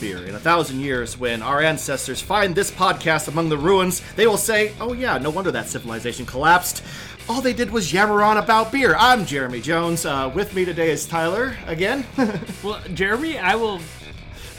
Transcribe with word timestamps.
beer. 0.00 0.24
In 0.24 0.34
a 0.34 0.40
thousand 0.40 0.80
years, 0.80 1.18
when 1.18 1.42
our 1.42 1.60
ancestors 1.60 2.20
find 2.20 2.54
this 2.54 2.70
podcast 2.70 3.28
among 3.28 3.50
the 3.50 3.58
ruins, 3.58 4.00
they 4.14 4.26
will 4.26 4.38
say, 4.38 4.72
oh 4.80 4.94
yeah, 4.94 5.18
no 5.18 5.30
wonder 5.30 5.50
that 5.50 5.68
civilization 5.68 6.24
collapsed. 6.24 6.82
All 7.28 7.40
they 7.40 7.52
did 7.52 7.70
was 7.70 7.92
yammer 7.92 8.22
on 8.22 8.38
about 8.38 8.72
beer. 8.72 8.96
I'm 8.98 9.26
Jeremy 9.26 9.60
Jones. 9.60 10.06
Uh, 10.06 10.32
with 10.34 10.54
me 10.54 10.64
today 10.64 10.90
is 10.90 11.06
Tyler 11.06 11.56
again. 11.66 12.06
well, 12.64 12.80
Jeremy, 12.94 13.38
I 13.38 13.54
will 13.54 13.80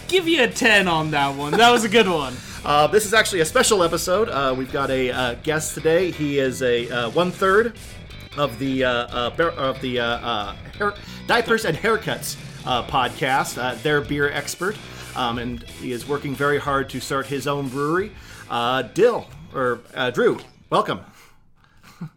give 0.07 0.27
you 0.27 0.43
a 0.43 0.47
10 0.47 0.87
on 0.87 1.11
that 1.11 1.35
one. 1.35 1.53
That 1.53 1.71
was 1.71 1.83
a 1.83 1.89
good 1.89 2.07
one. 2.07 2.35
Uh, 2.63 2.85
this 2.85 3.07
is 3.07 3.13
actually 3.15 3.39
a 3.39 3.45
special 3.45 3.81
episode. 3.81 4.29
Uh, 4.29 4.53
we've 4.55 4.71
got 4.71 4.91
a 4.91 5.09
uh, 5.09 5.33
guest 5.41 5.73
today. 5.73 6.11
He 6.11 6.37
is 6.37 6.61
a 6.61 6.87
uh, 6.91 7.09
one 7.09 7.31
third 7.31 7.75
of 8.37 8.59
the 8.59 8.83
uh, 8.83 9.31
of 9.31 9.81
the 9.81 9.95
hair, 10.77 10.93
diapers 11.25 11.65
and 11.65 11.75
haircuts 11.75 12.35
podcast. 12.63 13.81
their 13.81 13.99
beer 14.01 14.31
expert, 14.31 14.75
um, 15.15 15.37
and 15.37 15.63
he 15.63 15.91
is 15.91 16.07
working 16.07 16.35
very 16.35 16.59
hard 16.59 16.89
to 16.89 16.99
start 16.99 17.27
his 17.27 17.47
own 17.47 17.69
brewery. 17.69 18.11
Dill 18.93 19.27
or 19.53 19.79
Drew, 20.13 20.39
welcome. 20.69 21.01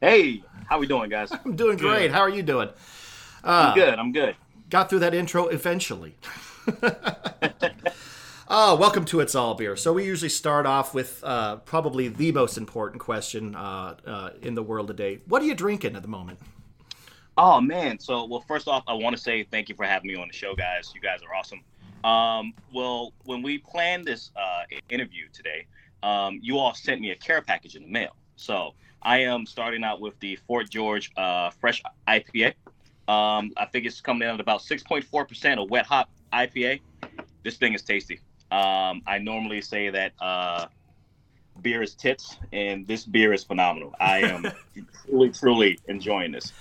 Hey, 0.00 0.42
how 0.68 0.78
we 0.78 0.86
doing, 0.86 1.10
guys? 1.10 1.30
I'm 1.44 1.56
doing 1.56 1.76
great. 1.76 2.10
How 2.10 2.20
are 2.20 2.30
you 2.30 2.42
doing? 2.42 2.68
I'm 3.42 3.74
good. 3.74 3.98
I'm 3.98 4.12
good. 4.12 4.36
Got 4.70 4.88
through 4.88 5.00
that 5.00 5.14
intro 5.14 5.48
eventually. 5.48 6.16
Oh, 8.48 8.76
welcome 8.80 9.04
to 9.06 9.20
It's 9.20 9.34
All 9.34 9.54
Beer. 9.54 9.76
So 9.76 9.92
we 9.92 10.04
usually 10.04 10.30
start 10.30 10.66
off 10.66 10.94
with 10.94 11.22
uh, 11.22 11.56
probably 11.56 12.08
the 12.08 12.32
most 12.32 12.56
important 12.56 13.00
question 13.00 13.54
uh, 13.54 13.96
uh, 14.06 14.30
in 14.42 14.54
the 14.54 14.62
world 14.62 14.88
today. 14.88 15.20
What 15.26 15.42
are 15.42 15.44
you 15.44 15.54
drinking 15.54 15.96
at 15.96 16.02
the 16.02 16.08
moment? 16.08 16.38
Oh 17.36 17.60
man! 17.60 17.98
So 17.98 18.24
well, 18.24 18.44
first 18.46 18.68
off, 18.68 18.84
I 18.86 18.94
want 18.94 19.16
to 19.16 19.22
say 19.22 19.44
thank 19.44 19.68
you 19.68 19.74
for 19.74 19.84
having 19.84 20.08
me 20.08 20.14
on 20.14 20.28
the 20.28 20.34
show, 20.34 20.54
guys. 20.54 20.92
You 20.94 21.00
guys 21.00 21.20
are 21.28 21.34
awesome. 21.34 21.60
Um, 22.04 22.52
well, 22.72 23.12
when 23.24 23.42
we 23.42 23.58
planned 23.58 24.04
this 24.04 24.30
uh, 24.36 24.62
interview 24.90 25.26
today, 25.32 25.66
um, 26.02 26.38
you 26.42 26.58
all 26.58 26.74
sent 26.74 27.00
me 27.00 27.10
a 27.10 27.16
care 27.16 27.40
package 27.40 27.76
in 27.76 27.82
the 27.82 27.88
mail. 27.88 28.14
So 28.36 28.74
I 29.02 29.18
am 29.18 29.46
starting 29.46 29.82
out 29.82 30.00
with 30.00 30.18
the 30.20 30.36
Fort 30.46 30.68
George 30.68 31.10
uh, 31.16 31.50
Fresh 31.50 31.82
IPA. 32.06 32.54
Um, 33.08 33.52
I 33.56 33.66
think 33.72 33.86
it's 33.86 34.00
coming 34.00 34.28
in 34.28 34.34
at 34.34 34.40
about 34.40 34.60
6.4% 34.60 35.62
of 35.62 35.70
wet 35.70 35.86
hop 35.86 36.10
IPA. 36.32 36.80
This 37.42 37.56
thing 37.56 37.72
is 37.74 37.82
tasty. 37.82 38.20
Um, 38.50 39.02
I 39.06 39.18
normally 39.18 39.62
say 39.62 39.88
that 39.90 40.12
uh, 40.20 40.66
beer 41.60 41.82
is 41.82 41.94
tits, 41.94 42.36
and 42.52 42.86
this 42.86 43.04
beer 43.04 43.32
is 43.32 43.44
phenomenal. 43.44 43.94
I 43.98 44.20
am 44.20 44.46
truly, 45.06 45.30
truly 45.30 45.78
enjoying 45.88 46.32
this. 46.32 46.52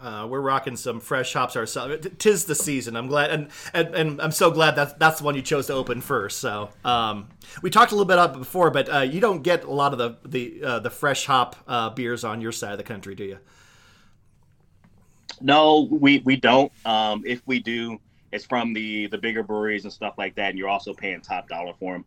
Uh, 0.00 0.26
we're 0.28 0.40
rocking 0.40 0.76
some 0.76 1.00
fresh 1.00 1.32
hops 1.32 1.56
ourselves. 1.56 2.06
Tis 2.18 2.44
the 2.44 2.54
season. 2.54 2.96
I'm 2.96 3.06
glad, 3.06 3.30
and, 3.30 3.48
and, 3.72 3.94
and 3.94 4.20
I'm 4.20 4.30
so 4.30 4.50
glad 4.50 4.76
that 4.76 4.98
that's 4.98 5.18
the 5.20 5.24
one 5.24 5.34
you 5.34 5.42
chose 5.42 5.68
to 5.68 5.72
open 5.72 6.02
first. 6.02 6.38
So 6.38 6.68
um, 6.84 7.28
we 7.62 7.70
talked 7.70 7.92
a 7.92 7.94
little 7.94 8.06
bit 8.06 8.18
about 8.18 8.34
before, 8.38 8.70
but 8.70 8.92
uh, 8.92 9.00
you 9.00 9.20
don't 9.20 9.42
get 9.42 9.64
a 9.64 9.70
lot 9.70 9.92
of 9.92 9.98
the 9.98 10.16
the 10.28 10.62
uh, 10.62 10.78
the 10.80 10.90
fresh 10.90 11.24
hop 11.24 11.56
uh, 11.66 11.90
beers 11.90 12.24
on 12.24 12.42
your 12.42 12.52
side 12.52 12.72
of 12.72 12.78
the 12.78 12.84
country, 12.84 13.14
do 13.14 13.24
you? 13.24 13.38
No, 15.40 15.88
we 15.90 16.18
we 16.20 16.36
don't. 16.36 16.72
Um, 16.84 17.22
if 17.26 17.42
we 17.46 17.58
do, 17.58 17.98
it's 18.32 18.44
from 18.44 18.72
the 18.72 19.06
the 19.06 19.18
bigger 19.18 19.42
breweries 19.42 19.84
and 19.84 19.92
stuff 19.92 20.14
like 20.18 20.34
that, 20.36 20.50
and 20.50 20.58
you're 20.58 20.68
also 20.68 20.92
paying 20.92 21.20
top 21.20 21.48
dollar 21.48 21.72
for 21.78 21.94
them. 21.94 22.04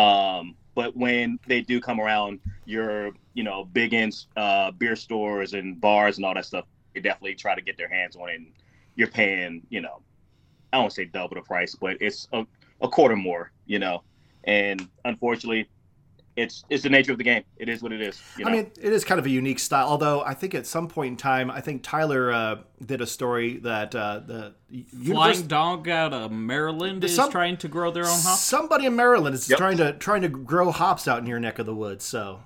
Um, 0.00 0.54
but 0.74 0.96
when 0.96 1.38
they 1.46 1.60
do 1.60 1.80
come 1.80 2.00
around, 2.00 2.40
your 2.64 3.10
you 3.34 3.42
know 3.42 3.64
big 3.64 3.94
ends 3.94 4.28
uh, 4.36 4.70
beer 4.72 4.96
stores 4.96 5.54
and 5.54 5.80
bars 5.80 6.18
and 6.18 6.26
all 6.26 6.34
that 6.34 6.44
stuff, 6.44 6.64
they 6.98 7.08
definitely 7.08 7.34
try 7.34 7.54
to 7.54 7.62
get 7.62 7.76
their 7.76 7.88
hands 7.88 8.16
on 8.16 8.28
it. 8.28 8.36
And 8.36 8.52
you're 8.96 9.08
paying, 9.08 9.62
you 9.70 9.80
know, 9.80 10.02
I 10.72 10.76
don't 10.76 10.84
want 10.84 10.90
to 10.92 10.96
say 10.96 11.04
double 11.06 11.36
the 11.36 11.42
price, 11.42 11.74
but 11.74 11.96
it's 12.00 12.28
a, 12.32 12.46
a 12.80 12.88
quarter 12.88 13.16
more, 13.16 13.52
you 13.66 13.78
know. 13.78 14.02
And 14.44 14.88
unfortunately, 15.04 15.68
it's 16.36 16.64
it's 16.70 16.84
the 16.84 16.88
nature 16.88 17.10
of 17.10 17.18
the 17.18 17.24
game. 17.24 17.42
It 17.56 17.68
is 17.68 17.82
what 17.82 17.92
it 17.92 18.00
is. 18.00 18.22
You 18.36 18.44
know? 18.44 18.50
I 18.50 18.54
mean, 18.54 18.70
it 18.80 18.92
is 18.92 19.04
kind 19.04 19.18
of 19.18 19.26
a 19.26 19.30
unique 19.30 19.58
style. 19.58 19.88
Although 19.88 20.22
I 20.22 20.34
think 20.34 20.54
at 20.54 20.66
some 20.66 20.86
point 20.86 21.12
in 21.12 21.16
time, 21.16 21.50
I 21.50 21.60
think 21.60 21.82
Tyler 21.82 22.32
uh, 22.32 22.56
did 22.84 23.00
a 23.00 23.06
story 23.06 23.58
that 23.58 23.94
uh, 23.94 24.20
the 24.24 24.54
Flying 25.04 25.46
Dog 25.48 25.88
out 25.88 26.12
of 26.12 26.30
Maryland 26.30 27.02
is 27.02 27.16
some, 27.16 27.30
trying 27.30 27.56
to 27.58 27.68
grow 27.68 27.90
their 27.90 28.04
own 28.04 28.20
hops. 28.20 28.40
Somebody 28.40 28.86
in 28.86 28.94
Maryland 28.94 29.34
is 29.34 29.48
yep. 29.48 29.58
trying 29.58 29.78
to 29.78 29.94
trying 29.94 30.22
to 30.22 30.28
grow 30.28 30.70
hops 30.70 31.08
out 31.08 31.18
in 31.18 31.26
your 31.26 31.40
neck 31.40 31.58
of 31.58 31.66
the 31.66 31.74
woods. 31.74 32.04
So. 32.04 32.40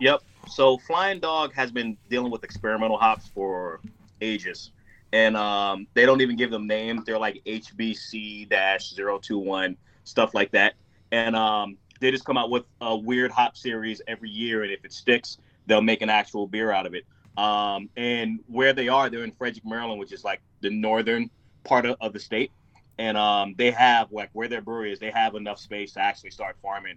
Yep. 0.00 0.20
So 0.48 0.78
Flying 0.78 1.18
Dog 1.18 1.52
has 1.54 1.72
been 1.72 1.96
dealing 2.08 2.30
with 2.30 2.44
experimental 2.44 2.98
hops 2.98 3.28
for 3.34 3.80
ages, 4.20 4.72
and 5.12 5.36
um, 5.36 5.86
they 5.94 6.06
don't 6.06 6.20
even 6.20 6.36
give 6.36 6.50
them 6.50 6.66
names. 6.66 7.04
They're 7.04 7.18
like 7.18 7.42
HBC 7.46 8.48
021 8.48 9.76
stuff 10.04 10.34
like 10.34 10.50
that, 10.52 10.74
and 11.12 11.36
um, 11.36 11.76
they 12.00 12.10
just 12.10 12.24
come 12.24 12.36
out 12.36 12.50
with 12.50 12.64
a 12.80 12.96
weird 12.96 13.30
hop 13.30 13.56
series 13.56 14.00
every 14.06 14.30
year, 14.30 14.62
and 14.62 14.72
if 14.72 14.84
it 14.84 14.92
sticks, 14.92 15.38
they'll 15.66 15.82
make 15.82 16.02
an 16.02 16.10
actual 16.10 16.46
beer 16.46 16.72
out 16.72 16.86
of 16.86 16.94
it. 16.94 17.04
Um, 17.38 17.88
and 17.96 18.40
where 18.48 18.72
they 18.72 18.88
are, 18.88 19.08
they're 19.08 19.22
in 19.22 19.32
Frederick, 19.32 19.64
Maryland, 19.64 20.00
which 20.00 20.12
is 20.12 20.24
like 20.24 20.40
the 20.60 20.70
northern 20.70 21.30
part 21.62 21.86
of, 21.86 21.96
of 22.00 22.12
the 22.12 22.18
state. 22.18 22.50
And 22.98 23.16
um, 23.16 23.54
they 23.56 23.70
have 23.70 24.10
like 24.10 24.30
where 24.32 24.48
their 24.48 24.60
brewery 24.60 24.92
is, 24.92 24.98
they 24.98 25.12
have 25.12 25.36
enough 25.36 25.60
space 25.60 25.92
to 25.92 26.00
actually 26.00 26.30
start 26.30 26.56
farming 26.60 26.96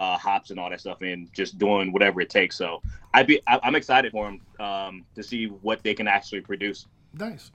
uh, 0.00 0.16
hops 0.16 0.50
and 0.50 0.58
all 0.58 0.70
that 0.70 0.80
stuff, 0.80 1.02
and 1.02 1.32
just 1.32 1.58
doing 1.58 1.92
whatever 1.92 2.20
it 2.20 2.30
takes. 2.30 2.56
So 2.56 2.82
I'd 3.14 3.26
be, 3.26 3.40
I, 3.46 3.60
am 3.62 3.76
excited 3.76 4.10
for 4.10 4.24
them 4.26 4.40
um, 4.58 5.04
to 5.14 5.22
see 5.22 5.46
what 5.46 5.82
they 5.82 5.94
can 5.94 6.08
actually 6.08 6.40
produce. 6.40 6.86
Nice. 7.12 7.52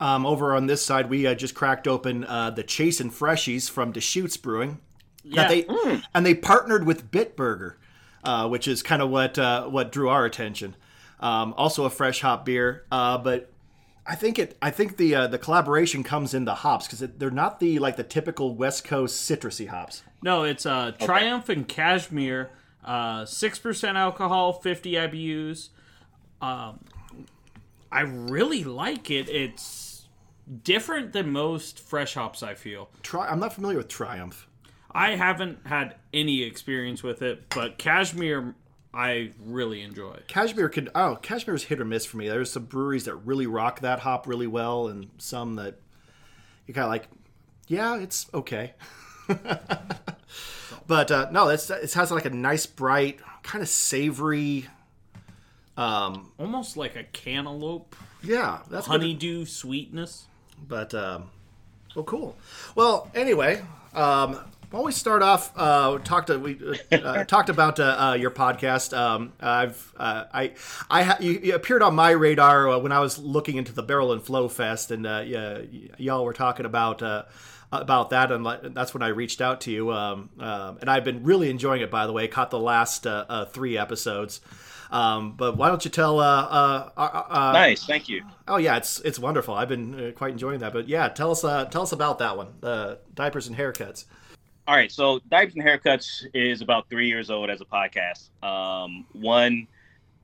Um, 0.00 0.26
over 0.26 0.54
on 0.54 0.66
this 0.66 0.84
side, 0.84 1.10
we 1.10 1.26
uh, 1.26 1.34
just 1.34 1.54
cracked 1.54 1.88
open 1.88 2.24
uh, 2.24 2.50
the 2.50 2.62
and 2.62 3.10
Freshies 3.10 3.68
from 3.68 3.90
Deschutes 3.90 4.36
Brewing. 4.36 4.78
Yeah. 5.24 5.48
They, 5.48 5.62
mm. 5.64 6.02
And 6.14 6.24
they 6.24 6.34
partnered 6.34 6.86
with 6.86 7.10
Bitburger, 7.10 7.74
uh, 8.22 8.48
which 8.48 8.68
is 8.68 8.82
kind 8.82 9.02
of 9.02 9.10
what 9.10 9.38
uh, 9.38 9.66
what 9.66 9.90
drew 9.90 10.08
our 10.08 10.24
attention. 10.24 10.76
Um, 11.20 11.52
also 11.56 11.84
a 11.84 11.90
fresh 11.90 12.20
hop 12.20 12.44
beer, 12.44 12.84
uh, 12.92 13.18
but 13.18 13.50
I 14.08 14.14
think 14.14 14.38
it. 14.38 14.56
I 14.62 14.70
think 14.70 14.96
the 14.96 15.14
uh, 15.14 15.26
the 15.26 15.38
collaboration 15.38 16.02
comes 16.02 16.32
in 16.32 16.46
the 16.46 16.54
hops 16.56 16.86
because 16.86 17.06
they're 17.18 17.30
not 17.30 17.60
the 17.60 17.78
like 17.78 17.96
the 17.96 18.02
typical 18.02 18.54
West 18.54 18.84
Coast 18.84 19.30
citrusy 19.30 19.68
hops. 19.68 20.02
No, 20.22 20.44
it's 20.44 20.64
uh, 20.64 20.92
Triumph 20.98 21.44
okay. 21.44 21.52
and 21.52 21.68
Cashmere, 21.68 22.50
uh, 22.82 23.26
six 23.26 23.58
percent 23.58 23.98
alcohol, 23.98 24.54
fifty 24.54 24.92
IBUs. 24.92 25.68
Um, 26.40 26.80
I 27.92 28.00
really 28.00 28.64
like 28.64 29.10
it. 29.10 29.28
It's 29.28 30.06
different 30.64 31.12
than 31.12 31.30
most 31.30 31.78
fresh 31.78 32.14
hops. 32.14 32.42
I 32.42 32.54
feel. 32.54 32.88
Tri- 33.02 33.28
I'm 33.28 33.40
not 33.40 33.52
familiar 33.52 33.76
with 33.76 33.88
Triumph. 33.88 34.48
I 34.90 35.16
haven't 35.16 35.66
had 35.66 35.96
any 36.14 36.42
experience 36.44 37.02
with 37.02 37.20
it, 37.20 37.50
but 37.50 37.76
Cashmere 37.76 38.54
I 38.98 39.30
really 39.46 39.82
enjoy. 39.82 40.18
Cashmere 40.26 40.68
could 40.68 40.90
oh 40.92 41.16
Cashmere 41.22 41.54
is 41.54 41.62
hit 41.62 41.80
or 41.80 41.84
miss 41.84 42.04
for 42.04 42.16
me. 42.16 42.28
There's 42.28 42.50
some 42.50 42.64
breweries 42.64 43.04
that 43.04 43.14
really 43.14 43.46
rock 43.46 43.78
that 43.80 44.00
hop 44.00 44.26
really 44.26 44.48
well, 44.48 44.88
and 44.88 45.08
some 45.18 45.54
that 45.54 45.76
you 46.66 46.74
kind 46.74 46.82
of 46.82 46.90
like. 46.90 47.06
Yeah, 47.68 48.00
it's 48.00 48.26
okay. 48.34 48.74
but 50.88 51.12
uh, 51.12 51.28
no, 51.30 51.48
it's 51.48 51.70
it 51.70 51.92
has 51.92 52.10
like 52.10 52.24
a 52.24 52.30
nice 52.30 52.66
bright, 52.66 53.20
kind 53.44 53.62
of 53.62 53.68
savory, 53.68 54.66
um, 55.76 56.32
almost 56.36 56.76
like 56.76 56.96
a 56.96 57.04
cantaloupe. 57.04 57.94
Yeah, 58.20 58.62
that's 58.68 58.88
honeydew 58.88 59.44
sweetness. 59.44 60.26
But 60.66 60.92
um, 60.92 61.30
well, 61.94 62.04
cool. 62.04 62.36
Well, 62.74 63.08
anyway, 63.14 63.62
um, 63.94 64.40
while 64.70 64.84
we 64.84 64.92
start 64.92 65.22
off, 65.22 65.52
uh, 65.56 65.98
talked 65.98 66.26
to, 66.26 66.38
we 66.38 66.58
uh, 66.92 67.24
talked 67.24 67.48
about 67.48 67.80
uh, 67.80 67.96
uh, 67.98 68.14
your 68.14 68.30
podcast. 68.30 68.96
Um, 68.96 69.32
I've 69.40 69.92
uh, 69.96 70.24
I 70.32 70.52
I 70.90 71.02
ha- 71.04 71.16
you, 71.20 71.40
you, 71.42 71.54
appeared 71.54 71.82
on 71.82 71.94
my 71.94 72.10
radar 72.10 72.68
uh, 72.68 72.78
when 72.78 72.92
I 72.92 73.00
was 73.00 73.18
looking 73.18 73.56
into 73.56 73.72
the 73.72 73.82
Barrel 73.82 74.12
and 74.12 74.22
Flow 74.22 74.48
Fest, 74.48 74.90
and 74.90 75.04
yeah, 75.04 75.62
y'all 75.96 76.24
were 76.24 76.34
talking 76.34 76.66
about 76.66 77.02
about 77.72 78.10
that, 78.10 78.30
and 78.30 78.46
that's 78.74 78.92
when 78.92 79.02
I 79.02 79.08
reached 79.08 79.40
out 79.40 79.62
to 79.62 79.70
you. 79.70 79.90
Um, 79.90 80.30
and 80.38 80.90
I've 80.90 81.04
been 81.04 81.24
really 81.24 81.48
enjoying 81.48 81.80
it. 81.80 81.90
By 81.90 82.06
the 82.06 82.12
way, 82.12 82.28
caught 82.28 82.50
the 82.50 82.60
last 82.60 83.06
three 83.52 83.78
episodes. 83.78 84.40
Um, 84.90 85.34
but 85.36 85.58
why 85.58 85.68
don't 85.68 85.84
you 85.84 85.90
tell? 85.90 86.18
nice, 86.18 87.84
thank 87.84 88.08
you. 88.08 88.22
Oh 88.46 88.58
yeah, 88.58 88.76
it's 88.76 89.00
it's 89.00 89.18
wonderful. 89.18 89.54
I've 89.54 89.68
been 89.68 90.12
quite 90.14 90.32
enjoying 90.32 90.60
that. 90.60 90.74
But 90.74 90.88
yeah, 90.88 91.08
tell 91.08 91.30
us 91.30 91.40
tell 91.40 91.82
us 91.82 91.92
about 91.92 92.18
that 92.18 92.36
one, 92.36 92.48
the 92.60 92.98
diapers 93.14 93.48
and 93.48 93.56
haircuts. 93.56 94.04
All 94.68 94.74
right, 94.74 94.92
so 94.92 95.18
Diapers 95.30 95.54
and 95.54 95.64
Haircuts 95.64 96.26
is 96.34 96.60
about 96.60 96.90
three 96.90 97.08
years 97.08 97.30
old 97.30 97.48
as 97.48 97.62
a 97.62 97.64
podcast. 97.64 98.28
Um, 98.44 99.06
one, 99.12 99.66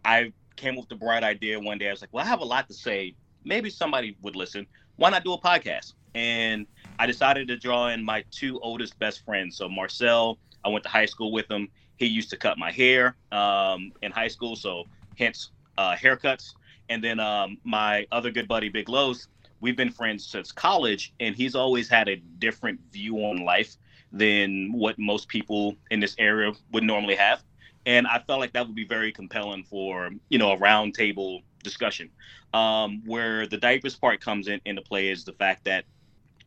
I 0.05 0.35
came 0.57 0.75
up 0.75 0.81
with 0.81 0.89
the 0.91 0.97
bright 0.97 1.25
idea 1.25 1.59
one 1.59 1.79
day. 1.79 1.89
I 1.89 1.93
was 1.93 2.03
like, 2.03 2.13
well, 2.13 2.23
I 2.23 2.29
have 2.29 2.41
a 2.41 2.45
lot 2.45 2.69
to 2.69 2.75
say. 2.75 3.15
Maybe 3.47 3.71
somebody 3.71 4.19
would 4.21 4.37
listen. 4.37 4.67
Why 4.97 5.09
not 5.09 5.25
do 5.25 5.33
a 5.33 5.41
podcast? 5.41 5.95
And 6.15 6.67
I 6.99 7.07
decided 7.07 7.49
to 7.49 7.57
draw 7.57 7.89
in 7.89 8.05
my 8.05 8.23
two 8.31 8.61
oldest 8.61 8.99
best 8.99 9.25
friends. 9.25 9.57
So 9.57 9.67
Marcel, 9.67 10.37
I 10.63 10.69
went 10.69 10.83
to 10.85 10.91
high 10.91 11.07
school 11.07 11.33
with 11.33 11.51
him. 11.51 11.71
He 11.97 12.05
used 12.05 12.29
to 12.29 12.37
cut 12.37 12.59
my 12.59 12.71
hair 12.71 13.17
um, 13.33 13.93
in 14.03 14.13
high 14.13 14.29
school, 14.29 14.57
so 14.57 14.85
hence 15.17 15.53
uh, 15.79 15.95
haircuts. 15.95 16.53
And 16.91 17.03
then 17.03 17.19
um, 17.19 17.57
my 17.65 18.07
other 18.13 18.31
good 18.31 18.47
buddy, 18.47 18.69
Big 18.69 18.91
Los, 18.91 19.27
we've 19.63 19.75
been 19.79 19.91
friends 19.91 20.27
since 20.27 20.53
college, 20.53 21.15
and 21.19 21.35
he's 21.35 21.55
always 21.55 21.89
had 21.89 22.11
a 22.11 22.17
different 22.17 22.79
view 22.93 23.17
on 23.21 23.43
life 23.43 23.79
than 24.15 24.73
what 24.73 24.99
most 24.99 25.29
people 25.29 25.77
in 25.91 25.99
this 26.01 26.15
area 26.19 26.53
would 26.73 26.85
normally 26.85 27.17
have. 27.17 27.43
And 27.85 28.07
I 28.07 28.21
felt 28.21 28.41
like 28.41 28.53
that 28.53 28.67
would 28.67 28.77
be 28.77 28.87
very 28.87 29.13
compelling 29.13 29.65
for, 29.65 30.11
you 30.29 30.39
know, 30.39 30.53
a 30.53 30.57
roundtable 30.57 31.43
discussion. 31.63 32.11
Um, 32.55 33.03
where 33.05 33.47
the 33.49 33.57
diapers 33.57 33.97
part 33.97 34.21
comes 34.21 34.47
in 34.47 34.61
into 34.65 34.81
play 34.81 35.09
is 35.11 35.25
the 35.25 35.33
fact 35.33 35.65
that, 35.65 35.85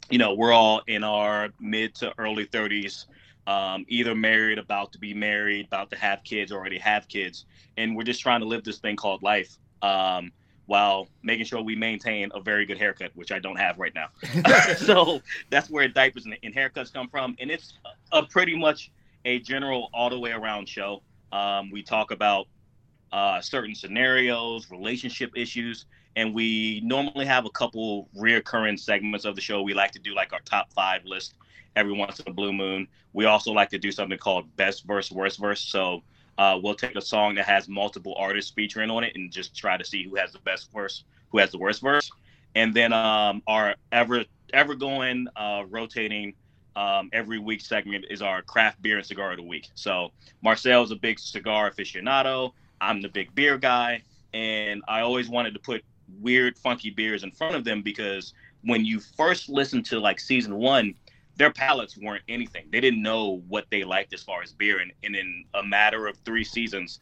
you 0.10 0.18
know, 0.18 0.34
we're 0.34 0.54
all 0.54 0.82
in 0.88 1.04
our 1.04 1.50
mid 1.60 1.94
to 1.96 2.14
early 2.18 2.46
30s, 2.46 3.06
um, 3.46 3.86
either 3.90 4.16
married, 4.16 4.58
about 4.58 4.94
to 4.94 5.00
be 5.00 5.14
married, 5.14 5.66
about 5.66 5.90
to 5.90 5.98
have 5.98 6.24
kids, 6.24 6.52
already 6.54 6.80
have 6.80 7.10
kids, 7.10 7.46
and 7.76 7.96
we're 7.96 8.04
just 8.04 8.22
trying 8.22 8.40
to 8.40 8.46
live 8.46 8.64
this 8.64 8.78
thing 8.78 8.96
called 8.96 9.22
life. 9.22 9.58
Um, 9.82 10.32
while 10.68 11.08
making 11.24 11.46
sure 11.46 11.62
we 11.62 11.76
maintain 11.76 12.30
a 12.36 12.40
very 12.40 12.66
good 12.66 12.78
haircut, 12.78 13.12
which 13.16 13.32
I 13.32 13.40
don't 13.40 13.56
have 13.56 13.80
right 13.80 13.94
now. 13.96 14.10
so 14.78 15.22
that's 15.50 15.70
where 15.70 15.88
diapers 15.88 16.26
and, 16.26 16.38
and, 16.44 16.54
haircuts 16.54 16.94
come 16.94 17.10
from, 17.10 17.36
and 17.40 17.50
it's 17.50 17.74
a, 18.12 18.20
a, 18.20 18.26
pretty 18.28 18.56
much 18.56 18.92
a 19.26 19.40
general 19.40 19.90
all 19.94 20.10
the 20.10 20.20
way 20.20 20.32
around 20.32 20.68
show. 20.70 21.02
Um, 21.32 21.72
we 21.72 21.84
talk 21.84 22.12
about 22.12 22.48
uh, 23.12 23.42
certain 23.42 23.74
scenarios, 23.74 24.70
relationship 24.70 25.32
issues, 25.36 25.86
and 26.18 26.34
we 26.34 26.82
normally 26.84 27.26
have 27.26 27.46
a 27.46 27.50
couple 27.50 28.10
reoccurring 28.18 28.78
segments 28.78 29.24
of 29.24 29.36
the 29.36 29.42
show. 29.42 29.62
We 29.62 29.74
like 29.74 29.92
to 29.92 30.00
do 30.00 30.14
like 30.14 30.34
our 30.34 30.42
top 30.42 30.74
five 30.74 31.06
list 31.06 31.36
every 31.78 31.94
once 31.94 32.20
in 32.20 32.30
a 32.30 32.34
blue 32.34 32.52
moon. 32.52 32.88
We 33.14 33.26
also 33.26 33.54
like 33.54 33.70
to 33.70 33.78
do 33.78 33.92
something 33.92 34.18
called 34.18 34.54
best 34.58 34.86
verse, 34.86 35.12
worst 35.12 35.40
verse. 35.40 35.62
So 35.62 36.04
uh, 36.38 36.60
we'll 36.62 36.76
take 36.76 36.96
a 36.96 37.02
song 37.02 37.36
that 37.36 37.46
has 37.46 37.68
multiple 37.68 38.16
artists 38.18 38.52
featuring 38.52 38.90
on 38.90 39.04
it 39.04 39.16
and 39.16 39.32
just 39.32 39.56
try 39.56 39.78
to 39.78 39.84
see 39.84 40.04
who 40.04 40.16
has 40.16 40.32
the 40.32 40.40
best 40.40 40.72
verse, 40.72 41.04
who 41.32 41.40
has 41.40 41.52
the 41.52 41.58
worst 41.58 41.82
verse. 41.82 42.10
And 42.56 42.74
then 42.74 42.94
um, 42.94 43.42
our 43.48 43.76
ever 43.92 44.24
ever 44.54 44.76
going 44.76 45.28
uh, 45.36 45.64
rotating 45.70 46.34
um, 46.76 47.10
every 47.12 47.40
week 47.40 47.62
segment 47.62 48.06
is 48.10 48.22
our 48.22 48.42
craft 48.42 48.82
beer 48.82 48.98
and 48.98 49.06
cigar 49.06 49.32
of 49.32 49.38
the 49.38 49.44
week. 49.44 49.68
So 49.74 50.12
Marcel 50.44 50.84
is 50.84 50.92
a 50.92 50.96
big 50.96 51.20
cigar 51.20 51.72
aficionado. 51.72 52.52
I'm 52.80 53.02
the 53.02 53.10
big 53.10 53.34
beer 53.34 53.58
guy, 53.58 54.04
and 54.34 54.84
I 54.88 55.02
always 55.02 55.28
wanted 55.28 55.54
to 55.56 55.60
put 55.60 55.84
weird, 56.22 56.58
funky 56.58 56.92
beers 56.92 57.24
in 57.24 57.32
front 57.32 57.56
of 57.56 57.64
them 57.64 57.82
because 57.82 58.34
when 58.64 58.86
you 58.86 59.00
first 59.00 59.50
listen 59.50 59.82
to 59.84 60.00
like 60.00 60.20
season 60.20 60.56
one, 60.56 60.94
their 61.38 61.52
palates 61.52 61.98
weren't 61.98 62.24
anything. 62.28 62.66
They 62.72 62.82
didn't 62.82 63.02
know 63.02 63.42
what 63.48 63.66
they 63.70 63.84
liked 63.84 64.14
as 64.14 64.24
far 64.24 64.42
as 64.42 64.52
beer. 64.52 64.80
And, 64.80 64.92
and 65.04 65.16
in 65.16 65.46
a 65.54 65.64
matter 65.64 66.08
of 66.08 66.18
three 66.26 66.44
seasons, 66.44 67.00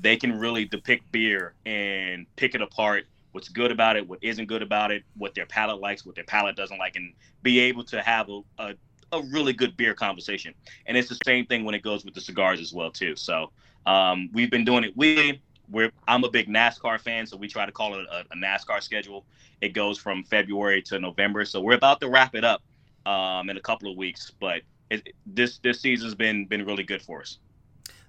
they 0.00 0.16
can 0.16 0.38
really 0.38 0.64
depict 0.64 1.10
beer 1.12 1.54
and 1.64 2.26
pick 2.36 2.54
it 2.54 2.62
apart 2.62 3.06
what's 3.32 3.48
good 3.48 3.70
about 3.70 3.96
it, 3.96 4.08
what 4.08 4.18
isn't 4.22 4.46
good 4.46 4.62
about 4.62 4.90
it, 4.90 5.04
what 5.16 5.34
their 5.34 5.44
palate 5.46 5.80
likes, 5.80 6.06
what 6.06 6.14
their 6.14 6.24
palate 6.24 6.56
doesn't 6.56 6.78
like, 6.78 6.96
and 6.96 7.12
be 7.42 7.58
able 7.58 7.84
to 7.84 8.00
have 8.00 8.30
a, 8.30 8.40
a, 8.58 8.74
a 9.12 9.22
really 9.24 9.52
good 9.52 9.76
beer 9.76 9.92
conversation. 9.92 10.54
And 10.86 10.96
it's 10.96 11.08
the 11.08 11.18
same 11.24 11.44
thing 11.44 11.64
when 11.64 11.74
it 11.74 11.82
goes 11.82 12.04
with 12.04 12.14
the 12.14 12.20
cigars 12.20 12.60
as 12.60 12.72
well, 12.72 12.90
too. 12.90 13.14
So 13.14 13.50
um, 13.84 14.30
we've 14.32 14.50
been 14.50 14.64
doing 14.64 14.84
it 14.84 14.96
We 14.96 15.40
We're, 15.70 15.92
I'm 16.08 16.24
a 16.24 16.30
big 16.30 16.48
NASCAR 16.48 16.98
fan, 16.98 17.26
so 17.26 17.36
we 17.36 17.46
try 17.46 17.66
to 17.66 17.72
call 17.72 17.94
it 18.00 18.06
a, 18.10 18.24
a 18.30 18.36
NASCAR 18.36 18.82
schedule. 18.82 19.26
It 19.60 19.74
goes 19.74 19.98
from 19.98 20.24
February 20.24 20.80
to 20.82 20.98
November. 20.98 21.44
So 21.44 21.60
we're 21.60 21.74
about 21.74 22.00
to 22.00 22.08
wrap 22.08 22.34
it 22.34 22.44
up 22.44 22.62
um, 23.06 23.48
in 23.48 23.56
a 23.56 23.60
couple 23.60 23.90
of 23.90 23.96
weeks. 23.96 24.32
But 24.38 24.62
it, 24.90 25.14
this 25.24 25.58
this 25.58 25.80
season's 25.80 26.14
been 26.14 26.46
been 26.46 26.66
really 26.66 26.84
good 26.84 27.00
for 27.00 27.20
us. 27.20 27.38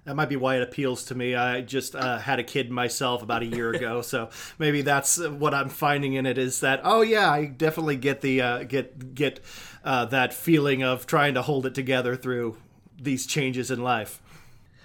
That 0.04 0.14
might 0.14 0.30
be 0.30 0.36
why 0.36 0.56
it 0.56 0.62
appeals 0.62 1.04
to 1.06 1.14
me. 1.14 1.34
I 1.34 1.60
just 1.60 1.94
uh, 1.94 2.16
had 2.16 2.38
a 2.38 2.42
kid 2.42 2.70
myself 2.70 3.22
about 3.22 3.42
a 3.42 3.46
year 3.46 3.74
ago, 3.74 4.00
so 4.02 4.30
maybe 4.58 4.82
that's 4.82 5.18
what 5.18 5.52
I'm 5.54 5.68
finding 5.68 6.14
in 6.14 6.26
it 6.26 6.38
is 6.38 6.60
that 6.60 6.80
oh 6.84 7.02
yeah, 7.02 7.30
I 7.30 7.46
definitely 7.46 7.96
get 7.96 8.20
the 8.20 8.40
uh, 8.40 8.62
get 8.64 9.14
get 9.14 9.40
uh, 9.84 10.06
that 10.06 10.34
feeling 10.34 10.82
of 10.82 11.06
trying 11.06 11.34
to 11.34 11.42
hold 11.42 11.66
it 11.66 11.74
together 11.74 12.16
through 12.16 12.56
these 13.00 13.26
changes 13.26 13.70
in 13.70 13.82
life. 13.82 14.20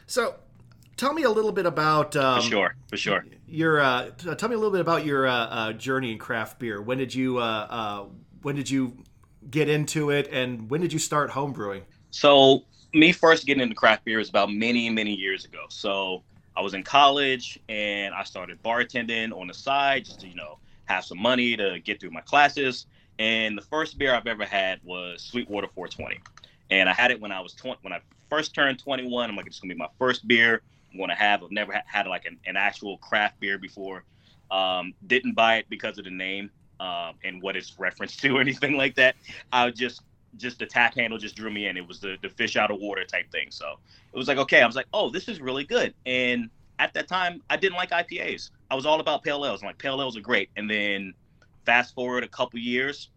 So, 0.05 0.35
tell 0.97 1.13
me 1.13 1.23
a 1.23 1.31
little 1.31 1.51
bit 1.51 1.65
about 1.65 2.15
um, 2.15 2.41
for 2.41 2.47
sure, 2.47 2.75
for 2.89 2.97
sure. 2.97 3.25
Your 3.47 3.79
uh, 3.79 4.09
tell 4.09 4.49
me 4.49 4.55
a 4.55 4.57
little 4.57 4.71
bit 4.71 4.81
about 4.81 5.05
your 5.05 5.25
uh, 5.25 5.33
uh, 5.33 5.73
journey 5.73 6.11
in 6.11 6.17
craft 6.17 6.59
beer. 6.59 6.81
When 6.81 6.97
did 6.97 7.15
you 7.15 7.35
when 8.41 8.55
did 8.55 8.69
you 8.69 8.97
get 9.49 9.69
into 9.69 10.09
it, 10.09 10.29
and 10.31 10.69
when 10.69 10.81
did 10.81 10.93
you 10.93 10.99
start 10.99 11.31
homebrewing? 11.31 11.83
So, 12.11 12.63
me 12.93 13.11
first 13.11 13.45
getting 13.45 13.63
into 13.63 13.75
craft 13.75 14.05
beer 14.05 14.19
was 14.19 14.29
about 14.29 14.51
many, 14.51 14.89
many 14.89 15.13
years 15.13 15.45
ago. 15.45 15.65
So, 15.69 16.23
I 16.55 16.61
was 16.61 16.73
in 16.73 16.83
college 16.83 17.59
and 17.67 18.13
I 18.13 18.23
started 18.23 18.61
bartending 18.61 19.31
on 19.31 19.47
the 19.47 19.53
side 19.53 20.05
just 20.05 20.19
to, 20.21 20.27
you 20.27 20.35
know, 20.35 20.59
have 20.85 21.03
some 21.03 21.19
money 21.19 21.57
to 21.57 21.79
get 21.79 21.99
through 21.99 22.11
my 22.11 22.21
classes. 22.21 22.85
And 23.19 23.57
the 23.57 23.61
first 23.61 23.97
beer 23.97 24.13
I've 24.13 24.27
ever 24.27 24.45
had 24.45 24.79
was 24.83 25.21
Sweetwater 25.23 25.67
420. 25.73 26.19
And 26.69 26.87
I 26.87 26.93
had 26.93 27.11
it 27.11 27.19
when 27.19 27.31
I 27.31 27.39
was 27.39 27.53
20, 27.53 27.79
when 27.81 27.93
I 27.93 28.01
first 28.29 28.53
turned 28.53 28.79
21. 28.79 29.29
I'm 29.29 29.35
like, 29.35 29.47
it's 29.47 29.59
gonna 29.59 29.73
be 29.73 29.77
my 29.77 29.89
first 29.97 30.27
beer 30.27 30.61
I'm 30.91 30.99
gonna 30.99 31.15
have. 31.15 31.43
I've 31.43 31.51
never 31.51 31.81
had 31.85 32.07
like 32.07 32.25
an, 32.25 32.39
an 32.45 32.55
actual 32.55 32.97
craft 32.97 33.39
beer 33.39 33.57
before. 33.57 34.03
Um, 34.51 34.93
didn't 35.07 35.33
buy 35.33 35.57
it 35.57 35.65
because 35.69 35.97
of 35.97 36.05
the 36.05 36.11
name 36.11 36.51
um, 36.83 37.15
and 37.23 37.41
what 37.41 37.55
it's 37.55 37.79
referenced 37.79 38.19
to 38.19 38.37
or 38.37 38.41
anything 38.41 38.75
like 38.75 38.95
that. 38.95 39.15
I 39.51 39.69
just 39.71 40.01
just 40.37 40.59
the 40.59 40.65
tap 40.65 40.95
handle 40.95 41.17
just 41.17 41.35
drew 41.35 41.51
me 41.51 41.67
in. 41.67 41.77
It 41.77 41.87
was 41.87 41.99
the 41.99 42.17
the 42.21 42.29
fish 42.29 42.57
out 42.57 42.69
of 42.69 42.79
water 42.79 43.05
type 43.05 43.31
thing. 43.31 43.47
So 43.49 43.79
it 44.11 44.17
was 44.17 44.27
like 44.27 44.37
okay, 44.37 44.61
I 44.61 44.67
was 44.67 44.75
like, 44.75 44.87
oh, 44.93 45.09
this 45.09 45.27
is 45.27 45.39
really 45.39 45.63
good. 45.63 45.93
And 46.05 46.49
at 46.79 46.93
that 46.93 47.07
time, 47.07 47.41
I 47.49 47.55
didn't 47.55 47.77
like 47.77 47.91
IPAs. 47.91 48.49
I 48.69 48.75
was 48.75 48.85
all 48.85 48.99
about 48.99 49.23
pale 49.23 49.45
ales. 49.45 49.61
I'm 49.61 49.67
like 49.67 49.77
pale 49.77 50.01
ales 50.01 50.17
are 50.17 50.21
great. 50.21 50.49
And 50.57 50.69
then 50.69 51.13
fast 51.65 51.95
forward 51.95 52.23
a 52.23 52.27
couple 52.27 52.59
years, 52.59 53.09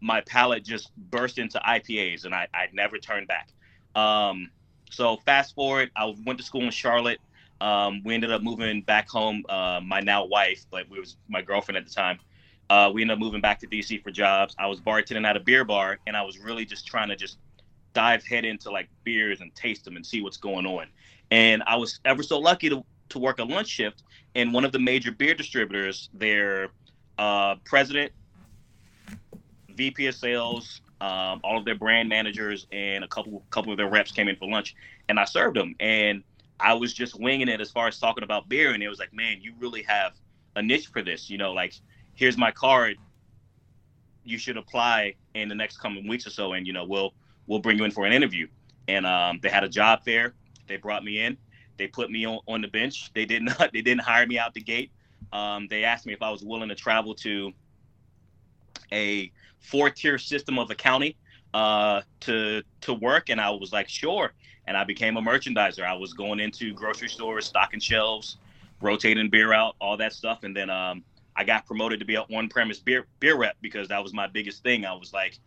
my 0.00 0.22
palate 0.22 0.64
just 0.64 0.90
burst 0.96 1.38
into 1.38 1.58
IPAs, 1.58 2.24
and 2.24 2.34
I 2.34 2.48
I 2.54 2.68
never 2.72 2.98
turned 2.98 3.28
back. 3.28 3.50
Um, 3.94 4.50
so 4.90 5.18
fast 5.18 5.54
forward, 5.54 5.90
I 5.96 6.14
went 6.24 6.38
to 6.38 6.44
school 6.44 6.62
in 6.62 6.70
Charlotte. 6.70 7.18
Um, 7.60 8.02
we 8.04 8.14
ended 8.14 8.30
up 8.30 8.42
moving 8.42 8.82
back 8.82 9.08
home. 9.08 9.44
Uh, 9.48 9.80
my 9.82 10.00
now 10.00 10.26
wife, 10.26 10.64
but 10.70 10.88
we 10.88 11.00
was 11.00 11.16
my 11.28 11.42
girlfriend 11.42 11.78
at 11.78 11.86
the 11.86 11.92
time. 11.92 12.18
Uh, 12.68 12.90
we 12.92 13.02
ended 13.02 13.14
up 13.14 13.20
moving 13.20 13.40
back 13.40 13.60
to 13.60 13.66
DC 13.66 14.02
for 14.02 14.10
jobs. 14.10 14.54
I 14.58 14.66
was 14.66 14.80
bartending 14.80 15.26
at 15.26 15.36
a 15.36 15.40
beer 15.40 15.64
bar, 15.64 15.98
and 16.06 16.16
I 16.16 16.22
was 16.22 16.38
really 16.38 16.64
just 16.64 16.86
trying 16.86 17.08
to 17.08 17.16
just 17.16 17.38
dive 17.92 18.24
head 18.26 18.44
into 18.44 18.70
like 18.70 18.88
beers 19.04 19.40
and 19.40 19.54
taste 19.54 19.84
them 19.84 19.96
and 19.96 20.04
see 20.04 20.20
what's 20.20 20.36
going 20.36 20.66
on. 20.66 20.86
And 21.30 21.62
I 21.66 21.76
was 21.76 22.00
ever 22.04 22.22
so 22.22 22.38
lucky 22.38 22.68
to 22.68 22.84
to 23.08 23.18
work 23.20 23.38
a 23.38 23.44
lunch 23.44 23.68
shift, 23.68 24.02
and 24.34 24.52
one 24.52 24.64
of 24.64 24.72
the 24.72 24.80
major 24.80 25.12
beer 25.12 25.34
distributors, 25.34 26.10
their 26.12 26.68
uh, 27.18 27.54
president, 27.64 28.10
VP 29.74 30.08
of 30.08 30.14
sales, 30.14 30.80
um, 31.00 31.40
all 31.44 31.56
of 31.56 31.64
their 31.64 31.74
brand 31.74 32.08
managers, 32.08 32.66
and 32.72 33.04
a 33.04 33.08
couple 33.08 33.44
couple 33.50 33.70
of 33.70 33.76
their 33.76 33.88
reps 33.88 34.10
came 34.10 34.28
in 34.28 34.36
for 34.36 34.48
lunch, 34.48 34.74
and 35.08 35.20
I 35.20 35.24
served 35.24 35.56
them. 35.56 35.76
And 35.78 36.24
I 36.58 36.74
was 36.74 36.92
just 36.92 37.18
winging 37.20 37.48
it 37.48 37.60
as 37.60 37.70
far 37.70 37.86
as 37.86 37.98
talking 37.98 38.24
about 38.24 38.48
beer, 38.48 38.72
and 38.72 38.82
it 38.82 38.88
was 38.88 38.98
like, 38.98 39.12
man, 39.12 39.38
you 39.40 39.52
really 39.58 39.82
have 39.82 40.12
a 40.56 40.62
niche 40.62 40.88
for 40.88 41.02
this. 41.02 41.30
You 41.30 41.38
know, 41.38 41.52
like 41.52 41.74
here's 42.16 42.36
my 42.36 42.50
card. 42.50 42.96
You 44.24 44.38
should 44.38 44.56
apply 44.56 45.14
in 45.34 45.48
the 45.48 45.54
next 45.54 45.78
coming 45.78 46.08
weeks 46.08 46.26
or 46.26 46.30
so, 46.30 46.54
and 46.54 46.66
you 46.66 46.72
know 46.72 46.84
we'll 46.84 47.14
we'll 47.46 47.60
bring 47.60 47.78
you 47.78 47.84
in 47.84 47.92
for 47.92 48.04
an 48.04 48.12
interview. 48.12 48.48
And 48.88 49.06
um, 49.06 49.38
they 49.42 49.48
had 49.48 49.62
a 49.62 49.68
job 49.68 50.04
fair. 50.04 50.34
They 50.66 50.76
brought 50.76 51.04
me 51.04 51.20
in. 51.20 51.36
They 51.76 51.86
put 51.86 52.10
me 52.10 52.26
on, 52.26 52.40
on 52.48 52.62
the 52.62 52.68
bench. 52.68 53.12
They 53.14 53.24
did 53.24 53.42
not. 53.58 53.70
They 53.72 53.82
didn't 53.82 54.00
hire 54.00 54.26
me 54.26 54.38
out 54.38 54.54
the 54.54 54.60
gate. 54.60 54.90
Um, 55.32 55.68
they 55.68 55.84
asked 55.84 56.06
me 56.06 56.12
if 56.12 56.22
I 56.22 56.30
was 56.30 56.42
willing 56.42 56.68
to 56.68 56.74
travel 56.74 57.14
to 57.16 57.52
a 58.92 59.30
four-tier 59.60 60.18
system 60.18 60.58
of 60.58 60.70
accounting 60.70 61.14
uh, 61.54 62.02
to 62.20 62.62
to 62.80 62.94
work, 62.94 63.30
and 63.30 63.40
I 63.40 63.50
was 63.50 63.72
like, 63.72 63.88
sure. 63.88 64.32
And 64.68 64.76
I 64.76 64.82
became 64.82 65.16
a 65.16 65.22
merchandiser. 65.22 65.84
I 65.84 65.94
was 65.94 66.12
going 66.12 66.40
into 66.40 66.74
grocery 66.74 67.08
stores, 67.08 67.46
stocking 67.46 67.78
shelves, 67.78 68.38
rotating 68.80 69.30
beer 69.30 69.52
out, 69.52 69.76
all 69.80 69.96
that 69.96 70.12
stuff. 70.12 70.42
And 70.42 70.56
then 70.56 70.70
um, 70.70 71.04
I 71.36 71.44
got 71.44 71.66
promoted 71.66 72.00
to 72.00 72.06
be 72.06 72.14
an 72.14 72.24
on-premise 72.34 72.80
beer 72.80 73.06
beer 73.20 73.36
rep 73.36 73.56
because 73.60 73.88
that 73.88 74.02
was 74.02 74.14
my 74.14 74.26
biggest 74.26 74.62
thing. 74.62 74.84
I 74.86 74.94
was 74.94 75.12
like, 75.12 75.38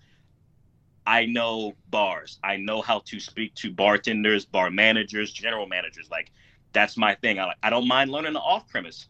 I 1.06 1.26
know 1.26 1.74
bars. 1.90 2.38
I 2.44 2.58
know 2.58 2.82
how 2.82 3.00
to 3.06 3.20
speak 3.20 3.56
to 3.56 3.72
bartenders, 3.72 4.46
bar 4.46 4.70
managers, 4.70 5.32
general 5.32 5.66
managers. 5.66 6.10
Like 6.12 6.32
that's 6.74 6.96
my 6.98 7.16
thing. 7.16 7.40
I 7.40 7.46
like 7.46 7.58
I 7.64 7.70
don't 7.70 7.88
mind 7.88 8.12
learning 8.12 8.34
the 8.34 8.40
off-premise, 8.40 9.08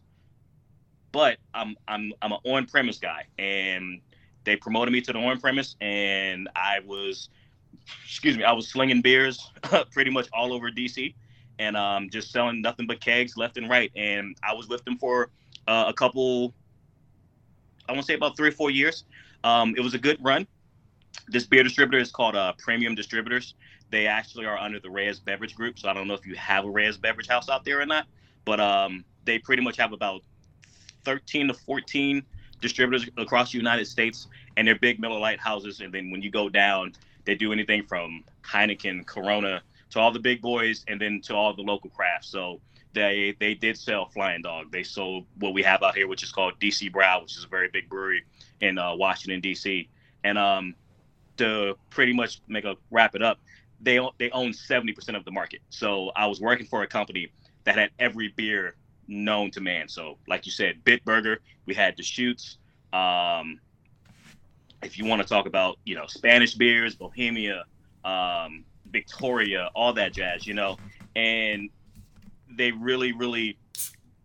but 1.12 1.38
I'm 1.52 1.76
I'm 1.86 2.12
I'm 2.22 2.32
an 2.32 2.38
on-premise 2.44 2.98
guy, 2.98 3.26
and 3.38 4.00
they 4.44 4.56
promoted 4.56 4.92
me 4.92 5.02
to 5.02 5.12
the 5.12 5.18
on-premise, 5.18 5.76
and 5.82 6.48
I 6.56 6.80
was, 6.86 7.28
excuse 8.02 8.38
me, 8.38 8.44
I 8.44 8.52
was 8.52 8.68
slinging 8.68 9.02
beers 9.02 9.50
pretty 9.92 10.10
much 10.10 10.28
all 10.32 10.54
over 10.54 10.70
DC, 10.70 11.14
and 11.58 11.76
um, 11.76 12.08
just 12.08 12.32
selling 12.32 12.62
nothing 12.62 12.86
but 12.86 13.00
kegs 13.00 13.36
left 13.36 13.58
and 13.58 13.68
right. 13.68 13.92
And 13.94 14.34
I 14.42 14.54
was 14.54 14.68
with 14.68 14.82
them 14.86 14.96
for 14.96 15.30
uh, 15.68 15.84
a 15.88 15.92
couple 15.92 16.54
I 17.88 17.92
want 17.92 18.02
to 18.02 18.06
say 18.06 18.14
about 18.14 18.36
three 18.36 18.48
or 18.48 18.52
four 18.52 18.70
years. 18.70 19.04
Um, 19.44 19.74
it 19.76 19.80
was 19.80 19.94
a 19.94 19.98
good 19.98 20.18
run. 20.22 20.46
This 21.28 21.46
beer 21.46 21.62
distributor 21.62 21.98
is 21.98 22.10
called 22.10 22.36
uh, 22.36 22.52
Premium 22.58 22.94
Distributors. 22.94 23.54
They 23.90 24.06
actually 24.06 24.46
are 24.46 24.58
under 24.58 24.78
the 24.80 24.90
Reyes 24.90 25.18
Beverage 25.18 25.54
Group. 25.54 25.78
So 25.78 25.88
I 25.88 25.94
don't 25.94 26.06
know 26.06 26.14
if 26.14 26.26
you 26.26 26.34
have 26.36 26.64
a 26.64 26.70
Reyes 26.70 26.96
Beverage 26.96 27.28
House 27.28 27.48
out 27.48 27.64
there 27.64 27.80
or 27.80 27.86
not, 27.86 28.06
but 28.44 28.60
um, 28.60 29.04
they 29.24 29.38
pretty 29.38 29.62
much 29.62 29.76
have 29.76 29.92
about 29.92 30.22
13 31.04 31.48
to 31.48 31.54
14 31.54 32.22
distributors 32.60 33.08
across 33.16 33.52
the 33.52 33.58
United 33.58 33.86
States, 33.86 34.28
and 34.56 34.68
they're 34.68 34.78
big 34.78 35.00
Miller 35.00 35.18
Lite 35.18 35.40
houses. 35.40 35.80
And 35.80 35.92
then 35.92 36.10
when 36.10 36.22
you 36.22 36.30
go 36.30 36.48
down, 36.48 36.94
They 37.24 37.34
do 37.34 37.52
anything 37.52 37.84
from 37.86 38.24
Heineken, 38.42 39.06
Corona, 39.06 39.62
to 39.90 40.00
all 40.00 40.10
the 40.12 40.20
big 40.20 40.40
boys, 40.40 40.84
and 40.88 41.00
then 41.00 41.20
to 41.22 41.34
all 41.34 41.54
the 41.54 41.62
local 41.62 41.90
crafts. 41.90 42.28
So 42.28 42.60
they 42.92 43.36
they 43.38 43.54
did 43.54 43.78
sell 43.78 44.08
Flying 44.08 44.42
Dog. 44.42 44.72
They 44.72 44.82
sold 44.82 45.26
what 45.38 45.54
we 45.54 45.62
have 45.62 45.82
out 45.82 45.94
here, 45.94 46.08
which 46.08 46.22
is 46.22 46.32
called 46.32 46.58
DC 46.60 46.90
Brau, 46.92 47.22
which 47.22 47.36
is 47.36 47.44
a 47.44 47.48
very 47.48 47.68
big 47.68 47.88
brewery 47.88 48.24
in 48.60 48.78
uh, 48.78 48.94
Washington 48.94 49.40
D.C. 49.40 49.88
And 50.24 50.36
um, 50.38 50.74
to 51.36 51.76
pretty 51.90 52.12
much 52.12 52.40
make 52.48 52.64
a 52.64 52.76
wrap 52.90 53.14
it 53.14 53.22
up, 53.22 53.38
they 53.80 54.00
they 54.18 54.30
own 54.30 54.52
seventy 54.52 54.92
percent 54.92 55.16
of 55.16 55.24
the 55.24 55.30
market. 55.30 55.60
So 55.70 56.10
I 56.16 56.26
was 56.26 56.40
working 56.40 56.66
for 56.66 56.82
a 56.82 56.86
company 56.86 57.32
that 57.64 57.76
had 57.76 57.90
every 57.98 58.28
beer 58.28 58.74
known 59.06 59.50
to 59.52 59.60
man. 59.60 59.88
So 59.88 60.18
like 60.26 60.46
you 60.46 60.52
said, 60.52 60.84
Bitburger, 60.84 61.38
we 61.66 61.74
had 61.74 61.96
Deschutes. 61.96 62.58
Um, 62.92 63.60
if 64.82 64.98
you 64.98 65.04
want 65.04 65.22
to 65.22 65.28
talk 65.28 65.46
about 65.46 65.78
you 65.84 65.94
know 65.94 66.06
Spanish 66.06 66.54
beers, 66.54 66.94
Bohemia, 66.94 67.64
um, 68.04 68.64
Victoria, 68.90 69.70
all 69.74 69.92
that 69.92 70.12
jazz, 70.12 70.46
you 70.46 70.54
know, 70.54 70.76
and 71.14 71.70
they 72.56 72.72
really 72.72 73.12
really 73.12 73.58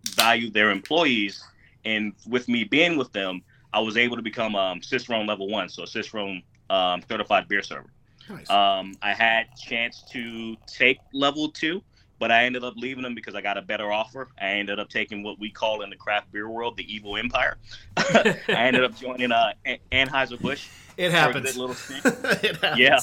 value 0.09 0.49
their 0.49 0.71
employees. 0.71 1.43
And 1.83 2.13
with 2.27 2.47
me 2.47 2.63
being 2.63 2.97
with 2.97 3.11
them, 3.11 3.41
I 3.73 3.79
was 3.79 3.97
able 3.97 4.15
to 4.15 4.21
become 4.23 4.55
um, 4.55 4.81
Cicerone 4.81 5.27
level 5.27 5.47
one, 5.47 5.69
so 5.69 5.85
Cicerone 5.85 6.41
um, 6.69 7.01
certified 7.07 7.47
beer 7.47 7.61
server. 7.61 7.89
Nice. 8.29 8.49
Um, 8.49 8.95
I 9.01 9.13
had 9.13 9.55
chance 9.55 10.03
to 10.11 10.55
take 10.65 10.97
level 11.13 11.49
two, 11.49 11.83
but 12.19 12.31
I 12.31 12.45
ended 12.45 12.63
up 12.63 12.73
leaving 12.75 13.03
them 13.03 13.13
because 13.13 13.35
I 13.35 13.41
got 13.41 13.57
a 13.57 13.61
better 13.61 13.91
offer. 13.91 14.29
I 14.39 14.51
ended 14.51 14.79
up 14.79 14.89
taking 14.89 15.23
what 15.23 15.39
we 15.39 15.51
call 15.51 15.81
in 15.81 15.89
the 15.89 15.95
craft 15.95 16.31
beer 16.31 16.49
world 16.49 16.77
the 16.77 16.91
evil 16.91 17.17
empire. 17.17 17.57
I 17.97 18.37
ended 18.47 18.83
up 18.83 18.97
joining 18.97 19.31
uh, 19.31 19.53
Anheuser 19.91 20.39
Busch. 20.39 20.67
It 20.97 21.11
happens. 21.11 21.57
little 21.57 21.75
it 21.89 22.55
happens. 22.55 22.79
Yeah. 22.79 22.99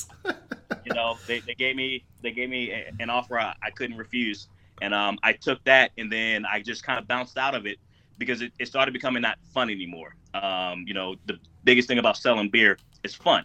you 0.86 0.94
know, 0.94 1.18
they, 1.26 1.40
they 1.40 1.52
gave 1.52 1.76
me 1.76 2.02
they 2.22 2.30
gave 2.30 2.48
me 2.48 2.72
an 2.98 3.10
offer 3.10 3.38
I, 3.38 3.54
I 3.62 3.68
couldn't 3.68 3.98
refuse, 3.98 4.48
and 4.82 4.92
um, 4.92 5.16
I 5.22 5.32
took 5.32 5.62
that, 5.64 5.92
and 5.96 6.10
then 6.10 6.44
I 6.44 6.60
just 6.60 6.84
kind 6.84 6.98
of 6.98 7.06
bounced 7.06 7.38
out 7.38 7.54
of 7.54 7.66
it 7.66 7.78
because 8.18 8.42
it, 8.42 8.52
it 8.58 8.66
started 8.66 8.92
becoming 8.92 9.22
not 9.22 9.38
fun 9.54 9.70
anymore. 9.70 10.16
Um, 10.34 10.84
you 10.88 10.92
know, 10.92 11.14
the 11.26 11.38
biggest 11.62 11.86
thing 11.86 11.98
about 11.98 12.16
selling 12.16 12.50
beer 12.50 12.76
is 13.04 13.14
fun. 13.14 13.44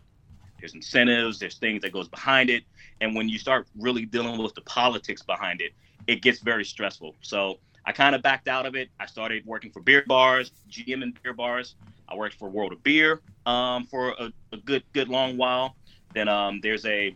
There's 0.60 0.74
incentives, 0.74 1.38
there's 1.38 1.60
things 1.60 1.84
that 1.84 1.94
goes 1.94 2.08
behind 2.08 2.50
it, 2.50 2.64
and 3.02 3.16
when 3.16 3.30
you 3.30 3.38
start 3.38 3.68
really 3.78 4.04
dealing 4.06 4.42
with 4.42 4.56
the 4.56 4.62
politics 4.62 5.22
behind 5.22 5.62
it, 5.62 5.74
it 6.08 6.24
gets 6.24 6.40
very 6.40 6.66
stressful. 6.66 7.16
So 7.22 7.60
I 7.86 7.92
kind 7.92 8.16
of 8.16 8.24
backed 8.24 8.48
out 8.48 8.66
of 8.66 8.76
it. 8.76 8.90
I 9.00 9.06
started 9.06 9.46
working 9.46 9.70
for 9.70 9.80
beer 9.82 10.04
bars, 10.08 10.52
GM 10.72 11.04
and 11.04 11.22
beer 11.22 11.34
bars. 11.34 11.76
I 12.10 12.16
worked 12.16 12.36
for 12.40 12.50
World 12.50 12.74
of 12.74 12.82
Beer 12.82 13.22
um, 13.46 13.86
for 13.86 14.16
a, 14.20 14.34
a, 14.54 14.58
good 14.58 14.84
good 14.94 15.08
long 15.08 15.38
while. 15.38 15.76
Then 16.16 16.30
um, 16.30 16.62
there's 16.62 16.86
a 16.88 17.16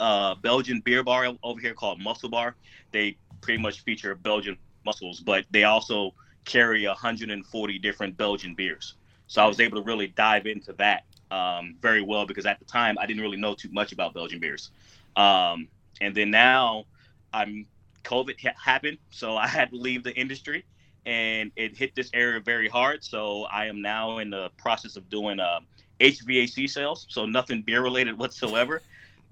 uh, 0.00 0.34
Belgian 0.36 0.80
beer 0.80 1.02
bar 1.02 1.28
over 1.42 1.60
here 1.60 1.74
called 1.74 2.00
Mussel 2.00 2.28
Bar. 2.28 2.56
They 2.92 3.16
pretty 3.40 3.62
much 3.62 3.80
feature 3.82 4.14
Belgian 4.14 4.56
mussels, 4.84 5.20
but 5.20 5.44
they 5.50 5.64
also 5.64 6.14
carry 6.44 6.86
140 6.86 7.78
different 7.78 8.16
Belgian 8.16 8.54
beers. 8.54 8.94
So 9.26 9.42
I 9.42 9.46
was 9.46 9.60
able 9.60 9.78
to 9.78 9.84
really 9.84 10.08
dive 10.08 10.46
into 10.46 10.72
that 10.74 11.04
um, 11.30 11.76
very 11.80 12.02
well 12.02 12.26
because 12.26 12.46
at 12.46 12.58
the 12.58 12.64
time 12.64 12.96
I 12.98 13.06
didn't 13.06 13.22
really 13.22 13.36
know 13.36 13.54
too 13.54 13.70
much 13.72 13.92
about 13.92 14.14
Belgian 14.14 14.38
beers. 14.38 14.70
Um, 15.16 15.68
and 16.00 16.14
then 16.14 16.30
now 16.30 16.84
I'm 17.32 17.66
COVID 18.04 18.40
ha- 18.40 18.54
happened, 18.62 18.98
so 19.10 19.36
I 19.36 19.46
had 19.46 19.70
to 19.70 19.76
leave 19.76 20.04
the 20.04 20.14
industry, 20.14 20.64
and 21.06 21.50
it 21.56 21.76
hit 21.76 21.94
this 21.94 22.10
area 22.14 22.40
very 22.40 22.68
hard. 22.68 23.02
So 23.02 23.44
I 23.44 23.66
am 23.66 23.82
now 23.82 24.18
in 24.18 24.30
the 24.30 24.50
process 24.56 24.96
of 24.96 25.08
doing 25.08 25.40
uh, 25.40 25.60
HVAC 26.00 26.68
sales, 26.68 27.06
so 27.08 27.26
nothing 27.26 27.62
beer 27.62 27.82
related 27.82 28.18
whatsoever. 28.18 28.82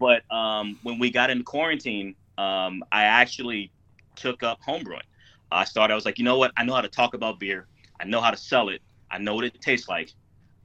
But 0.02 0.28
um, 0.34 0.80
when 0.82 0.98
we 0.98 1.12
got 1.12 1.30
into 1.30 1.44
quarantine, 1.44 2.16
um, 2.36 2.82
I 2.90 3.04
actually 3.04 3.70
took 4.16 4.42
up 4.42 4.58
homebrewing. 4.60 5.06
I 5.52 5.62
started. 5.62 5.92
I 5.92 5.94
was 5.94 6.04
like, 6.04 6.18
you 6.18 6.24
know 6.24 6.38
what? 6.38 6.50
I 6.56 6.64
know 6.64 6.74
how 6.74 6.80
to 6.80 6.88
talk 6.88 7.14
about 7.14 7.38
beer. 7.38 7.68
I 8.00 8.04
know 8.04 8.20
how 8.20 8.32
to 8.32 8.36
sell 8.36 8.68
it. 8.68 8.82
I 9.12 9.18
know 9.18 9.36
what 9.36 9.44
it 9.44 9.60
tastes 9.60 9.88
like. 9.88 10.10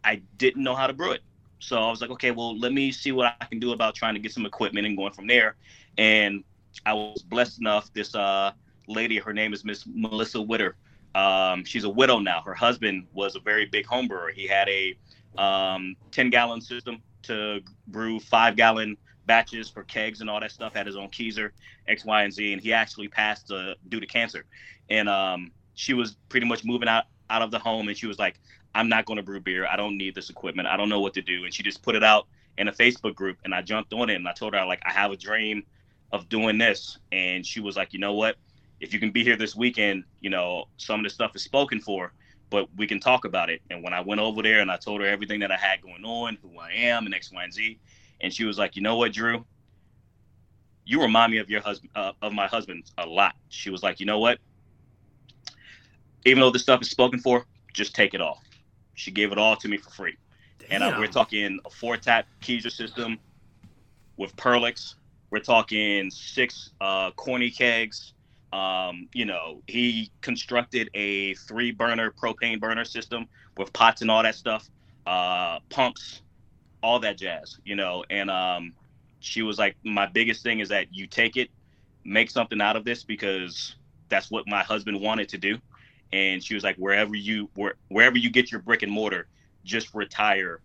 I 0.04 0.24
didn't 0.38 0.64
know 0.64 0.74
how 0.74 0.88
to 0.88 0.94
brew 0.94 1.12
it. 1.12 1.22
So 1.60 1.78
I 1.78 1.88
was 1.92 2.02
like, 2.02 2.10
okay, 2.10 2.32
well, 2.32 2.58
let 2.58 2.74
me 2.74 2.92
see 2.92 3.12
what 3.12 3.36
I 3.40 3.46
can 3.46 3.60
do 3.60 3.74
about 3.74 3.94
trying 3.94 4.16
to 4.16 4.20
get 4.20 4.32
some 4.32 4.44
equipment 4.44 4.88
and 4.88 4.98
going 4.98 5.14
from 5.14 5.28
there. 5.28 5.56
And 6.00 6.44
I 6.88 6.94
was 6.94 7.22
blessed 7.22 7.60
enough. 7.60 7.94
This 7.94 8.16
uh, 8.16 8.54
lady, 8.88 9.20
her 9.20 9.34
name 9.34 9.54
is 9.54 9.64
Miss 9.64 9.84
Melissa 9.86 10.42
Witter. 10.42 10.78
Um, 11.14 11.64
she's 11.64 11.84
a 11.84 11.90
widow 11.90 12.18
now. 12.18 12.42
Her 12.42 12.56
husband 12.56 13.06
was 13.14 13.36
a 13.36 13.40
very 13.40 13.68
big 13.68 13.86
home 13.86 14.08
brewer. 14.08 14.32
He 14.34 14.48
had 14.48 14.68
a 14.68 14.98
um, 15.38 15.96
10 16.10 16.32
gallon 16.32 16.60
system 16.60 17.04
to 17.24 17.60
brew 17.88 18.20
five 18.20 18.56
gallon 18.56 18.98
batches 19.28 19.70
for 19.70 19.84
kegs 19.84 20.22
and 20.22 20.30
all 20.30 20.40
that 20.40 20.52
stuff. 20.52 20.74
Had 20.74 20.88
his 20.88 20.96
own 20.96 21.10
Keezer, 21.10 21.52
X, 21.88 22.06
Y, 22.06 22.24
and 22.24 22.34
Z, 22.34 22.54
and 22.54 22.62
he 22.62 22.74
actually 22.74 23.08
passed 23.08 23.52
uh, 23.52 23.76
due 23.90 24.00
to 24.00 24.08
cancer. 24.08 24.46
And 24.90 25.08
um, 25.08 25.52
she 25.76 25.94
was 25.94 26.18
pretty 26.30 26.48
much 26.48 26.66
moving 26.66 26.90
out 26.90 27.06
out 27.30 27.42
of 27.42 27.52
the 27.52 27.60
home, 27.60 27.90
and 27.90 27.98
she 27.98 28.08
was 28.08 28.18
like, 28.18 28.40
I'm 28.74 28.90
not 28.90 29.06
going 29.06 29.18
to 29.18 29.24
brew 29.24 29.40
beer. 29.40 29.68
I 29.68 29.76
don't 29.76 29.98
need 29.98 30.16
this 30.16 30.30
equipment. 30.30 30.68
I 30.68 30.78
don't 30.78 30.90
know 30.90 31.02
what 31.02 31.14
to 31.16 31.22
do. 31.22 31.44
And 31.46 31.54
she 31.54 31.62
just 31.62 31.84
put 31.84 31.96
it 31.96 32.04
out 32.04 32.28
in 32.58 32.68
a 32.68 32.72
Facebook 32.72 33.16
group, 33.16 33.38
and 33.44 33.54
I 33.54 33.62
jumped 33.62 33.94
on 33.94 34.10
it 34.10 34.16
and 34.16 34.28
I 34.28 34.34
told 34.34 34.54
her 34.54 34.66
like 34.66 34.82
I 34.86 34.92
have 34.92 35.12
a 35.12 35.18
dream 35.18 35.64
of 36.12 36.30
doing 36.30 36.58
this, 36.58 36.98
and 37.12 37.46
she 37.46 37.60
was 37.60 37.76
like, 37.76 37.94
you 37.94 38.00
know 38.00 38.14
what? 38.14 38.38
If 38.80 38.94
you 38.94 39.00
can 39.00 39.12
be 39.12 39.24
here 39.24 39.36
this 39.36 39.56
weekend, 39.56 40.04
you 40.22 40.30
know 40.30 40.66
some 40.78 41.00
of 41.00 41.04
the 41.04 41.10
stuff 41.10 41.36
is 41.36 41.44
spoken 41.44 41.80
for, 41.80 42.14
but 42.50 42.68
we 42.78 42.88
can 42.88 43.00
talk 43.00 43.26
about 43.26 43.50
it. 43.50 43.62
And 43.70 43.84
when 43.84 43.94
I 43.94 44.02
went 44.02 44.22
over 44.22 44.42
there 44.42 44.62
and 44.62 44.72
I 44.72 44.78
told 44.78 45.02
her 45.02 45.08
everything 45.08 45.40
that 45.42 45.52
I 45.52 45.58
had 45.58 45.82
going 45.82 46.06
on, 46.06 46.38
who 46.42 46.58
I 46.60 46.72
am, 46.72 47.06
and 47.06 47.14
X, 47.14 47.32
Y, 47.32 47.44
and 47.44 47.54
Z, 47.54 47.80
and 48.22 48.34
she 48.34 48.46
was 48.46 48.58
like, 48.58 48.76
you 48.76 48.82
know 48.82 48.98
what, 48.98 49.14
Drew? 49.14 49.46
You 50.86 51.02
remind 51.02 51.32
me 51.32 51.40
of 51.40 51.50
your 51.50 51.62
husband, 51.62 51.92
uh, 51.96 52.14
of 52.22 52.34
my 52.34 52.48
husband, 52.48 52.90
a 52.98 53.06
lot. 53.06 53.36
She 53.50 53.70
was 53.70 53.84
like, 53.84 54.00
you 54.00 54.06
know 54.06 54.20
what? 54.20 54.40
Even 56.26 56.42
though 56.42 56.50
this 56.50 56.62
stuff 56.62 56.82
is 56.82 56.90
spoken 56.90 57.20
for, 57.20 57.46
just 57.74 57.94
take 57.94 58.14
it 58.14 58.22
all. 58.22 58.42
She 58.96 59.12
gave 59.12 59.32
it 59.32 59.38
all 59.38 59.56
to 59.58 59.68
me 59.68 59.78
for 59.78 59.90
free. 59.92 60.18
Damn. 60.60 60.82
And 60.82 60.84
uh, 60.84 60.98
we're 60.98 61.08
talking 61.08 61.60
a 61.66 61.70
four 61.70 61.98
tap 61.98 62.26
Keezer 62.42 62.72
system 62.72 63.20
with 64.18 64.36
Perlicks. 64.38 64.96
We're 65.30 65.40
talking 65.40 66.10
six 66.10 66.72
uh, 66.82 67.12
corny 67.12 67.52
kegs. 67.52 68.14
Um, 68.54 69.10
you 69.14 69.26
know, 69.26 69.62
he 69.68 70.10
constructed 70.22 70.90
a 70.94 71.34
three 71.36 71.72
burner 71.72 72.12
propane 72.12 72.60
burner 72.60 72.86
system 72.86 73.28
with 73.58 73.74
pots 73.74 74.02
and 74.02 74.10
all 74.10 74.24
that 74.24 74.36
stuff, 74.36 74.70
uh, 75.06 75.60
pumps, 75.70 76.22
all 76.82 77.00
that 77.00 77.18
jazz, 77.18 77.58
you 77.64 77.76
know. 77.76 78.04
And 78.10 78.30
um, 78.30 78.74
she 79.20 79.42
was 79.42 79.58
like, 79.58 79.76
My 79.84 80.06
biggest 80.06 80.44
thing 80.44 80.60
is 80.60 80.70
that 80.70 80.88
you 80.92 81.08
take 81.08 81.38
it, 81.38 81.50
make 82.04 82.30
something 82.30 82.62
out 82.62 82.76
of 82.76 82.86
this 82.86 83.04
because 83.04 83.76
that's 84.10 84.32
what 84.32 84.48
my 84.48 84.64
husband 84.64 85.02
wanted 85.02 85.30
to 85.30 85.38
do 85.38 85.60
and 86.14 86.44
she 86.44 86.54
was 86.54 86.64
like, 86.64 86.76
wherever 86.78 87.16
you 87.16 87.50
where, 87.56 87.76
wherever 87.90 88.18
you 88.18 88.30
get 88.30 88.52
your 88.52 88.62
brick 88.62 88.84
and 88.84 88.92
mortar, 88.92 89.28
just 89.64 89.94
retire 89.94 90.62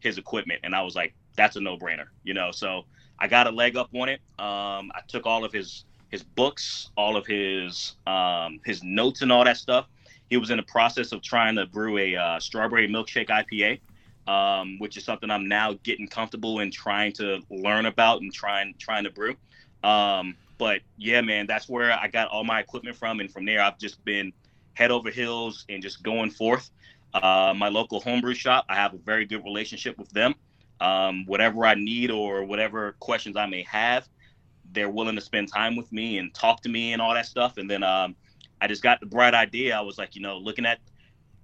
his 0.00 0.18
equipment. 0.18 0.60
And 0.64 0.74
I 0.74 0.82
was 0.82 0.94
like, 0.94 1.14
that's 1.36 1.56
a 1.56 1.60
no 1.60 1.76
brainer, 1.76 2.06
you 2.24 2.34
know. 2.34 2.50
So 2.50 2.84
I 3.18 3.28
got 3.28 3.46
a 3.46 3.50
leg 3.50 3.76
up 3.76 3.90
on 3.94 4.08
it. 4.08 4.20
Um, 4.38 4.90
I 4.94 5.00
took 5.08 5.26
all 5.26 5.44
of 5.44 5.52
his 5.52 5.84
his 6.08 6.22
books, 6.22 6.90
all 6.96 7.16
of 7.16 7.26
his 7.26 7.96
um, 8.06 8.60
his 8.64 8.82
notes, 8.82 9.22
and 9.22 9.30
all 9.30 9.44
that 9.44 9.56
stuff. 9.58 9.86
He 10.30 10.36
was 10.36 10.50
in 10.50 10.56
the 10.56 10.64
process 10.64 11.12
of 11.12 11.22
trying 11.22 11.54
to 11.56 11.66
brew 11.66 11.98
a 11.98 12.16
uh, 12.16 12.40
strawberry 12.40 12.88
milkshake 12.88 13.28
IPA, 13.28 13.80
um, 14.26 14.78
which 14.78 14.96
is 14.96 15.04
something 15.04 15.30
I'm 15.30 15.48
now 15.48 15.74
getting 15.82 16.08
comfortable 16.08 16.60
in 16.60 16.70
trying 16.70 17.12
to 17.14 17.40
learn 17.50 17.86
about 17.86 18.22
and 18.22 18.32
trying 18.32 18.74
trying 18.78 19.04
to 19.04 19.10
brew. 19.10 19.36
Um, 19.82 20.36
but 20.58 20.80
yeah, 20.96 21.20
man, 21.20 21.46
that's 21.46 21.68
where 21.68 21.92
I 21.92 22.08
got 22.08 22.28
all 22.28 22.44
my 22.44 22.60
equipment 22.60 22.96
from, 22.96 23.20
and 23.20 23.30
from 23.30 23.44
there 23.44 23.62
I've 23.62 23.78
just 23.78 24.04
been 24.04 24.32
head 24.74 24.90
over 24.90 25.10
heels 25.10 25.64
and 25.68 25.82
just 25.82 26.02
going 26.02 26.30
forth. 26.30 26.70
Uh, 27.14 27.54
my 27.56 27.68
local 27.68 28.00
homebrew 28.00 28.34
shop, 28.34 28.66
I 28.68 28.74
have 28.74 28.92
a 28.92 28.98
very 28.98 29.24
good 29.24 29.42
relationship 29.44 29.96
with 29.96 30.10
them. 30.10 30.34
Um, 30.80 31.24
whatever 31.26 31.64
I 31.64 31.74
need 31.74 32.10
or 32.10 32.44
whatever 32.44 32.94
questions 33.00 33.36
I 33.36 33.46
may 33.46 33.62
have, 33.62 34.06
they're 34.72 34.90
willing 34.90 35.14
to 35.14 35.22
spend 35.22 35.50
time 35.50 35.76
with 35.76 35.90
me 35.92 36.18
and 36.18 36.34
talk 36.34 36.60
to 36.62 36.68
me 36.68 36.92
and 36.92 37.00
all 37.00 37.14
that 37.14 37.26
stuff. 37.26 37.56
And 37.56 37.70
then 37.70 37.82
um, 37.82 38.14
I 38.60 38.66
just 38.66 38.82
got 38.82 39.00
the 39.00 39.06
bright 39.06 39.32
idea. 39.32 39.76
I 39.76 39.80
was 39.80 39.96
like, 39.96 40.14
you 40.14 40.20
know, 40.20 40.36
looking 40.36 40.66
at 40.66 40.80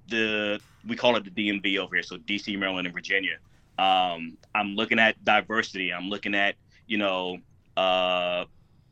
the 0.08 0.60
we 0.86 0.96
call 0.96 1.16
it 1.16 1.24
the 1.24 1.30
DMV 1.30 1.78
over 1.78 1.96
here, 1.96 2.02
so 2.02 2.16
DC, 2.16 2.58
Maryland, 2.58 2.86
and 2.86 2.94
Virginia. 2.94 3.36
Um, 3.78 4.36
I'm 4.54 4.74
looking 4.74 4.98
at 4.98 5.22
diversity. 5.24 5.92
I'm 5.92 6.08
looking 6.08 6.34
at 6.34 6.56
you 6.86 6.98
know 6.98 7.38
uh, 7.76 8.44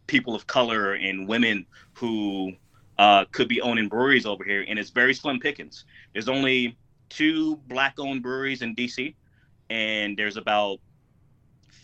people 0.06 0.35
of 0.35 0.47
color 0.47 0.94
and 0.94 1.28
women 1.28 1.66
who 1.94 2.52
uh, 2.99 3.25
could 3.32 3.49
be 3.49 3.61
owning 3.61 3.88
breweries 3.88 4.26
over 4.26 4.44
here, 4.44 4.64
and 4.68 4.78
it's 4.78 4.90
very 4.90 5.14
slim 5.14 5.40
pickings. 5.40 5.85
There's 6.12 6.28
only 6.28 6.76
two 7.09 7.56
black-owned 7.66 8.23
breweries 8.23 8.62
in 8.62 8.75
DC, 8.75 9.14
and 9.70 10.16
there's 10.16 10.37
about 10.37 10.80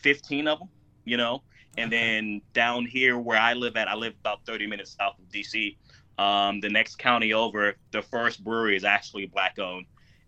15 0.02 0.48
of 0.48 0.58
them, 0.58 0.68
you 1.04 1.16
know. 1.16 1.42
And 1.78 1.92
then 1.92 2.40
down 2.54 2.86
here 2.86 3.18
where 3.18 3.38
I 3.38 3.52
live 3.52 3.76
at, 3.76 3.88
I 3.88 3.94
live 3.94 4.14
about 4.20 4.44
30 4.46 4.66
minutes 4.66 4.96
south 4.98 5.18
of 5.18 5.24
DC. 5.30 5.76
Um, 6.18 6.60
the 6.60 6.70
next 6.70 6.96
county 6.98 7.32
over, 7.32 7.74
the 7.92 8.02
first 8.02 8.42
brewery 8.42 8.76
is 8.76 8.84
actually 8.84 9.26
black-owned, 9.26 9.86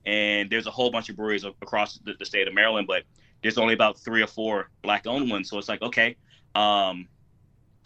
and 0.08 0.48
there's 0.48 0.66
a 0.66 0.70
whole 0.70 0.90
bunch 0.90 1.10
of 1.10 1.16
breweries 1.16 1.44
across 1.44 1.98
the, 1.98 2.14
the 2.18 2.24
state 2.24 2.48
of 2.48 2.54
Maryland. 2.54 2.86
But 2.86 3.02
there's 3.42 3.58
only 3.58 3.74
about 3.74 3.98
three 3.98 4.22
or 4.22 4.26
four 4.26 4.70
black 4.82 5.06
owned 5.06 5.30
ones. 5.30 5.50
So 5.50 5.58
it's 5.58 5.68
like, 5.68 5.82
okay, 5.82 6.16
um, 6.54 7.06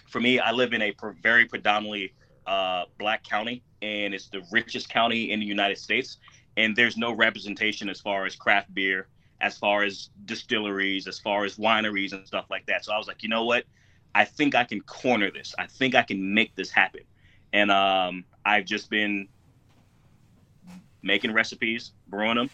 for 0.09 0.21
me, 0.21 0.39
I 0.39 0.53
live 0.53 0.73
in 0.73 0.83
a 0.83 0.95
very 1.21 1.47
predominantly 1.47 2.15
uh, 2.47 2.85
black 2.97 3.25
county, 3.25 3.65
and 3.83 4.15
it's 4.15 4.29
the 4.29 4.43
richest 4.53 4.89
county 4.89 5.33
in 5.33 5.41
the 5.41 5.47
United 5.47 5.79
States. 5.79 6.19
And 6.57 6.77
there's 6.77 6.97
no 6.97 7.13
representation 7.13 7.89
as 7.89 8.01
far 8.01 8.25
as 8.25 8.37
craft 8.37 8.73
beer, 8.73 9.09
as 9.41 9.59
far 9.59 9.83
as 9.83 10.11
distilleries, 10.25 11.09
as 11.09 11.19
far 11.19 11.45
as 11.45 11.57
wineries 11.57 12.13
and 12.13 12.25
stuff 12.25 12.47
like 12.51 12.67
that. 12.67 12.85
So 12.85 12.93
I 12.93 12.99
was 12.99 13.09
like, 13.09 13.25
you 13.25 13.29
know 13.29 13.45
what? 13.45 13.65
I 14.15 14.25
think 14.27 14.55
I 14.55 14.63
can 14.63 14.81
corner 14.83 15.33
this. 15.33 15.57
I 15.59 15.67
think 15.67 15.97
I 15.97 16.03
can 16.03 16.35
make 16.35 16.55
this 16.55 16.71
happen. 16.71 17.01
And 17.53 17.73
um, 17.73 18.25
I've 18.45 18.67
just 18.67 18.91
been 18.91 19.27
making 21.03 21.33
recipes, 21.33 21.93
brewing 22.09 22.37
them, 22.37 22.51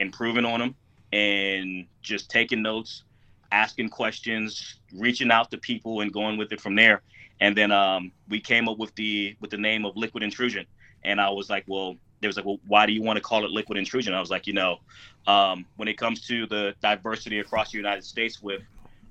improving 0.00 0.44
on 0.44 0.60
them, 0.60 0.74
and 1.12 1.86
just 2.02 2.30
taking 2.30 2.62
notes, 2.62 3.04
asking 3.50 3.88
questions, 3.88 4.78
reaching 4.94 5.30
out 5.30 5.50
to 5.50 5.58
people, 5.58 6.00
and 6.02 6.12
going 6.12 6.36
with 6.36 6.52
it 6.52 6.60
from 6.60 6.74
there. 6.74 7.02
And 7.40 7.56
then 7.56 7.70
um, 7.70 8.12
we 8.28 8.40
came 8.40 8.68
up 8.68 8.78
with 8.78 8.94
the 8.94 9.36
with 9.40 9.50
the 9.50 9.56
name 9.56 9.84
of 9.84 9.96
Liquid 9.96 10.22
Intrusion. 10.22 10.66
And 11.04 11.20
I 11.20 11.30
was 11.30 11.48
like, 11.48 11.64
well, 11.68 11.96
there 12.20 12.28
was 12.28 12.36
like, 12.36 12.44
well, 12.44 12.58
why 12.66 12.84
do 12.84 12.92
you 12.92 13.02
want 13.02 13.16
to 13.16 13.22
call 13.22 13.44
it 13.44 13.50
Liquid 13.52 13.78
Intrusion? 13.78 14.12
I 14.12 14.20
was 14.20 14.30
like, 14.30 14.46
you 14.48 14.52
know, 14.52 14.80
um, 15.26 15.64
when 15.76 15.86
it 15.88 15.96
comes 15.96 16.20
to 16.26 16.46
the 16.46 16.74
diversity 16.82 17.38
across 17.38 17.70
the 17.70 17.78
United 17.78 18.04
States 18.04 18.42
with 18.42 18.62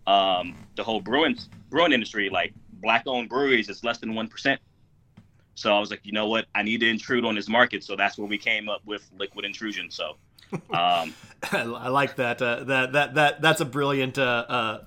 um, 0.06 0.56
the 0.76 0.84
whole 0.84 1.00
brewing 1.00 1.38
brewing 1.70 1.94
industry, 1.94 2.30
like 2.30 2.54
black-owned 2.74 3.30
breweries, 3.30 3.70
it's 3.70 3.84
less 3.84 3.98
than 3.98 4.14
one 4.14 4.28
percent. 4.28 4.60
So 5.58 5.76
I 5.76 5.80
was 5.80 5.90
like, 5.90 6.02
you 6.04 6.12
know 6.12 6.28
what, 6.28 6.46
I 6.54 6.62
need 6.62 6.82
to 6.82 6.88
intrude 6.88 7.26
on 7.26 7.34
this 7.34 7.50
market. 7.50 7.84
So 7.84 7.96
that's 7.96 8.16
where 8.16 8.28
we 8.28 8.38
came 8.38 8.70
up 8.70 8.82
with 8.86 9.10
Liquid 9.18 9.44
Intrusion. 9.44 9.90
So 9.90 10.16
um, 10.70 11.16
I 11.52 11.90
like 11.90 12.16
that. 12.18 12.42
Uh, 12.42 12.64
that 12.66 12.94
that 12.94 13.16
that 13.16 13.42
that's 13.42 13.60
a 13.60 13.66
brilliant, 13.66 14.20
uh, 14.20 14.46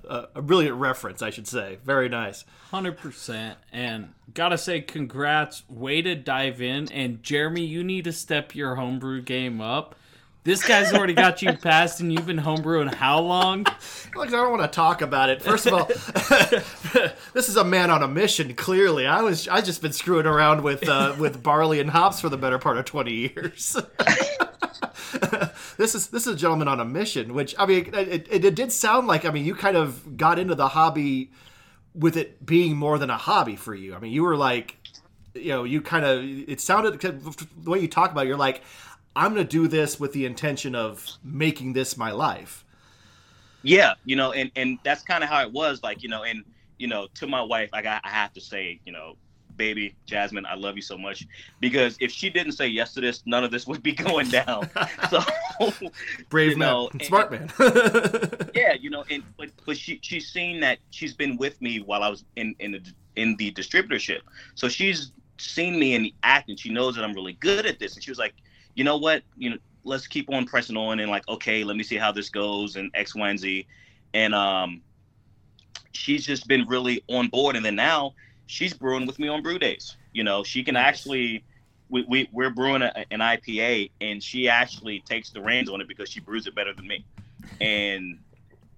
uh, 0.08 0.26
a 0.36 0.40
brilliant 0.42 0.76
reference, 0.76 1.22
I 1.22 1.30
should 1.30 1.48
say. 1.48 1.78
Very 1.84 2.08
nice. 2.08 2.44
Hundred 2.70 2.98
percent. 2.98 3.58
And 3.72 4.14
gotta 4.32 4.56
say, 4.56 4.80
congrats. 4.80 5.68
Way 5.68 6.02
to 6.02 6.14
dive 6.14 6.62
in. 6.62 6.90
And 6.92 7.20
Jeremy, 7.22 7.64
you 7.64 7.82
need 7.82 8.04
to 8.04 8.12
step 8.12 8.54
your 8.54 8.76
homebrew 8.76 9.22
game 9.22 9.60
up. 9.60 9.96
This 10.42 10.66
guy's 10.66 10.92
already 10.94 11.12
got 11.12 11.42
you 11.42 11.52
passed, 11.52 12.00
and 12.00 12.10
you've 12.10 12.24
been 12.24 12.38
homebrewing 12.38 12.94
how 12.94 13.20
long? 13.20 13.66
Look, 14.14 14.28
I 14.28 14.30
don't 14.30 14.50
want 14.50 14.62
to 14.62 14.74
talk 14.74 15.02
about 15.02 15.28
it. 15.28 15.42
First 15.42 15.66
of 15.66 15.74
all, 15.74 15.84
this 17.34 17.50
is 17.50 17.56
a 17.56 17.64
man 17.64 17.90
on 17.90 18.02
a 18.02 18.08
mission. 18.08 18.54
Clearly, 18.54 19.06
I 19.06 19.20
was 19.20 19.48
I 19.48 19.60
just 19.60 19.82
been 19.82 19.92
screwing 19.92 20.24
around 20.24 20.62
with 20.62 20.88
uh, 20.88 21.14
with 21.18 21.42
barley 21.42 21.78
and 21.78 21.90
hops 21.90 22.22
for 22.22 22.30
the 22.30 22.38
better 22.38 22.58
part 22.58 22.78
of 22.78 22.86
twenty 22.86 23.12
years. 23.12 23.76
this 25.76 25.94
is 25.94 26.08
this 26.08 26.26
is 26.26 26.34
a 26.34 26.36
gentleman 26.36 26.68
on 26.68 26.80
a 26.80 26.86
mission. 26.86 27.34
Which 27.34 27.54
I 27.58 27.66
mean, 27.66 27.94
it, 27.94 28.26
it, 28.30 28.44
it 28.44 28.54
did 28.54 28.72
sound 28.72 29.06
like 29.06 29.26
I 29.26 29.30
mean 29.30 29.44
you 29.44 29.54
kind 29.54 29.76
of 29.76 30.16
got 30.16 30.38
into 30.38 30.54
the 30.54 30.68
hobby 30.68 31.32
with 31.94 32.16
it 32.16 32.46
being 32.46 32.76
more 32.76 32.98
than 32.98 33.10
a 33.10 33.18
hobby 33.18 33.56
for 33.56 33.74
you. 33.74 33.94
I 33.94 33.98
mean, 33.98 34.12
you 34.12 34.22
were 34.22 34.36
like, 34.36 34.78
you 35.34 35.50
know, 35.50 35.64
you 35.64 35.82
kind 35.82 36.06
of 36.06 36.24
it 36.24 36.62
sounded 36.62 36.98
the 36.98 37.70
way 37.70 37.80
you 37.80 37.88
talk 37.88 38.10
about. 38.10 38.24
It, 38.24 38.28
you're 38.28 38.38
like 38.38 38.62
I'm 39.16 39.34
going 39.34 39.46
to 39.46 39.50
do 39.50 39.68
this 39.68 39.98
with 39.98 40.12
the 40.12 40.24
intention 40.24 40.74
of 40.74 41.06
making 41.24 41.72
this 41.72 41.96
my 41.96 42.10
life. 42.10 42.64
Yeah, 43.62 43.94
you 44.04 44.16
know, 44.16 44.32
and 44.32 44.50
and 44.56 44.78
that's 44.84 45.02
kind 45.02 45.22
of 45.22 45.28
how 45.28 45.42
it 45.42 45.52
was. 45.52 45.82
Like, 45.82 46.02
you 46.02 46.08
know, 46.08 46.22
and 46.22 46.44
you 46.78 46.86
know, 46.86 47.08
to 47.14 47.26
my 47.26 47.42
wife, 47.42 47.70
like 47.72 47.86
I, 47.86 48.00
I 48.02 48.08
have 48.08 48.32
to 48.34 48.40
say, 48.40 48.80
you 48.86 48.92
know, 48.92 49.16
baby 49.56 49.94
Jasmine, 50.06 50.46
I 50.46 50.54
love 50.54 50.76
you 50.76 50.82
so 50.82 50.96
much 50.96 51.26
because 51.60 51.98
if 52.00 52.10
she 52.10 52.30
didn't 52.30 52.52
say 52.52 52.66
yes 52.66 52.94
to 52.94 53.02
this, 53.02 53.22
none 53.26 53.44
of 53.44 53.50
this 53.50 53.66
would 53.66 53.82
be 53.82 53.92
going 54.06 54.28
down. 54.30 54.70
so 55.10 55.20
brave 56.30 56.52
you 56.52 56.56
know, 56.56 56.84
man, 56.84 56.90
and, 56.92 57.02
smart 57.02 57.30
man. 57.30 57.50
yeah, 58.54 58.72
you 58.72 58.88
know, 58.88 59.04
and 59.10 59.22
but 59.36 59.50
but 59.66 59.76
she 59.76 59.98
she's 60.02 60.28
seen 60.28 60.60
that 60.60 60.78
she's 60.90 61.12
been 61.12 61.36
with 61.36 61.60
me 61.60 61.80
while 61.80 62.02
I 62.02 62.08
was 62.08 62.24
in 62.36 62.54
in 62.60 62.72
the 62.72 62.92
in 63.16 63.36
the 63.36 63.52
distributorship, 63.52 64.20
so 64.54 64.68
she's 64.68 65.12
seen 65.36 65.78
me 65.78 65.94
in 65.94 66.04
the 66.04 66.14
act 66.22 66.48
and 66.48 66.58
she 66.58 66.70
knows 66.70 66.94
that 66.94 67.04
I'm 67.04 67.12
really 67.12 67.34
good 67.34 67.66
at 67.66 67.78
this, 67.78 67.94
and 67.94 68.02
she 68.02 68.10
was 68.10 68.18
like 68.18 68.34
you 68.80 68.84
know 68.84 68.96
what, 68.96 69.22
you 69.36 69.50
know, 69.50 69.58
let's 69.84 70.06
keep 70.06 70.30
on 70.30 70.46
pressing 70.46 70.74
on 70.74 71.00
and 71.00 71.10
like, 71.10 71.28
okay, 71.28 71.64
let 71.64 71.76
me 71.76 71.82
see 71.82 71.96
how 71.96 72.10
this 72.10 72.30
goes 72.30 72.76
and 72.76 72.90
X, 72.94 73.14
Y, 73.14 73.28
and 73.28 73.38
Z. 73.38 73.66
And 74.14 74.34
um, 74.34 74.80
she's 75.92 76.24
just 76.24 76.48
been 76.48 76.66
really 76.66 77.04
on 77.06 77.28
board. 77.28 77.56
And 77.56 77.62
then 77.62 77.76
now 77.76 78.14
she's 78.46 78.72
brewing 78.72 79.06
with 79.06 79.18
me 79.18 79.28
on 79.28 79.42
brew 79.42 79.58
days. 79.58 79.98
You 80.14 80.24
know, 80.24 80.42
she 80.42 80.64
can 80.64 80.76
actually, 80.76 81.44
we, 81.90 82.06
we, 82.08 82.30
we're 82.32 82.48
brewing 82.48 82.80
a, 82.80 83.04
an 83.10 83.20
IPA 83.20 83.90
and 84.00 84.22
she 84.22 84.48
actually 84.48 85.00
takes 85.00 85.28
the 85.28 85.42
reins 85.42 85.68
on 85.68 85.82
it 85.82 85.86
because 85.86 86.08
she 86.08 86.20
brews 86.20 86.46
it 86.46 86.54
better 86.54 86.72
than 86.72 86.86
me. 86.86 87.04
And 87.60 88.18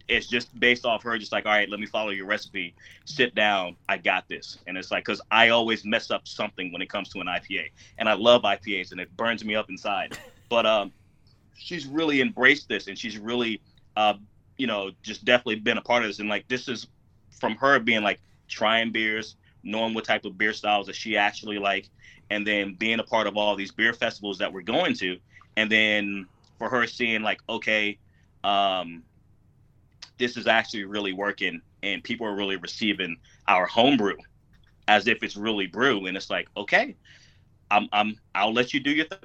it's 0.09 0.27
just 0.27 0.59
based 0.59 0.85
off 0.85 1.03
her 1.03 1.17
just 1.19 1.33
like 1.33 1.47
all 1.47 1.53
right 1.53 1.69
let 1.69 1.81
me 1.81 1.87
follow 1.87 2.11
your 2.11 2.27
recipe. 2.27 2.75
Sit 3.05 3.35
down. 3.35 3.77
I 3.89 3.97
got 3.97 4.29
this. 4.29 4.59
And 4.67 4.77
it's 4.77 4.91
like 4.91 5.05
because 5.05 5.21
i 5.31 5.49
always 5.49 5.85
mess 5.85 6.11
up 6.11 6.27
something 6.27 6.73
when 6.73 6.83
it 6.83 6.89
comes 6.89 7.09
to 7.11 7.21
an 7.21 7.27
ipa 7.27 7.71
and 7.99 8.09
i 8.09 8.15
love 8.15 8.43
ipas 8.43 8.93
and 8.93 9.01
it 9.01 9.15
burns 9.17 9.45
me 9.45 9.55
up 9.55 9.69
inside. 9.71 10.19
But 10.49 10.67
um 10.67 10.93
she's 11.57 11.87
really 11.87 12.21
embraced 12.21 12.69
this 12.69 12.87
and 12.87 12.99
she's 12.99 13.17
really 13.17 13.63
uh 13.97 14.15
you 14.59 14.67
know 14.67 14.91
just 15.03 15.25
definitely 15.25 15.57
been 15.57 15.79
a 15.79 15.83
part 15.83 16.03
of 16.03 16.11
this. 16.11 16.19
And 16.19 16.29
like 16.29 16.47
this 16.49 16.69
is 16.69 16.89
from 17.31 17.57
her 17.57 17.79
being 17.79 18.03
like 18.03 18.21
trying 18.49 18.93
beers 18.93 19.37
knowing 19.65 19.95
what 19.95 20.05
type 20.05 20.25
of 20.25 20.37
beer 20.37 20.53
styles 20.53 20.87
that 20.89 20.97
she 20.97 21.17
actually 21.17 21.59
like 21.59 21.89
and 22.31 22.47
then 22.47 22.75
being 22.75 23.01
a 23.01 23.03
part 23.05 23.27
of 23.27 23.37
all 23.37 23.57
these 23.57 23.71
beer 23.71 23.93
festivals 23.93 24.39
that 24.39 24.53
we're 24.53 24.63
going 24.63 24.95
to. 24.95 25.19
And 25.57 25.71
then 25.71 26.27
for 26.59 26.69
her 26.69 26.87
seeing 26.87 27.23
like 27.23 27.41
okay 27.49 27.99
um 28.45 29.03
this 30.23 30.37
is 30.37 30.47
actually 30.47 30.85
really 30.85 31.13
working 31.13 31.61
and 31.83 32.05
people 32.05 32.25
are 32.25 32.37
really 32.37 32.55
receiving 32.55 33.17
our 33.49 33.67
homebrew 33.67 34.15
as 34.87 35.09
if 35.09 35.21
it's 35.25 35.37
really 35.37 35.67
brew 35.67 36.07
and 36.07 36.17
it's 36.17 36.31
like 36.31 36.47
okay 36.57 36.95
i'm 37.73 37.89
i'm 37.93 38.15
i'll 38.33 38.53
let 38.53 38.73
you 38.73 38.79
do 38.79 38.93
your 38.93 39.05
thing 39.07 39.19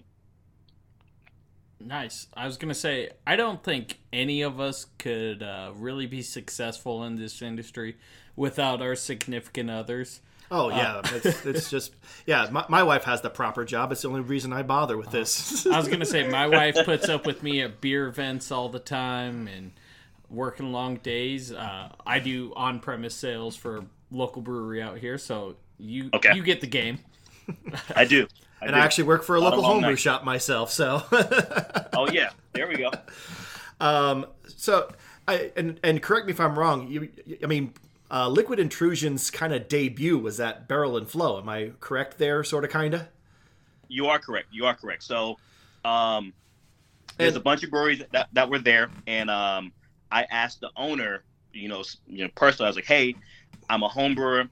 nice 1.80 2.26
i 2.34 2.48
was 2.48 2.58
gonna 2.58 2.74
say 2.74 3.12
i 3.28 3.36
don't 3.36 3.64
think 3.64 4.00
any 4.12 4.42
of 4.42 4.60
us 4.60 4.88
could 4.98 5.44
uh, 5.44 5.72
really 5.76 6.08
be 6.08 6.24
successful 6.24 7.04
in 7.04 7.16
this 7.16 7.44
industry 7.44 7.96
without 8.36 8.82
our 8.82 8.96
significant 8.96 9.70
others 9.70 10.22
Oh 10.50 10.70
yeah, 10.70 10.96
uh, 10.96 11.02
it's, 11.14 11.26
it's, 11.46 11.70
just 11.70 11.94
yeah. 12.26 12.48
My, 12.50 12.64
my, 12.70 12.82
wife 12.82 13.04
has 13.04 13.20
the 13.20 13.30
proper 13.30 13.66
job. 13.66 13.92
It's 13.92 14.04
the 14.04 14.08
only 14.08 14.22
reason 14.22 14.54
I 14.54 14.64
bother 14.64 14.96
with 14.96 15.12
this. 15.12 15.68
I 15.68 15.78
was 15.78 15.90
gonna 15.90 16.06
say 16.06 16.26
my 16.26 16.48
wife 16.48 16.78
puts 16.86 17.10
up 17.10 17.26
with 17.26 17.44
me 17.44 17.60
at 17.64 17.82
beer 17.82 18.08
events 18.08 18.50
all 18.50 18.70
the 18.70 18.80
time, 18.80 19.50
and 19.50 19.74
working 20.30 20.72
long 20.72 20.98
days. 20.98 21.52
Uh, 21.52 21.90
I 22.06 22.20
do 22.20 22.54
on 22.56 22.80
premise 22.80 23.16
sales 23.16 23.56
for 23.56 23.86
local 24.12 24.42
brewery 24.42 24.82
out 24.82 24.98
here, 24.98 25.18
so 25.18 25.56
you 25.78 26.10
okay. 26.14 26.36
you 26.36 26.44
get 26.44 26.62
the 26.62 26.68
game. 26.68 27.00
I 27.96 28.06
do. 28.06 28.28
I 28.62 28.66
and 28.66 28.74
do. 28.74 28.82
I 28.82 28.84
actually 28.84 29.06
work 29.06 29.24
for 29.24 29.36
a, 29.36 29.40
a 29.40 29.42
local 29.42 29.64
homebrew 29.64 29.96
shop 29.96 30.24
myself, 30.24 30.72
so. 30.72 31.04
oh 31.94 32.10
yeah, 32.12 32.30
there 32.54 32.68
we 32.68 32.76
go. 32.76 32.92
Um, 33.80 34.26
so, 34.48 34.92
I 35.28 35.52
and 35.56 35.80
and 35.84 36.02
correct 36.02 36.26
me 36.26 36.34
if 36.34 36.40
I'm 36.40 36.58
wrong. 36.58 36.88
You, 36.88 37.10
I 37.44 37.46
mean, 37.46 37.74
uh, 38.10 38.28
Liquid 38.30 38.60
Intrusion's 38.60 39.30
kind 39.30 39.54
of 39.54 39.68
debut 39.68 40.18
was 40.18 40.38
that 40.38 40.68
Barrel 40.68 40.98
and 40.98 41.08
Flow. 41.08 41.38
Am 41.38 41.48
I 41.48 41.72
correct 41.80 42.18
there? 42.18 42.44
Sort 42.44 42.64
of, 42.64 42.72
kind 42.72 42.94
of. 42.96 43.08
You 43.90 44.08
are 44.08 44.20
correct. 44.20 44.48
You 44.52 44.66
are 44.66 44.74
correct. 44.74 45.04
So, 45.04 45.38
um, 45.86 46.34
there's 47.18 47.34
and, 47.34 47.38
a 47.38 47.44
bunch 47.44 47.64
of 47.64 47.70
breweries 47.70 48.04
that, 48.12 48.28
that 48.34 48.50
were 48.50 48.60
there, 48.60 48.90
and 49.06 49.30
um, 49.30 49.72
I 50.12 50.24
asked 50.30 50.62
the 50.62 50.72
owner, 50.76 51.24
you 51.54 51.70
know, 51.70 51.84
you 52.08 52.24
know, 52.24 52.30
personally, 52.36 52.68
I 52.68 52.70
was 52.70 52.76
like, 52.76 52.86
hey, 52.86 53.16
I'm 53.70 53.84
a 53.84 53.88
home 53.88 54.16
brewer. 54.16 54.46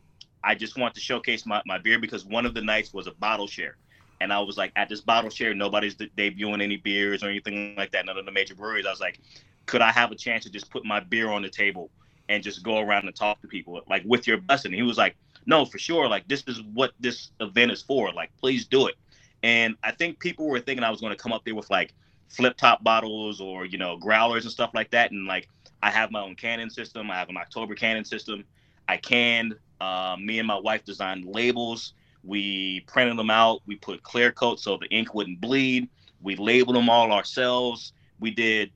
I 0.43 0.55
just 0.55 0.77
want 0.77 0.93
to 0.95 1.01
showcase 1.01 1.45
my, 1.45 1.61
my 1.65 1.77
beer 1.77 1.99
because 1.99 2.25
one 2.25 2.45
of 2.45 2.53
the 2.53 2.61
nights 2.61 2.93
was 2.93 3.07
a 3.07 3.11
bottle 3.11 3.47
share. 3.47 3.77
And 4.21 4.31
I 4.31 4.39
was 4.39 4.57
like, 4.57 4.71
at 4.75 4.89
this 4.89 5.01
bottle 5.01 5.29
share, 5.29 5.53
nobody's 5.53 5.95
debuting 5.95 6.61
any 6.61 6.77
beers 6.77 7.23
or 7.23 7.29
anything 7.29 7.75
like 7.75 7.91
that, 7.91 8.05
none 8.05 8.17
of 8.17 8.25
the 8.25 8.31
major 8.31 8.55
breweries. 8.55 8.85
I 8.85 8.91
was 8.91 8.99
like, 8.99 9.19
could 9.65 9.81
I 9.81 9.91
have 9.91 10.11
a 10.11 10.15
chance 10.15 10.43
to 10.43 10.49
just 10.49 10.69
put 10.69 10.85
my 10.85 10.99
beer 10.99 11.29
on 11.29 11.41
the 11.41 11.49
table 11.49 11.89
and 12.29 12.43
just 12.43 12.63
go 12.63 12.79
around 12.79 13.05
and 13.05 13.15
talk 13.15 13.41
to 13.41 13.47
people, 13.47 13.81
like 13.89 14.03
with 14.05 14.27
your 14.27 14.37
blessing? 14.37 14.71
He 14.71 14.83
was 14.83 14.97
like, 14.97 15.15
no, 15.45 15.65
for 15.65 15.77
sure. 15.77 16.07
Like, 16.07 16.27
this 16.27 16.43
is 16.47 16.61
what 16.73 16.91
this 16.99 17.31
event 17.39 17.71
is 17.71 17.81
for. 17.81 18.11
Like, 18.13 18.31
please 18.39 18.65
do 18.65 18.87
it. 18.87 18.95
And 19.43 19.75
I 19.83 19.91
think 19.91 20.19
people 20.19 20.47
were 20.47 20.59
thinking 20.59 20.83
I 20.83 20.89
was 20.89 21.01
going 21.01 21.11
to 21.11 21.21
come 21.21 21.33
up 21.33 21.43
there 21.45 21.55
with 21.55 21.69
like 21.69 21.93
flip 22.29 22.57
top 22.57 22.83
bottles 22.83 23.39
or 23.39 23.65
you 23.65 23.77
know 23.77 23.97
growlers 23.97 24.45
and 24.45 24.51
stuff 24.51 24.71
like 24.73 24.91
that. 24.91 25.11
And 25.11 25.27
like 25.27 25.47
I 25.81 25.91
have 25.91 26.11
my 26.11 26.21
own 26.21 26.35
canning 26.35 26.69
system. 26.69 27.11
I 27.11 27.15
have 27.15 27.29
an 27.29 27.37
Oktober 27.37 27.75
canning 27.75 28.05
system. 28.05 28.43
I 28.87 28.97
canned. 28.97 29.55
Uh, 29.81 30.15
me 30.19 30.39
and 30.39 30.47
my 30.47 30.59
wife 30.59 30.83
designed 30.85 31.25
labels. 31.25 31.93
We 32.23 32.81
printed 32.87 33.17
them 33.17 33.29
out. 33.29 33.61
We 33.67 33.75
put 33.75 34.01
clear 34.01 34.31
coat 34.31 34.59
so 34.59 34.77
the 34.77 34.87
ink 34.87 35.13
wouldn't 35.13 35.41
bleed. 35.41 35.89
We 36.21 36.35
labeled 36.35 36.75
them 36.75 36.89
all 36.89 37.11
ourselves. 37.11 37.93
We 38.19 38.31
did 38.31 38.71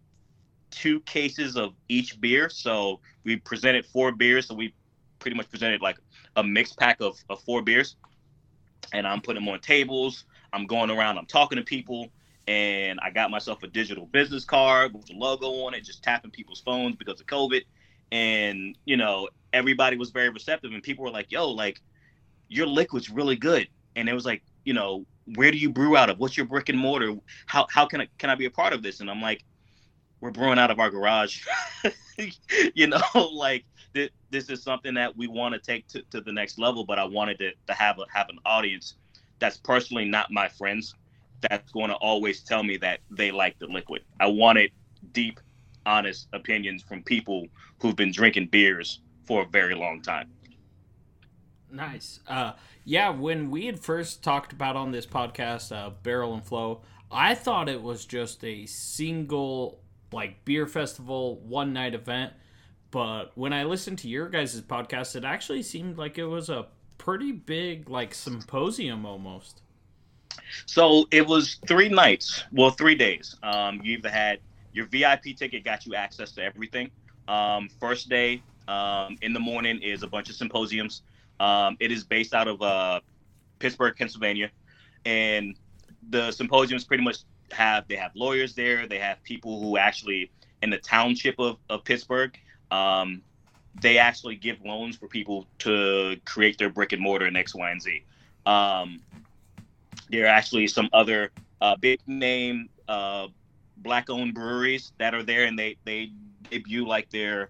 two 0.69 0.99
cases 1.01 1.55
of 1.55 1.73
each 1.87 2.19
beer. 2.21 2.49
So 2.49 2.99
we 3.23 3.37
presented 3.37 3.85
four 3.85 4.11
beers. 4.11 4.47
So 4.47 4.55
we 4.55 4.73
pretty 5.17 5.35
much 5.35 5.49
presented 5.49 5.81
like 5.81 5.97
a 6.35 6.43
mixed 6.43 6.77
pack 6.77 7.01
of, 7.01 7.17
of 7.29 7.41
four 7.41 7.61
beers. 7.61 7.95
And 8.93 9.07
I'm 9.07 9.21
putting 9.21 9.43
them 9.43 9.51
on 9.51 9.59
tables. 9.61 10.25
I'm 10.53 10.67
going 10.67 10.91
around. 10.91 11.17
I'm 11.17 11.25
talking 11.25 11.57
to 11.57 11.63
people 11.63 12.09
and 12.49 12.99
I 13.03 13.11
got 13.11 13.29
myself 13.29 13.61
a 13.61 13.67
digital 13.67 14.07
business 14.07 14.43
card 14.43 14.95
with 14.95 15.07
a 15.11 15.13
logo 15.13 15.65
on 15.65 15.75
it, 15.75 15.83
just 15.83 16.01
tapping 16.01 16.31
people's 16.31 16.61
phones 16.61 16.95
because 16.95 17.21
of 17.21 17.27
COVID. 17.27 17.61
And 18.11 18.75
you 18.85 18.97
know, 18.97 19.29
everybody 19.53 19.97
was 19.97 20.09
very 20.09 20.29
receptive, 20.29 20.71
and 20.73 20.81
people 20.81 21.05
were 21.05 21.11
like, 21.11 21.31
"Yo, 21.31 21.47
like, 21.51 21.79
your 22.47 22.65
liquid's 22.65 23.07
really 23.07 23.35
good." 23.35 23.67
And 23.95 24.09
it 24.09 24.13
was 24.13 24.25
like, 24.25 24.41
you 24.65 24.73
know, 24.73 25.05
where 25.35 25.51
do 25.51 25.59
you 25.59 25.69
brew 25.69 25.95
out 25.95 26.09
of? 26.09 26.17
What's 26.17 26.37
your 26.37 26.47
brick 26.47 26.69
and 26.69 26.79
mortar? 26.79 27.13
How 27.45 27.67
how 27.69 27.85
can 27.85 28.01
I 28.01 28.07
can 28.17 28.31
I 28.31 28.35
be 28.35 28.45
a 28.45 28.51
part 28.51 28.73
of 28.73 28.81
this? 28.81 28.99
And 28.99 29.11
I'm 29.11 29.21
like, 29.21 29.43
we're 30.19 30.31
brewing 30.31 30.57
out 30.57 30.71
of 30.71 30.79
our 30.79 30.89
garage. 30.89 31.45
you 32.73 32.87
know, 32.87 33.01
like 33.31 33.63
th- 33.93 34.11
this 34.31 34.49
is 34.49 34.63
something 34.63 34.95
that 34.95 35.15
we 35.15 35.27
want 35.27 35.53
to 35.53 35.59
take 35.59 35.87
to, 35.89 36.01
to 36.09 36.19
the 36.19 36.31
next 36.31 36.57
level. 36.57 36.83
But 36.83 36.97
I 36.97 37.03
wanted 37.03 37.37
to, 37.39 37.51
to 37.67 37.73
have 37.75 37.99
a 37.99 38.05
have 38.11 38.29
an 38.29 38.39
audience 38.43 38.95
that's 39.37 39.57
personally 39.57 40.05
not 40.05 40.31
my 40.31 40.47
friends 40.47 40.95
that's 41.41 41.71
going 41.71 41.89
to 41.89 41.95
always 41.95 42.41
tell 42.41 42.63
me 42.63 42.77
that 42.77 42.99
they 43.09 43.31
like 43.31 43.57
the 43.59 43.67
liquid. 43.67 44.03
I 44.19 44.27
wanted 44.27 44.71
deep, 45.11 45.39
honest 45.85 46.27
opinions 46.33 46.83
from 46.83 47.03
people 47.03 47.47
who've 47.81 47.95
been 47.95 48.11
drinking 48.11 48.47
beers 48.47 49.01
for 49.25 49.43
a 49.43 49.45
very 49.45 49.75
long 49.75 50.01
time. 50.01 50.29
Nice. 51.71 52.19
Uh, 52.27 52.53
yeah, 52.83 53.09
when 53.09 53.51
we 53.51 53.67
had 53.67 53.79
first 53.79 54.23
talked 54.23 54.53
about 54.53 54.75
on 54.75 54.91
this 54.91 55.05
podcast, 55.05 55.75
uh, 55.75 55.91
Barrel 56.03 56.33
and 56.33 56.43
Flow, 56.43 56.81
I 57.11 57.35
thought 57.35 57.69
it 57.69 57.81
was 57.81 58.05
just 58.05 58.43
a 58.43 58.65
single 58.65 59.81
like 60.11 60.43
beer 60.45 60.65
festival 60.65 61.39
one 61.41 61.73
night 61.73 61.93
event. 61.93 62.33
But 62.91 63.31
when 63.35 63.53
I 63.53 63.65
listened 63.65 63.99
to 63.99 64.09
your 64.09 64.29
guys' 64.29 64.59
podcast, 64.61 65.15
it 65.15 65.23
actually 65.23 65.61
seemed 65.61 65.97
like 65.97 66.17
it 66.17 66.25
was 66.25 66.49
a 66.49 66.67
pretty 66.97 67.31
big 67.31 67.89
like 67.89 68.13
symposium 68.13 69.05
almost. 69.05 69.61
So 70.65 71.05
it 71.11 71.25
was 71.25 71.59
three 71.67 71.89
nights, 71.89 72.43
well, 72.51 72.71
three 72.71 72.95
days. 72.95 73.35
Um, 73.43 73.81
you 73.83 73.97
either 73.97 74.09
had 74.09 74.39
your 74.73 74.85
VIP 74.87 75.35
ticket 75.37 75.63
got 75.63 75.85
you 75.85 75.95
access 75.95 76.31
to 76.33 76.43
everything. 76.43 76.91
Um, 77.27 77.69
first 77.79 78.09
day 78.09 78.41
um, 78.67 79.17
in 79.21 79.33
the 79.33 79.39
morning 79.39 79.81
is 79.81 80.03
a 80.03 80.07
bunch 80.07 80.29
of 80.29 80.35
symposiums. 80.35 81.03
Um, 81.39 81.77
it 81.79 81.91
is 81.91 82.03
based 82.03 82.33
out 82.33 82.47
of 82.47 82.61
uh, 82.61 82.99
Pittsburgh, 83.59 83.95
Pennsylvania, 83.97 84.51
and 85.05 85.55
the 86.09 86.31
symposiums 86.31 86.83
pretty 86.83 87.03
much 87.03 87.17
have 87.51 87.87
they 87.87 87.95
have 87.95 88.11
lawyers 88.15 88.53
there. 88.53 88.87
They 88.87 88.99
have 88.99 89.21
people 89.23 89.59
who 89.59 89.77
actually 89.77 90.31
in 90.61 90.69
the 90.69 90.77
township 90.77 91.39
of, 91.39 91.57
of 91.69 91.83
Pittsburgh. 91.83 92.37
Um, 92.71 93.21
they 93.81 93.97
actually 93.97 94.35
give 94.35 94.57
loans 94.65 94.97
for 94.97 95.07
people 95.07 95.45
to 95.59 96.17
create 96.25 96.57
their 96.57 96.69
brick 96.69 96.91
and 96.91 97.01
mortar 97.01 97.27
in 97.27 97.35
X, 97.35 97.55
Y, 97.55 97.71
and 97.71 97.81
Z. 97.81 98.03
There 100.09 100.25
are 100.25 100.27
actually 100.27 100.67
some 100.67 100.89
other 100.93 101.31
uh, 101.61 101.75
big 101.75 101.99
name 102.07 102.69
uh, 102.87 103.27
black 103.77 104.09
owned 104.09 104.33
breweries 104.33 104.91
that 104.97 105.13
are 105.13 105.23
there, 105.23 105.45
and 105.45 105.57
they 105.57 105.77
they 105.85 106.11
debut 106.49 106.85
like 106.85 107.09
their 107.09 107.49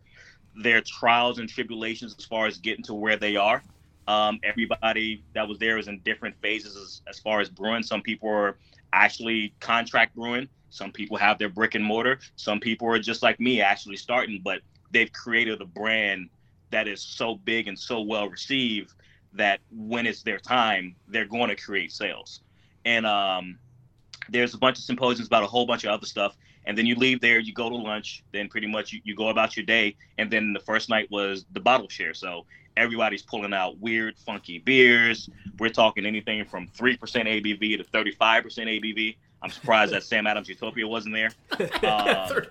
their 0.56 0.82
trials 0.82 1.40
and 1.40 1.48
tribulations 1.48 2.16
as 2.18 2.26
far 2.26 2.48
as 2.48 2.58
getting 2.58 2.84
to 2.86 2.94
where 2.94 3.18
they 3.18 3.36
are. 3.36 3.64
Um, 4.08 4.40
everybody 4.44 5.24
that 5.34 5.48
was 5.48 5.60
there 5.60 5.78
is 5.78 5.88
in 5.88 6.00
different 6.00 6.36
phases 6.42 6.76
as, 6.76 7.02
as 7.08 7.20
far 7.20 7.40
as 7.40 7.50
brewing. 7.50 7.84
Some 7.84 8.02
people 8.02 8.30
are 8.30 8.58
actually 8.92 9.54
contract 9.60 10.16
brewing. 10.16 10.50
Some 10.72 10.92
people 10.92 11.18
have 11.18 11.38
their 11.38 11.50
brick 11.50 11.76
and 11.76 11.86
mortar. 11.86 12.20
Some 12.36 12.60
people 12.60 12.88
are 12.88 13.00
just 13.00 13.22
like 13.22 13.40
me, 13.40 13.62
actually 13.62 13.98
starting, 13.98 14.42
but 14.44 14.62
they've 14.92 15.12
created 15.12 15.62
a 15.62 15.66
brand 15.66 16.30
that 16.72 16.88
is 16.88 17.02
so 17.02 17.36
big 17.36 17.68
and 17.68 17.78
so 17.78 18.02
well 18.02 18.30
received 18.30 18.94
that 19.34 19.60
when 19.72 20.06
it's 20.08 20.24
their 20.24 20.40
time, 20.40 20.96
they're 21.08 21.26
going 21.26 21.50
to 21.50 21.56
create 21.56 21.92
sales. 21.92 22.42
And 22.86 23.06
um, 23.06 23.58
there's 24.30 24.54
a 24.54 24.58
bunch 24.58 24.78
of 24.78 24.84
symposiums 24.84 25.28
about 25.28 25.44
a 25.44 25.48
whole 25.48 25.66
bunch 25.66 25.84
of 25.84 25.92
other 25.92 26.06
stuff. 26.06 26.36
And 26.66 26.78
then 26.78 26.86
you 26.86 26.96
leave 26.96 27.22
there, 27.22 27.40
you 27.40 27.54
go 27.54 27.70
to 27.70 27.76
lunch, 27.76 28.24
then 28.32 28.48
pretty 28.48 28.68
much 28.68 28.94
you, 28.94 29.02
you 29.04 29.16
go 29.16 29.30
about 29.30 29.56
your 29.58 29.66
day. 29.66 29.96
And 30.18 30.30
then 30.30 30.54
the 30.54 30.60
first 30.60 30.90
night 30.90 31.10
was 31.10 31.46
the 31.54 31.60
bottle 31.60 31.90
share. 31.90 32.14
So 32.14 32.46
everybody's 32.78 33.22
pulling 33.22 33.54
out 33.54 33.80
weird, 33.80 34.18
funky 34.18 34.60
beers. 34.60 35.30
We're 35.58 35.70
talking 35.70 36.06
anything 36.06 36.46
from 36.46 36.68
3% 36.68 36.98
ABV 36.98 37.78
to 37.78 37.84
35% 37.84 38.20
ABV. 38.22 39.16
I'm 39.42 39.50
surprised 39.50 39.94
that 39.94 40.04
Sam 40.04 40.28
Adams 40.28 40.50
Utopia 40.50 40.88
wasn't 40.88 41.16
there. 41.16 41.32
Um, 41.84 42.44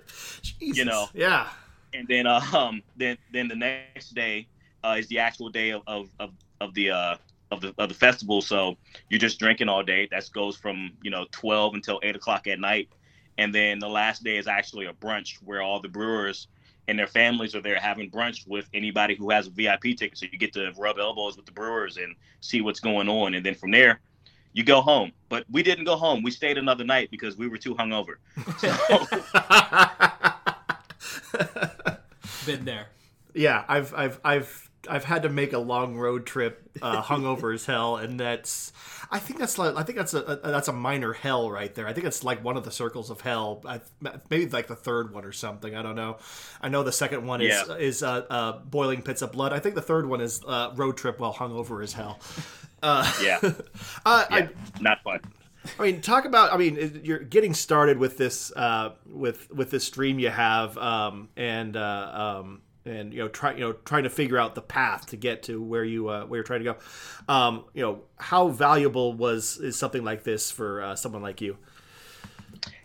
you 0.58 0.84
know, 0.84 1.08
yeah. 1.14 1.48
And 1.94 2.08
then, 2.08 2.26
um, 2.26 2.82
then, 2.96 3.18
then 3.32 3.48
the 3.48 3.56
next 3.56 4.14
day 4.14 4.46
uh, 4.82 4.96
is 4.98 5.06
the 5.08 5.18
actual 5.18 5.48
day 5.48 5.70
of, 5.70 5.82
of, 5.86 6.08
of, 6.18 6.30
of 6.60 6.74
the 6.74 6.90
uh, 6.90 7.16
of 7.50 7.60
the 7.60 7.74
of 7.78 7.88
the 7.88 7.94
festival. 7.94 8.40
So 8.40 8.76
you're 9.08 9.20
just 9.20 9.38
drinking 9.38 9.68
all 9.68 9.82
day. 9.82 10.08
That 10.10 10.28
goes 10.32 10.56
from 10.56 10.92
you 11.02 11.10
know 11.10 11.26
12 11.30 11.74
until 11.74 12.00
8 12.02 12.16
o'clock 12.16 12.46
at 12.46 12.60
night, 12.60 12.88
and 13.36 13.54
then 13.54 13.78
the 13.78 13.88
last 13.88 14.24
day 14.24 14.36
is 14.36 14.46
actually 14.46 14.86
a 14.86 14.92
brunch 14.92 15.36
where 15.44 15.62
all 15.62 15.80
the 15.80 15.88
brewers 15.88 16.48
and 16.88 16.98
their 16.98 17.06
families 17.06 17.54
are 17.54 17.60
there 17.60 17.78
having 17.78 18.10
brunch 18.10 18.46
with 18.48 18.66
anybody 18.72 19.14
who 19.14 19.30
has 19.30 19.46
a 19.46 19.50
VIP 19.50 19.96
ticket. 19.96 20.16
So 20.16 20.26
you 20.30 20.38
get 20.38 20.54
to 20.54 20.72
rub 20.78 20.98
elbows 20.98 21.36
with 21.36 21.46
the 21.46 21.52
brewers 21.52 21.98
and 21.98 22.14
see 22.40 22.60
what's 22.60 22.80
going 22.80 23.08
on, 23.08 23.34
and 23.34 23.44
then 23.44 23.54
from 23.54 23.70
there. 23.70 24.00
You 24.54 24.64
go 24.64 24.80
home, 24.80 25.12
but 25.28 25.44
we 25.50 25.62
didn't 25.62 25.84
go 25.84 25.94
home. 25.94 26.22
We 26.22 26.30
stayed 26.30 26.56
another 26.56 26.82
night 26.82 27.10
because 27.10 27.36
we 27.36 27.48
were 27.48 27.58
too 27.58 27.74
hungover. 27.74 28.14
So. 28.58 29.06
Been 32.46 32.64
there. 32.64 32.86
Yeah, 33.34 33.64
I've 33.68 33.92
I've 33.94 34.20
I've 34.24 34.67
I've 34.88 35.04
had 35.04 35.22
to 35.22 35.28
make 35.28 35.52
a 35.52 35.58
long 35.58 35.96
road 35.96 36.26
trip, 36.26 36.70
uh, 36.82 37.02
hungover 37.02 37.54
as 37.54 37.66
hell, 37.66 37.96
and 37.96 38.18
that's 38.18 38.72
I 39.10 39.18
think 39.18 39.38
that's 39.38 39.58
like 39.58 39.74
I 39.76 39.82
think 39.82 39.96
that's 39.96 40.14
a, 40.14 40.20
a, 40.20 40.36
that's 40.50 40.68
a 40.68 40.72
minor 40.72 41.12
hell 41.12 41.50
right 41.50 41.74
there. 41.74 41.86
I 41.86 41.92
think 41.92 42.06
it's 42.06 42.22
like 42.22 42.44
one 42.44 42.56
of 42.56 42.64
the 42.64 42.70
circles 42.70 43.10
of 43.10 43.20
hell, 43.20 43.62
I, 43.66 43.80
maybe 44.28 44.46
like 44.46 44.66
the 44.66 44.76
third 44.76 45.12
one 45.12 45.24
or 45.24 45.32
something. 45.32 45.74
I 45.74 45.82
don't 45.82 45.96
know. 45.96 46.18
I 46.60 46.68
know 46.68 46.82
the 46.82 46.92
second 46.92 47.26
one 47.26 47.40
is 47.40 47.62
yeah. 47.68 47.76
is 47.76 48.02
uh, 48.02 48.26
uh, 48.28 48.58
boiling 48.58 49.02
pits 49.02 49.22
of 49.22 49.32
blood. 49.32 49.52
I 49.52 49.60
think 49.60 49.74
the 49.74 49.82
third 49.82 50.08
one 50.08 50.20
is 50.20 50.42
uh, 50.46 50.72
road 50.74 50.96
trip 50.96 51.18
while 51.20 51.32
hungover 51.32 51.82
as 51.82 51.94
hell. 51.94 52.20
Uh, 52.82 53.10
yeah, 53.22 53.38
uh, 54.06 54.24
yeah 54.30 54.36
I, 54.36 54.48
not 54.80 55.02
fun. 55.02 55.20
I 55.78 55.82
mean, 55.82 56.00
talk 56.00 56.24
about. 56.24 56.52
I 56.52 56.56
mean, 56.56 57.00
you're 57.02 57.18
getting 57.18 57.54
started 57.54 57.98
with 57.98 58.18
this 58.18 58.52
uh, 58.54 58.92
with 59.06 59.50
with 59.50 59.70
this 59.70 59.84
stream 59.84 60.18
you 60.18 60.30
have, 60.30 60.76
um, 60.78 61.28
and 61.36 61.76
uh, 61.76 62.40
um, 62.40 62.62
and 62.88 63.12
you 63.12 63.20
know 63.20 63.28
try 63.28 63.54
you 63.54 63.60
know 63.60 63.72
trying 63.84 64.04
to 64.04 64.10
figure 64.10 64.38
out 64.38 64.54
the 64.54 64.62
path 64.62 65.06
to 65.06 65.16
get 65.16 65.42
to 65.44 65.62
where 65.62 65.84
you 65.84 66.08
uh, 66.08 66.24
where 66.24 66.38
you're 66.38 66.44
trying 66.44 66.64
to 66.64 66.72
go. 66.72 66.76
Um, 67.32 67.64
you 67.74 67.82
know 67.82 68.02
how 68.16 68.48
valuable 68.48 69.12
was 69.12 69.58
is 69.58 69.76
something 69.76 70.04
like 70.04 70.24
this 70.24 70.50
for 70.50 70.82
uh, 70.82 70.96
someone 70.96 71.22
like 71.22 71.40
you? 71.40 71.56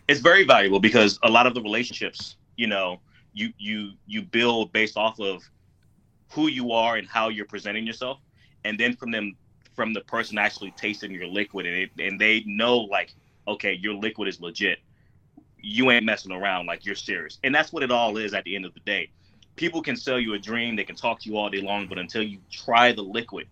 It's 0.06 0.20
very 0.20 0.44
valuable 0.44 0.80
because 0.80 1.18
a 1.22 1.30
lot 1.30 1.46
of 1.46 1.54
the 1.54 1.62
relationships, 1.62 2.36
you 2.56 2.66
know, 2.66 3.00
you 3.32 3.52
you 3.58 3.92
you 4.06 4.22
build 4.22 4.72
based 4.72 4.96
off 4.96 5.18
of 5.20 5.42
who 6.30 6.48
you 6.48 6.72
are 6.72 6.96
and 6.96 7.08
how 7.08 7.28
you're 7.28 7.46
presenting 7.46 7.86
yourself, 7.86 8.18
and 8.64 8.78
then 8.78 8.94
from 8.96 9.10
them 9.10 9.36
from 9.74 9.92
the 9.92 10.00
person 10.02 10.38
actually 10.38 10.70
tasting 10.72 11.12
your 11.12 11.26
liquid 11.26 11.66
and 11.66 11.74
it, 11.74 11.90
and 11.98 12.20
they 12.20 12.42
know 12.46 12.78
like 12.78 13.14
okay 13.46 13.72
your 13.72 13.94
liquid 13.94 14.28
is 14.28 14.40
legit 14.40 14.78
you 15.60 15.90
ain't 15.90 16.04
messing 16.04 16.32
around 16.32 16.66
like 16.66 16.84
you're 16.84 16.94
serious 16.94 17.38
and 17.42 17.54
that's 17.54 17.72
what 17.72 17.82
it 17.82 17.90
all 17.90 18.16
is 18.16 18.34
at 18.34 18.44
the 18.44 18.54
end 18.54 18.64
of 18.64 18.72
the 18.74 18.80
day 18.80 19.10
people 19.56 19.82
can 19.82 19.96
sell 19.96 20.18
you 20.18 20.34
a 20.34 20.38
dream, 20.38 20.76
they 20.76 20.84
can 20.84 20.96
talk 20.96 21.20
to 21.20 21.28
you 21.28 21.36
all 21.36 21.48
day 21.50 21.60
long, 21.60 21.86
but 21.86 21.98
until 21.98 22.22
you 22.22 22.38
try 22.50 22.92
the 22.92 23.02
liquid, 23.02 23.46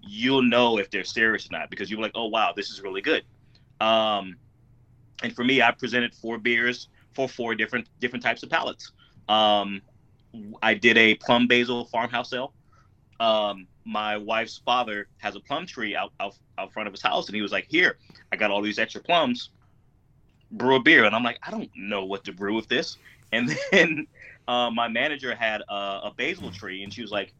you'll 0.00 0.42
know 0.42 0.78
if 0.78 0.90
they're 0.90 1.04
serious 1.04 1.46
or 1.46 1.58
not 1.58 1.70
because 1.70 1.90
you're 1.90 2.00
like, 2.00 2.12
oh 2.14 2.26
wow, 2.26 2.52
this 2.54 2.70
is 2.70 2.82
really 2.82 3.00
good. 3.00 3.22
Um, 3.80 4.36
and 5.22 5.34
for 5.34 5.44
me, 5.44 5.62
I 5.62 5.70
presented 5.70 6.14
four 6.14 6.38
beers 6.38 6.88
for 7.12 7.28
four 7.28 7.54
different 7.54 7.88
different 8.00 8.22
types 8.22 8.42
of 8.42 8.50
palates. 8.50 8.92
Um, 9.28 9.82
I 10.62 10.74
did 10.74 10.98
a 10.98 11.14
plum 11.14 11.46
basil 11.46 11.84
farmhouse 11.86 12.32
ale. 12.32 12.52
Um, 13.20 13.66
my 13.84 14.16
wife's 14.16 14.60
father 14.64 15.08
has 15.18 15.36
a 15.36 15.40
plum 15.40 15.66
tree 15.66 15.94
out, 15.94 16.12
out 16.20 16.34
out 16.58 16.72
front 16.72 16.86
of 16.86 16.92
his 16.92 17.02
house, 17.02 17.26
and 17.26 17.36
he 17.36 17.42
was 17.42 17.52
like, 17.52 17.66
"Here, 17.68 17.98
I 18.32 18.36
got 18.36 18.50
all 18.50 18.62
these 18.62 18.78
extra 18.78 19.00
plums. 19.00 19.50
Brew 20.50 20.76
a 20.76 20.80
beer." 20.80 21.04
And 21.04 21.14
I'm 21.14 21.22
like, 21.22 21.38
"I 21.42 21.50
don't 21.50 21.70
know 21.76 22.04
what 22.04 22.24
to 22.24 22.32
brew 22.32 22.54
with 22.54 22.68
this." 22.68 22.96
And 23.32 23.56
then 23.72 24.06
uh, 24.48 24.70
my 24.70 24.88
manager 24.88 25.34
had 25.34 25.62
a, 25.68 26.00
a, 26.04 26.12
basil 26.16 26.50
tree, 26.50 26.82
and 26.82 26.92
she 26.92 27.02
was 27.02 27.10
like, 27.10 27.32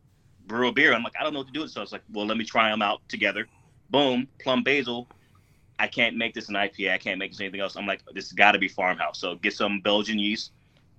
"Brew 0.46 0.68
a 0.68 0.72
beer." 0.72 0.94
I'm 0.94 1.02
like, 1.02 1.14
"I 1.18 1.22
don't 1.22 1.32
know 1.32 1.40
what 1.40 1.48
to 1.48 1.52
do 1.52 1.60
with 1.60 1.70
it." 1.70 1.72
So 1.72 1.80
I 1.80 1.84
was 1.84 1.92
like, 1.92 2.02
"Well, 2.12 2.26
let 2.26 2.36
me 2.36 2.44
try 2.44 2.70
them 2.70 2.82
out 2.82 3.06
together." 3.08 3.46
Boom, 3.90 4.28
plum 4.40 4.62
basil. 4.62 5.08
I 5.78 5.88
can't 5.88 6.16
make 6.16 6.34
this 6.34 6.48
an 6.48 6.54
IPA. 6.54 6.92
I 6.92 6.98
can't 6.98 7.18
make 7.18 7.32
this 7.32 7.40
anything 7.40 7.60
else. 7.60 7.76
I'm 7.76 7.86
like, 7.86 8.00
this 8.14 8.26
has 8.26 8.32
got 8.32 8.52
to 8.52 8.58
be 8.58 8.68
farmhouse. 8.68 9.18
So 9.18 9.34
get 9.34 9.54
some 9.54 9.80
Belgian 9.80 10.18
yeast, 10.18 10.52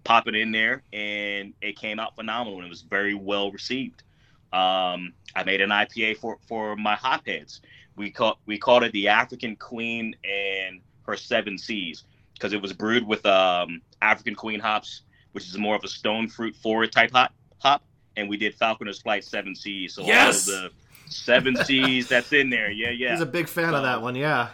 pop 0.04 0.28
it 0.28 0.36
in 0.36 0.52
there, 0.52 0.84
and 0.92 1.54
it 1.62 1.78
came 1.78 2.00
out 2.00 2.16
phenomenal. 2.16 2.58
And 2.58 2.68
it 2.68 2.70
was 2.70 2.82
very 2.82 3.14
well 3.14 3.52
received. 3.52 4.04
Um, 4.52 5.14
I 5.36 5.44
made 5.46 5.62
an 5.62 5.70
IPA 5.70 6.18
for 6.18 6.38
for 6.48 6.76
my 6.76 6.96
hopheads. 6.96 7.62
We 7.96 8.12
call 8.12 8.38
we 8.46 8.58
called 8.58 8.84
it 8.84 8.92
the 8.92 9.08
African 9.08 9.56
Queen 9.56 10.16
and 10.24 10.82
her 11.08 11.18
seven 11.18 11.58
Seas 11.58 12.04
because 12.34 12.54
it 12.54 12.62
was 12.62 12.74
brewed 12.74 13.08
with 13.08 13.26
um, 13.26 13.82
African 14.02 14.36
Queen 14.36 14.60
hops, 14.60 15.02
which 15.36 15.50
is 15.50 15.58
more 15.58 15.76
of 15.76 15.84
a 15.84 15.88
stone 15.90 16.30
fruit 16.30 16.56
forward 16.56 16.94
type 16.94 17.12
hop, 17.12 17.34
hop, 17.60 17.84
and 18.16 18.30
we 18.30 18.38
did 18.38 18.58
Falconer's 18.58 19.02
Flight 19.02 19.26
Seven 19.26 19.54
C's. 19.54 19.94
So 19.94 20.04
yes! 20.04 20.48
all 20.48 20.56
of 20.56 20.62
the 20.62 21.12
seven 21.12 21.56
C's 21.66 22.08
that's 22.08 22.32
in 22.32 22.50
there. 22.50 22.72
Yeah, 22.72 22.92
yeah. 22.92 23.12
He's 23.12 23.20
a 23.20 23.26
big 23.26 23.50
fan 23.50 23.74
of 23.74 23.84
that 23.84 24.02
one. 24.02 24.16
Yeah. 24.16 24.48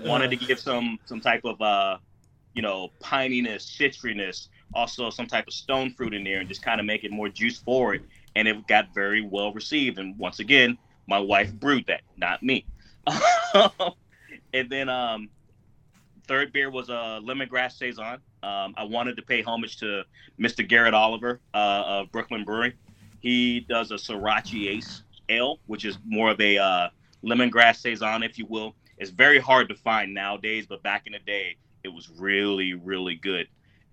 Wanted 0.00 0.30
to 0.30 0.36
give 0.36 0.58
some 0.58 0.98
some 1.04 1.20
type 1.20 1.42
of 1.44 1.60
uh, 1.60 1.98
you 2.54 2.62
know, 2.62 2.90
pininess, 3.02 3.62
citriness, 3.62 4.48
also 4.72 5.10
some 5.10 5.26
type 5.26 5.46
of 5.46 5.52
stone 5.52 5.90
fruit 5.90 6.14
in 6.14 6.24
there, 6.24 6.40
and 6.40 6.48
just 6.48 6.62
kind 6.62 6.80
of 6.80 6.86
make 6.86 7.04
it 7.04 7.12
more 7.12 7.28
juice 7.28 7.58
forward. 7.58 8.02
And 8.34 8.48
it 8.48 8.66
got 8.66 8.94
very 8.94 9.20
well 9.20 9.52
received. 9.52 9.98
And 9.98 10.18
once 10.18 10.40
again, 10.40 10.78
my 11.06 11.18
wife 11.18 11.52
brewed 11.52 11.84
that, 11.86 12.00
not 12.16 12.42
me. 12.42 12.64
and 14.54 14.70
then 14.70 14.88
um, 14.88 15.28
third 16.26 16.52
beer 16.52 16.70
was 16.70 16.88
a 16.88 17.20
lemongrass 17.22 17.72
saison. 17.72 18.18
Um, 18.46 18.74
I 18.76 18.84
wanted 18.84 19.16
to 19.16 19.22
pay 19.22 19.42
homage 19.42 19.76
to 19.78 20.04
Mr. 20.38 20.66
Garrett 20.66 20.94
Oliver 20.94 21.40
uh, 21.52 21.82
of 21.84 22.12
Brooklyn 22.12 22.44
Brewing. 22.44 22.74
He 23.18 23.60
does 23.60 23.90
a 23.90 23.94
Sorachi 23.94 24.68
Ace 24.68 25.02
Ale, 25.28 25.58
which 25.66 25.84
is 25.84 25.98
more 26.06 26.30
of 26.30 26.40
a 26.40 26.56
uh, 26.56 26.88
lemongrass 27.24 27.78
saison, 27.78 28.22
if 28.22 28.38
you 28.38 28.46
will. 28.46 28.76
It's 28.98 29.10
very 29.10 29.40
hard 29.40 29.68
to 29.70 29.74
find 29.74 30.14
nowadays, 30.14 30.64
but 30.68 30.80
back 30.84 31.08
in 31.08 31.12
the 31.14 31.18
day, 31.18 31.56
it 31.82 31.88
was 31.88 32.08
really, 32.08 32.74
really 32.74 33.16
good. 33.16 33.48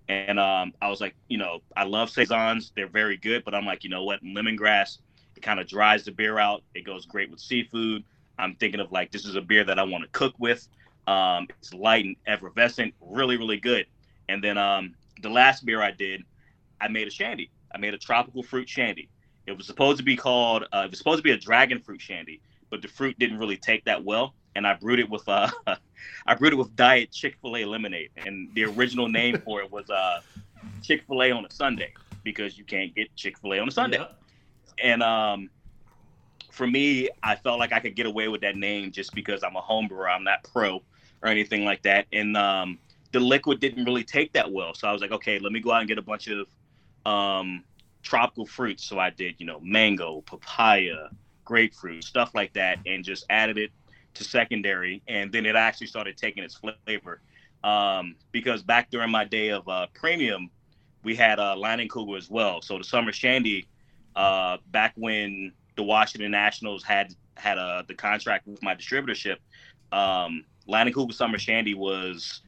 And 0.08 0.38
um, 0.38 0.72
I 0.80 0.88
was 0.88 1.00
like, 1.00 1.16
you 1.28 1.38
know, 1.38 1.58
I 1.76 1.82
love 1.82 2.10
saisons; 2.10 2.70
they're 2.76 2.86
very 2.86 3.16
good. 3.16 3.44
But 3.44 3.56
I'm 3.56 3.66
like, 3.66 3.82
you 3.82 3.90
know 3.90 4.04
what, 4.04 4.22
lemongrass, 4.22 4.98
it 5.36 5.42
kind 5.42 5.58
of 5.58 5.66
dries 5.66 6.04
the 6.04 6.12
beer 6.12 6.38
out. 6.38 6.62
It 6.76 6.84
goes 6.84 7.06
great 7.06 7.28
with 7.28 7.40
seafood. 7.40 8.04
I'm 8.38 8.54
thinking 8.54 8.78
of 8.78 8.92
like 8.92 9.10
this 9.10 9.24
is 9.24 9.34
a 9.34 9.42
beer 9.42 9.64
that 9.64 9.80
I 9.80 9.82
want 9.82 10.04
to 10.04 10.10
cook 10.10 10.34
with. 10.38 10.68
Um, 11.08 11.48
it's 11.58 11.74
light 11.74 12.04
and 12.04 12.16
effervescent, 12.26 12.94
really, 13.00 13.36
really 13.36 13.58
good. 13.58 13.86
And 14.28 14.42
then 14.42 14.58
um, 14.58 14.94
the 15.22 15.28
last 15.28 15.64
beer 15.64 15.82
I 15.82 15.90
did, 15.90 16.22
I 16.80 16.88
made 16.88 17.06
a 17.06 17.10
shandy. 17.10 17.50
I 17.74 17.78
made 17.78 17.94
a 17.94 17.98
tropical 17.98 18.42
fruit 18.42 18.68
shandy. 18.68 19.08
It 19.46 19.56
was 19.56 19.66
supposed 19.66 19.98
to 19.98 20.04
be 20.04 20.16
called, 20.16 20.64
uh, 20.72 20.82
it 20.84 20.90
was 20.90 20.98
supposed 20.98 21.18
to 21.18 21.22
be 21.22 21.32
a 21.32 21.36
dragon 21.36 21.80
fruit 21.80 22.00
shandy, 22.00 22.40
but 22.70 22.82
the 22.82 22.88
fruit 22.88 23.18
didn't 23.18 23.38
really 23.38 23.56
take 23.56 23.84
that 23.84 24.02
well. 24.02 24.34
And 24.56 24.66
I 24.66 24.74
brewed 24.74 25.00
it 25.00 25.10
with, 25.10 25.28
uh, 25.28 25.50
I 26.26 26.34
brewed 26.34 26.52
it 26.52 26.56
with 26.56 26.74
diet 26.76 27.10
Chick 27.10 27.36
Fil 27.42 27.56
A 27.56 27.64
lemonade, 27.64 28.10
and 28.16 28.48
the 28.54 28.64
original 28.64 29.08
name 29.08 29.40
for 29.44 29.60
it 29.60 29.70
was 29.70 29.90
uh, 29.90 30.20
Chick 30.82 31.02
Fil 31.06 31.22
A 31.22 31.30
on 31.32 31.44
a 31.44 31.50
Sunday 31.50 31.92
because 32.22 32.56
you 32.56 32.64
can't 32.64 32.94
get 32.94 33.14
Chick 33.16 33.38
Fil 33.38 33.54
A 33.54 33.58
on 33.58 33.68
a 33.68 33.72
Sunday. 33.72 33.98
Yep. 33.98 34.18
And 34.82 35.02
um, 35.02 35.50
for 36.50 36.66
me, 36.66 37.08
I 37.22 37.34
felt 37.34 37.58
like 37.58 37.72
I 37.72 37.80
could 37.80 37.96
get 37.96 38.06
away 38.06 38.28
with 38.28 38.40
that 38.42 38.56
name 38.56 38.92
just 38.92 39.14
because 39.14 39.42
I'm 39.42 39.56
a 39.56 39.60
home 39.60 39.88
brewer. 39.88 40.08
I'm 40.08 40.24
not 40.24 40.44
pro 40.52 40.82
or 41.22 41.28
anything 41.28 41.64
like 41.64 41.82
that. 41.82 42.06
And 42.12 42.36
um, 42.36 42.78
the 43.14 43.20
liquid 43.20 43.60
didn't 43.60 43.84
really 43.84 44.02
take 44.02 44.32
that 44.32 44.50
well. 44.50 44.74
So 44.74 44.88
I 44.88 44.92
was 44.92 45.00
like, 45.00 45.12
okay, 45.12 45.38
let 45.38 45.52
me 45.52 45.60
go 45.60 45.70
out 45.70 45.78
and 45.78 45.88
get 45.88 45.98
a 45.98 46.02
bunch 46.02 46.26
of 46.26 46.48
um, 47.06 47.62
tropical 48.02 48.44
fruits. 48.44 48.84
So 48.84 48.98
I 48.98 49.10
did, 49.10 49.36
you 49.38 49.46
know, 49.46 49.60
mango, 49.60 50.22
papaya, 50.22 51.10
grapefruit, 51.44 52.02
stuff 52.02 52.34
like 52.34 52.52
that, 52.54 52.80
and 52.86 53.04
just 53.04 53.24
added 53.30 53.56
it 53.56 53.70
to 54.14 54.24
secondary. 54.24 55.00
And 55.06 55.30
then 55.30 55.46
it 55.46 55.54
actually 55.54 55.86
started 55.86 56.16
taking 56.16 56.42
its 56.42 56.56
flavor. 56.56 57.20
Um, 57.62 58.16
because 58.32 58.64
back 58.64 58.90
during 58.90 59.12
my 59.12 59.24
day 59.24 59.50
of 59.50 59.66
uh, 59.68 59.86
premium, 59.94 60.50
we 61.04 61.14
had 61.14 61.38
uh, 61.38 61.54
Cougar 61.88 62.16
as 62.16 62.28
well. 62.28 62.62
So 62.62 62.78
the 62.78 62.84
summer 62.84 63.12
shandy, 63.12 63.68
uh, 64.16 64.56
back 64.72 64.92
when 64.96 65.52
the 65.76 65.84
Washington 65.84 66.32
Nationals 66.32 66.82
had 66.82 67.14
had 67.36 67.58
uh, 67.58 67.84
the 67.86 67.94
contract 67.94 68.48
with 68.48 68.60
my 68.60 68.74
distributorship, 68.74 69.36
um, 69.92 70.44
Cougar 70.66 71.12
Summer 71.12 71.38
Shandy 71.38 71.74
was 71.74 72.42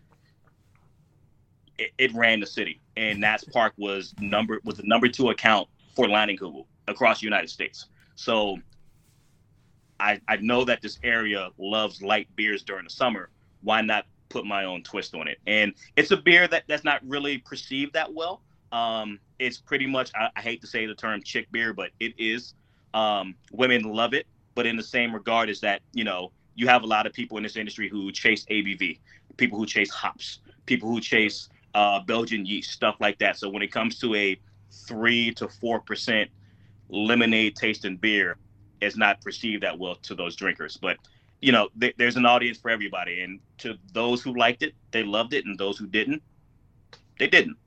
it, 1.79 1.93
it, 1.99 2.15
ran 2.15 2.41
the 2.41 2.47
city, 2.47 2.81
and 2.97 3.21
Nats 3.21 3.45
Park 3.45 3.73
was 3.77 4.15
number 4.21 4.61
was 4.65 4.77
the 4.77 4.83
number 4.85 5.09
two 5.09 5.31
account 5.31 5.69
for 5.95 6.07
Leinenkugel 6.07 6.67
across 6.89 7.21
the 7.21 7.25
United 7.25 7.51
States. 7.51 7.87
So 8.15 8.59
I 10.01 10.21
I 10.29 10.37
know 10.37 10.65
that 10.65 10.83
this 10.83 10.99
area 11.03 11.51
loves 11.59 12.03
light 12.03 12.29
beers 12.37 12.63
during 12.63 12.85
the 12.85 12.91
summer. 12.91 13.31
Why 13.63 13.81
not 13.81 14.07
put 14.29 14.45
my 14.45 14.65
own 14.65 14.83
twist 14.83 15.15
on 15.15 15.29
it? 15.29 15.39
And 15.47 15.75
it's 15.97 16.11
a 16.11 16.17
beer 16.17 16.49
that 16.49 16.65
that's 16.67 16.85
not 16.85 17.01
really 17.07 17.39
perceived 17.39 17.95
that 17.95 18.13
well. 18.13 18.43
Um, 18.73 19.19
it's 19.39 19.59
pretty 19.59 19.87
much 19.87 20.11
I, 20.15 20.31
I 20.37 20.41
hate 20.41 20.61
to 20.63 20.67
say 20.67 20.87
the 20.87 20.95
term 20.95 21.23
chick 21.23 21.51
beer, 21.53 21.73
but 21.73 21.91
it 22.01 22.15
is. 22.19 22.55
Um, 22.95 23.35
women 23.53 23.83
love 23.83 24.15
it, 24.15 24.27
but 24.55 24.67
in 24.67 24.77
the 24.77 24.83
same 24.83 25.13
regard 25.15 25.51
is 25.51 25.61
that 25.61 25.83
you 25.93 26.05
know 26.05 26.33
you 26.55 26.67
have 26.67 26.83
a 26.83 26.87
lot 26.87 27.07
of 27.07 27.13
people 27.13 27.37
in 27.37 27.43
this 27.43 27.57
industry 27.57 27.89
who 27.89 28.11
chase 28.11 28.45
ABV, 28.47 28.99
people 29.37 29.59
who 29.59 29.67
chase 29.67 29.91
hops, 29.91 30.41
people 30.65 30.89
who 30.89 31.01
chase 31.01 31.49
uh, 31.77 32.01
Belgian 32.01 32.47
yeast, 32.47 32.71
stuff 32.73 32.97
like 33.01 33.19
that. 33.19 33.37
So 33.39 33.51
when 33.51 33.63
it 33.63 33.71
comes 33.71 33.99
to 33.99 34.15
a 34.15 34.41
three 34.89 35.33
to 35.35 35.47
four 35.47 35.79
percent 35.81 36.31
lemonade 36.89 37.55
tasting 37.55 37.99
beer, 37.99 38.39
it's 38.81 38.97
not 38.97 39.21
perceived 39.21 39.63
that 39.63 39.79
well 39.79 39.97
to 39.97 40.15
those 40.15 40.35
drinkers. 40.37 40.79
But 40.79 40.97
you 41.43 41.53
know, 41.53 41.69
th- 41.79 41.95
there's 41.99 42.17
an 42.17 42.25
audience 42.25 42.57
for 42.57 42.71
everybody, 42.71 43.21
and 43.21 43.41
to 43.59 43.77
those 43.93 44.23
who 44.23 44.35
liked 44.35 44.63
it, 44.63 44.73
they 44.91 45.03
loved 45.03 45.35
it, 45.35 45.45
and 45.45 45.59
those 45.59 45.77
who 45.77 45.87
didn't, 45.87 46.23
they 47.19 47.27
didn't 47.27 47.59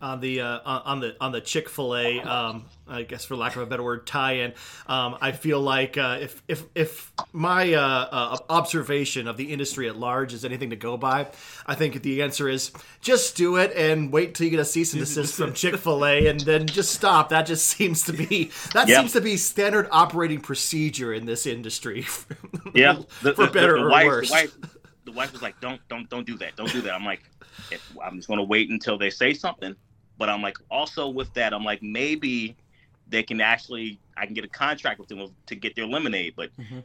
on 0.00 0.20
the 0.20 0.40
uh, 0.40 0.60
on 0.64 1.00
the 1.00 1.16
on 1.20 1.32
the 1.32 1.40
Chick 1.40 1.68
Fil 1.68 1.96
A, 1.96 2.20
um, 2.20 2.66
I 2.86 3.02
guess 3.02 3.24
for 3.24 3.34
lack 3.34 3.56
of 3.56 3.62
a 3.62 3.66
better 3.66 3.82
word, 3.82 4.06
tie-in. 4.06 4.54
Um, 4.86 5.18
I 5.20 5.32
feel 5.32 5.60
like 5.60 5.98
uh, 5.98 6.18
if 6.20 6.40
if 6.46 6.64
if 6.74 7.12
my 7.32 7.74
uh, 7.74 7.80
uh, 7.80 8.36
observation 8.48 9.26
of 9.26 9.36
the 9.36 9.52
industry 9.52 9.88
at 9.88 9.96
large 9.96 10.32
is 10.32 10.44
anything 10.44 10.70
to 10.70 10.76
go 10.76 10.96
by, 10.96 11.28
I 11.66 11.74
think 11.74 12.00
the 12.02 12.22
answer 12.22 12.48
is 12.48 12.70
just 13.00 13.36
do 13.36 13.56
it 13.56 13.72
and 13.76 14.12
wait 14.12 14.34
till 14.36 14.44
you 14.44 14.50
get 14.50 14.60
a 14.60 14.64
cease 14.64 14.92
and 14.92 15.00
desist 15.00 15.34
from 15.34 15.52
Chick 15.54 15.76
Fil 15.76 16.04
A, 16.06 16.28
and 16.28 16.40
then 16.40 16.66
just 16.66 16.92
stop. 16.92 17.30
That 17.30 17.46
just 17.46 17.66
seems 17.76 18.04
to 18.04 18.12
be 18.12 18.52
that 18.74 18.86
yep. 18.86 19.00
seems 19.00 19.12
to 19.14 19.20
be 19.20 19.36
standard 19.36 19.88
operating 19.90 20.40
procedure 20.40 21.12
in 21.12 21.26
this 21.26 21.44
industry. 21.44 22.06
yeah, 22.74 23.00
the, 23.22 23.34
for 23.34 23.48
better 23.48 23.72
the, 23.72 23.78
the, 23.78 23.84
or 23.84 23.90
wife, 23.90 24.06
worse. 24.06 24.28
The 24.28 24.34
wife, 24.34 24.56
the 25.06 25.12
wife 25.12 25.32
was 25.32 25.42
like, 25.42 25.60
"Don't 25.60 25.80
don't 25.88 26.08
don't 26.08 26.26
do 26.26 26.36
that. 26.38 26.54
Don't 26.56 26.72
do 26.72 26.82
that." 26.82 26.94
I'm 26.94 27.04
like. 27.04 27.22
I'm 28.02 28.16
just 28.16 28.28
going 28.28 28.38
to 28.38 28.44
wait 28.44 28.70
until 28.70 28.96
they 28.96 29.10
say 29.10 29.34
something 29.34 29.74
but 30.18 30.28
I'm 30.28 30.42
like, 30.42 30.58
also 30.70 31.08
with 31.08 31.32
that, 31.34 31.54
I'm 31.54 31.64
like, 31.64 31.82
maybe 31.82 32.56
they 33.08 33.22
can 33.22 33.40
actually, 33.40 33.98
I 34.16 34.26
can 34.26 34.34
get 34.34 34.44
a 34.44 34.48
contract 34.48 34.98
with 34.98 35.08
them 35.08 35.32
to 35.46 35.54
get 35.54 35.76
their 35.76 35.86
lemonade, 35.86 36.34
but 36.36 36.50
mm-hmm. 36.58 36.80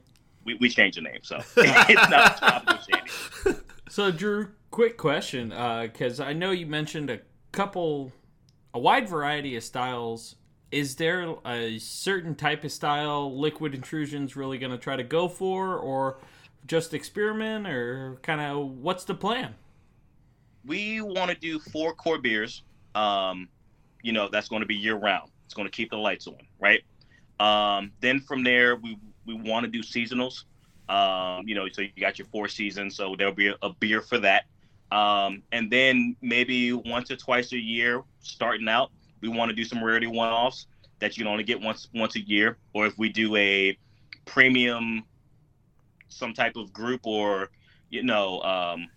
we, 0.45 0.53
we 0.55 0.69
changed 0.69 0.97
the 0.97 1.01
name, 1.01 1.19
so 1.23 1.37
it's 1.57 2.09
not 2.09 2.37
Tropical 2.37 2.77
Shandy. 2.77 3.59
So, 3.89 4.11
Drew, 4.11 4.49
quick 4.71 4.97
question, 4.97 5.49
because 5.49 6.19
uh, 6.19 6.25
I 6.25 6.33
know 6.33 6.51
you 6.51 6.65
mentioned 6.65 7.09
a 7.09 7.19
couple, 7.51 8.11
a 8.73 8.79
wide 8.79 9.09
variety 9.09 9.55
of 9.55 9.63
styles. 9.63 10.35
Is 10.71 10.95
there 10.95 11.35
a 11.45 11.77
certain 11.77 12.33
type 12.33 12.63
of 12.63 12.71
style 12.71 13.39
Liquid 13.39 13.75
Intrusion's 13.75 14.35
really 14.35 14.57
going 14.57 14.71
to 14.71 14.77
try 14.77 14.95
to 14.95 15.03
go 15.03 15.27
for, 15.27 15.77
or 15.77 16.17
just 16.65 16.93
experiment, 16.93 17.67
or 17.67 18.17
kind 18.23 18.41
of 18.41 18.65
what's 18.77 19.03
the 19.03 19.13
plan? 19.13 19.53
We 20.65 21.01
want 21.01 21.29
to 21.29 21.35
do 21.35 21.59
four 21.59 21.93
core 21.93 22.17
beers 22.17 22.63
um, 22.95 23.49
you 24.01 24.11
know, 24.11 24.29
that's 24.29 24.49
going 24.49 24.61
to 24.61 24.65
be 24.65 24.75
year 24.75 24.95
round. 24.95 25.31
It's 25.45 25.53
going 25.53 25.67
to 25.67 25.71
keep 25.71 25.89
the 25.89 25.97
lights 25.97 26.27
on, 26.27 26.37
right? 26.59 26.81
Um, 27.39 27.91
then 27.99 28.19
from 28.19 28.43
there, 28.43 28.75
we 28.75 28.97
we 29.25 29.33
want 29.33 29.65
to 29.65 29.71
do 29.71 29.81
seasonals. 29.81 30.43
Um, 30.89 31.47
you 31.47 31.55
know, 31.55 31.67
so 31.71 31.81
you 31.81 31.89
got 31.99 32.19
your 32.19 32.27
four 32.27 32.47
seasons, 32.47 32.95
so 32.95 33.15
there'll 33.17 33.33
be 33.33 33.47
a, 33.47 33.55
a 33.61 33.73
beer 33.73 34.01
for 34.01 34.19
that. 34.19 34.45
Um, 34.91 35.41
and 35.51 35.71
then 35.71 36.15
maybe 36.21 36.73
once 36.73 37.09
or 37.09 37.15
twice 37.15 37.51
a 37.53 37.57
year, 37.57 38.03
starting 38.19 38.67
out, 38.67 38.91
we 39.21 39.29
want 39.29 39.49
to 39.49 39.55
do 39.55 39.63
some 39.63 39.83
rarity 39.83 40.07
one-offs 40.07 40.67
that 40.99 41.17
you 41.17 41.23
can 41.23 41.31
only 41.31 41.43
get 41.43 41.59
once 41.59 41.87
once 41.93 42.15
a 42.15 42.21
year. 42.21 42.57
Or 42.73 42.85
if 42.85 42.97
we 42.97 43.09
do 43.09 43.35
a 43.35 43.77
premium, 44.25 45.03
some 46.09 46.33
type 46.33 46.55
of 46.55 46.71
group, 46.73 47.01
or 47.05 47.49
you 47.89 48.03
know, 48.03 48.41
um, 48.41 48.87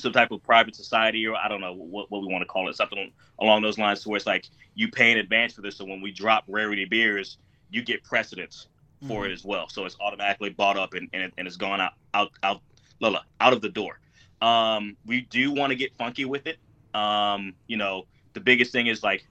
some 0.00 0.12
type 0.12 0.30
of 0.30 0.42
private 0.42 0.74
society 0.74 1.26
or 1.26 1.36
I 1.36 1.48
don't 1.48 1.60
know 1.60 1.72
what, 1.72 2.10
what 2.10 2.22
we 2.22 2.28
want 2.28 2.42
to 2.42 2.46
call 2.46 2.68
it, 2.68 2.76
something 2.76 3.12
along 3.38 3.62
those 3.62 3.78
lines, 3.78 4.02
to 4.02 4.08
where 4.08 4.16
it's 4.16 4.26
like 4.26 4.46
you 4.74 4.88
pay 4.88 5.12
in 5.12 5.18
advance 5.18 5.52
for 5.54 5.62
this. 5.62 5.76
So 5.76 5.84
when 5.84 6.00
we 6.00 6.10
drop 6.10 6.44
rarity 6.48 6.84
beers, 6.84 7.38
you 7.70 7.82
get 7.82 8.02
precedence 8.04 8.68
for 9.06 9.22
mm-hmm. 9.22 9.30
it 9.30 9.32
as 9.32 9.44
well. 9.44 9.68
So 9.68 9.84
it's 9.84 9.96
automatically 10.00 10.50
bought 10.50 10.76
up 10.76 10.94
and, 10.94 11.08
and, 11.12 11.32
and 11.38 11.46
it's 11.46 11.56
gone 11.56 11.80
out 11.80 11.92
out 12.14 12.30
out 12.42 12.60
Lola, 13.00 13.24
out 13.40 13.52
of 13.52 13.62
the 13.62 13.68
door. 13.68 13.98
Um, 14.42 14.96
we 15.06 15.22
do 15.22 15.52
want 15.52 15.70
to 15.70 15.76
get 15.76 15.96
funky 15.96 16.24
with 16.24 16.46
it. 16.46 16.58
Um, 16.94 17.54
you 17.66 17.76
know, 17.76 18.06
the 18.34 18.40
biggest 18.40 18.72
thing 18.72 18.86
is 18.88 19.02
like, 19.02 19.26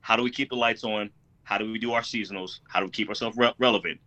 how 0.00 0.16
do 0.16 0.22
we 0.22 0.30
keep 0.30 0.50
the 0.50 0.56
lights 0.56 0.84
on? 0.84 1.10
How 1.44 1.58
do 1.58 1.70
we 1.70 1.78
do 1.78 1.92
our 1.92 2.02
seasonals? 2.02 2.60
How 2.68 2.80
do 2.80 2.86
we 2.86 2.92
keep 2.92 3.08
ourselves 3.08 3.36
re- 3.36 3.54
relevant? 3.58 4.00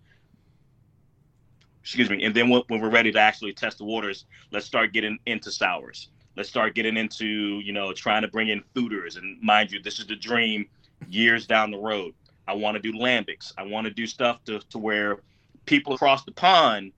Excuse 1.86 2.10
me. 2.10 2.24
And 2.24 2.34
then 2.34 2.50
when, 2.50 2.64
when, 2.68 2.82
we're 2.82 2.90
ready 2.90 3.12
to 3.12 3.20
actually 3.20 3.54
test 3.54 3.78
the 3.78 3.84
waters, 3.84 4.26
let's 4.50 4.66
start 4.66 4.92
getting 4.92 5.20
into 5.28 5.52
sours. 5.52 6.10
Let's 6.36 6.50
start 6.50 6.74
getting 6.74 6.98
into, 6.98 7.28
you 7.64 7.74
know, 7.74 7.94
trying 7.94 8.24
to 8.24 8.28
bring 8.28 8.50
in 8.50 8.64
foeders. 8.76 9.18
And 9.20 9.40
mind 9.40 9.72
you, 9.72 9.80
this 9.80 10.00
is 10.00 10.08
the 10.08 10.16
dream 10.16 10.66
years 11.08 11.46
down 11.46 11.70
the 11.70 11.78
road. 11.78 12.16
I 12.48 12.54
want 12.54 12.74
to 12.74 12.82
do 12.82 12.98
lambics. 12.98 13.54
I 13.56 13.62
want 13.62 13.86
to 13.86 13.94
do 13.94 14.08
stuff 14.08 14.44
to, 14.46 14.62
to 14.72 14.80
where 14.80 15.20
people 15.68 15.94
across 15.94 16.26
the 16.26 16.32
pond 16.32 16.92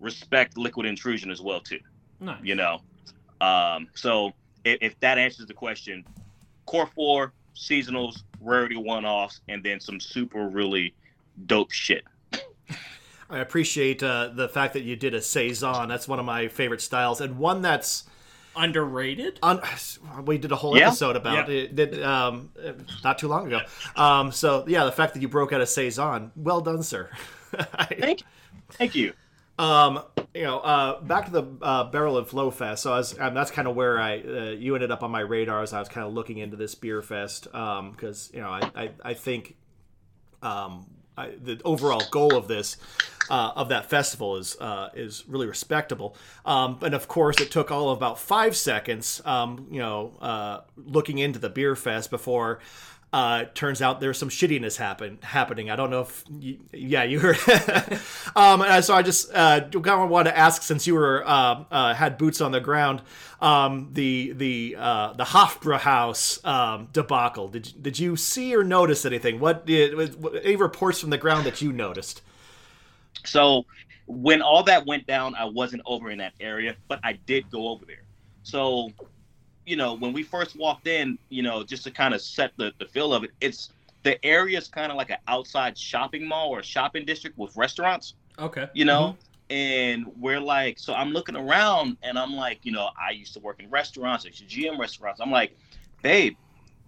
respect 0.00 0.58
liquid 0.58 0.84
intrusion 0.84 1.30
as 1.30 1.40
well 1.40 1.60
too. 1.60 1.80
Nice. 2.20 2.36
You 2.42 2.56
know, 2.56 2.82
um, 3.40 3.88
so 3.94 4.34
if, 4.66 4.76
if 4.82 5.00
that 5.00 5.16
answers 5.16 5.46
the 5.46 5.54
question, 5.54 6.04
core 6.66 6.90
four 6.94 7.32
seasonals, 7.54 8.22
rarity 8.42 8.76
one 8.76 9.06
offs, 9.06 9.40
and 9.48 9.64
then 9.64 9.80
some 9.80 9.98
super 9.98 10.46
really 10.46 10.94
dope 11.46 11.72
shit. 11.72 12.04
I 13.28 13.38
appreciate 13.38 14.02
uh, 14.02 14.28
the 14.32 14.48
fact 14.48 14.74
that 14.74 14.82
you 14.82 14.96
did 14.96 15.14
a 15.14 15.20
saison. 15.20 15.88
That's 15.88 16.06
one 16.06 16.18
of 16.20 16.24
my 16.24 16.48
favorite 16.48 16.80
styles, 16.80 17.20
and 17.20 17.38
one 17.38 17.62
that's 17.62 18.04
Underrated? 18.54 19.38
un- 19.42 19.60
we 20.24 20.38
did 20.38 20.50
a 20.52 20.56
whole 20.56 20.78
Yeah. 20.78 20.86
episode 20.88 21.14
about 21.16 21.48
Yeah. 21.48 21.54
it, 21.54 21.76
did, 21.76 22.02
um, 22.02 22.50
not 23.04 23.18
too 23.18 23.28
long 23.28 23.46
ago. 23.48 23.60
Um, 23.96 24.32
so 24.32 24.64
yeah, 24.66 24.84
the 24.84 24.92
fact 24.92 25.12
that 25.14 25.20
you 25.20 25.28
broke 25.28 25.52
out 25.52 25.60
a 25.60 25.66
saison, 25.66 26.32
well 26.36 26.60
done, 26.62 26.82
sir. 26.82 27.10
Thank, 27.98 28.22
thank 28.70 28.94
you. 28.94 29.12
um, 29.58 30.02
you 30.34 30.42
know, 30.42 30.58
uh, 30.60 31.00
back 31.02 31.26
to 31.26 31.30
the 31.32 31.44
uh, 31.62 31.84
Barrel 31.84 32.18
and 32.18 32.26
Flow 32.26 32.50
Fest. 32.50 32.82
So 32.82 32.92
I 32.92 32.98
was, 32.98 33.18
um, 33.18 33.34
that's 33.34 33.50
kind 33.50 33.66
of 33.68 33.74
where 33.76 33.98
I 34.00 34.20
uh, 34.20 34.42
you 34.50 34.74
ended 34.74 34.90
up 34.90 35.02
on 35.02 35.10
my 35.10 35.20
radar 35.20 35.62
as 35.62 35.72
I 35.72 35.78
was 35.78 35.88
kind 35.88 36.06
of 36.06 36.12
looking 36.14 36.38
into 36.38 36.56
this 36.56 36.74
beer 36.74 37.02
fest 37.02 37.44
because 37.44 38.30
you 38.34 38.40
know 38.40 38.48
I 38.50 38.70
I, 38.74 38.90
I 39.04 39.14
think 39.14 39.56
um, 40.42 40.86
The 41.16 41.60
overall 41.64 42.02
goal 42.10 42.36
of 42.36 42.46
this 42.48 42.76
uh, 43.30 43.52
of 43.56 43.68
that 43.70 43.88
festival 43.88 44.36
is 44.36 44.56
uh, 44.60 44.90
is 44.94 45.24
really 45.26 45.46
respectable. 45.46 46.16
Um, 46.44 46.78
and 46.82 46.94
of 46.94 47.08
course, 47.08 47.40
it 47.40 47.50
took 47.50 47.70
all 47.70 47.90
of 47.90 47.96
about 47.96 48.18
five 48.18 48.56
seconds, 48.56 49.22
um, 49.24 49.66
you 49.70 49.80
know, 49.80 50.12
uh, 50.20 50.60
looking 50.76 51.18
into 51.18 51.38
the 51.38 51.48
beer 51.48 51.74
fest 51.76 52.10
before. 52.10 52.60
Uh, 53.12 53.44
turns 53.54 53.80
out 53.80 54.00
there's 54.00 54.18
some 54.18 54.28
shittiness 54.28 54.76
happen 54.76 55.18
happening. 55.22 55.70
I 55.70 55.76
don't 55.76 55.90
know 55.90 56.02
if, 56.02 56.24
you, 56.38 56.58
yeah, 56.72 57.04
you 57.04 57.20
heard. 57.20 57.38
um, 58.36 58.60
and 58.60 58.84
so 58.84 58.94
I 58.94 59.02
just 59.02 59.32
uh, 59.32 59.60
kind 59.70 60.02
of 60.02 60.10
wanted 60.10 60.32
to 60.32 60.38
ask, 60.38 60.62
since 60.62 60.86
you 60.86 60.94
were 60.94 61.26
uh, 61.26 61.64
uh, 61.70 61.94
had 61.94 62.18
boots 62.18 62.40
on 62.40 62.52
the 62.52 62.60
ground, 62.60 63.00
um, 63.40 63.90
the 63.92 64.32
the 64.32 64.76
uh, 64.78 65.12
the 65.14 65.24
Hofbrauhaus 65.24 66.44
um, 66.44 66.88
debacle. 66.92 67.48
Did 67.48 67.72
did 67.80 67.98
you 67.98 68.16
see 68.16 68.54
or 68.54 68.64
notice 68.64 69.06
anything? 69.06 69.40
What 69.40 69.64
did 69.64 70.20
what, 70.20 70.44
any 70.44 70.56
reports 70.56 71.00
from 71.00 71.10
the 71.10 71.18
ground 71.18 71.46
that 71.46 71.62
you 71.62 71.72
noticed? 71.72 72.22
So 73.24 73.64
when 74.06 74.40
all 74.40 74.62
that 74.64 74.86
went 74.86 75.06
down, 75.06 75.34
I 75.34 75.44
wasn't 75.44 75.82
over 75.84 76.10
in 76.10 76.18
that 76.18 76.32
area, 76.40 76.76
but 76.88 77.00
I 77.02 77.14
did 77.26 77.50
go 77.50 77.68
over 77.68 77.84
there. 77.84 78.02
So, 78.42 78.90
you 79.66 79.76
know, 79.76 79.94
when 79.94 80.12
we 80.12 80.22
first 80.22 80.56
walked 80.56 80.86
in, 80.86 81.18
you 81.28 81.42
know, 81.42 81.64
just 81.64 81.84
to 81.84 81.90
kind 81.90 82.14
of 82.14 82.22
set 82.22 82.52
the, 82.56 82.72
the 82.78 82.86
feel 82.86 83.12
of 83.12 83.24
it, 83.24 83.30
it's 83.40 83.70
the 84.04 84.24
area 84.24 84.56
is 84.56 84.68
kind 84.68 84.92
of 84.92 84.96
like 84.96 85.10
an 85.10 85.18
outside 85.26 85.76
shopping 85.76 86.26
mall 86.26 86.50
or 86.50 86.60
a 86.60 86.64
shopping 86.64 87.04
district 87.04 87.36
with 87.36 87.54
restaurants, 87.56 88.14
Okay. 88.38 88.68
you 88.72 88.84
know? 88.84 89.16
And 89.50 90.06
we're 90.16 90.40
like, 90.40 90.78
so 90.78 90.94
I'm 90.94 91.10
looking 91.10 91.36
around 91.36 91.98
and 92.02 92.18
I'm 92.18 92.34
like, 92.34 92.60
you 92.62 92.72
know, 92.72 92.88
I 92.96 93.12
used 93.12 93.34
to 93.34 93.40
work 93.40 93.60
in 93.60 93.68
restaurants, 93.70 94.24
I 94.24 94.28
used 94.28 94.38
to 94.38 94.46
GM 94.46 94.78
restaurants. 94.78 95.20
I'm 95.20 95.30
like, 95.30 95.56
babe, 96.02 96.34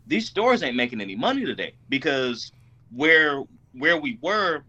these 0.07 0.29
stores 0.29 0.63
ain't 0.63 0.77
making 0.77 1.01
any 1.01 1.17
money 1.17 1.45
today 1.45 1.75
because 1.89 2.53
where 2.95 3.43
where 3.75 4.01
we 4.01 4.19
were, 4.23 4.65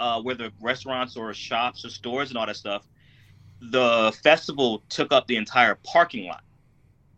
uh, 0.00 0.20
where 0.22 0.34
the 0.34 0.52
restaurants 0.60 1.16
or 1.16 1.32
shops 1.34 1.84
or 1.84 1.90
stores 1.90 2.30
and 2.30 2.38
all 2.38 2.46
that 2.46 2.56
stuff, 2.56 2.86
the 3.60 4.16
festival 4.22 4.84
took 4.88 5.12
up 5.12 5.26
the 5.26 5.36
entire 5.36 5.78
parking 5.84 6.26
lot. 6.26 6.42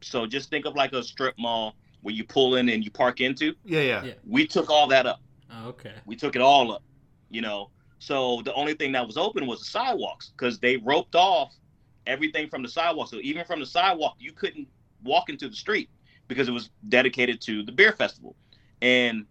So 0.07 0.27
just 0.27 0.51
think 0.51 0.67
of 0.67 0.75
like 0.75 0.93
a 0.93 1.03
strip 1.03 1.35
mall 1.39 1.75
where 2.03 2.15
you 2.15 2.25
pull 2.25 2.57
in 2.57 2.69
and 2.69 2.85
you 2.85 2.91
park 2.91 3.21
into. 3.21 3.55
Yeah, 3.65 3.81
yeah, 3.81 4.05
Yeah. 4.05 4.13
We 4.27 4.47
took 4.47 4.71
all 4.71 4.87
that 4.89 5.07
up. 5.07 5.21
Oh, 5.51 5.69
okay. 5.71 5.95
We 6.07 6.17
took 6.17 6.37
it 6.37 6.43
all 6.43 6.73
up, 6.73 6.83
you 7.31 7.41
know. 7.41 7.71
So 7.99 8.43
the 8.45 8.55
only 8.55 8.75
thing 8.75 8.93
that 8.93 9.07
was 9.07 9.17
open 9.17 9.47
was 9.47 9.61
the 9.61 9.67
sidewalks 9.67 10.31
because 10.37 10.59
they 10.59 10.77
roped 10.77 11.15
off 11.15 11.55
everything 12.07 12.49
from 12.49 12.63
the 12.63 12.69
sidewalk. 12.69 13.09
So 13.09 13.17
even 13.23 13.45
from 13.45 13.61
the 13.61 13.67
sidewalk, 13.67 14.17
you 14.19 14.33
couldn't 14.33 14.69
walk 15.03 15.29
into 15.29 15.49
the 15.49 15.57
street 15.57 15.91
because 16.29 16.49
it 16.49 16.53
was 16.53 16.71
dedicated 16.89 17.41
to 17.43 17.65
the 17.65 17.73
beer 17.73 17.93
festival. 17.93 18.37
And 18.83 19.27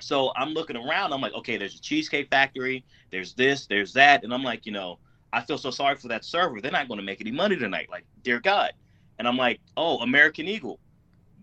so 0.00 0.32
I'm 0.36 0.50
looking 0.50 0.76
around. 0.76 1.12
I'm 1.12 1.20
like, 1.20 1.34
okay, 1.34 1.56
there's 1.56 1.76
a 1.76 1.80
cheesecake 1.80 2.28
factory. 2.30 2.84
There's 3.10 3.34
this. 3.34 3.66
There's 3.66 3.92
that. 3.92 4.24
And 4.24 4.34
I'm 4.34 4.42
like, 4.42 4.66
you 4.66 4.72
know, 4.72 4.98
I 5.32 5.40
feel 5.42 5.58
so 5.58 5.70
sorry 5.70 5.96
for 5.96 6.08
that 6.08 6.24
server. 6.24 6.60
They're 6.60 6.72
not 6.72 6.88
going 6.88 6.98
to 6.98 7.04
make 7.04 7.20
any 7.20 7.30
money 7.30 7.56
tonight. 7.56 7.88
Like, 7.90 8.04
dear 8.22 8.40
God. 8.40 8.72
And 9.18 9.28
I'm 9.28 9.36
like, 9.36 9.60
oh, 9.76 9.98
American 9.98 10.48
Eagle. 10.48 10.78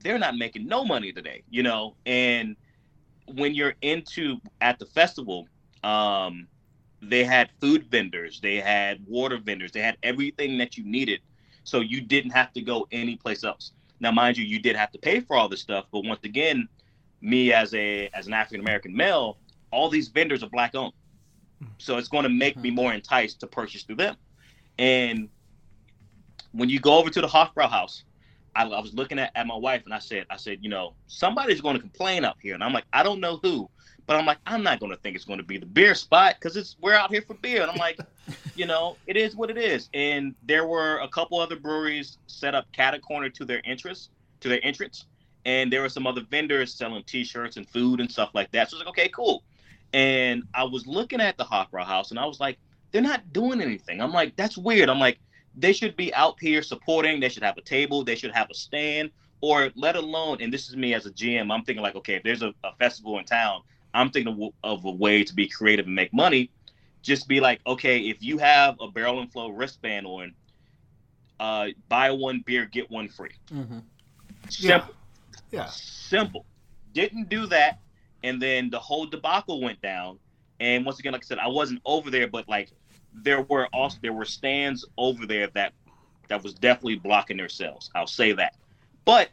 They're 0.04 0.20
not 0.20 0.36
making 0.36 0.66
no 0.66 0.84
money 0.84 1.12
today, 1.12 1.44
you 1.50 1.64
know. 1.64 1.96
And 2.06 2.56
when 3.28 3.54
you're 3.54 3.76
into 3.82 4.38
at 4.60 4.80
the 4.80 4.86
festival, 4.86 5.48
um, 5.84 6.48
they 7.02 7.24
had 7.24 7.50
food 7.60 7.86
vendors, 7.90 8.40
they 8.42 8.58
had 8.58 9.06
water 9.08 9.38
vendors, 9.38 9.72
they 9.72 9.82
had 9.82 9.98
everything 10.04 10.58
that 10.58 10.78
you 10.78 10.84
needed. 10.84 11.22
So 11.64 11.80
you 11.80 12.02
didn't 12.02 12.32
have 12.32 12.52
to 12.54 12.62
go 12.62 12.88
anyplace 12.92 13.44
else. 13.44 13.72
Now, 14.00 14.12
mind 14.12 14.38
you, 14.38 14.46
you 14.46 14.60
did 14.60 14.76
have 14.76 14.92
to 14.92 15.00
pay 15.00 15.20
for 15.20 15.36
all 15.36 15.48
this 15.48 15.62
stuff, 15.62 15.86
but 15.92 16.04
once 16.04 16.22
again, 16.24 16.68
me 17.22 17.54
as 17.54 17.74
a 17.76 18.10
as 18.14 18.26
an 18.26 18.34
African 18.34 18.62
American 18.62 18.96
male, 18.96 19.38
all 19.72 19.90
these 19.90 20.08
vendors 20.08 20.44
are 20.44 20.50
black 20.50 20.74
owned. 20.76 20.94
So 21.78 21.98
it's 21.98 22.08
going 22.08 22.24
to 22.24 22.30
make 22.30 22.58
me 22.58 22.72
more 22.72 22.92
enticed 22.92 23.40
to 23.42 23.48
purchase 23.48 23.84
through 23.84 23.98
them. 23.98 24.16
And 24.80 25.30
when 26.52 26.70
you 26.70 26.80
go 26.80 26.98
over 26.98 27.10
to 27.10 27.22
the 27.22 27.28
Hofbrauhaus, 27.28 28.04
I, 28.56 28.64
I 28.64 28.82
was 28.82 28.94
looking 28.94 29.20
at, 29.20 29.32
at 29.36 29.48
my 29.48 29.56
wife 29.56 29.84
and 29.86 29.94
I 29.94 30.00
said, 30.00 30.26
I 30.30 30.38
said, 30.38 30.60
you 30.62 30.70
know, 30.70 30.94
somebody's 31.08 31.62
going 31.62 31.76
to 31.76 31.82
complain 31.82 32.26
up 32.26 32.38
here. 32.42 32.54
And 32.54 32.64
I'm 32.64 32.74
like, 32.74 32.86
I 32.92 33.04
don't 33.04 33.20
know 33.20 33.40
who, 33.42 33.70
but 34.08 34.18
I'm 34.18 34.26
like, 34.26 34.40
I'm 34.46 34.64
not 34.64 34.80
going 34.80 34.92
to 34.92 34.98
think 34.98 35.16
it's 35.16 35.26
going 35.26 35.40
to 35.40 35.46
be 35.46 35.58
the 35.58 35.66
beer 35.66 35.96
spot 35.96 36.36
because 36.40 36.58
it's 36.58 36.76
we're 36.82 36.94
out 36.94 37.12
here 37.12 37.22
for 37.22 37.34
beer. 37.36 37.62
And 37.62 37.72
I'm 37.72 37.78
like, 37.78 38.00
you 38.56 38.66
know, 38.66 38.98
it 39.08 39.16
is 39.16 39.36
what 39.36 39.50
it 39.50 39.58
is. 39.58 39.90
And 39.94 40.36
there 40.44 40.68
were 40.68 40.98
a 41.00 41.08
couple 41.08 41.40
other 41.40 41.56
breweries 41.56 42.18
set 42.28 42.54
up 42.54 42.70
cat 42.74 43.00
corner 43.02 43.30
to 43.30 43.46
their 43.46 43.62
entrance, 43.64 44.10
to 44.42 44.50
their 44.50 44.60
entrance, 44.64 45.06
and 45.46 45.72
there 45.72 45.82
were 45.82 45.90
some 45.90 46.06
other 46.06 46.22
vendors 46.30 46.74
selling 46.74 47.04
T-shirts 47.04 47.58
and 47.58 47.68
food 47.68 48.00
and 48.00 48.12
stuff 48.12 48.32
like 48.34 48.52
that. 48.52 48.70
So 48.70 48.76
I 48.76 48.80
was 48.80 48.86
like, 48.86 49.00
okay, 49.00 49.10
cool. 49.10 49.44
And 49.94 50.44
I 50.54 50.64
was 50.64 50.88
looking 50.88 51.20
at 51.20 51.38
the 51.38 51.44
Hofbrauhaus 51.44 52.12
and 52.12 52.20
I 52.20 52.26
was 52.26 52.40
like, 52.40 52.58
they're 52.92 53.02
not 53.02 53.34
doing 53.34 53.62
anything. 53.62 54.02
I'm 54.02 54.12
like, 54.12 54.36
that's 54.36 54.58
weird. 54.58 54.90
I'm 54.90 55.00
like, 55.00 55.20
they 55.56 55.74
should 55.74 55.96
be 55.96 56.14
out 56.14 56.38
here 56.40 56.62
supporting. 56.62 57.20
They 57.20 57.30
should 57.30 57.44
have 57.44 57.58
a 57.58 57.62
table. 57.62 58.04
They 58.04 58.16
should 58.16 58.32
have 58.32 58.50
a 58.50 58.54
stand, 58.54 59.12
or 59.42 59.72
let 59.76 59.96
alone. 59.96 60.38
And 60.42 60.52
this 60.54 60.70
is 60.70 60.76
me 60.76 60.94
as 60.94 61.06
a 61.06 61.12
GM. 61.12 61.52
I'm 61.52 61.64
thinking 61.64 61.84
like, 61.84 61.96
okay, 61.96 62.16
if 62.16 62.24
there's 62.24 62.42
a, 62.42 62.54
a 62.64 62.74
festival 62.80 63.20
in 63.20 63.26
town, 63.26 63.62
I'm 63.94 64.10
thinking 64.10 64.54
of, 64.64 64.80
of 64.80 64.86
a 64.86 64.92
way 64.92 65.24
to 65.24 65.34
be 65.34 65.48
creative 65.48 65.86
and 65.86 65.96
make 65.96 66.14
money. 66.14 66.50
Just 67.02 67.28
be 67.28 67.40
like, 67.40 67.60
okay, 67.66 68.00
if 68.00 68.22
you 68.22 68.38
have 68.38 68.76
a 68.80 68.88
barrel 68.88 69.20
and 69.20 69.32
flow 69.32 69.50
wristband 69.50 70.06
on, 70.06 70.34
uh, 71.40 71.68
buy 71.90 72.12
one 72.12 72.44
beer, 72.46 72.66
get 72.66 72.90
one 72.92 73.10
free. 73.10 73.32
Mm-hmm. 73.52 73.80
Simple. 74.50 74.94
yeah. 75.50 75.66
Simple. 75.66 76.46
Didn't 76.94 77.30
do 77.30 77.48
that, 77.48 77.80
and 78.24 78.42
then 78.42 78.70
the 78.70 78.80
whole 78.80 79.06
debacle 79.08 79.62
went 79.62 79.82
down. 79.82 80.20
And 80.60 80.86
once 80.86 81.00
again, 81.00 81.14
like 81.14 81.24
I 81.24 81.26
said, 81.26 81.40
I 81.40 81.48
wasn't 81.48 81.82
over 81.86 82.12
there, 82.12 82.28
but 82.28 82.48
like 82.48 82.72
there 83.13 83.41
were 83.41 83.67
also 83.67 83.97
there 84.02 84.13
were 84.13 84.26
stands 84.26 84.86
over 84.97 85.26
there 85.26 85.47
that 85.54 85.74
that 86.30 86.43
was 86.43 86.54
definitely 86.54 86.95
blocking 86.95 87.38
their 87.38 87.50
sales. 87.50 87.89
I'll 87.95 88.08
say 88.08 88.32
that. 88.34 88.56
But 89.06 89.30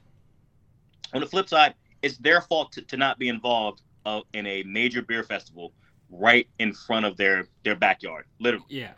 on 1.14 1.20
the 1.20 1.26
flip 1.26 1.48
side, 1.48 1.74
it's 2.02 2.18
their 2.18 2.40
fault 2.40 2.72
to, 2.72 2.82
to 2.82 2.96
not 2.96 3.18
be 3.18 3.28
involved 3.28 3.82
uh, 4.04 4.20
in 4.32 4.46
a 4.46 4.62
major 4.64 5.02
beer 5.02 5.22
festival 5.22 5.72
right 6.10 6.48
in 6.58 6.72
front 6.72 7.04
of 7.06 7.16
their 7.16 7.46
their 7.64 7.76
backyard, 7.76 8.24
literally 8.40 8.64
Yeah. 8.68 8.92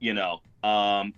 you 0.00 0.14
know 0.14 0.40
um 0.64 1.12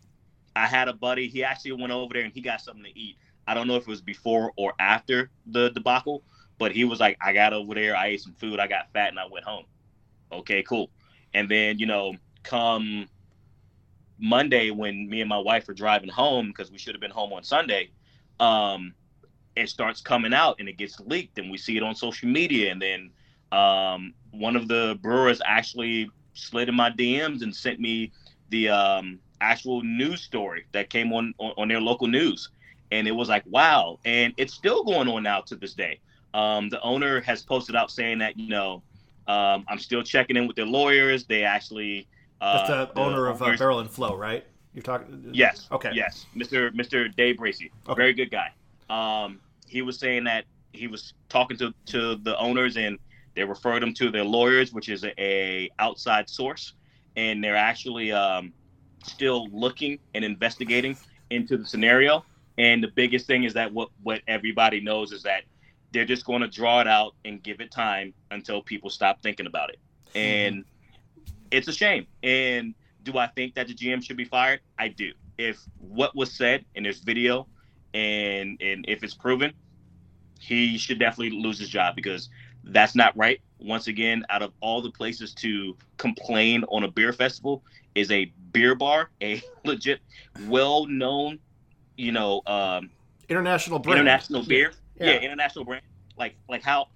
i 0.57 0.67
had 0.67 0.89
a 0.89 0.93
buddy 0.93 1.29
he 1.29 1.45
actually 1.45 1.73
went 1.73 1.93
over 1.93 2.13
there 2.15 2.25
and 2.25 2.33
he 2.33 2.41
got 2.41 2.61
something 2.61 2.83
to 2.85 2.99
eat 2.99 3.17
i 3.47 3.55
don't 3.55 3.69
know 3.69 3.77
if 3.77 3.83
it 3.83 3.89
was 3.89 4.01
before 4.01 4.53
or 4.57 4.73
after 4.81 5.31
the 5.47 5.71
debacle 5.71 6.23
but 6.59 6.73
he 6.73 6.85
was 6.85 6.99
like 6.99 7.17
i 7.21 7.33
got 7.33 7.53
over 7.53 7.75
there 7.75 7.95
i 7.97 8.07
ate 8.09 8.23
some 8.23 8.33
food 8.35 8.59
i 8.59 8.67
got 8.67 8.91
fat 8.93 9.11
and 9.11 9.21
i 9.21 9.27
went 9.31 9.45
home 9.45 9.65
okay 10.33 10.63
cool 10.65 10.91
and 11.35 11.49
then 11.49 11.79
you 11.79 11.87
know 11.87 12.15
come 12.45 13.09
monday 14.19 14.71
when 14.71 15.09
me 15.09 15.21
and 15.21 15.29
my 15.29 15.39
wife 15.39 15.69
are 15.69 15.75
driving 15.75 16.09
home 16.09 16.49
because 16.49 16.71
we 16.71 16.79
should 16.79 16.95
have 16.95 17.01
been 17.01 17.11
home 17.11 17.33
on 17.33 17.43
sunday 17.43 17.91
um 18.41 18.95
it 19.57 19.69
starts 19.69 20.01
coming 20.01 20.35
out 20.35 20.57
and 20.61 20.69
it 20.69 20.77
gets 20.77 21.01
leaked 21.01 21.39
and 21.39 21.51
we 21.51 21.59
see 21.59 21.77
it 21.77 21.83
on 21.83 21.95
social 21.95 22.29
media 22.29 22.71
and 22.71 22.81
then 22.83 23.11
um 23.53 24.15
one 24.33 24.57
of 24.57 24.69
the 24.69 24.99
brewers 25.03 25.41
actually 25.45 26.11
slid 26.35 26.69
in 26.69 26.75
my 26.75 26.91
dms 26.91 27.43
and 27.43 27.55
sent 27.55 27.81
me 27.81 28.13
the 28.51 28.69
um, 28.69 29.21
actual 29.41 29.83
news 29.83 30.23
story 30.23 30.65
that 30.73 30.91
came 30.91 31.13
on, 31.13 31.35
on 31.39 31.53
on 31.57 31.69
their 31.69 31.81
local 31.81 32.07
news, 32.07 32.51
and 32.93 33.09
it 33.09 33.13
was 33.13 33.29
like 33.29 33.43
wow, 33.47 33.99
and 34.05 34.33
it's 34.37 34.55
still 34.55 34.85
going 34.85 35.09
on 35.09 35.23
now 35.23 35.41
to 35.43 35.57
this 35.57 35.75
day. 35.75 36.01
Um, 36.35 36.69
the 36.69 36.81
owner 36.83 37.21
has 37.21 37.43
posted 37.43 37.77
out 37.77 37.91
saying 37.91 38.19
that 38.19 38.39
you 38.39 38.49
know 38.49 38.83
um, 39.27 39.65
I'm 39.69 39.79
still 39.79 40.03
checking 40.03 40.37
in 40.37 40.47
with 40.47 40.57
their 40.57 40.67
lawyers. 40.67 41.27
They 41.27 41.45
actually 41.45 42.07
That's 42.45 42.71
uh, 42.71 42.87
the 42.87 43.01
owner 43.01 43.27
of 43.27 43.43
uh, 43.43 43.57
Barrel 43.57 43.81
and 43.81 43.91
Flow, 43.91 44.17
right? 44.17 44.45
You're 44.75 44.83
talking. 44.83 45.31
Yes. 45.33 45.69
Okay. 45.71 45.91
Yes, 45.95 46.27
Mr. 46.37 46.71
Mr. 46.75 47.15
Day 47.15 47.33
Bracey, 47.35 47.71
Okay. 47.89 47.97
very 47.97 48.13
good 48.13 48.31
guy. 48.31 48.51
Um, 48.91 49.41
he 49.67 49.83
was 49.83 49.99
saying 49.99 50.25
that 50.25 50.45
he 50.73 50.87
was 50.89 51.15
talking 51.29 51.57
to 51.59 51.73
to 51.87 52.17
the 52.17 52.37
owners 52.39 52.77
and 52.77 52.99
they 53.35 53.45
referred 53.45 53.83
him 53.83 53.95
to 53.95 54.11
their 54.11 54.25
lawyers, 54.25 54.73
which 54.73 54.89
is 54.89 55.05
a, 55.05 55.13
a 55.21 55.71
outside 55.79 56.29
source, 56.29 56.75
and 57.17 57.43
they're 57.43 57.57
actually 57.57 58.13
um, 58.13 58.53
still 59.05 59.49
looking 59.53 59.99
and 60.15 60.25
investigating 60.25 60.97
into 61.31 61.57
the 61.57 61.65
scenario. 61.65 62.25
And 62.59 62.83
the 62.83 62.89
biggest 62.95 63.27
thing 63.27 63.45
is 63.45 63.55
that 63.55 63.73
what 63.73 63.89
what 64.03 64.23
everybody 64.29 64.81
knows 64.81 65.13
is 65.13 65.23
that 65.23 65.43
they're 65.93 66.05
just 66.05 66.25
going 66.25 66.41
to 66.41 66.49
draw 66.49 66.81
it 66.81 66.89
out 66.89 67.15
and 67.25 67.41
give 67.43 67.61
it 67.61 67.71
time 67.71 68.13
until 68.33 68.61
people 68.63 68.91
stop 68.91 69.23
thinking 69.23 69.47
about 69.47 69.71
it. 69.71 69.79
And 70.17 70.65
it's 71.55 71.69
a 71.69 71.73
shame. 71.73 72.07
And 72.23 72.75
do 73.03 73.19
I 73.19 73.27
think 73.29 73.55
that 73.55 73.69
the 73.69 73.75
GM 73.75 74.03
should 74.03 74.17
be 74.17 74.25
fired? 74.25 74.61
I 74.79 74.89
do. 74.89 75.13
If 75.39 75.61
what 75.79 76.15
was 76.15 76.33
said 76.33 76.65
and 76.75 76.85
there's 76.85 77.01
video, 77.01 77.47
and 77.93 78.61
and 78.61 78.85
if 78.89 79.03
it's 79.03 79.15
proven, 79.15 79.53
he 80.39 80.77
should 80.79 80.99
definitely 80.99 81.39
lose 81.39 81.59
his 81.59 81.69
job 81.69 81.95
because 81.97 82.29
that's 82.65 82.95
not 82.95 83.17
right. 83.17 83.41
Once 83.59 83.87
again, 83.87 84.25
out 84.31 84.43
of 84.43 84.53
all 84.61 84.83
the 84.83 84.91
places 84.91 85.33
to 85.35 85.77
complain 85.97 86.65
on 86.65 86.85
a 86.85 86.89
beer 86.91 87.13
festival 87.13 87.63
is 87.95 88.11
a 88.11 88.33
beer 88.53 88.75
bar, 88.75 89.11
a 89.23 89.43
legit, 89.65 90.01
well-known, 90.47 91.39
you 91.97 92.13
know, 92.13 92.43
um, 92.47 92.91
international 93.29 93.79
brand. 93.79 94.01
international 94.01 94.43
beer. 94.43 94.73
Yeah. 94.99 95.07
Yeah. 95.07 95.19
international 95.21 95.65
brand. 95.65 95.85
Like, 96.17 96.37
like 96.49 96.63
how, 96.63 96.89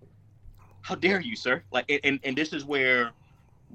how 0.82 0.94
dare 0.94 1.20
you, 1.20 1.36
sir? 1.36 1.62
Like, 1.70 1.90
and 2.04 2.20
and 2.22 2.36
this 2.36 2.52
is 2.52 2.64
where 2.64 3.12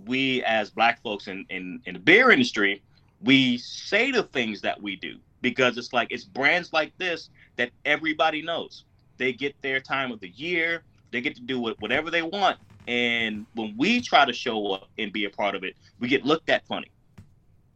we 0.05 0.43
as 0.43 0.69
black 0.69 1.01
folks 1.01 1.27
in 1.27 1.45
in 1.49 1.81
in 1.85 1.93
the 1.93 1.99
beer 1.99 2.31
industry, 2.31 2.81
we 3.21 3.57
say 3.57 4.11
the 4.11 4.23
things 4.23 4.61
that 4.61 4.81
we 4.81 4.95
do 4.95 5.17
because 5.41 5.77
it's 5.77 5.93
like 5.93 6.07
it's 6.11 6.23
brands 6.23 6.73
like 6.73 6.97
this 6.97 7.29
that 7.57 7.71
everybody 7.85 8.41
knows. 8.41 8.85
They 9.17 9.33
get 9.33 9.55
their 9.61 9.79
time 9.79 10.11
of 10.11 10.19
the 10.19 10.29
year. 10.29 10.83
They 11.11 11.21
get 11.21 11.35
to 11.35 11.41
do 11.41 11.59
whatever 11.59 12.09
they 12.09 12.23
want. 12.23 12.57
And 12.87 13.45
when 13.53 13.75
we 13.77 14.01
try 14.01 14.25
to 14.25 14.33
show 14.33 14.71
up 14.71 14.89
and 14.97 15.13
be 15.13 15.25
a 15.25 15.29
part 15.29 15.55
of 15.55 15.63
it, 15.63 15.75
we 15.99 16.07
get 16.07 16.25
looked 16.25 16.49
at 16.49 16.65
funny. 16.65 16.91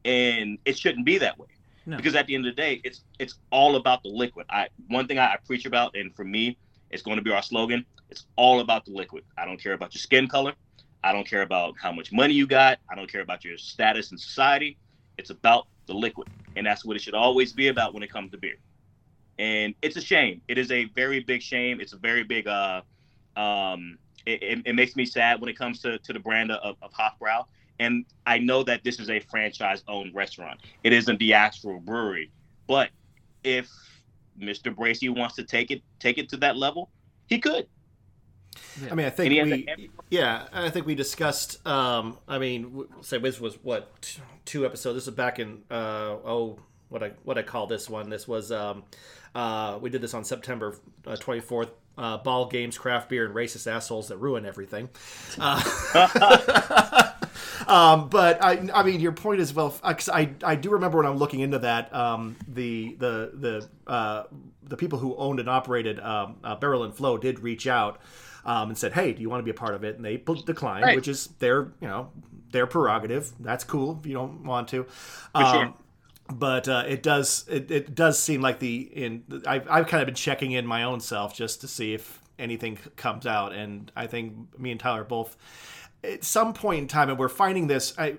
And 0.03 0.57
it 0.65 0.77
shouldn't 0.77 1.05
be 1.05 1.17
that 1.19 1.37
way. 1.37 1.47
No. 1.85 1.95
Because 1.95 2.15
at 2.15 2.27
the 2.27 2.35
end 2.35 2.45
of 2.45 2.55
the 2.55 2.61
day, 2.61 2.81
it's 2.83 3.01
it's 3.17 3.35
all 3.51 3.77
about 3.77 4.03
the 4.03 4.09
liquid. 4.09 4.45
I 4.49 4.67
one 4.87 5.07
thing 5.07 5.19
I, 5.19 5.33
I 5.33 5.37
preach 5.45 5.65
about, 5.65 5.95
and 5.95 6.13
for 6.15 6.25
me, 6.25 6.57
it's 6.89 7.01
going 7.01 7.17
to 7.17 7.23
be 7.23 7.31
our 7.31 7.41
slogan. 7.41 7.85
It's 8.09 8.25
all 8.35 8.59
about 8.59 8.85
the 8.85 8.91
liquid. 8.91 9.23
I 9.37 9.45
don't 9.45 9.61
care 9.61 9.73
about 9.73 9.93
your 9.93 9.99
skin 9.99 10.27
color. 10.27 10.53
I 11.03 11.13
don't 11.13 11.27
care 11.27 11.41
about 11.41 11.75
how 11.81 11.91
much 11.91 12.11
money 12.11 12.33
you 12.33 12.47
got. 12.47 12.79
I 12.91 12.95
don't 12.95 13.11
care 13.11 13.21
about 13.21 13.43
your 13.45 13.57
status 13.57 14.11
in 14.11 14.17
society. 14.17 14.77
It's 15.17 15.29
about 15.29 15.67
the 15.87 15.93
liquid. 15.93 16.27
And 16.55 16.65
that's 16.65 16.83
what 16.85 16.95
it 16.95 17.01
should 17.01 17.13
always 17.13 17.53
be 17.53 17.67
about 17.67 17.93
when 17.93 18.03
it 18.03 18.11
comes 18.11 18.31
to 18.31 18.37
beer. 18.37 18.57
And 19.37 19.75
it's 19.81 19.95
a 19.95 20.01
shame. 20.01 20.41
It 20.47 20.57
is 20.57 20.71
a 20.71 20.85
very 20.95 21.19
big 21.21 21.41
shame. 21.41 21.79
It's 21.79 21.93
a 21.93 21.97
very 21.97 22.23
big 22.23 22.47
uh 22.47 22.81
um 23.35 23.97
it, 24.25 24.43
it, 24.43 24.59
it 24.65 24.73
makes 24.75 24.95
me 24.95 25.05
sad 25.05 25.39
when 25.39 25.49
it 25.49 25.57
comes 25.57 25.79
to, 25.81 25.99
to 25.99 26.13
the 26.13 26.19
brand 26.19 26.51
of, 26.51 26.75
of 26.81 26.91
Hofbrau. 26.91 27.45
And 27.79 28.05
I 28.25 28.39
know 28.39 28.63
that 28.63 28.83
this 28.83 28.99
is 28.99 29.09
a 29.09 29.19
franchise 29.19 29.83
owned 29.87 30.13
restaurant. 30.15 30.59
It 30.83 30.93
isn't 30.93 31.19
the 31.19 31.33
actual 31.33 31.79
brewery. 31.79 32.31
But 32.67 32.89
if 33.43 33.69
Mr. 34.37 34.73
Bracey 34.73 35.15
wants 35.15 35.35
to 35.35 35.43
take 35.43 35.71
it 35.71 35.83
take 35.99 36.17
it 36.17 36.29
to 36.29 36.37
that 36.37 36.57
level, 36.57 36.91
he 37.27 37.39
could. 37.39 37.67
I 38.91 38.95
mean, 38.95 39.05
I 39.05 39.09
think 39.09 39.25
And 39.27 39.31
he 39.31 39.37
has 39.37 39.77
we, 39.77 39.85
a- 39.85 39.89
yeah, 40.09 40.47
I 40.53 40.69
think 40.69 40.85
we 40.85 40.95
discussed. 40.95 41.65
Um, 41.67 42.17
I 42.27 42.37
mean, 42.39 42.85
say 43.01 43.17
this 43.17 43.39
was 43.39 43.55
what 43.63 44.17
two 44.45 44.65
episodes. 44.65 44.95
This 44.97 45.07
is 45.07 45.13
back 45.13 45.39
in 45.39 45.63
uh, 45.71 46.15
oh, 46.25 46.59
what 46.89 47.03
I 47.03 47.11
what 47.23 47.37
I 47.37 47.41
call 47.43 47.67
this 47.67 47.89
one. 47.89 48.09
This 48.09 48.27
was 48.27 48.51
um, 48.51 48.83
uh, 49.35 49.77
we 49.81 49.89
did 49.89 50.01
this 50.01 50.13
on 50.13 50.23
September 50.23 50.75
twenty 51.19 51.41
fourth. 51.41 51.69
Uh, 51.99 52.15
ball 52.15 52.45
games, 52.47 52.77
craft 52.77 53.09
beer, 53.09 53.25
and 53.25 53.33
racist 53.33 53.65
assholes 53.65 54.09
that 54.09 54.17
ruin 54.17 54.45
everything. 54.45 54.87
Uh, 55.39 55.59
um, 57.67 58.07
but 58.09 58.43
I, 58.43 58.69
I 58.73 58.83
mean, 58.83 58.99
your 58.99 59.11
point 59.13 59.41
is 59.41 59.51
well. 59.53 59.71
'cause 59.71 60.07
I, 60.07 60.29
I 60.43 60.55
do 60.55 60.69
remember 60.71 60.97
when 60.97 61.07
I'm 61.07 61.17
looking 61.17 61.39
into 61.39 61.59
that. 61.59 61.93
Um, 61.93 62.35
the 62.47 62.95
the 62.99 63.31
the 63.33 63.91
uh, 63.91 64.23
the 64.63 64.77
people 64.77 64.99
who 64.99 65.15
owned 65.15 65.39
and 65.39 65.49
operated 65.49 65.99
um, 65.99 66.35
uh, 66.43 66.55
Barrel 66.55 66.83
and 66.83 66.93
Flow 66.93 67.17
did 67.17 67.39
reach 67.39 67.65
out 67.67 67.99
um, 68.47 68.69
and 68.69 68.77
said, 68.77 68.93
"Hey, 68.93 69.13
do 69.13 69.21
you 69.21 69.29
want 69.29 69.41
to 69.41 69.43
be 69.43 69.51
a 69.51 69.53
part 69.53 69.75
of 69.75 69.83
it?" 69.83 69.95
And 69.97 70.03
they 70.03 70.17
declined, 70.17 70.85
Right. 70.85 70.95
which 70.95 71.07
is 71.07 71.27
their 71.39 71.73
you 71.79 71.87
know 71.87 72.09
their 72.51 72.65
prerogative. 72.65 73.31
That's 73.39 73.63
cool 73.63 73.99
if 73.99 74.07
you 74.07 74.13
don't 74.13 74.43
want 74.43 74.69
to. 74.69 74.87
Um, 75.35 75.75
but 76.33 76.67
uh, 76.67 76.83
it 76.87 77.03
does 77.03 77.45
it, 77.47 77.71
it 77.71 77.95
does 77.95 78.19
seem 78.19 78.41
like 78.41 78.59
the 78.59 78.77
in 78.81 79.23
I've, 79.45 79.69
I've 79.69 79.87
kind 79.87 80.01
of 80.01 80.07
been 80.07 80.15
checking 80.15 80.51
in 80.51 80.65
my 80.65 80.83
own 80.83 80.99
self 80.99 81.35
just 81.35 81.61
to 81.61 81.67
see 81.67 81.93
if 81.93 82.21
anything 82.39 82.77
comes 82.95 83.25
out 83.25 83.51
and 83.51 83.91
i 83.95 84.05
think 84.05 84.59
me 84.59 84.69
and 84.69 84.79
tyler 84.79 85.03
both 85.03 85.35
at 86.03 86.23
some 86.23 86.53
point 86.53 86.81
in 86.81 86.87
time 86.87 87.09
and 87.09 87.17
we're 87.17 87.29
finding 87.29 87.65
this 87.65 87.97
i 87.97 88.15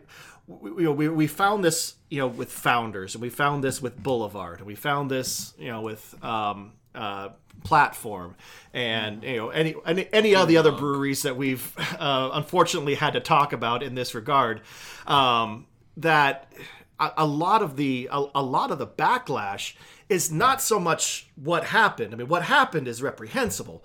we, 0.48 0.70
you 0.70 0.82
know, 0.84 0.92
we, 0.92 1.08
we 1.08 1.26
found 1.28 1.62
this 1.62 1.94
you 2.10 2.18
know 2.18 2.26
with 2.26 2.50
founders 2.50 3.14
and 3.14 3.22
we 3.22 3.28
found 3.28 3.62
this 3.62 3.80
with 3.80 4.02
boulevard 4.02 4.58
and 4.58 4.66
we 4.66 4.74
found 4.74 5.08
this 5.10 5.54
you 5.56 5.68
know 5.68 5.82
with 5.82 6.16
um, 6.24 6.72
uh, 6.98 7.30
platform 7.64 8.34
and 8.72 9.24
you 9.24 9.36
know 9.36 9.48
any 9.50 9.74
any, 9.84 10.08
any 10.12 10.34
of 10.34 10.48
the 10.48 10.56
other 10.56 10.72
breweries 10.72 11.22
that 11.22 11.36
we've 11.36 11.74
uh, 11.98 12.30
unfortunately 12.32 12.94
had 12.94 13.12
to 13.12 13.20
talk 13.20 13.52
about 13.52 13.82
in 13.82 13.94
this 13.94 14.14
regard 14.14 14.60
um, 15.06 15.66
that 15.96 16.52
a, 17.00 17.10
a 17.18 17.26
lot 17.26 17.62
of 17.62 17.76
the 17.76 18.08
a, 18.10 18.26
a 18.34 18.42
lot 18.42 18.70
of 18.70 18.78
the 18.78 18.86
backlash 18.86 19.74
is 20.08 20.32
not 20.32 20.62
so 20.62 20.80
much 20.80 21.28
what 21.36 21.64
happened. 21.64 22.14
I 22.14 22.16
mean, 22.16 22.28
what 22.28 22.44
happened 22.44 22.88
is 22.88 23.02
reprehensible, 23.02 23.84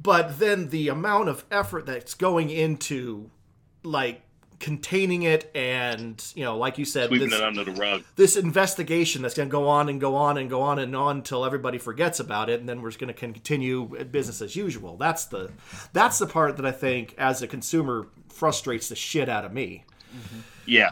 but 0.00 0.38
then 0.38 0.68
the 0.68 0.88
amount 0.88 1.28
of 1.28 1.44
effort 1.50 1.86
that's 1.86 2.14
going 2.14 2.50
into 2.50 3.30
like 3.82 4.22
containing 4.58 5.22
it 5.22 5.50
and 5.54 6.32
you 6.34 6.44
know 6.44 6.58
like 6.58 6.78
you 6.78 6.84
said 6.84 7.08
Sweeping 7.08 7.30
this, 7.30 7.38
it 7.38 7.44
under 7.44 7.62
the 7.64 7.72
rug. 7.72 8.02
this 8.16 8.36
investigation 8.36 9.22
that's 9.22 9.34
going 9.34 9.48
to 9.48 9.52
go 9.52 9.68
on 9.68 9.88
and 9.88 10.00
go 10.00 10.16
on 10.16 10.36
and 10.36 10.50
go 10.50 10.62
on 10.62 10.78
and 10.80 10.96
on 10.96 11.18
until 11.18 11.44
everybody 11.44 11.78
forgets 11.78 12.18
about 12.18 12.50
it 12.50 12.58
and 12.60 12.68
then 12.68 12.82
we're 12.82 12.88
just 12.90 12.98
going 12.98 13.06
to 13.12 13.14
continue 13.14 13.84
business 14.10 14.42
as 14.42 14.56
usual 14.56 14.96
that's 14.96 15.26
the 15.26 15.50
that's 15.92 16.18
the 16.18 16.26
part 16.26 16.56
that 16.56 16.66
i 16.66 16.72
think 16.72 17.14
as 17.18 17.40
a 17.40 17.46
consumer 17.46 18.08
frustrates 18.28 18.88
the 18.88 18.96
shit 18.96 19.28
out 19.28 19.44
of 19.44 19.52
me 19.52 19.84
Yeah. 20.66 20.90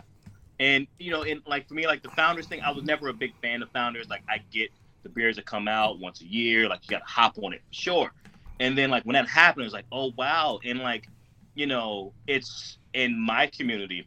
And 0.58 0.86
you 0.98 1.10
know, 1.10 1.22
and 1.22 1.42
like 1.46 1.68
for 1.68 1.74
me, 1.74 1.86
like 1.86 2.02
the 2.02 2.08
founders 2.10 2.46
thing, 2.46 2.60
I 2.62 2.70
was 2.70 2.82
never 2.84 3.08
a 3.08 3.12
big 3.12 3.34
fan 3.42 3.62
of 3.62 3.70
founders. 3.70 4.08
Like 4.08 4.22
I 4.28 4.40
get 4.50 4.70
the 5.02 5.08
beers 5.10 5.36
that 5.36 5.44
come 5.44 5.68
out 5.68 5.98
once 5.98 6.20
a 6.22 6.26
year, 6.26 6.68
like 6.68 6.80
you 6.84 6.90
gotta 6.90 7.04
hop 7.04 7.36
on 7.42 7.52
it, 7.52 7.60
for 7.68 7.74
sure. 7.74 8.12
And 8.58 8.76
then 8.76 8.90
like 8.90 9.02
when 9.04 9.14
that 9.14 9.28
happened, 9.28 9.62
it 9.62 9.66
was 9.66 9.74
like, 9.74 9.84
oh 9.92 10.12
wow. 10.16 10.60
And 10.64 10.78
like, 10.78 11.08
you 11.57 11.66
know, 11.66 12.12
it's 12.26 12.78
in 12.92 13.18
my 13.18 13.46
community, 13.46 14.07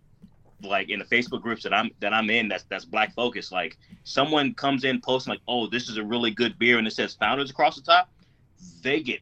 like 0.61 0.89
in 0.89 0.99
the 0.99 1.05
Facebook 1.05 1.41
groups 1.41 1.63
that 1.63 1.73
I'm 1.73 1.89
that 1.99 2.13
I'm 2.13 2.29
in, 2.29 2.47
that's 2.47 2.63
that's 2.69 2.85
black 2.85 3.13
focused. 3.15 3.51
Like 3.51 3.77
someone 4.03 4.53
comes 4.53 4.83
in 4.83 5.01
posting 5.01 5.31
like, 5.31 5.41
oh, 5.47 5.67
this 5.67 5.89
is 5.89 5.97
a 5.97 6.03
really 6.03 6.31
good 6.31 6.57
beer, 6.59 6.77
and 6.77 6.87
it 6.87 6.93
says 6.93 7.15
founders 7.15 7.49
across 7.49 7.75
the 7.75 7.81
top, 7.81 8.09
they 8.83 9.01
get 9.01 9.19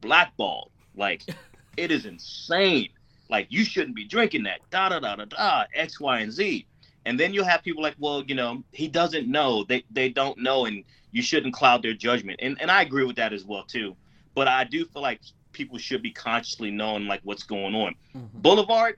blackballed. 0.00 0.70
Like 0.96 1.22
it 1.76 1.90
is 1.92 2.06
insane. 2.06 2.88
Like 3.28 3.46
you 3.50 3.62
shouldn't 3.62 3.94
be 3.94 4.04
drinking 4.04 4.44
that. 4.44 4.60
Da 4.70 4.88
da 4.88 4.98
da 4.98 5.16
da 5.16 5.26
da 5.26 5.64
x 5.74 6.00
y 6.00 6.20
and 6.20 6.32
z. 6.32 6.66
And 7.06 7.18
then 7.18 7.32
you'll 7.32 7.44
have 7.44 7.62
people 7.62 7.82
like 7.82 7.94
well 7.98 8.24
you 8.26 8.34
know 8.34 8.64
he 8.72 8.88
doesn't 8.88 9.28
know. 9.28 9.64
They 9.64 9.84
they 9.90 10.08
don't 10.08 10.38
know 10.38 10.64
and 10.64 10.82
you 11.12 11.22
shouldn't 11.22 11.52
cloud 11.52 11.82
their 11.82 11.94
judgment. 11.94 12.40
And 12.42 12.60
and 12.60 12.70
i 12.70 12.80
agree 12.80 13.04
with 13.04 13.16
that 13.16 13.34
as 13.34 13.44
well 13.44 13.64
too. 13.64 13.96
But 14.34 14.48
i 14.48 14.64
do 14.64 14.86
feel 14.86 15.02
like 15.02 15.20
people 15.52 15.78
should 15.78 16.02
be 16.02 16.10
consciously 16.10 16.70
knowing 16.70 17.06
like 17.06 17.20
what's 17.24 17.42
going 17.42 17.74
on. 17.74 17.94
Mm-hmm. 18.14 18.38
Boulevard 18.40 18.96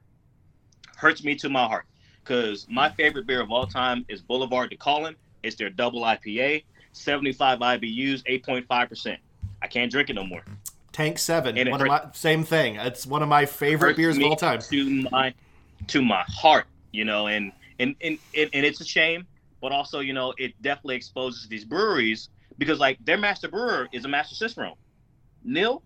hurts 0.96 1.24
me 1.24 1.34
to 1.36 1.48
my 1.48 1.66
heart 1.66 1.86
because 2.22 2.66
my 2.68 2.88
mm-hmm. 2.88 2.96
favorite 2.96 3.26
beer 3.26 3.40
of 3.40 3.50
all 3.50 3.66
time 3.66 4.04
is 4.08 4.22
boulevard 4.22 4.70
The 4.70 4.76
Calling. 4.76 5.16
it's 5.42 5.56
their 5.56 5.70
double 5.70 6.02
ipa 6.02 6.62
75 6.92 7.58
ibus 7.58 8.22
8.5% 8.24 9.16
i 9.62 9.66
can't 9.66 9.90
drink 9.90 10.10
it 10.10 10.14
no 10.14 10.24
more. 10.24 10.44
Tank 10.92 11.18
7 11.18 11.56
And 11.56 11.68
it 11.68 11.70
one 11.70 11.80
of 11.80 11.86
my 11.86 12.04
same 12.12 12.44
thing. 12.44 12.76
It's 12.76 13.06
one 13.06 13.22
of 13.22 13.28
my 13.28 13.46
favorite 13.46 13.96
beers 13.96 14.18
of 14.18 14.24
all 14.24 14.36
time. 14.36 14.60
to 14.60 15.08
my 15.10 15.34
to 15.88 16.02
my 16.02 16.22
heart 16.28 16.66
you 16.92 17.04
know 17.04 17.26
and 17.26 17.50
and 17.78 17.96
and, 18.00 18.18
and, 18.36 18.50
and 18.52 18.64
it's 18.66 18.80
a 18.80 18.84
shame 18.84 19.26
but 19.60 19.72
also 19.72 20.00
you 20.00 20.12
know 20.12 20.32
it 20.38 20.52
definitely 20.62 20.96
exposes 20.96 21.48
these 21.48 21.64
breweries 21.64 22.28
because 22.58 22.78
like 22.78 22.98
their 23.04 23.16
master 23.16 23.48
brewer 23.48 23.88
is 23.92 24.04
a 24.04 24.08
master 24.08 24.34
cicerone 24.34 24.76
Neil 25.42 25.82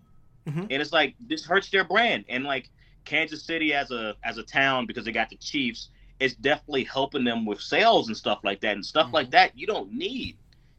Mhm. 0.47 0.67
and 0.69 0.81
it's 0.81 0.93
like 0.93 1.15
this 1.19 1.45
hurts 1.45 1.69
their 1.69 1.83
brand. 1.83 2.25
And 2.29 2.43
like 2.43 2.69
kansas 3.05 3.43
city 3.43 3.73
as 3.73 3.91
a 3.91 4.15
as 4.23 4.37
a 4.37 4.43
town 4.43 4.85
because 4.85 5.05
they 5.05 5.13
got 5.13 5.29
the 5.29 5.37
chiefs 5.37 5.89
it's 6.19 6.35
definitely 6.35 6.83
helping 6.83 7.23
them 7.23 7.45
with 7.45 7.61
sales 7.61 8.07
and 8.07 8.17
stuff 8.17 8.39
like 8.43 8.61
that. 8.61 8.75
And 8.75 8.85
stuff 8.85 9.09
like 9.13 9.31
that 9.31 9.57
you 9.57 9.67
don't 9.67 9.91
need. 9.91 10.37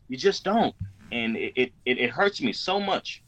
You 0.09 0.17
just 0.17 0.45
don't. 0.45 0.75
And 1.13 1.37
it 1.37 1.73
it, 1.85 1.99
it, 1.99 2.11
hurts 2.11 2.41
me 2.43 2.53
so 2.53 2.81
much. 2.81 3.23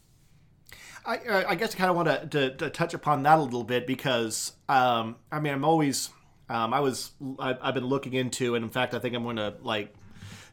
I, 1.07 1.16
I 1.16 1.51
I 1.51 1.55
guess 1.55 1.74
I 1.74 1.78
kind 1.78 1.91
of 1.91 1.97
want 1.97 2.09
to, 2.09 2.26
to, 2.26 2.57
to 2.57 2.70
touch 2.70 2.95
upon 2.95 3.22
that 3.22 3.38
a 3.38 3.43
little 3.43 3.64
bit 3.64 3.86
because 3.86 4.53
um, 4.68 5.16
I 5.30 5.41
mean 5.41 5.53
I'm 5.53 5.64
always 5.64 6.11
um, 6.49 6.74
I 6.74 6.80
was 6.80 7.12
I, 7.38 7.57
I've 7.61 7.74
been 7.74 7.86
looking 7.86 8.12
into 8.12 8.55
and 8.55 8.64
in 8.64 8.70
fact 8.70 8.93
I 8.93 8.99
think 8.99 9.14
I'm 9.14 9.22
going 9.22 9.36
to 9.36 9.55
like 9.62 9.95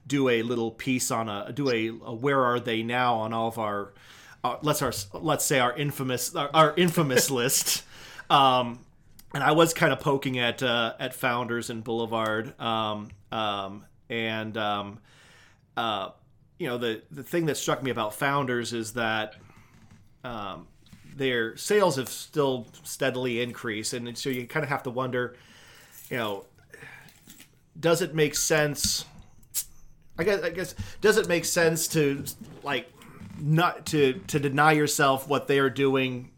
do 0.05 0.29
a 0.29 0.41
little 0.41 0.71
piece 0.71 1.11
on 1.11 1.27
a 1.27 1.51
do 1.51 1.69
a, 1.69 1.87
a 1.87 2.13
where 2.13 2.43
are 2.45 2.59
they 2.59 2.83
now 2.83 3.15
on 3.15 3.33
all 3.33 3.49
of 3.49 3.57
our 3.57 3.93
uh, 4.43 4.57
let's 4.61 4.81
our 4.81 4.93
let's 5.13 5.45
say 5.45 5.59
our 5.59 5.75
infamous 5.75 6.35
our, 6.35 6.49
our 6.53 6.73
infamous 6.75 7.29
list 7.41 7.83
um, 8.29 8.79
and 9.33 9.43
I 9.43 9.51
was 9.51 9.73
kind 9.73 9.91
of 9.91 9.99
poking 9.99 10.39
at 10.39 10.63
uh, 10.63 10.93
at 10.99 11.13
founders 11.13 11.69
and 11.69 11.83
Boulevard 11.83 12.59
um, 12.59 13.09
um, 13.31 13.85
and 14.09 14.57
um, 14.57 14.99
uh, 15.75 16.09
you 16.57 16.67
know 16.67 16.77
the 16.77 17.01
the 17.11 17.23
thing 17.23 17.45
that 17.47 17.55
struck 17.55 17.83
me 17.83 17.91
about 17.91 18.13
founders 18.13 18.73
is 18.73 18.93
that 18.93 19.35
um, 20.23 20.67
their 21.15 21.55
sales 21.57 21.95
have 21.97 22.09
still 22.09 22.67
steadily 22.83 23.41
increased, 23.41 23.93
and 23.93 24.17
so 24.17 24.29
you 24.29 24.47
kind 24.47 24.63
of 24.63 24.69
have 24.69 24.83
to 24.83 24.89
wonder, 24.89 25.35
you 26.09 26.17
know, 26.17 26.45
does 27.79 28.01
it 28.01 28.15
make 28.15 28.35
sense? 28.35 29.05
I 30.17 30.23
guess 30.23 30.41
I 30.41 30.49
guess 30.49 30.75
does 31.01 31.17
it 31.17 31.27
make 31.27 31.45
sense 31.45 31.87
to 31.89 32.23
like 32.63 32.91
not 33.39 33.85
to 33.87 34.13
to 34.27 34.39
deny 34.39 34.71
yourself 34.73 35.27
what 35.27 35.47
they 35.47 35.59
are 35.59 35.69
doing? 35.69 36.31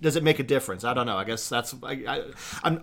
Does 0.00 0.16
it 0.16 0.22
make 0.22 0.38
a 0.38 0.42
difference? 0.42 0.82
I 0.84 0.94
don't 0.94 1.04
know. 1.06 1.16
I 1.18 1.24
guess 1.24 1.48
that's 1.48 1.74
I, 1.82 1.92
I, 2.08 2.22
I'm 2.64 2.82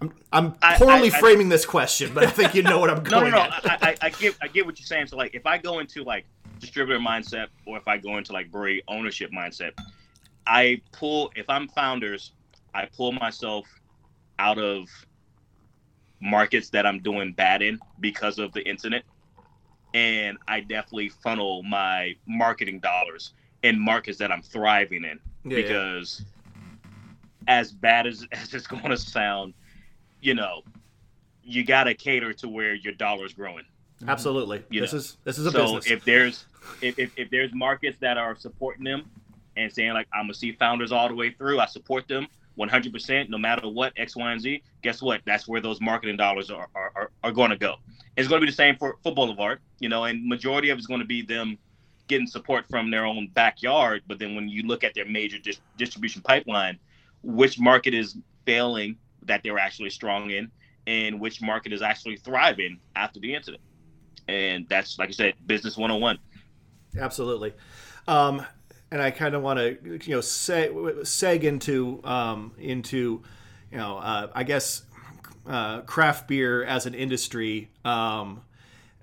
I'm 0.00 0.12
I'm 0.32 0.54
I- 0.62 0.76
poorly 0.78 1.10
I- 1.12 1.16
I- 1.16 1.20
framing 1.20 1.48
this 1.48 1.66
question, 1.66 2.12
but 2.14 2.24
I 2.24 2.30
think 2.30 2.54
you 2.54 2.62
know 2.62 2.78
what 2.78 2.88
I'm 2.90 3.02
No, 3.04 3.10
going 3.20 3.32
no, 3.32 3.38
no. 3.38 3.50
I, 3.64 3.78
I, 3.82 3.96
I 4.02 4.10
get, 4.10 4.36
I 4.40 4.48
get 4.48 4.64
what 4.66 4.78
you're 4.78 4.86
saying. 4.86 5.08
So, 5.08 5.16
like, 5.16 5.34
if 5.34 5.44
I 5.46 5.58
go 5.58 5.80
into 5.80 6.04
like 6.04 6.24
distributor 6.60 7.00
mindset, 7.00 7.48
or 7.66 7.76
if 7.78 7.88
I 7.88 7.96
go 7.98 8.16
into 8.18 8.32
like 8.32 8.50
brewery 8.50 8.82
ownership 8.86 9.30
mindset, 9.32 9.72
I 10.46 10.80
pull. 10.92 11.32
If 11.34 11.50
I'm 11.50 11.66
founders, 11.68 12.32
I 12.74 12.86
pull 12.86 13.10
myself 13.12 13.66
out 14.38 14.58
of 14.58 14.88
markets 16.20 16.70
that 16.70 16.86
I'm 16.86 17.00
doing 17.00 17.32
bad 17.32 17.62
in 17.62 17.78
because 18.00 18.38
of 18.38 18.52
the 18.52 18.62
incident, 18.68 19.04
and 19.94 20.38
I 20.48 20.60
definitely 20.60 21.08
funnel 21.08 21.62
my 21.62 22.14
marketing 22.26 22.80
dollars 22.80 23.32
in 23.62 23.78
markets 23.78 24.18
that 24.18 24.30
I'm 24.30 24.42
thriving 24.42 25.04
in 25.04 25.18
Yeah, 25.44 25.56
yeah. 25.58 25.62
because 25.62 26.24
as 27.48 27.72
bad 27.72 28.06
as, 28.06 28.26
as 28.32 28.52
it's 28.54 28.66
going 28.66 28.90
to 28.90 28.96
sound, 28.96 29.54
you 30.20 30.34
know, 30.34 30.62
you 31.42 31.64
got 31.64 31.84
to 31.84 31.94
cater 31.94 32.32
to 32.34 32.48
where 32.48 32.74
your 32.74 32.92
dollar's 32.94 33.32
growing. 33.32 33.64
Mm-hmm. 34.00 34.10
Absolutely. 34.10 34.62
You 34.70 34.80
this 34.80 34.92
know. 34.92 34.98
is 34.98 35.16
this 35.24 35.38
is 35.38 35.46
a 35.46 35.50
business. 35.50 35.70
so 35.70 35.76
business. 35.76 35.92
if 35.92 36.04
there's 36.04 36.44
if, 36.80 36.98
if, 36.98 37.12
if 37.16 37.30
there's 37.30 37.52
markets 37.52 37.98
that 38.00 38.16
are 38.16 38.36
supporting 38.36 38.84
them 38.84 39.04
and 39.56 39.72
saying 39.72 39.92
like 39.92 40.06
I'm 40.12 40.24
gonna 40.24 40.34
see 40.34 40.52
founders 40.52 40.92
all 40.92 41.08
the 41.08 41.14
way 41.14 41.30
through, 41.30 41.60
I 41.60 41.66
support 41.66 42.08
them 42.08 42.26
100% 42.58 43.28
no 43.28 43.38
matter 43.38 43.68
what 43.68 43.92
X, 43.96 44.16
Y, 44.16 44.32
and 44.32 44.40
Z. 44.40 44.62
Guess 44.82 45.02
what? 45.02 45.20
That's 45.24 45.48
where 45.48 45.60
those 45.60 45.80
marketing 45.80 46.16
dollars 46.16 46.50
are 46.50 46.68
are, 46.74 46.92
are, 46.94 47.10
are 47.24 47.32
going 47.32 47.50
to 47.50 47.56
go. 47.56 47.76
It's 48.20 48.28
going 48.28 48.40
to 48.40 48.46
be 48.46 48.50
the 48.50 48.56
same 48.56 48.76
for 48.76 48.98
for 49.02 49.14
Boulevard, 49.14 49.60
you 49.78 49.88
know, 49.88 50.04
and 50.04 50.26
majority 50.26 50.70
of 50.70 50.78
it's 50.78 50.86
going 50.86 51.00
to 51.00 51.06
be 51.06 51.22
them 51.22 51.58
getting 52.06 52.26
support 52.26 52.66
from 52.68 52.90
their 52.90 53.06
own 53.06 53.28
backyard. 53.34 54.02
But 54.06 54.18
then 54.18 54.34
when 54.34 54.48
you 54.48 54.64
look 54.64 54.84
at 54.84 54.94
their 54.94 55.06
major 55.06 55.38
dis- 55.38 55.60
distribution 55.78 56.22
pipeline, 56.22 56.78
which 57.22 57.58
market 57.58 57.94
is 57.94 58.16
failing 58.44 58.96
that 59.22 59.42
they're 59.42 59.58
actually 59.58 59.90
strong 59.90 60.30
in, 60.30 60.50
and 60.86 61.20
which 61.20 61.40
market 61.40 61.72
is 61.72 61.82
actually 61.82 62.16
thriving 62.16 62.78
after 62.96 63.20
the 63.20 63.34
incident. 63.34 63.62
And 64.28 64.68
that's 64.68 64.98
like 64.98 65.08
I 65.08 65.12
said, 65.12 65.34
business 65.46 65.76
101. 65.76 66.18
Absolutely. 66.98 67.54
Um, 68.08 68.44
and 68.90 69.00
I 69.00 69.10
kind 69.10 69.34
of 69.34 69.42
want 69.42 69.58
to, 69.58 69.78
you 70.04 70.14
know, 70.14 70.20
seg, 70.20 70.72
seg 71.02 71.44
into 71.44 72.00
um, 72.04 72.52
into, 72.58 73.22
you 73.70 73.78
know, 73.78 73.98
uh, 73.98 74.28
I 74.34 74.42
guess 74.42 74.82
uh, 75.50 75.80
craft 75.80 76.28
beer 76.28 76.64
as 76.64 76.86
an 76.86 76.94
industry 76.94 77.68
um, 77.84 78.42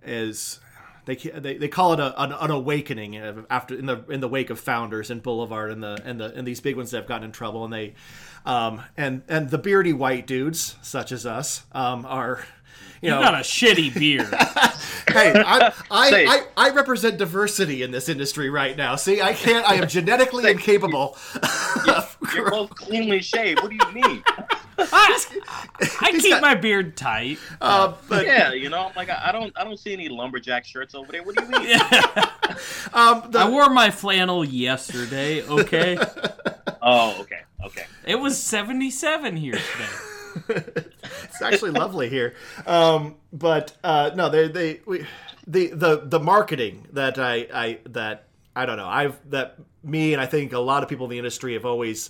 is 0.02 0.60
they, 1.06 1.16
they 1.16 1.58
they 1.58 1.68
call 1.68 1.94
it 1.94 2.00
a, 2.00 2.22
an, 2.22 2.32
an 2.32 2.52
awakening 2.52 3.18
after 3.50 3.76
in 3.76 3.86
the 3.86 4.04
in 4.10 4.22
the 4.22 4.30
wake 4.30 4.50
of 4.50 4.60
founders 4.60 5.12
and 5.12 5.22
Boulevard 5.22 5.72
and 5.72 5.84
the 5.84 6.02
and 6.06 6.20
the 6.20 6.34
and 6.34 6.48
these 6.48 6.62
big 6.62 6.78
ones 6.78 6.92
that 6.92 6.98
have 6.98 7.08
gotten 7.08 7.26
in 7.26 7.32
trouble 7.32 7.66
and 7.66 7.74
they 7.74 7.96
um, 8.46 8.82
and 8.96 9.24
and 9.28 9.50
the 9.50 9.58
beardy 9.58 9.92
white 9.94 10.26
dudes 10.26 10.76
such 10.82 11.12
as 11.12 11.26
us 11.26 11.66
um, 11.74 12.06
are 12.06 12.46
you 13.02 13.10
You 13.10 13.16
know 13.16 13.22
got 13.22 13.34
a 13.34 13.40
shitty 13.40 13.94
beard. 13.94 14.28
hey, 15.14 15.34
I, 15.36 15.74
I, 15.92 16.26
I, 16.26 16.44
I 16.56 16.70
represent 16.72 17.18
diversity 17.18 17.84
in 17.84 17.92
this 17.92 18.10
industry 18.10 18.50
right 18.50 18.76
now. 18.76 18.96
See, 18.96 19.22
I 19.22 19.34
can't. 19.34 19.70
I 19.70 19.76
am 19.76 19.88
genetically 19.88 20.50
incapable. 20.50 21.18
of 21.88 22.18
You're 22.34 22.50
both 22.50 22.72
cleanly 22.72 23.22
shaved. 23.22 23.62
What 23.62 23.70
do 23.70 23.76
you 23.76 23.94
mean? 23.94 24.24
I, 24.78 25.20
I 26.02 26.12
keep 26.12 26.32
got- 26.32 26.42
my 26.42 26.56
beard 26.56 26.96
tight. 26.98 27.40
uh, 27.62 27.94
but 28.08 28.26
yeah, 28.26 28.54
you 28.54 28.70
know, 28.70 28.92
like 28.96 29.10
I, 29.10 29.26
I 29.28 29.32
don't 29.32 29.52
I 29.58 29.64
don't 29.64 29.80
see 29.80 29.94
any 29.94 30.10
lumberjack 30.10 30.66
shirts 30.66 30.96
over 30.96 31.12
there. 31.12 31.24
What 31.24 31.36
do 31.36 31.44
you 31.44 31.50
mean? 31.50 31.80
um, 32.94 33.32
the, 33.32 33.40
I 33.40 33.50
wore 33.50 33.70
my 33.70 33.92
flannel 33.92 34.46
yesterday, 34.46 35.42
okay? 35.44 35.98
oh, 36.82 37.18
okay, 37.22 37.42
okay. 37.66 37.86
It 38.06 38.16
was 38.16 38.42
77 38.42 39.36
here 39.38 39.54
today. 39.54 40.84
it's 41.24 41.42
actually 41.42 41.72
lovely 41.72 42.10
here. 42.10 42.36
Um, 42.66 43.16
but 43.34 43.76
uh, 43.84 44.12
no, 44.16 44.30
they 44.30 44.48
they 44.48 44.82
we, 44.86 45.06
the 45.48 45.68
the 45.70 46.02
the 46.06 46.20
marketing 46.20 46.88
that 46.94 47.18
I 47.18 47.48
I 47.54 47.80
that 47.90 48.26
I 48.56 48.66
don't 48.66 48.78
know 48.78 48.88
I've 48.88 49.18
that 49.32 49.58
me 49.84 50.14
and 50.14 50.22
I 50.22 50.26
think 50.26 50.54
a 50.54 50.60
lot 50.60 50.84
of 50.84 50.90
people 50.90 51.06
in 51.06 51.12
the 51.12 51.18
industry 51.18 51.54
have 51.54 51.66
always 51.66 52.10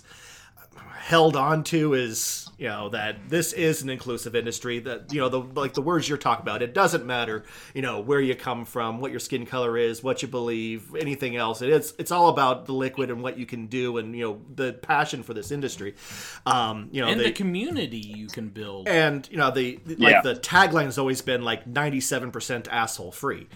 held 0.98 1.36
on 1.36 1.64
to 1.64 1.94
is 1.94 2.47
you 2.58 2.66
know 2.66 2.88
that 2.88 3.16
this 3.28 3.52
is 3.52 3.82
an 3.82 3.88
inclusive 3.88 4.34
industry 4.34 4.80
that 4.80 5.12
you 5.12 5.20
know 5.20 5.28
the 5.28 5.38
like 5.38 5.74
the 5.74 5.80
words 5.82 6.08
you're 6.08 6.18
talking 6.18 6.42
about 6.42 6.60
it 6.60 6.74
doesn't 6.74 7.06
matter 7.06 7.44
you 7.72 7.80
know 7.82 8.00
where 8.00 8.20
you 8.20 8.34
come 8.34 8.64
from 8.64 9.00
what 9.00 9.10
your 9.12 9.20
skin 9.20 9.46
color 9.46 9.76
is 9.78 10.02
what 10.02 10.22
you 10.22 10.28
believe 10.28 10.92
anything 10.96 11.36
else 11.36 11.62
it 11.62 11.68
is 11.70 11.94
it's 11.98 12.10
all 12.10 12.28
about 12.28 12.66
the 12.66 12.72
liquid 12.72 13.10
and 13.10 13.22
what 13.22 13.38
you 13.38 13.46
can 13.46 13.66
do 13.68 13.96
and 13.98 14.14
you 14.16 14.24
know 14.24 14.40
the 14.56 14.72
passion 14.72 15.22
for 15.22 15.34
this 15.34 15.52
industry 15.52 15.94
um 16.46 16.88
you 16.90 17.00
know 17.00 17.08
And 17.08 17.20
they- 17.20 17.24
the 17.26 17.32
community 17.32 17.98
you 17.98 18.26
can 18.26 18.48
build. 18.48 18.88
and 18.88 19.28
you 19.30 19.36
know 19.36 19.50
the 19.52 19.78
the- 19.86 19.94
like 19.96 20.12
Yeah. 20.14 20.20
the 20.22 20.34
tagline 20.34 20.86
has 20.86 20.98
always 20.98 21.22
been 21.22 21.42
like 21.42 21.64
97% 21.72 22.66
asshole 22.68 23.12
free 23.12 23.46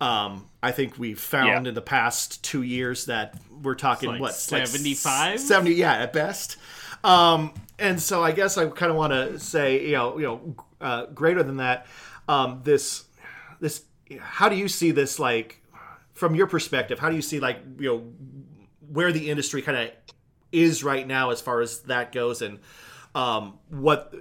um 0.00 0.46
i 0.62 0.70
think 0.70 0.96
we've 0.98 1.18
found 1.20 1.48
Yeah. 1.64 1.68
in 1.70 1.74
the 1.74 1.82
past 1.82 2.44
two 2.44 2.62
years 2.62 3.06
that 3.06 3.36
we're 3.62 3.74
talking 3.74 4.10
Like 4.10 4.20
what 4.20 4.34
75? 4.34 5.40
70 5.40 5.74
yeah 5.74 5.94
at 5.94 6.12
best 6.12 6.56
um 7.02 7.52
and 7.78 8.00
so 8.00 8.22
i 8.22 8.32
guess 8.32 8.56
i 8.56 8.66
kind 8.66 8.90
of 8.90 8.96
want 8.96 9.12
to 9.12 9.38
say 9.38 9.86
you 9.86 9.92
know 9.92 10.18
you 10.18 10.24
know 10.24 10.56
uh, 10.80 11.06
greater 11.06 11.42
than 11.42 11.56
that 11.56 11.86
um 12.28 12.60
this 12.64 13.04
this 13.60 13.84
how 14.18 14.48
do 14.48 14.56
you 14.56 14.68
see 14.68 14.90
this 14.90 15.18
like 15.18 15.60
from 16.12 16.34
your 16.34 16.46
perspective 16.46 16.98
how 16.98 17.08
do 17.08 17.16
you 17.16 17.22
see 17.22 17.40
like 17.40 17.58
you 17.78 17.88
know 17.88 18.12
where 18.92 19.12
the 19.12 19.30
industry 19.30 19.62
kind 19.62 19.76
of 19.78 19.90
is 20.52 20.84
right 20.84 21.06
now 21.06 21.30
as 21.30 21.40
far 21.40 21.60
as 21.60 21.80
that 21.80 22.12
goes 22.12 22.42
and 22.42 22.58
um, 23.14 23.58
what 23.70 24.12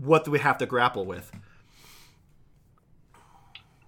what 0.00 0.24
do 0.24 0.30
we 0.30 0.38
have 0.38 0.58
to 0.58 0.66
grapple 0.66 1.06
with? 1.06 1.30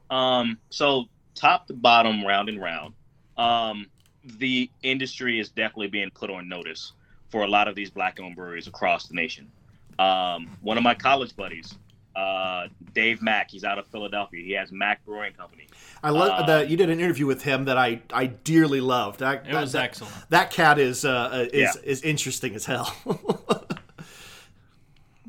Um, 0.09 0.59
so 0.71 1.07
top 1.35 1.67
to 1.67 1.75
bottom, 1.75 2.25
round 2.25 2.49
and 2.49 2.61
round, 2.61 2.95
um, 3.37 3.87
the 4.25 4.71
industry 4.83 5.39
is 5.41 5.51
definitely 5.51 5.89
being 5.89 6.11
put 6.11 6.31
on 6.31 6.49
notice 6.49 6.93
for 7.31 7.43
a 7.43 7.49
lot 7.49 7.69
of 7.69 7.75
these 7.75 7.91
black-owned 7.91 8.37
breweries 8.37 8.67
across 8.67 9.07
the 9.09 9.15
nation. 9.15 9.51
Um, 9.99 10.49
one 10.61 10.77
of 10.77 10.83
my 10.83 10.95
college 10.95 11.35
buddies, 11.37 11.75
uh, 12.15 12.69
Dave 12.95 13.21
Mack, 13.23 13.51
he's 13.51 13.65
out 13.65 13.79
of 13.79 13.87
Philadelphia. 13.89 14.45
He 14.45 14.53
has 14.53 14.71
Mack 14.73 15.05
Brewing 15.05 15.33
Company. 15.33 15.67
I 16.03 16.11
love 16.11 16.31
Uh, 16.43 16.47
that 16.47 16.71
you 16.71 16.77
did 16.77 16.89
an 16.91 17.01
interview 17.01 17.27
with 17.27 17.43
him 17.43 17.65
that 17.65 17.77
I 17.79 18.01
I 18.13 18.27
dearly 18.27 18.81
loved. 18.81 19.21
That, 19.21 19.47
It 19.47 19.53
that- 19.53 19.61
was 19.61 19.73
that, 19.73 19.85
excellent. 19.85 20.15
That 20.31 20.51
cat 20.51 20.79
is 20.79 21.05
uh, 21.05 21.49
is 21.53 21.75
Yeah. 21.77 21.91
is 21.91 22.03
interesting 22.03 22.55
as 22.55 22.65
hell. 22.67 22.95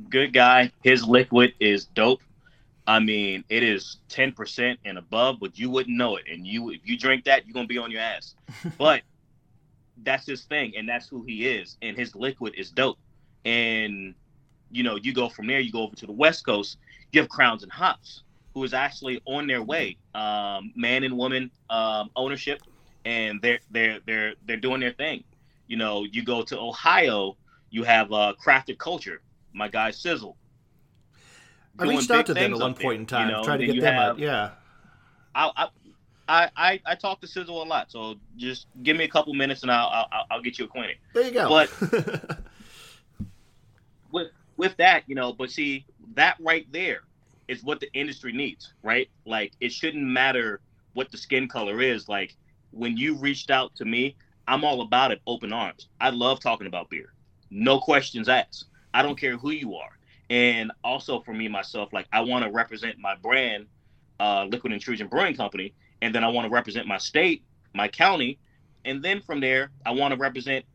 Good 0.10 0.34
guy. 0.34 0.72
His 0.84 1.04
liquid 1.04 1.54
is 1.60 1.86
dope. 1.86 2.22
I 2.86 3.00
mean, 3.00 3.44
it 3.50 3.64
is 3.64 3.98
ten 4.08 4.32
percent 4.32 4.80
and 4.86 4.98
above, 4.98 5.40
but 5.42 5.58
you 5.60 5.70
wouldn't 5.70 5.98
know 5.98 6.16
it. 6.16 6.24
And 6.32 6.48
you, 6.48 6.70
if 6.70 6.82
you 6.86 6.98
drink 6.98 7.26
that, 7.26 7.46
you're 7.46 7.54
gonna 7.54 7.68
be 7.68 7.78
on 7.78 7.92
your 7.92 8.02
ass. 8.02 8.36
but 8.78 9.02
that's 10.04 10.26
his 10.26 10.44
thing, 10.44 10.74
and 10.78 10.88
that's 10.88 11.08
who 11.08 11.24
he 11.24 11.48
is. 11.48 11.78
And 11.82 11.98
his 11.98 12.16
liquid 12.16 12.54
is 12.58 12.72
dope. 12.72 12.98
And 13.46 14.16
you 14.72 14.84
know, 14.84 14.96
you 14.96 15.14
go 15.14 15.30
from 15.30 15.48
there, 15.48 15.60
you 15.60 15.72
go 15.72 15.84
over 15.84 15.96
to 15.96 16.06
the 16.06 16.12
West 16.12 16.46
Coast. 16.46 16.78
You 17.12 17.22
have 17.22 17.30
Crowns 17.30 17.64
and 17.64 17.72
Hops, 17.72 18.24
who 18.54 18.64
is 18.64 18.74
actually 18.74 19.22
on 19.26 19.48
their 19.48 19.62
way, 19.64 19.98
um, 20.14 20.74
man 20.76 21.04
and 21.04 21.18
woman 21.18 21.52
um, 21.70 22.10
ownership, 22.16 22.62
and 23.06 23.42
they're 23.42 23.60
they're 23.72 24.00
they're 24.06 24.34
they're 24.46 24.58
doing 24.58 24.82
their 24.82 24.92
thing. 24.92 25.24
You 25.68 25.78
know, 25.78 26.06
you 26.06 26.24
go 26.24 26.44
to 26.44 26.60
Ohio, 26.60 27.38
you 27.70 27.84
have 27.84 28.12
uh, 28.12 28.34
Crafted 28.44 28.78
Culture, 28.78 29.22
my 29.54 29.68
guy 29.68 29.92
Sizzle. 29.92 30.36
I 31.80 31.84
reached 31.86 32.10
out 32.10 32.26
to 32.26 32.34
them 32.34 32.54
at 32.54 32.60
one 32.60 32.74
point 32.74 32.82
there, 32.82 32.92
in 32.94 33.06
time, 33.06 33.30
you 33.30 33.36
know, 33.36 33.44
trying 33.44 33.60
to 33.60 33.66
get 33.68 33.82
them 33.82 33.94
have- 33.94 34.10
out. 34.12 34.20
Yeah, 34.20 34.52
I, 35.36 35.52
I 35.56 35.68
I 36.28 36.50
I 36.56 36.82
I 36.86 36.96
talk 36.96 37.22
to 37.22 37.28
Sizzle 37.28 37.62
a 37.64 37.66
lot, 37.66 37.92
so 37.92 38.16
just 38.38 38.68
give 38.84 38.98
me 38.98 39.04
a 39.04 39.08
couple 39.08 39.34
minutes 39.34 39.62
and 39.64 39.72
I'll 39.72 40.08
I'll, 40.12 40.26
I'll 40.32 40.42
get 40.42 40.60
you 40.60 40.66
acquainted. 40.66 40.98
there 41.14 41.24
you 41.24 41.32
go. 41.32 41.48
But- 41.50 42.40
with 44.12 44.28
with 44.58 44.76
that, 44.78 45.04
you 45.08 45.16
know, 45.16 45.34
but 45.34 45.52
see 45.52 45.86
that 46.16 46.38
right 46.40 46.66
there 46.72 47.02
is 47.48 47.64
what 47.64 47.80
the 47.80 47.92
industry 47.94 48.34
needs, 48.34 48.74
right? 48.84 49.10
Like 49.26 49.54
it 49.60 49.72
shouldn't 49.72 50.04
matter 50.04 50.60
what 50.94 51.12
the 51.12 51.18
skin 51.18 51.48
color 51.48 51.82
is. 51.82 52.10
Like 52.10 52.36
when 52.72 52.98
you 52.98 53.16
reached 53.16 53.52
out 53.52 53.76
to 53.76 53.86
me, 53.86 54.16
I'm 54.48 54.64
all 54.64 54.82
about 54.82 55.12
it, 55.12 55.22
open 55.28 55.54
arms. 55.54 55.88
I 56.02 56.10
love 56.10 56.40
talking 56.40 56.68
about 56.68 56.90
beer. 56.90 57.14
No 57.50 57.80
questions 57.80 58.28
asked. 58.28 58.66
I 58.94 59.02
don't 59.04 59.18
care 59.20 59.38
who 59.38 59.52
you 59.52 59.76
are. 59.76 59.90
And 60.30 60.72
also 60.84 61.22
for 61.22 61.34
me 61.34 61.48
myself, 61.48 61.94
like 61.94 62.08
I 62.12 62.22
want 62.22 62.44
to 62.44 62.52
represent 62.52 62.98
my 63.00 63.16
brand, 63.16 63.68
uh, 64.20 64.46
Liquid 64.46 64.74
Intrusion 64.74 65.08
Brewing 65.08 65.36
Company, 65.36 65.74
and 66.02 66.14
then 66.14 66.24
I 66.24 66.28
want 66.28 66.46
to 66.46 66.54
represent 66.54 66.88
my 66.88 66.98
state, 66.98 67.44
my 67.74 67.88
county, 67.88 68.40
and 68.86 69.04
then 69.04 69.22
from 69.22 69.40
there 69.40 69.72
I 69.86 69.92
want 69.92 70.14
to 70.14 70.20
represent 70.20 70.66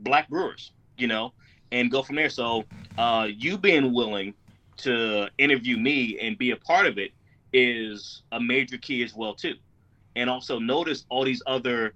black 0.00 0.28
brewers, 0.28 0.72
you 0.96 1.06
know, 1.06 1.32
and 1.72 1.90
go 1.90 2.02
from 2.02 2.16
there. 2.16 2.30
So 2.30 2.64
uh, 2.96 3.28
you 3.30 3.58
being 3.58 3.92
willing 3.92 4.34
to 4.78 5.28
interview 5.38 5.76
me 5.76 6.18
and 6.20 6.38
be 6.38 6.52
a 6.52 6.56
part 6.56 6.86
of 6.86 6.98
it 6.98 7.12
is 7.52 8.22
a 8.32 8.40
major 8.40 8.78
key 8.78 9.02
as 9.02 9.14
well 9.14 9.34
too. 9.34 9.54
And 10.16 10.28
also 10.28 10.58
notice 10.58 11.04
all 11.08 11.24
these 11.24 11.42
other 11.46 11.94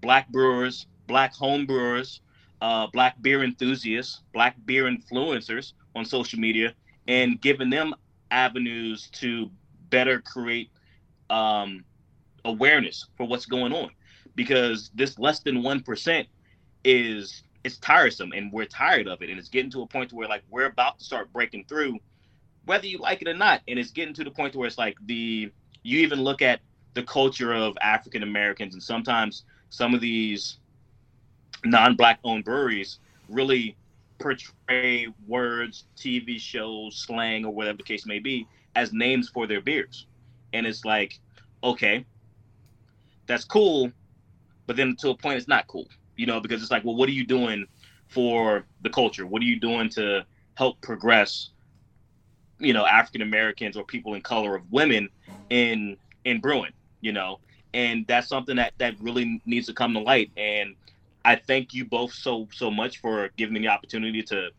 black 0.00 0.28
brewers, 0.28 0.86
black 1.06 1.34
home 1.34 1.66
brewers, 1.66 2.20
uh, 2.60 2.86
black 2.92 3.20
beer 3.20 3.42
enthusiasts, 3.42 4.22
black 4.32 4.56
beer 4.64 4.84
influencers 4.84 5.72
on 5.94 6.04
social 6.04 6.38
media, 6.38 6.72
and 7.08 7.40
giving 7.40 7.70
them 7.70 7.94
avenues 8.30 9.08
to 9.12 9.50
better 9.90 10.20
create 10.20 10.70
um, 11.30 11.84
awareness 12.44 13.06
for 13.16 13.26
what's 13.26 13.46
going 13.46 13.72
on. 13.72 13.90
Because 14.34 14.90
this 14.94 15.18
less 15.18 15.40
than 15.40 15.62
one 15.62 15.80
percent 15.80 16.26
is 16.84 17.42
it's 17.62 17.78
tiresome, 17.78 18.32
and 18.32 18.52
we're 18.52 18.66
tired 18.66 19.08
of 19.08 19.22
it, 19.22 19.30
and 19.30 19.38
it's 19.38 19.48
getting 19.48 19.70
to 19.70 19.82
a 19.82 19.86
point 19.86 20.12
where 20.12 20.28
like 20.28 20.42
we're 20.50 20.66
about 20.66 20.98
to 20.98 21.04
start 21.04 21.32
breaking 21.32 21.64
through, 21.68 21.98
whether 22.66 22.86
you 22.86 22.98
like 22.98 23.22
it 23.22 23.28
or 23.28 23.34
not, 23.34 23.62
and 23.68 23.78
it's 23.78 23.90
getting 23.90 24.14
to 24.14 24.24
the 24.24 24.30
point 24.30 24.54
where 24.54 24.66
it's 24.66 24.78
like 24.78 24.96
the 25.06 25.50
you 25.82 25.98
even 26.00 26.22
look 26.22 26.42
at 26.42 26.60
the 26.94 27.02
culture 27.02 27.52
of 27.54 27.76
African 27.80 28.22
Americans, 28.22 28.74
and 28.74 28.82
sometimes 28.82 29.44
some 29.70 29.94
of 29.94 30.00
these 30.00 30.58
non-black 31.64 32.18
owned 32.24 32.44
breweries 32.44 32.98
really 33.28 33.76
portray 34.18 35.08
words, 35.26 35.84
TV 35.96 36.38
shows, 36.38 36.96
slang, 36.96 37.44
or 37.44 37.52
whatever 37.52 37.78
the 37.78 37.82
case 37.82 38.06
may 38.06 38.18
be 38.18 38.46
as 38.76 38.92
names 38.92 39.28
for 39.28 39.46
their 39.46 39.60
beers. 39.60 40.06
And 40.52 40.66
it's 40.66 40.84
like, 40.84 41.18
okay, 41.62 42.04
that's 43.26 43.44
cool, 43.44 43.90
but 44.66 44.76
then 44.76 44.96
to 45.00 45.10
a 45.10 45.16
point 45.16 45.38
it's 45.38 45.48
not 45.48 45.66
cool, 45.66 45.86
you 46.16 46.26
know, 46.26 46.40
because 46.40 46.62
it's 46.62 46.70
like, 46.70 46.84
well, 46.84 46.94
what 46.94 47.08
are 47.08 47.12
you 47.12 47.26
doing 47.26 47.66
for 48.08 48.64
the 48.82 48.90
culture? 48.90 49.26
What 49.26 49.42
are 49.42 49.46
you 49.46 49.58
doing 49.58 49.88
to 49.90 50.24
help 50.54 50.80
progress, 50.80 51.50
you 52.58 52.72
know, 52.72 52.86
African 52.86 53.22
Americans 53.22 53.76
or 53.76 53.84
people 53.84 54.14
in 54.14 54.22
color 54.22 54.54
of 54.54 54.70
women 54.70 55.08
in 55.50 55.96
in 56.24 56.40
brewing, 56.40 56.72
you 57.00 57.12
know? 57.12 57.40
And 57.72 58.06
that's 58.06 58.28
something 58.28 58.56
that 58.56 58.72
that 58.78 58.94
really 59.00 59.42
needs 59.46 59.66
to 59.66 59.74
come 59.74 59.94
to 59.94 60.00
light. 60.00 60.30
And 60.36 60.76
I 61.24 61.36
thank 61.36 61.74
you 61.74 61.84
both 61.84 62.12
so 62.12 62.48
so 62.52 62.70
much 62.70 63.00
for 63.00 63.30
giving 63.36 63.54
me 63.54 63.60
the 63.60 63.68
opportunity 63.68 64.22
to 64.24 64.50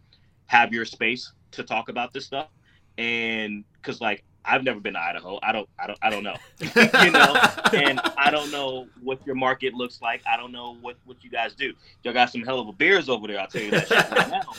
have 0.48 0.74
your 0.74 0.86
space 0.86 1.32
to 1.52 1.64
talk 1.64 1.90
about 1.90 2.14
this 2.14 2.26
stuff. 2.26 2.50
And 2.98 3.64
because 3.76 4.02
like 4.02 4.24
I've 4.48 4.64
never 4.64 4.80
been 4.80 4.94
to 4.94 5.00
Idaho, 5.00 5.40
I 5.42 5.52
don't 5.52 5.68
I 5.80 5.88
don't 5.88 6.00
I 6.02 6.10
don't 6.10 6.24
know, 6.24 6.36
you 6.60 7.12
know, 7.12 7.36
and 7.74 8.00
I 8.18 8.30
don't 8.32 8.52
know 8.52 8.88
what 9.02 9.26
your 9.26 9.36
market 9.36 9.74
looks 9.74 10.02
like. 10.02 10.22
I 10.32 10.38
don't 10.38 10.52
know 10.52 10.76
what 10.82 10.98
what 11.06 11.24
you 11.24 11.30
guys 11.30 11.54
do. 11.56 11.74
Y'all 12.04 12.14
got 12.14 12.32
some 12.32 12.42
hell 12.44 12.60
of 12.60 12.68
a 12.68 12.74
beers 12.74 13.10
over 13.10 13.28
there. 13.28 13.40
I'll 13.40 13.48
tell 13.48 13.62
you 13.62 13.72
that 13.72 13.88
shit 13.88 14.12
right 14.12 14.30
now. 14.30 14.42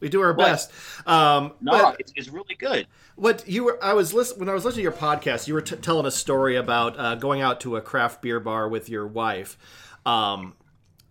We 0.00 0.08
do 0.08 0.22
our 0.22 0.32
But- 0.32 0.46
best. 0.46 0.70
Um, 1.06 1.52
No, 1.60 1.72
but- 1.72 2.00
it's, 2.00 2.10
it's 2.16 2.28
really 2.28 2.54
good. 2.54 2.86
What 3.16 3.46
you 3.46 3.64
were, 3.64 3.78
I 3.84 3.92
was 3.92 4.14
listening 4.14 4.40
when 4.40 4.48
I 4.48 4.54
was 4.54 4.64
listening 4.64 4.78
to 4.86 4.90
your 4.90 4.92
podcast. 4.98 5.46
You 5.46 5.52
were 5.52 5.60
t- 5.60 5.76
telling 5.76 6.06
a 6.06 6.10
story 6.10 6.56
about 6.56 6.98
uh, 6.98 7.16
going 7.16 7.42
out 7.42 7.60
to 7.60 7.76
a 7.76 7.82
craft 7.82 8.22
beer 8.22 8.40
bar 8.40 8.66
with 8.66 8.88
your 8.88 9.06
wife, 9.06 9.58
um, 10.06 10.54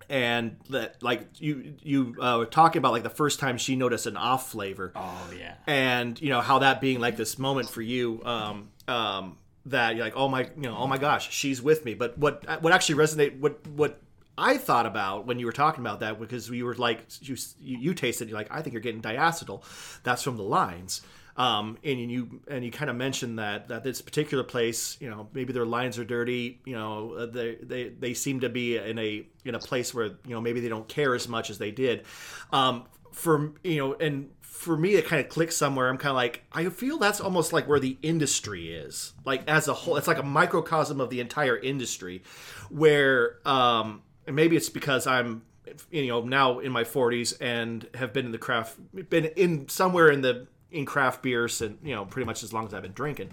and 0.09 0.57
that 0.69 1.01
like 1.03 1.27
you 1.39 1.75
you 1.81 2.15
uh, 2.19 2.37
were 2.39 2.45
talking 2.45 2.79
about 2.79 2.91
like 2.91 3.03
the 3.03 3.09
first 3.09 3.39
time 3.39 3.57
she 3.57 3.75
noticed 3.75 4.05
an 4.07 4.17
off 4.17 4.51
flavor, 4.51 4.91
Oh 4.95 5.29
yeah. 5.37 5.55
and 5.67 6.19
you 6.21 6.29
know 6.29 6.41
how 6.41 6.59
that 6.59 6.81
being 6.81 6.99
like 6.99 7.15
this 7.17 7.37
moment 7.39 7.69
for 7.69 7.81
you. 7.81 8.21
Um, 8.25 8.69
um, 8.87 9.37
that 9.65 9.95
you're 9.95 10.03
like, 10.05 10.15
oh 10.15 10.27
my, 10.27 10.43
you 10.55 10.63
know, 10.63 10.75
oh 10.77 10.87
my 10.87 10.97
gosh, 10.97 11.31
she's 11.31 11.61
with 11.61 11.85
me. 11.85 11.93
But 11.93 12.17
what 12.17 12.61
what 12.61 12.73
actually 12.73 12.95
resonate, 12.95 13.39
what 13.39 13.65
what 13.67 14.01
I 14.37 14.57
thought 14.57 14.85
about 14.85 15.27
when 15.27 15.37
you 15.37 15.45
were 15.45 15.51
talking 15.51 15.81
about 15.85 15.99
that, 15.99 16.19
because 16.19 16.49
you 16.49 16.65
were 16.65 16.73
like, 16.75 17.01
you 17.21 17.35
you, 17.59 17.77
you 17.77 17.93
tasted, 17.93 18.29
you're 18.29 18.37
like, 18.37 18.47
I 18.49 18.61
think 18.61 18.73
you're 18.73 18.81
getting 18.81 19.01
diacetyl. 19.01 19.61
That's 20.03 20.23
from 20.23 20.37
the 20.37 20.43
lines. 20.43 21.01
Um, 21.39 21.77
and 21.85 22.11
you 22.11 22.41
and 22.49 22.65
you 22.65 22.69
kind 22.69 22.91
of 22.91 22.97
mentioned 22.97 23.39
that 23.39 23.69
that 23.69 23.81
this 23.81 24.01
particular 24.01 24.43
place, 24.43 24.97
you 24.99 25.09
know, 25.09 25.29
maybe 25.33 25.53
their 25.53 25.65
lines 25.65 25.97
are 25.97 26.03
dirty. 26.03 26.59
You 26.65 26.75
know, 26.75 27.13
uh, 27.13 27.25
they 27.27 27.55
they 27.55 27.89
they 27.89 28.13
seem 28.13 28.41
to 28.41 28.49
be 28.49 28.75
in 28.75 28.99
a 28.99 29.25
in 29.45 29.55
a 29.55 29.59
place 29.59 29.93
where 29.93 30.07
you 30.07 30.35
know 30.35 30.41
maybe 30.41 30.59
they 30.59 30.67
don't 30.67 30.87
care 30.89 31.15
as 31.15 31.29
much 31.29 31.49
as 31.49 31.57
they 31.57 31.71
did. 31.71 32.03
Um, 32.51 32.87
for 33.13 33.53
you 33.63 33.77
know, 33.77 33.93
and 33.93 34.31
for 34.41 34.75
me, 34.75 34.95
it 34.95 35.05
kind 35.05 35.23
of 35.23 35.29
clicks 35.29 35.55
somewhere. 35.55 35.87
I'm 35.87 35.97
kind 35.97 36.09
of 36.09 36.17
like, 36.17 36.43
I 36.51 36.67
feel 36.67 36.97
that's 36.97 37.21
almost 37.21 37.53
like 37.53 37.69
where 37.69 37.79
the 37.79 37.97
industry 38.01 38.73
is, 38.73 39.13
like 39.23 39.47
as 39.47 39.69
a 39.69 39.73
whole. 39.73 39.95
It's 39.95 40.07
like 40.07 40.17
a 40.17 40.23
microcosm 40.23 40.99
of 40.99 41.09
the 41.09 41.21
entire 41.21 41.55
industry, 41.55 42.23
where 42.69 43.37
um, 43.47 44.01
and 44.27 44.35
maybe 44.35 44.57
it's 44.57 44.67
because 44.67 45.07
I'm 45.07 45.43
you 45.89 46.07
know 46.07 46.21
now 46.21 46.59
in 46.59 46.73
my 46.73 46.83
40s 46.83 47.37
and 47.39 47.87
have 47.93 48.11
been 48.11 48.25
in 48.25 48.31
the 48.33 48.37
craft 48.37 48.77
been 49.09 49.25
in 49.25 49.69
somewhere 49.69 50.09
in 50.09 50.21
the 50.21 50.47
in 50.71 50.85
craft 50.85 51.21
beers 51.21 51.61
and 51.61 51.77
you 51.83 51.95
know 51.95 52.05
pretty 52.05 52.25
much 52.25 52.43
as 52.43 52.53
long 52.53 52.65
as 52.65 52.73
I've 52.73 52.83
been 52.83 52.93
drinking. 52.93 53.31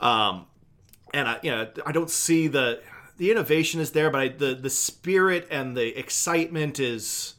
Um 0.00 0.46
and 1.12 1.28
I 1.28 1.38
you 1.42 1.50
know 1.50 1.68
I 1.84 1.92
don't 1.92 2.10
see 2.10 2.48
the 2.48 2.80
the 3.16 3.30
innovation 3.30 3.80
is 3.80 3.92
there 3.92 4.10
but 4.10 4.20
I, 4.20 4.28
the 4.28 4.54
the 4.54 4.70
spirit 4.70 5.48
and 5.50 5.76
the 5.76 5.98
excitement 5.98 6.78
is 6.78 7.34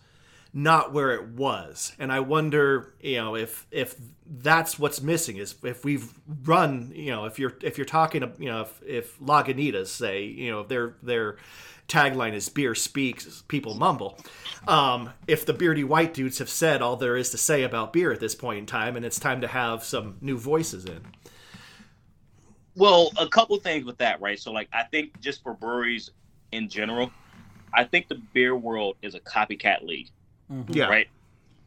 not 0.53 0.93
where 0.93 1.11
it 1.11 1.27
was. 1.29 1.93
And 1.99 2.11
I 2.11 2.19
wonder 2.21 2.93
you 3.01 3.17
know 3.17 3.35
if 3.35 3.67
if 3.71 3.95
that's 4.25 4.77
what's 4.77 5.01
missing 5.01 5.37
is 5.37 5.55
if 5.63 5.83
we've 5.83 6.13
run 6.43 6.91
you 6.93 7.11
know 7.11 7.25
if 7.25 7.39
you're 7.39 7.55
if 7.61 7.77
you're 7.77 7.85
talking 7.85 8.21
you 8.39 8.49
know 8.49 8.61
if, 8.61 8.81
if 8.85 9.19
Lagunitas 9.19 9.87
say 9.87 10.23
you 10.23 10.51
know 10.51 10.63
their 10.63 10.95
their 11.01 11.37
tagline 11.89 12.33
is 12.33 12.47
beer 12.49 12.75
speaks 12.75 13.43
people 13.47 13.73
mumble 13.73 14.17
um, 14.67 15.09
if 15.27 15.45
the 15.45 15.53
beardy 15.53 15.83
white 15.83 16.13
dudes 16.13 16.37
have 16.37 16.49
said 16.49 16.81
all 16.81 16.95
there 16.95 17.17
is 17.17 17.29
to 17.31 17.37
say 17.37 17.63
about 17.63 17.91
beer 17.91 18.11
at 18.11 18.19
this 18.19 18.35
point 18.35 18.59
in 18.59 18.65
time 18.65 18.95
and 18.95 19.05
it's 19.05 19.19
time 19.19 19.41
to 19.41 19.47
have 19.47 19.83
some 19.83 20.17
new 20.21 20.37
voices 20.37 20.85
in 20.85 21.01
Well, 22.75 23.11
a 23.17 23.27
couple 23.27 23.57
things 23.59 23.83
with 23.85 23.97
that, 23.97 24.21
right? 24.21 24.39
So, 24.39 24.51
like, 24.51 24.69
I 24.71 24.83
think 24.83 25.19
just 25.19 25.43
for 25.43 25.53
breweries 25.53 26.11
in 26.51 26.69
general, 26.69 27.11
I 27.73 27.83
think 27.83 28.07
the 28.07 28.21
beer 28.33 28.55
world 28.55 28.95
is 29.01 29.15
a 29.15 29.19
copycat 29.19 29.83
league. 29.83 30.09
yeah 30.69 30.87
right? 30.87 31.07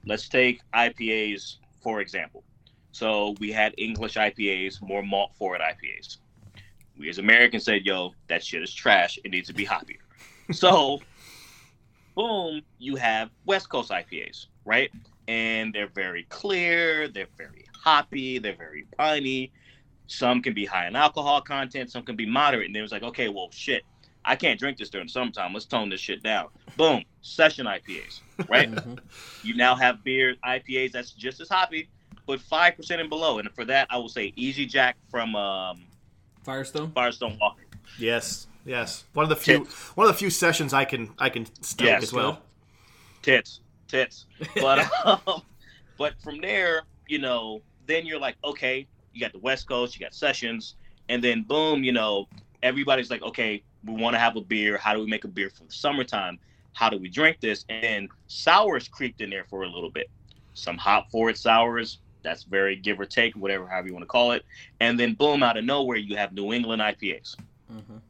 Let's 0.07 0.29
take 0.29 0.62
IPAs 0.75 1.57
for 1.83 2.01
example. 2.01 2.45
So 2.93 3.35
we 3.41 3.53
had 3.53 3.75
English 3.79 4.14
IPAs, 4.16 4.81
more 4.83 5.03
malt 5.03 5.33
forward 5.37 5.61
IPAs. 5.61 6.18
We 6.99 7.09
as 7.09 7.18
Americans 7.18 7.64
said, 7.64 7.85
"Yo, 7.85 8.14
that 8.29 8.45
shit 8.45 8.62
is 8.62 8.73
trash. 8.73 9.18
It 9.25 9.31
needs 9.31 9.49
to 9.49 9.55
be 9.55 9.64
hoppier." 9.66 10.01
So, 10.51 11.01
boom, 12.14 12.62
you 12.78 12.97
have 12.97 13.30
West 13.47 13.68
Coast 13.68 13.90
IPAs, 13.90 14.47
right? 14.64 14.90
And 15.28 15.72
they're 15.72 15.88
very 15.88 16.24
clear, 16.24 17.09
they're 17.09 17.28
very 17.36 17.64
hoppy, 17.82 18.38
they're 18.38 18.57
very 18.57 18.86
piney. 18.99 19.53
Some 20.09 20.43
can 20.43 20.53
be 20.53 20.66
high 20.66 20.88
in 20.88 20.97
alcohol 20.97 21.40
content, 21.40 21.90
some 21.90 22.03
can 22.03 22.16
be 22.16 22.26
moderate. 22.26 22.66
And 22.66 22.76
it 22.76 22.82
was 22.82 22.93
like, 22.93 23.03
okay, 23.03 23.28
well, 23.28 23.49
shit, 23.53 23.84
I 24.24 24.36
can't 24.36 24.59
drink 24.59 24.78
this 24.78 24.90
during 24.90 25.09
summertime. 25.09 25.53
Let's 25.53 25.64
tone 25.64 25.88
this 25.88 26.01
shit 26.01 26.22
down. 26.22 26.49
Boom, 26.76 27.05
session 27.22 27.66
IPAs, 27.66 28.20
right? 28.49 28.70
You 29.45 29.57
now 29.57 29.74
have 29.74 30.05
beer 30.05 30.36
IPAs 30.45 30.93
that's 30.93 31.11
just 31.11 31.40
as 31.40 31.49
hoppy, 31.49 31.88
but 32.28 32.40
five 32.40 32.76
percent 32.76 33.01
and 33.01 33.11
below. 33.11 33.40
And 33.40 33.53
for 33.57 33.64
that, 33.64 33.88
I 33.90 33.97
will 33.97 34.09
say 34.09 34.32
Easy 34.36 34.66
Jack 34.66 34.97
from 35.11 35.34
um, 35.34 35.82
Firestone. 36.45 36.93
Firestone 36.93 37.36
Walker. 37.40 37.62
yes 37.99 38.47
yes 38.65 39.05
one 39.13 39.25
of 39.25 39.29
the 39.29 39.37
few 39.37 39.67
one 39.95 40.07
of 40.07 40.13
the 40.13 40.19
few 40.19 40.31
sessions 40.31 40.73
I 40.73 40.85
can 40.85 41.11
I 41.19 41.29
can 41.29 41.47
stoke 41.63 41.87
Yes, 41.87 42.03
as 42.05 42.13
well 42.13 42.43
Tits, 43.23 43.61
tits. 43.89 44.27
But 44.61 44.89
um, 45.05 45.43
but 45.97 46.15
from 46.23 46.41
there, 46.41 46.83
you 47.07 47.19
know, 47.19 47.63
then 47.87 48.05
you're 48.05 48.19
like, 48.19 48.37
okay, 48.45 48.87
you 49.13 49.21
got 49.21 49.33
the 49.33 49.39
West 49.39 49.69
Coast, 49.69 49.95
you 49.95 50.05
got 50.05 50.15
sessions, 50.15 50.75
and 51.09 51.23
then 51.23 51.43
boom, 51.43 51.85
you 51.85 51.93
know, 51.93 52.29
everybody's 52.63 53.11
like, 53.11 53.23
okay, 53.23 53.63
we 53.85 53.95
want 53.95 54.15
to 54.15 54.19
have 54.19 54.37
a 54.37 54.41
beer. 54.41 54.77
How 54.77 54.93
do 54.93 55.01
we 55.01 55.07
make 55.07 55.25
a 55.25 55.29
beer 55.29 55.51
for 55.51 55.65
the 55.65 55.73
summertime? 55.73 56.39
How 56.75 56.89
do 56.89 56.99
we 56.99 57.09
drink 57.09 57.39
this? 57.41 57.65
And 57.69 57.85
then 57.85 58.09
sours 58.27 58.89
creeped 58.89 59.21
in 59.21 59.31
there 59.31 59.45
for 59.49 59.63
a 59.63 59.69
little 59.69 59.91
bit. 59.91 60.09
Some 60.55 60.77
hop 60.79 61.11
forward 61.11 61.37
sours. 61.37 61.99
That's 62.23 62.45
very 62.45 62.77
give 62.77 63.01
or 63.01 63.05
take, 63.05 63.35
whatever, 63.35 63.67
however 63.67 63.89
you 63.89 63.95
want 63.95 64.05
to 64.05 64.09
call 64.09 64.33
it. 64.33 64.45
And 64.81 64.99
then 64.99 65.15
boom, 65.15 65.43
out 65.43 65.57
of 65.57 65.65
nowhere, 65.65 65.97
you 65.97 66.17
have 66.17 66.33
New 66.33 66.53
England 66.53 66.81
IPAs. 66.81 67.37
Mhm. 67.71 68.01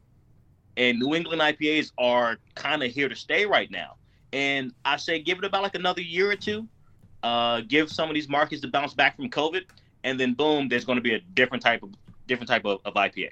And 0.77 0.99
New 0.99 1.13
England 1.15 1.41
IPAs 1.41 1.91
are 1.97 2.37
kind 2.55 2.83
of 2.83 2.91
here 2.91 3.07
to 3.07 3.15
stay 3.15 3.45
right 3.45 3.69
now. 3.69 3.95
And 4.31 4.73
I 4.83 4.97
say 4.97 5.19
give 5.19 5.37
it 5.37 5.45
about 5.45 5.63
like 5.63 5.75
another 5.75 6.01
year 6.01 6.31
or 6.31 6.35
two. 6.35 6.67
Uh, 7.21 7.61
give 7.61 7.91
some 7.91 8.09
of 8.09 8.15
these 8.15 8.27
markets 8.27 8.61
to 8.61 8.67
bounce 8.67 8.93
back 8.93 9.15
from 9.15 9.29
COVID, 9.29 9.63
and 10.03 10.19
then 10.19 10.33
boom, 10.33 10.67
there's 10.67 10.83
going 10.83 10.97
to 10.97 11.01
be 11.01 11.13
a 11.13 11.19
different 11.19 11.63
type 11.63 11.81
of 11.81 11.91
different 12.27 12.49
type 12.49 12.65
of, 12.65 12.81
of 12.83 12.95
IPA. 12.95 13.29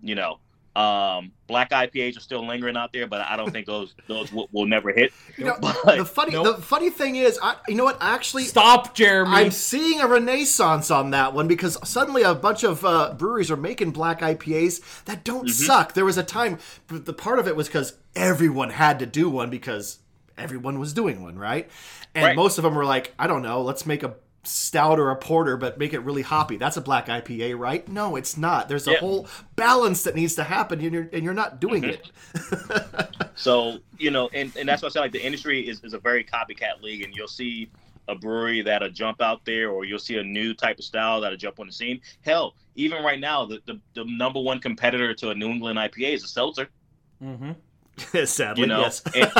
You 0.00 0.14
know, 0.14 0.38
um, 0.76 1.32
black 1.46 1.70
IPAs 1.70 2.16
are 2.16 2.20
still 2.20 2.46
lingering 2.46 2.76
out 2.76 2.92
there, 2.92 3.06
but 3.06 3.22
I 3.22 3.36
don't 3.36 3.50
think 3.50 3.66
those 3.66 3.94
those 4.08 4.30
will, 4.32 4.48
will 4.52 4.66
never 4.66 4.92
hit. 4.92 5.12
You 5.38 5.46
know, 5.46 5.56
But 5.60 5.76
the 5.96 6.04
funny 6.04 6.32
Nope. 6.32 6.56
the 6.56 6.62
funny 6.62 6.90
thing 6.90 7.16
is 7.16 7.38
I 7.42 7.56
you 7.68 7.74
know 7.76 7.84
what 7.84 7.96
actually 8.00 8.44
Stop, 8.44 8.94
Jeremy. 8.94 9.30
I'm 9.34 9.50
seeing 9.50 10.00
a 10.00 10.06
renaissance 10.06 10.90
on 10.90 11.10
that 11.10 11.32
one 11.32 11.48
because 11.48 11.78
suddenly 11.88 12.22
a 12.22 12.34
bunch 12.34 12.62
of 12.62 12.84
uh, 12.84 13.14
breweries 13.14 13.50
are 13.50 13.56
making 13.56 13.92
black 13.92 14.20
IPAs 14.20 15.04
that 15.06 15.24
don't 15.24 15.46
Mm-hmm. 15.46 15.48
suck. 15.64 15.94
There 15.94 16.04
was 16.04 16.18
a 16.18 16.22
time, 16.22 16.58
but 16.88 17.06
the 17.06 17.12
part 17.14 17.38
of 17.38 17.46
it 17.48 17.56
was 17.56 17.68
because 17.68 17.94
everyone 18.14 18.70
had 18.70 18.98
to 18.98 19.06
do 19.06 19.30
one 19.30 19.48
because 19.50 19.98
everyone 20.36 20.78
was 20.78 20.92
doing 20.92 21.22
one, 21.22 21.38
right? 21.38 21.68
And 22.14 22.24
Right. 22.24 22.36
most 22.36 22.58
of 22.58 22.64
them 22.64 22.74
were 22.74 22.84
like, 22.84 23.14
I 23.18 23.26
don't 23.26 23.42
know, 23.42 23.62
let's 23.62 23.86
make 23.86 24.02
a 24.02 24.14
stout 24.46 24.98
or 24.98 25.10
a 25.10 25.16
porter, 25.16 25.56
but 25.56 25.78
make 25.78 25.92
it 25.92 26.00
really 26.00 26.22
hoppy. 26.22 26.56
That's 26.56 26.76
a 26.76 26.80
black 26.80 27.06
IPA, 27.06 27.58
right? 27.58 27.86
No, 27.88 28.16
it's 28.16 28.36
not. 28.36 28.68
There's 28.68 28.86
a 28.86 28.92
Yeah. 28.92 28.98
whole 28.98 29.28
balance 29.56 30.02
that 30.04 30.14
needs 30.14 30.34
to 30.36 30.44
happen, 30.44 30.80
and 30.80 30.92
you're 30.92 31.08
and 31.12 31.22
you're 31.24 31.34
not 31.34 31.60
doing 31.60 31.84
it. 31.84 32.10
So 33.38 33.78
you 33.98 34.10
know, 34.10 34.30
and, 34.32 34.50
and 34.56 34.66
that's 34.68 34.82
why 34.82 34.86
I 34.86 34.90
say 34.90 35.00
like 35.00 35.12
the 35.12 35.24
industry 35.24 35.68
is, 35.68 35.84
is 35.84 35.92
a 35.92 35.98
very 35.98 36.24
copycat 36.24 36.80
league, 36.82 37.02
and 37.02 37.14
you'll 37.14 37.28
see 37.28 37.70
a 38.08 38.14
brewery 38.14 38.62
that'll 38.62 38.88
jump 38.90 39.20
out 39.20 39.44
there, 39.44 39.68
or 39.70 39.84
you'll 39.84 39.98
see 39.98 40.16
a 40.16 40.22
new 40.22 40.54
type 40.54 40.78
of 40.78 40.84
style 40.84 41.20
that'll 41.20 41.36
jump 41.36 41.60
on 41.60 41.66
the 41.66 41.72
scene. 41.72 42.00
Hell, 42.22 42.54
even 42.76 43.02
right 43.04 43.20
now, 43.20 43.44
the, 43.44 43.60
the, 43.66 43.78
the 43.94 44.04
number 44.04 44.40
one 44.40 44.58
competitor 44.58 45.12
to 45.12 45.30
a 45.30 45.34
New 45.34 45.48
England 45.50 45.78
IPA 45.78 46.14
is 46.14 46.24
a 46.24 46.28
seltzer. 46.28 46.68
Mm-hmm. 47.22 47.52
Sadly, 48.24 48.62
You 48.62 48.66
know, 48.68 48.80
yes. 48.80 49.02
and- 49.14 49.30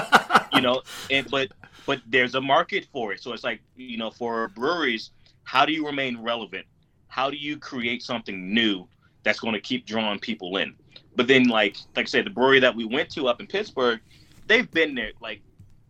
You 0.52 0.60
know, 0.60 0.82
and 1.10 1.30
but 1.30 1.48
but 1.86 2.00
there's 2.06 2.34
a 2.34 2.40
market 2.40 2.86
for 2.92 3.12
it. 3.12 3.22
So 3.22 3.32
it's 3.32 3.44
like 3.44 3.60
you 3.76 3.96
know, 3.96 4.10
for 4.10 4.48
breweries, 4.48 5.10
how 5.44 5.64
do 5.64 5.72
you 5.72 5.86
remain 5.86 6.20
relevant? 6.20 6.66
How 7.08 7.30
do 7.30 7.36
you 7.36 7.56
create 7.56 8.02
something 8.02 8.52
new 8.52 8.86
that's 9.22 9.40
going 9.40 9.54
to 9.54 9.60
keep 9.60 9.86
drawing 9.86 10.18
people 10.18 10.56
in? 10.58 10.74
But 11.14 11.28
then, 11.28 11.48
like 11.48 11.76
like 11.94 12.04
I 12.04 12.08
said, 12.08 12.26
the 12.26 12.30
brewery 12.30 12.60
that 12.60 12.74
we 12.74 12.84
went 12.84 13.08
to 13.10 13.28
up 13.28 13.40
in 13.40 13.46
Pittsburgh, 13.46 14.00
they've 14.46 14.70
been 14.70 14.94
there. 14.94 15.12
Like 15.20 15.40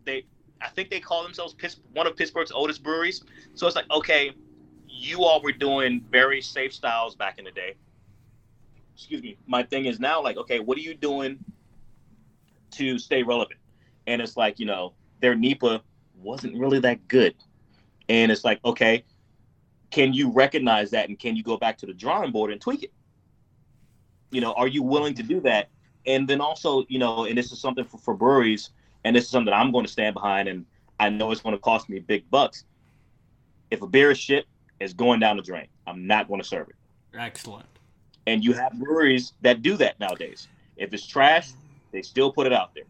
they, 0.04 0.24
I 0.60 0.68
think 0.68 0.90
they 0.90 1.00
call 1.00 1.22
themselves 1.22 1.54
Pitts, 1.54 1.80
one 1.92 2.06
of 2.06 2.16
Pittsburgh's 2.16 2.52
oldest 2.52 2.82
breweries. 2.82 3.24
So 3.54 3.66
it's 3.66 3.74
like, 3.74 3.90
okay, 3.90 4.32
you 4.88 5.24
all 5.24 5.42
were 5.42 5.52
doing 5.52 6.04
very 6.10 6.40
safe 6.40 6.72
styles 6.72 7.16
back 7.16 7.38
in 7.38 7.44
the 7.44 7.50
day. 7.50 7.74
Excuse 8.94 9.22
me. 9.22 9.36
My 9.46 9.62
thing 9.62 9.86
is 9.86 10.00
now, 10.00 10.22
like, 10.22 10.36
okay, 10.36 10.60
what 10.60 10.78
are 10.78 10.82
you 10.82 10.94
doing 10.94 11.38
to 12.72 12.98
stay 12.98 13.22
relevant? 13.22 13.60
And 14.06 14.22
it's 14.22 14.36
like, 14.36 14.58
you 14.58 14.66
know, 14.66 14.94
their 15.20 15.34
NEPA 15.34 15.82
wasn't 16.18 16.58
really 16.58 16.80
that 16.80 17.06
good. 17.08 17.34
And 18.08 18.30
it's 18.30 18.44
like, 18.44 18.60
okay, 18.64 19.04
can 19.90 20.12
you 20.12 20.30
recognize 20.30 20.90
that 20.90 21.08
and 21.08 21.18
can 21.18 21.36
you 21.36 21.42
go 21.42 21.56
back 21.56 21.78
to 21.78 21.86
the 21.86 21.94
drawing 21.94 22.32
board 22.32 22.52
and 22.52 22.60
tweak 22.60 22.82
it? 22.82 22.92
You 24.30 24.40
know, 24.40 24.52
are 24.52 24.68
you 24.68 24.82
willing 24.82 25.14
to 25.14 25.22
do 25.22 25.40
that? 25.40 25.68
And 26.06 26.28
then 26.28 26.40
also, 26.40 26.84
you 26.88 26.98
know, 26.98 27.24
and 27.24 27.36
this 27.36 27.52
is 27.52 27.60
something 27.60 27.84
for, 27.84 27.98
for 27.98 28.14
breweries, 28.14 28.70
and 29.04 29.14
this 29.14 29.24
is 29.24 29.30
something 29.30 29.52
I'm 29.52 29.72
going 29.72 29.84
to 29.84 29.90
stand 29.90 30.14
behind, 30.14 30.48
and 30.48 30.64
I 31.00 31.08
know 31.08 31.32
it's 31.32 31.40
going 31.40 31.54
to 31.54 31.60
cost 31.60 31.88
me 31.88 31.98
big 31.98 32.28
bucks. 32.30 32.64
If 33.70 33.82
a 33.82 33.86
beer 33.86 34.12
is 34.12 34.18
shit, 34.18 34.46
it's 34.80 34.92
going 34.92 35.20
down 35.20 35.36
the 35.36 35.42
drain. 35.42 35.66
I'm 35.86 36.06
not 36.06 36.28
going 36.28 36.40
to 36.40 36.46
serve 36.46 36.68
it. 36.68 36.76
Excellent. 37.16 37.66
And 38.26 38.44
you 38.44 38.52
have 38.52 38.72
breweries 38.72 39.32
that 39.42 39.62
do 39.62 39.76
that 39.76 39.98
nowadays. 40.00 40.48
If 40.76 40.92
it's 40.92 41.06
trash, 41.06 41.50
they 41.92 42.02
still 42.02 42.32
put 42.32 42.46
it 42.46 42.52
out 42.52 42.74
there. 42.74 42.84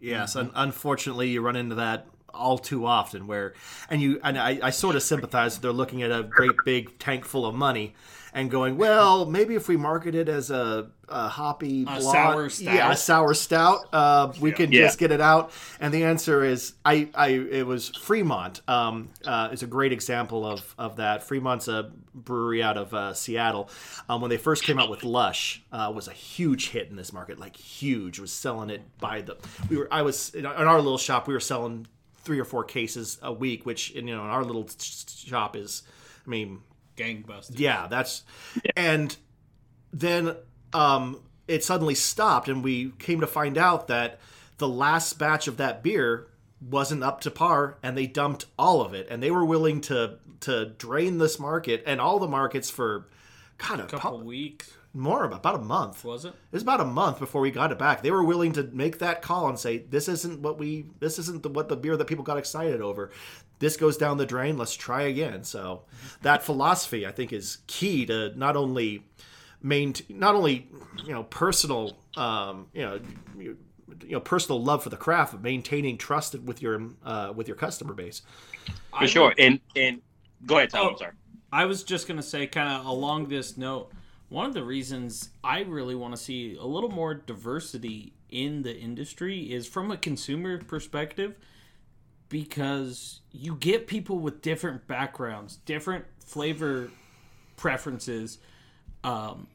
Yes, 0.00 0.36
un- 0.36 0.48
mm-hmm. 0.48 0.56
unfortunately, 0.56 1.28
you 1.28 1.40
run 1.40 1.56
into 1.56 1.76
that 1.76 2.06
all 2.32 2.58
too 2.58 2.86
often. 2.86 3.26
Where, 3.26 3.54
and 3.88 4.00
you, 4.00 4.20
and 4.22 4.38
I, 4.38 4.58
I 4.62 4.70
sort 4.70 4.96
of 4.96 5.02
sympathize. 5.02 5.58
They're 5.58 5.72
looking 5.72 6.02
at 6.02 6.10
a 6.10 6.22
great 6.22 6.56
big 6.64 6.98
tank 6.98 7.24
full 7.24 7.46
of 7.46 7.54
money, 7.54 7.94
and 8.32 8.50
going, 8.50 8.76
well, 8.76 9.26
maybe 9.26 9.54
if 9.54 9.66
we 9.68 9.76
market 9.76 10.14
it 10.14 10.28
as 10.28 10.50
a, 10.50 10.88
a 11.08 11.28
hoppy 11.28 11.82
A 11.82 11.86
blonde, 11.86 12.02
sour 12.02 12.48
stout. 12.48 12.74
yeah, 12.74 12.92
a 12.92 12.96
sour 12.96 13.34
stout, 13.34 13.86
uh, 13.92 14.32
we 14.40 14.52
can 14.52 14.70
Yeah. 14.72 14.82
just 14.82 14.98
get 14.98 15.10
it 15.10 15.20
out. 15.20 15.50
And 15.80 15.92
the 15.92 16.04
answer 16.04 16.44
is, 16.44 16.74
I, 16.84 17.08
I, 17.14 17.28
it 17.30 17.66
was 17.66 17.88
Fremont. 17.90 18.60
Um, 18.68 19.08
uh, 19.26 19.48
is 19.52 19.62
a 19.62 19.66
great 19.66 19.92
example 19.92 20.46
of 20.46 20.74
of 20.78 20.96
that. 20.96 21.22
Fremont's 21.24 21.66
a 21.68 21.90
brewery 22.14 22.62
out 22.62 22.76
of 22.76 22.94
uh, 22.94 23.14
Seattle. 23.14 23.68
Um, 24.08 24.20
when 24.20 24.30
they 24.30 24.36
first 24.38 24.62
came 24.64 24.78
out 24.78 24.90
with 24.90 25.02
Lush, 25.04 25.62
uh, 25.72 25.90
was 25.94 26.06
a 26.08 26.12
huge 26.12 26.70
hit 26.70 26.88
in 26.88 26.96
this 26.96 27.12
market, 27.12 27.38
like 27.40 27.56
huge. 27.56 28.18
Was 28.20 28.32
selling 28.32 28.70
it 28.70 28.82
by 29.00 29.22
the. 29.22 29.36
We 29.68 29.76
were. 29.76 29.88
I 29.90 30.02
was 30.02 30.34
in 30.34 30.46
our 30.46 30.80
little 30.80 30.98
shop. 30.98 31.26
We 31.26 31.34
were 31.34 31.40
selling 31.40 31.86
three 32.22 32.38
or 32.38 32.44
four 32.44 32.62
cases 32.64 33.18
a 33.22 33.32
week, 33.32 33.64
which 33.66 33.90
in, 33.92 34.06
you 34.06 34.14
know 34.14 34.22
in 34.24 34.30
our 34.30 34.44
little 34.44 34.68
shop 35.26 35.56
is, 35.56 35.82
I 36.26 36.28
mean, 36.30 36.60
Gangbusters. 37.00 37.58
yeah, 37.58 37.86
that's 37.88 38.24
and 38.76 39.16
then 39.92 40.36
um, 40.72 41.20
it 41.48 41.64
suddenly 41.64 41.94
stopped, 41.94 42.48
and 42.48 42.62
we 42.62 42.90
came 42.98 43.20
to 43.20 43.26
find 43.26 43.58
out 43.58 43.88
that 43.88 44.20
the 44.58 44.68
last 44.68 45.18
batch 45.18 45.48
of 45.48 45.56
that 45.56 45.82
beer 45.82 46.28
wasn't 46.60 47.02
up 47.02 47.20
to 47.22 47.30
par, 47.30 47.78
and 47.82 47.96
they 47.96 48.06
dumped 48.06 48.46
all 48.58 48.82
of 48.82 48.94
it, 48.94 49.06
and 49.10 49.22
they 49.22 49.30
were 49.30 49.44
willing 49.44 49.80
to 49.82 50.18
to 50.40 50.66
drain 50.66 51.18
this 51.18 51.38
market 51.38 51.82
and 51.86 52.00
all 52.00 52.18
the 52.18 52.28
markets 52.28 52.70
for 52.70 53.08
kind 53.58 53.80
of 53.80 53.88
couple 53.88 54.22
weeks 54.22 54.72
more 54.92 55.24
about 55.24 55.54
a 55.54 55.58
month. 55.58 56.04
was 56.04 56.24
it? 56.24 56.28
It 56.28 56.52
was 56.52 56.62
about 56.62 56.80
a 56.80 56.84
month 56.84 57.18
before 57.18 57.40
we 57.40 57.50
got 57.50 57.70
it 57.70 57.78
back. 57.78 58.02
They 58.02 58.10
were 58.10 58.24
willing 58.24 58.52
to 58.54 58.64
make 58.64 58.98
that 58.98 59.22
call 59.22 59.48
and 59.48 59.58
say, 59.58 59.78
"This 59.78 60.08
isn't 60.08 60.40
what 60.40 60.58
we. 60.58 60.86
This 60.98 61.18
isn't 61.18 61.42
the, 61.42 61.48
what 61.48 61.68
the 61.68 61.76
beer 61.76 61.96
that 61.96 62.06
people 62.06 62.24
got 62.24 62.38
excited 62.38 62.80
over. 62.80 63.10
This 63.60 63.76
goes 63.76 63.96
down 63.96 64.18
the 64.18 64.26
drain. 64.26 64.58
Let's 64.58 64.74
try 64.74 65.02
again." 65.02 65.44
So 65.44 65.82
that 66.22 66.42
philosophy, 66.42 67.06
I 67.06 67.12
think, 67.12 67.32
is 67.32 67.58
key 67.68 68.04
to 68.06 68.36
not 68.36 68.56
only 68.56 69.04
maintain, 69.62 70.18
not 70.18 70.34
only 70.34 70.68
you 71.04 71.12
know 71.12 71.22
personal, 71.22 71.96
um, 72.16 72.66
you 72.74 72.82
know. 72.82 73.00
You, 73.38 73.56
you 74.04 74.12
know, 74.12 74.20
personal 74.20 74.62
love 74.62 74.84
for 74.84 74.88
the 74.88 74.96
craft, 74.96 75.32
but 75.32 75.42
maintaining 75.42 75.98
trust 75.98 76.38
with 76.38 76.62
your 76.62 76.90
uh, 77.04 77.32
with 77.34 77.48
your 77.48 77.56
customer 77.56 77.92
base. 77.92 78.22
For 78.96 79.06
sure. 79.08 79.34
And 79.36 79.60
and 79.74 80.00
go 80.46 80.58
ahead, 80.58 80.70
Tom. 80.70 80.86
Oh. 80.86 80.90
I'm 80.90 80.96
sorry. 80.96 81.12
I 81.52 81.64
was 81.64 81.82
just 81.82 82.06
gonna 82.06 82.22
say, 82.22 82.46
kind 82.46 82.68
of 82.68 82.86
along 82.86 83.28
this 83.28 83.56
note, 83.56 83.90
one 84.28 84.46
of 84.46 84.54
the 84.54 84.62
reasons 84.62 85.30
I 85.42 85.62
really 85.62 85.96
want 85.96 86.14
to 86.14 86.16
see 86.16 86.56
a 86.56 86.64
little 86.64 86.90
more 86.90 87.14
diversity 87.14 88.14
in 88.28 88.62
the 88.62 88.76
industry 88.76 89.52
is 89.52 89.66
from 89.66 89.90
a 89.90 89.96
consumer 89.96 90.58
perspective, 90.58 91.36
because 92.30 93.20
you 93.32 93.56
get 93.56 93.86
people 93.86 94.18
with 94.18 94.40
different 94.40 94.86
backgrounds, 94.86 95.56
different 95.66 96.06
flavor 96.24 96.90
preferences. 97.56 98.38
Um, 99.04 99.48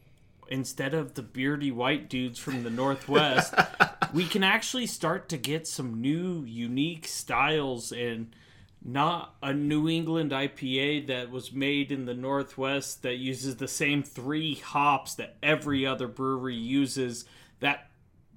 instead 0.47 0.93
of 0.93 1.15
the 1.15 1.23
beardy 1.23 1.71
white 1.71 2.09
dudes 2.09 2.37
from 2.37 2.63
the 2.63 2.69
northwest, 2.69 3.55
we 4.13 4.25
can 4.25 4.43
actually 4.43 4.85
start 4.85 5.29
to 5.29 5.37
get 5.37 5.67
some 5.67 6.01
new, 6.01 6.43
unique 6.43 7.07
styles 7.07 7.91
and 7.91 8.35
not 8.83 9.35
a 9.41 9.51
New 9.51 9.89
England 9.89 10.31
IPA 10.31 11.07
that 11.07 11.31
was 11.31 11.51
made 11.51 11.91
in 11.91 12.05
the 12.05 12.13
Northwest 12.13 13.01
that 13.01 13.15
uses 13.15 13.55
the 13.55 13.67
same 13.67 14.03
three 14.03 14.55
hops 14.55 15.15
that 15.15 15.37
every 15.41 15.87
other 15.87 16.07
brewery 16.07 16.55
uses 16.55 17.25
that 17.61 17.89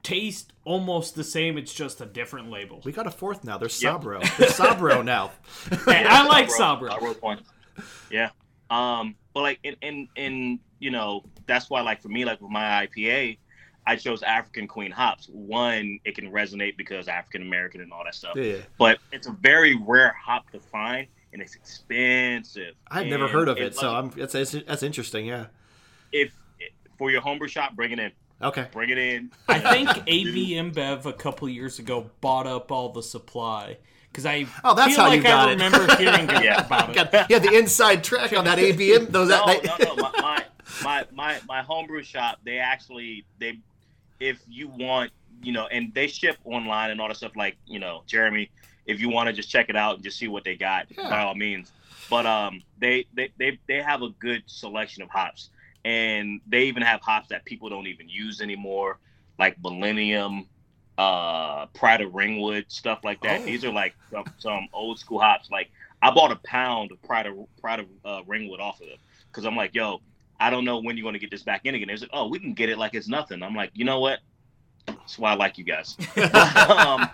taste 0.08 0.52
almost 0.64 1.14
the 1.14 1.24
same. 1.24 1.58
It's 1.58 1.72
just 1.74 2.00
a 2.00 2.06
different 2.06 2.50
label. 2.50 2.80
We 2.84 2.92
got 2.92 3.06
a 3.06 3.10
fourth 3.10 3.44
now. 3.44 3.58
There's 3.58 3.82
Yep. 3.82 4.00
Sabro. 4.00 4.36
There's 4.36 4.52
Sabro 4.56 5.04
now. 5.14 5.30
Hey, 5.84 6.04
I 6.08 6.24
like 6.26 6.48
Sabro. 6.48 6.88
Sabro. 6.90 7.24
I 7.24 7.28
wrote. 7.28 7.40
Yeah. 8.10 8.30
Um, 8.70 9.14
but 9.34 9.40
like 9.42 9.58
in, 9.62 9.76
in 9.82 10.08
in 10.16 10.60
you 10.78 10.90
know, 10.90 11.24
that's 11.46 11.68
why 11.70 11.80
like 11.82 12.00
for 12.02 12.08
me, 12.08 12.24
like 12.24 12.40
with 12.40 12.50
my 12.50 12.86
IPA, 12.86 13.38
I 13.86 13.96
chose 13.96 14.22
African 14.22 14.66
Queen 14.66 14.90
hops. 14.90 15.28
One, 15.32 15.98
it 16.04 16.14
can 16.14 16.30
resonate 16.30 16.76
because 16.76 17.08
African 17.08 17.42
American 17.42 17.80
and 17.80 17.92
all 17.92 18.04
that 18.04 18.14
stuff. 18.14 18.36
Yeah. 18.36 18.56
But 18.78 18.98
it's 19.12 19.26
a 19.26 19.32
very 19.32 19.76
rare 19.76 20.14
hop 20.22 20.50
to 20.50 20.60
find 20.60 21.06
and 21.32 21.42
it's 21.42 21.54
expensive. 21.54 22.74
I've 22.90 23.06
never 23.06 23.28
heard 23.28 23.48
of 23.48 23.58
it 23.58 23.62
it, 23.64 23.74
so 23.74 23.92
wasn't- 23.92 24.14
I'm 24.14 24.20
that's 24.20 24.32
that's, 24.32 24.52
that's 24.66 24.82
interesting. 24.82 25.26
Yeah. 25.26 25.46
if 26.12 26.32
for 26.98 27.10
your 27.10 27.20
homebrew 27.20 27.48
shop, 27.48 27.74
bring 27.76 27.92
it 27.92 27.98
in. 27.98 28.12
Okay. 28.40 28.66
Bring 28.72 28.90
it 28.90 28.98
in. 28.98 29.30
I 29.48 29.58
think 29.58 29.88
AB 30.06 30.52
InBev 30.52 31.04
a 31.06 31.12
couple 31.12 31.48
years 31.48 31.78
ago 31.78 32.10
bought 32.20 32.46
up 32.46 32.70
all 32.70 32.90
the 32.90 33.02
supply 33.02 33.78
because 34.10 34.24
I 34.26 34.46
Oh, 34.62 34.74
that's 34.74 34.94
feel 34.94 35.04
how 35.06 35.12
you 35.12 35.22
got 35.22 35.48
I 35.48 35.52
it. 35.52 35.54
remember 35.60 35.96
hearing 35.96 36.28
Yeah. 36.44 36.64
about 36.64 36.90
it. 36.90 36.94
Got, 37.12 37.30
yeah, 37.30 37.38
the 37.40 37.54
inside 37.56 38.04
track 38.04 38.32
on 38.32 38.44
that 38.44 38.58
ABM. 38.58 39.08
Those 39.10 39.28
no, 39.30 39.44
that, 39.46 39.64
no, 39.64 39.94
no. 39.94 39.96
My, 39.96 40.12
my 40.20 40.44
my 40.82 41.04
my 41.12 41.40
my 41.48 41.62
homebrew 41.62 42.02
shop. 42.04 42.38
They 42.44 42.58
actually 42.58 43.24
they, 43.40 43.58
if 44.20 44.40
you 44.48 44.68
want, 44.68 45.10
you 45.42 45.52
know, 45.52 45.66
and 45.66 45.92
they 45.94 46.06
ship 46.06 46.36
online 46.44 46.90
and 46.90 47.00
all 47.00 47.08
that 47.08 47.16
stuff. 47.16 47.34
Like 47.36 47.56
you 47.66 47.80
know, 47.80 48.02
Jeremy, 48.06 48.50
if 48.86 49.00
you 49.00 49.08
want 49.08 49.26
to 49.28 49.32
just 49.32 49.50
check 49.50 49.68
it 49.68 49.76
out 49.76 49.96
and 49.96 50.04
just 50.04 50.16
see 50.18 50.28
what 50.28 50.44
they 50.44 50.54
got, 50.56 50.86
Yeah. 50.90 51.10
by 51.10 51.22
all 51.22 51.34
means. 51.34 51.72
But 52.08 52.24
um, 52.26 52.62
they 52.78 53.06
they 53.14 53.30
they 53.36 53.58
they 53.66 53.82
have 53.82 54.02
a 54.02 54.10
good 54.10 54.42
selection 54.46 55.02
of 55.02 55.10
hops, 55.10 55.50
and 55.84 56.40
they 56.46 56.64
even 56.64 56.82
have 56.82 57.00
hops 57.00 57.28
that 57.28 57.44
people 57.44 57.68
don't 57.68 57.86
even 57.86 58.08
use 58.08 58.40
anymore, 58.40 58.98
like 59.38 59.56
Millennium. 59.62 60.46
Uh, 60.96 61.66
Pride 61.66 62.00
of 62.00 62.12
Ringwood, 62.12 62.64
stuff 62.66 63.04
like 63.04 63.22
that. 63.22 63.42
Oh. 63.42 63.44
These 63.44 63.64
are 63.64 63.70
like 63.70 63.94
some, 64.10 64.24
some 64.38 64.68
old 64.72 64.98
school 64.98 65.20
hops. 65.20 65.48
Like 65.48 65.70
I 66.02 66.10
bought 66.10 66.32
a 66.32 66.36
pound 66.42 66.90
of 66.90 67.00
Pride 67.02 67.26
of 67.26 67.36
Pride 67.60 67.78
of 67.78 67.86
uh, 68.04 68.22
Ringwood 68.26 68.58
off 68.58 68.80
of 68.80 68.88
them 68.88 68.98
because 69.30 69.44
I'm 69.44 69.54
like, 69.54 69.76
yo, 69.76 70.00
I 70.40 70.50
don't 70.50 70.64
know 70.64 70.80
when 70.80 70.96
you're 70.96 71.04
going 71.04 71.14
to 71.14 71.18
get 71.18 71.30
this 71.30 71.42
back 71.42 71.62
in 71.64 71.74
again. 71.74 71.88
They 71.88 71.94
was 71.94 72.02
like, 72.02 72.10
oh, 72.12 72.28
we 72.28 72.38
can 72.38 72.54
get 72.54 72.68
it 72.68 72.78
like 72.78 72.94
it's 72.94 73.08
nothing. 73.08 73.42
I'm 73.42 73.54
like, 73.54 73.70
you 73.74 73.84
know 73.84 74.00
what? 74.00 74.20
That's 74.86 75.18
why 75.18 75.32
I 75.32 75.34
like 75.34 75.58
you 75.58 75.64
guys. 75.64 75.96
um, 76.34 77.08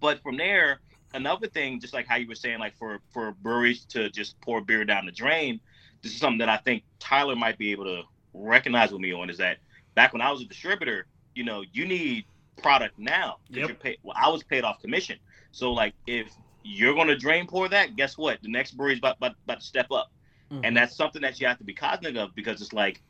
but 0.00 0.22
from 0.22 0.36
there, 0.36 0.80
another 1.14 1.46
thing, 1.46 1.80
just 1.80 1.94
like 1.94 2.06
how 2.06 2.16
you 2.16 2.28
were 2.28 2.34
saying, 2.34 2.58
like 2.58 2.76
for 2.78 3.00
for 3.12 3.32
breweries 3.32 3.84
to 3.86 4.10
just 4.10 4.40
pour 4.40 4.60
beer 4.60 4.84
down 4.84 5.06
the 5.06 5.12
drain, 5.12 5.60
this 6.02 6.12
is 6.12 6.18
something 6.18 6.38
that 6.38 6.48
I 6.48 6.56
think 6.56 6.82
Tyler 6.98 7.36
might 7.36 7.58
be 7.58 7.72
able 7.72 7.84
to 7.84 8.02
recognize 8.34 8.92
with 8.92 9.00
me 9.00 9.12
on. 9.12 9.30
Is 9.30 9.38
that 9.38 9.58
back 9.94 10.12
when 10.12 10.22
I 10.22 10.30
was 10.30 10.40
a 10.40 10.44
distributor, 10.44 11.06
you 11.34 11.44
know, 11.44 11.64
you 11.72 11.86
need 11.86 12.24
product 12.62 12.98
now. 12.98 13.38
Yep. 13.48 13.68
You're 13.68 13.76
paid, 13.76 13.98
well, 14.02 14.16
I 14.20 14.28
was 14.28 14.42
paid 14.42 14.64
off 14.64 14.80
commission. 14.80 15.18
So 15.52 15.72
like 15.72 15.94
if 16.06 16.30
you're 16.62 16.94
going 16.94 17.08
to 17.08 17.16
drain 17.16 17.46
pour 17.46 17.68
that. 17.68 17.96
Guess 17.96 18.18
what? 18.18 18.42
The 18.42 18.48
next 18.48 18.72
brewery's 18.72 18.98
about, 18.98 19.16
about, 19.16 19.34
about 19.44 19.60
to 19.60 19.66
step 19.66 19.90
up. 19.90 20.10
Mhm. 20.50 20.60
And 20.64 20.76
that's 20.76 20.96
something 20.96 21.22
that 21.22 21.40
you 21.40 21.46
have 21.46 21.58
to 21.58 21.64
be 21.64 21.74
cognizant 21.74 22.18
of 22.18 22.34
because 22.34 22.60
it's 22.60 22.72
like, 22.72 23.00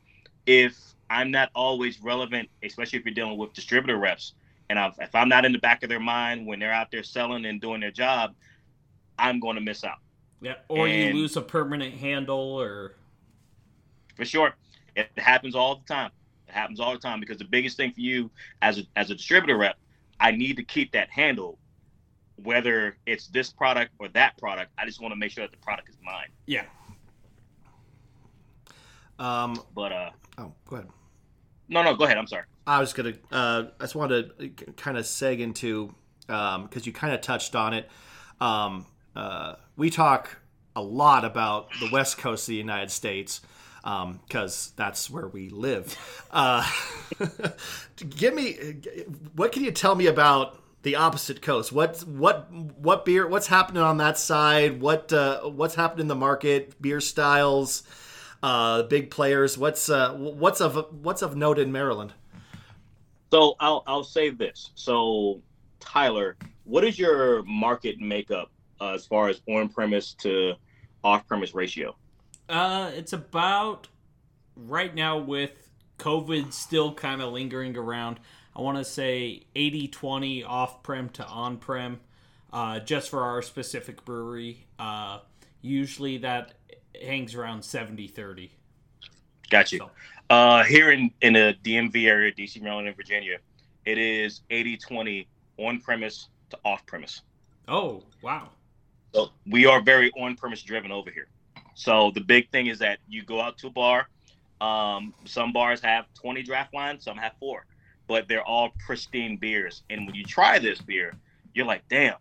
if 0.45 0.77
I'm 1.09 1.31
not 1.31 1.49
always 1.53 2.01
relevant, 2.01 2.49
especially 2.63 2.99
if 2.99 3.05
you're 3.05 3.13
dealing 3.13 3.37
with 3.37 3.53
distributor 3.53 3.97
reps, 3.97 4.33
and 4.69 4.79
I've, 4.79 4.93
if 4.99 5.13
I'm 5.13 5.27
not 5.27 5.43
in 5.43 5.51
the 5.51 5.59
back 5.59 5.83
of 5.83 5.89
their 5.89 5.99
mind 5.99 6.47
when 6.47 6.59
they're 6.59 6.71
out 6.71 6.91
there 6.91 7.03
selling 7.03 7.45
and 7.45 7.59
doing 7.59 7.81
their 7.81 7.91
job, 7.91 8.33
I'm 9.19 9.39
going 9.39 9.55
to 9.55 9.61
miss 9.61 9.83
out 9.83 9.97
yeah, 10.41 10.55
or 10.67 10.87
you 10.87 11.13
lose 11.13 11.37
a 11.37 11.41
permanent 11.41 11.93
handle, 11.95 12.59
or 12.59 12.95
for 14.15 14.25
sure. 14.25 14.55
It 14.95 15.09
happens 15.17 15.55
all 15.55 15.75
the 15.75 15.85
time. 15.93 16.11
It 16.47 16.53
happens 16.53 16.79
all 16.79 16.91
the 16.91 16.99
time 16.99 17.19
because 17.19 17.37
the 17.37 17.45
biggest 17.45 17.77
thing 17.77 17.93
for 17.93 18.01
you 18.01 18.29
as 18.61 18.79
a, 18.79 18.83
as 18.97 19.09
a 19.09 19.15
distributor 19.15 19.57
rep, 19.57 19.77
I 20.19 20.31
need 20.31 20.57
to 20.57 20.63
keep 20.63 20.91
that 20.91 21.09
handle, 21.09 21.57
whether 22.43 22.97
it's 23.05 23.27
this 23.27 23.51
product 23.51 23.91
or 23.99 24.09
that 24.09 24.37
product. 24.37 24.71
I 24.77 24.85
just 24.85 24.99
want 25.01 25.13
to 25.13 25.15
make 25.15 25.31
sure 25.31 25.45
that 25.45 25.51
the 25.51 25.63
product 25.63 25.87
is 25.89 25.95
mine. 26.03 26.27
yeah, 26.47 26.65
Um, 29.19 29.61
But 29.73 29.91
uh, 29.91 30.09
oh, 30.39 30.51
go 30.67 30.75
ahead. 30.77 30.89
no, 31.69 31.83
no, 31.83 31.95
go 31.95 32.03
ahead. 32.05 32.17
I'm 32.17 32.27
sorry. 32.27 32.43
I 32.67 32.79
was 32.79 32.93
gonna. 32.93 33.13
Uh, 33.31 33.65
I 33.79 33.83
just 33.83 33.95
wanted 33.95 34.37
to 34.39 34.49
kind 34.73 34.97
of 34.97 35.05
seg 35.05 35.39
into 35.39 35.93
um, 36.29 36.63
because 36.63 36.85
you 36.85 36.93
kind 36.93 37.13
of 37.13 37.21
touched 37.21 37.55
on 37.55 37.73
it. 37.73 37.89
Um, 38.39 38.85
uh, 39.15 39.55
we 39.75 39.89
talk 39.89 40.37
a 40.75 40.81
lot 40.81 41.25
about 41.25 41.69
the 41.79 41.89
West 41.91 42.17
Coast 42.17 42.43
of 42.43 42.51
the 42.51 42.55
United 42.55 42.91
States 42.91 43.41
because 43.83 44.73
that's 44.75 45.09
where 45.09 45.27
we 45.27 45.49
live. 45.49 45.97
Uh, 46.31 46.67
give 48.09 48.33
me, 48.33 48.53
what 49.35 49.51
can 49.51 49.63
you 49.63 49.71
tell 49.71 49.95
me 49.95 50.07
about 50.07 50.57
the 50.83 50.95
opposite 50.95 51.41
coast? 51.41 51.71
What 51.71 51.99
what 52.07 52.51
what 52.51 53.05
beer? 53.05 53.27
What's 53.27 53.47
happening 53.47 53.83
on 53.83 53.97
that 53.97 54.17
side? 54.17 54.81
What 54.81 55.13
uh, 55.13 55.41
what's 55.41 55.75
happening 55.75 56.01
in 56.01 56.07
the 56.07 56.15
market? 56.15 56.81
Beer 56.81 56.99
styles, 56.99 57.83
uh, 58.41 58.83
big 58.83 59.11
players. 59.11 59.57
What's 59.57 59.89
uh, 59.89 60.13
what's 60.13 60.61
of 60.61 60.87
what's 61.03 61.21
of 61.21 61.35
note 61.35 61.59
in 61.59 61.71
Maryland? 61.71 62.13
So 63.31 63.55
I'll 63.59 63.83
I'll 63.85 64.03
say 64.03 64.29
this. 64.29 64.71
So 64.75 65.41
Tyler, 65.79 66.35
what 66.63 66.83
is 66.83 66.97
your 66.97 67.43
market 67.43 67.99
makeup 67.99 68.51
uh, 68.81 68.93
as 68.93 69.05
far 69.05 69.29
as 69.29 69.41
on 69.47 69.69
premise 69.69 70.13
to 70.15 70.53
off 71.03 71.25
premise 71.27 71.53
ratio? 71.53 71.95
uh, 72.49 72.91
it's 72.93 73.13
about 73.13 73.87
right 74.57 74.93
now 74.93 75.17
with 75.17 75.69
COVID 75.99 76.51
still 76.51 76.93
kind 76.93 77.21
of 77.21 77.31
lingering 77.31 77.77
around. 77.77 78.19
I 78.53 78.61
want 78.61 78.77
to 78.77 78.83
say 78.83 79.43
80-20 79.55 80.45
off 80.45 80.83
prem 80.83 81.07
to 81.09 81.25
on 81.25 81.57
prem, 81.57 82.01
uh, 82.51 82.79
just 82.79 83.09
for 83.09 83.23
our 83.23 83.41
specific 83.41 84.03
brewery. 84.03 84.65
Uh, 84.77 85.19
usually 85.61 86.17
that 86.17 86.55
hangs 87.01 87.35
around 87.35 87.61
70-30. 87.61 88.49
Got 89.49 89.71
you. 89.71 89.77
So- 89.79 89.91
Uh, 90.29 90.63
here 90.63 90.91
in, 90.91 91.11
in 91.21 91.33
the 91.33 91.55
DMV 91.63 92.07
area, 92.07 92.31
DC, 92.33 92.61
Maryland, 92.61 92.87
and 92.87 92.95
Virginia, 92.97 93.37
it 93.85 93.97
is 93.97 94.41
80 94.49 94.77
20 94.77 95.27
on 95.57 95.79
premise 95.81 96.29
to 96.49 96.57
off 96.65 96.85
premise. 96.85 97.21
Oh 97.67 98.03
wow! 98.21 98.49
So 99.13 99.29
we 99.45 99.65
are 99.65 99.81
very 99.81 100.11
on 100.11 100.35
premise 100.35 100.61
driven 100.61 100.91
over 100.91 101.11
here. 101.11 101.27
So 101.73 102.11
the 102.13 102.21
big 102.21 102.49
thing 102.51 102.67
is 102.67 102.79
that 102.79 102.99
you 103.07 103.23
go 103.23 103.41
out 103.41 103.57
to 103.59 103.67
a 103.67 103.69
bar. 103.69 104.07
Um, 104.59 105.13
some 105.25 105.51
bars 105.51 105.81
have 105.81 106.05
20 106.13 106.43
draft 106.43 106.73
lines, 106.73 107.03
some 107.03 107.17
have 107.17 107.33
four, 107.39 107.65
but 108.07 108.27
they're 108.27 108.43
all 108.43 108.69
pristine 108.85 109.37
beers. 109.37 109.83
And 109.89 110.05
when 110.05 110.15
you 110.15 110.23
try 110.23 110.59
this 110.59 110.79
beer, 110.79 111.13
you're 111.53 111.65
like, 111.65 111.87
damn, 111.89 112.15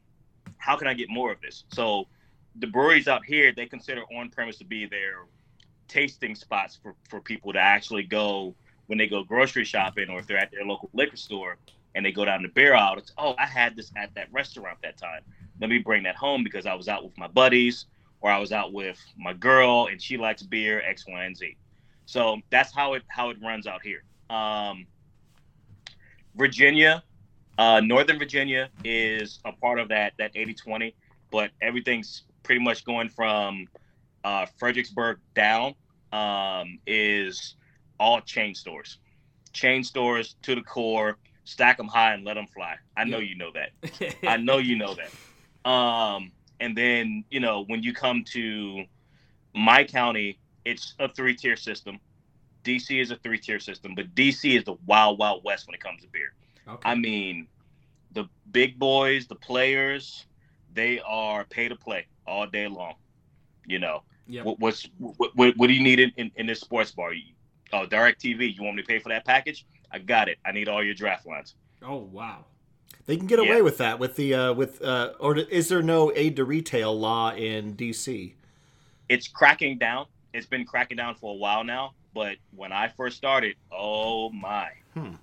how 0.57 0.77
can 0.77 0.89
I 0.89 0.95
get 0.95 1.11
more 1.11 1.31
of 1.31 1.41
this? 1.41 1.65
So 1.69 2.07
the 2.57 2.67
breweries 2.67 3.09
out 3.09 3.25
here, 3.25 3.53
they 3.53 3.67
consider 3.67 4.03
on 4.17 4.31
premise 4.31 4.59
to 4.59 4.65
be 4.65 4.87
their 4.87 5.27
tasting 5.87 6.35
spots 6.35 6.79
for, 6.83 6.95
for 7.09 7.21
people 7.21 7.53
to 7.53 7.59
actually 7.59 8.05
go 8.05 8.55
when 8.87 8.99
they 8.99 9.07
go 9.07 9.23
grocery 9.23 9.65
shopping 9.65 10.09
or 10.09 10.19
if 10.19 10.27
they're 10.27 10.39
at 10.39 10.51
their 10.51 10.65
local 10.65 10.91
liquor 10.93 11.17
store 11.17 11.59
and 11.95 12.05
they 12.05 12.13
go 12.13 12.25
down 12.25 12.43
the 12.43 12.49
beer 12.49 12.75
aisle. 12.75 12.99
It's, 12.99 13.13
oh, 13.19 13.35
I 13.39 13.47
had 13.47 13.77
this 13.77 13.93
at 13.97 14.15
that 14.15 14.33
restaurant 14.33 14.79
that 14.83 14.97
time 14.97 15.23
let 15.61 15.71
me 15.71 15.79
bring 15.79 16.03
that 16.05 16.17
home 16.17 16.43
because 16.45 16.67
I 16.67 16.75
was 16.75 16.89
out 16.89 17.05
with 17.05 17.17
my 17.19 17.29
buddies 17.29 17.87
or 18.21 18.31
I 18.31 18.39
was 18.39 18.53
out 18.53 18.73
with 18.73 18.99
my 19.19 19.33
girl 19.33 19.89
and 19.91 20.01
she 20.01 20.17
likes 20.17 20.43
beer 20.43 20.83
X, 20.87 21.05
Y, 21.09 21.25
and 21.25 21.37
Z. 21.37 21.57
So 22.07 22.39
that's 22.51 22.73
how 22.75 22.95
it 22.95 23.03
how 23.09 23.31
it 23.31 23.37
runs 23.43 23.67
out 23.67 23.83
here. 23.83 24.03
Um, 24.31 24.87
Virginia, 26.35 27.03
uh, 27.59 27.81
Northern 27.81 28.19
Virginia 28.19 28.69
is 28.85 29.41
a 29.45 29.53
part 29.53 29.79
of 29.79 29.89
that 29.89 30.13
that 30.19 30.35
80-20, 30.35 30.95
but 31.31 31.51
everything's 31.61 32.25
pretty 32.43 32.61
much 32.63 32.85
going 32.85 33.09
from 33.09 33.67
uh, 34.25 34.47
Fredericksburg 34.59 35.19
down 35.35 35.75
um, 36.13 36.79
is 36.87 37.57
all 37.99 38.21
chain 38.21 38.55
stores, 38.55 38.99
chain 39.53 39.83
stores 39.85 40.37
to 40.43 40.55
the 40.55 40.63
core. 40.63 41.17
Stack 41.45 41.79
them 41.79 41.89
high 41.89 42.15
and 42.15 42.25
let 42.25 42.35
them 42.35 42.47
fly. 42.55 42.77
I 42.97 43.03
know 43.05 43.19
Yeah. 43.19 43.25
you 43.31 43.35
know 43.37 43.51
that. 43.55 44.17
I 44.29 44.37
know 44.37 44.59
you 44.59 44.77
know 44.77 44.95
that. 44.95 45.11
Um, 45.65 46.33
and 46.61 46.77
then 46.77 47.25
you 47.31 47.41
know 47.41 47.65
when 47.67 47.83
you 47.83 47.93
come 47.93 48.25
to 48.33 48.85
my 49.55 49.85
county, 49.85 50.39
it's 50.65 50.95
a 50.99 51.09
three 51.09 51.35
tier 51.35 51.57
system. 51.57 51.99
DC 52.65 53.01
is 53.01 53.11
a 53.11 53.17
three 53.17 53.39
tier 53.39 53.59
system, 53.59 53.95
but 53.95 54.15
DC 54.15 54.57
is 54.57 54.65
the 54.65 54.75
wild 54.87 55.19
wild 55.19 55.43
west 55.45 55.67
when 55.67 55.75
it 55.75 55.81
comes 55.81 56.03
to 56.03 56.09
beer. 56.09 56.35
okay. 56.69 56.89
I 56.91 56.95
mean, 56.95 57.49
the 58.13 58.29
big 58.53 58.79
boys, 58.79 59.27
the 59.27 59.35
players, 59.37 60.27
they 60.75 61.01
are 61.01 61.45
pay 61.45 61.69
to 61.69 61.77
play 61.77 62.07
all 62.27 62.47
day 62.47 62.69
long. 62.69 62.95
You 63.67 63.79
know, 63.79 64.03
Yep. 64.27 64.45
what, 64.45 64.61
what's 64.61 64.89
what, 64.99 65.31
what, 65.35 65.57
what 65.57 65.67
do 65.67 65.73
you 65.73 65.83
need 65.83 66.01
in, 66.01 66.13
in, 66.17 66.31
in 66.37 66.47
this 66.47 66.61
sports 66.61 66.93
bar? 66.93 67.13
You, 67.13 67.23
oh, 67.73 67.87
Direct 67.87 68.21
TV. 68.21 68.55
You 68.55 68.63
want 68.63 68.77
me 68.77 68.83
to 68.83 68.87
pay 68.87 68.99
for 68.99 69.09
that 69.09 69.25
package? 69.25 69.67
I 69.91 69.99
got 69.99 70.29
it. 70.29 70.39
I 70.45 70.53
need 70.53 70.69
all 70.69 70.83
your 70.85 70.95
draft 70.95 71.27
lines. 71.27 71.55
Oh 71.83 71.97
wow! 71.97 72.45
They 73.11 73.17
can 73.17 73.27
get 73.27 73.41
away 73.41 73.57
Yeah. 73.57 73.61
with 73.63 73.79
that 73.79 73.99
with 73.99 74.15
the 74.15 74.33
uh, 74.35 74.53
with 74.53 74.81
uh, 74.83 75.15
or 75.19 75.37
is 75.37 75.69
there 75.69 75.83
no 75.83 76.13
aid 76.15 76.37
to 76.37 76.45
retail 76.45 76.97
law 76.97 77.33
in 77.35 77.75
DC? 77.75 78.35
it's 79.09 79.27
cracking 79.27 79.79
down. 79.79 80.07
It's 80.33 80.47
been 80.47 80.65
cracking 80.65 80.97
down 80.97 81.17
for 81.17 81.33
a 81.33 81.37
while 81.37 81.65
now. 81.65 81.95
But 82.15 82.37
when 82.55 82.71
I 82.71 82.87
first 82.87 83.17
started, 83.17 83.57
oh 83.73 84.31
my, 84.31 84.69
Hmm. 84.95 85.15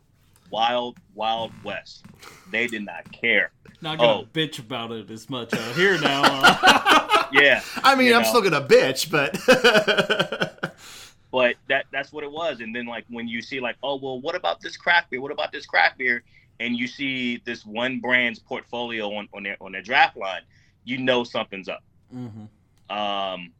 wild, 0.51 0.97
wild 1.15 1.53
west. 1.63 2.03
They 2.51 2.67
did 2.67 2.83
not 2.83 3.09
care. 3.13 3.51
Not 3.81 3.99
gonna 3.99 4.19
Oh. 4.23 4.27
bitch 4.33 4.59
about 4.59 4.91
it 4.91 5.09
as 5.09 5.29
much 5.29 5.53
out 5.53 5.75
here 5.77 5.97
now. 5.97 6.23
uh. 6.25 7.23
Yeah, 7.31 7.61
I 7.83 7.95
mean, 7.95 8.13
I'm 8.13 8.23
know. 8.23 8.27
still 8.27 8.41
gonna 8.41 8.67
bitch, 8.67 9.09
but 9.09 9.31
but 11.31 11.55
that 11.69 11.85
that's 11.91 12.11
what 12.11 12.25
it 12.25 12.31
was. 12.31 12.59
And 12.59 12.75
then 12.75 12.85
like 12.85 13.05
when 13.09 13.29
you 13.29 13.41
see 13.41 13.61
like, 13.61 13.77
oh 13.81 13.95
well, 13.95 14.19
what 14.19 14.35
about 14.35 14.59
this 14.59 14.75
craft 14.75 15.09
beer? 15.09 15.21
What 15.21 15.31
about 15.31 15.53
this 15.53 15.65
craft 15.65 15.97
beer? 15.97 16.23
And 16.59 16.75
you 16.75 16.87
see 16.87 17.37
this 17.45 17.65
one 17.65 17.99
brand's 17.99 18.39
portfolio 18.39 19.13
on, 19.13 19.27
on 19.33 19.43
their 19.43 19.57
on 19.61 19.71
their 19.71 19.81
draft 19.81 20.17
line, 20.17 20.41
you 20.85 20.97
know 20.97 21.23
something's 21.23 21.69
up. 21.69 21.83
Mhm. 22.13 22.47
Um, 22.89 23.51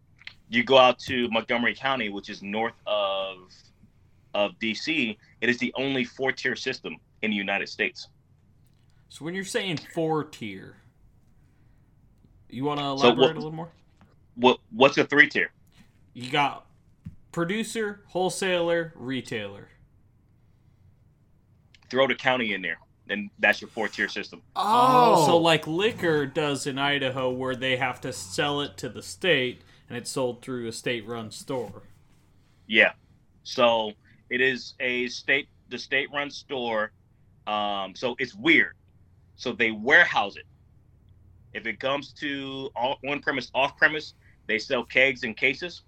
you 0.49 0.63
go 0.63 0.77
out 0.77 0.97
to 0.99 1.29
Montgomery 1.29 1.75
County, 1.75 2.09
which 2.09 2.29
is 2.29 2.41
north 2.41 2.73
of 2.87 3.51
of 4.33 4.57
DC. 4.59 5.17
It 5.41 5.49
is 5.49 5.57
the 5.57 5.73
only 5.75 6.03
four 6.03 6.31
tier 6.31 6.55
system 6.55 6.97
in 7.21 7.31
the 7.31 7.37
United 7.37 7.69
States. 7.69 8.07
So 9.09 9.25
when 9.25 9.33
you're 9.33 9.43
saying 9.45 9.77
four 9.77 10.23
tier, 10.23 10.77
you 12.49 12.63
want 12.65 12.79
to 12.79 12.83
So 12.83 13.07
elaborate 13.09 13.17
what- 13.19 13.31
a 13.31 13.35
little 13.35 13.51
more? 13.51 13.69
What 14.35 14.59
what's 14.71 14.97
a 14.97 15.05
three 15.05 15.27
tier? 15.29 15.51
You 16.13 16.29
got 16.31 16.65
producer, 17.31 18.01
wholesaler, 18.07 18.93
retailer. 18.95 19.69
Throw 21.89 22.07
the 22.07 22.15
county 22.15 22.53
in 22.53 22.61
there, 22.61 22.79
then 23.07 23.29
that's 23.39 23.61
your 23.61 23.69
four 23.69 23.87
tier 23.87 24.09
system. 24.09 24.41
Oh, 24.55 25.25
so 25.25 25.37
like 25.37 25.67
liquor 25.67 26.25
does 26.25 26.67
in 26.67 26.77
Idaho, 26.77 27.29
where 27.29 27.55
they 27.55 27.77
have 27.77 28.01
to 28.01 28.13
sell 28.13 28.61
it 28.61 28.77
to 28.77 28.89
the 28.89 29.01
state, 29.01 29.61
and 29.89 29.97
it's 29.97 30.11
sold 30.11 30.41
through 30.41 30.67
a 30.67 30.71
state-run 30.71 31.31
store. 31.31 31.83
Yeah. 32.67 32.91
So 33.43 33.93
it 34.29 34.41
is 34.41 34.75
a 34.79 35.07
state 35.07 35.47
the 35.69 35.77
state 35.77 36.09
run 36.13 36.29
store. 36.29 36.91
Um, 37.45 37.95
so 37.95 38.15
it's 38.19 38.35
weird. 38.35 38.73
So 39.35 39.53
they 39.53 39.71
warehouse 39.71 40.35
it. 40.35 40.45
If 41.53 41.65
it 41.65 41.79
comes 41.79 42.11
to 42.13 42.69
on 42.75 43.19
premise, 43.21 43.49
off 43.53 43.77
premise, 43.77 44.13
they 44.47 44.59
sell 44.59 44.83
kegs 44.83 45.23
and 45.23 45.35
cases, 45.35 45.83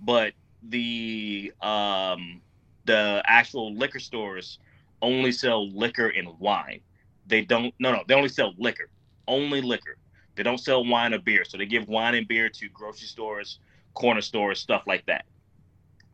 but 0.00 0.32
the 0.68 1.52
um, 1.60 2.40
the 2.84 3.22
actual 3.26 3.74
liquor 3.74 3.98
stores 3.98 4.58
only 5.04 5.30
sell 5.30 5.70
liquor 5.70 6.08
and 6.08 6.28
wine. 6.38 6.80
They 7.26 7.42
don't. 7.42 7.72
No, 7.78 7.92
no, 7.92 8.02
they 8.08 8.14
only 8.14 8.28
sell 8.28 8.54
liquor, 8.58 8.88
only 9.28 9.60
liquor. 9.60 9.96
They 10.34 10.42
don't 10.42 10.58
sell 10.58 10.84
wine 10.84 11.14
or 11.14 11.20
beer. 11.20 11.44
So 11.44 11.56
they 11.56 11.66
give 11.66 11.86
wine 11.88 12.14
and 12.14 12.26
beer 12.26 12.48
to 12.48 12.68
grocery 12.68 13.06
stores, 13.06 13.60
corner 13.92 14.20
stores, 14.20 14.58
stuff 14.58 14.82
like 14.86 15.06
that. 15.06 15.24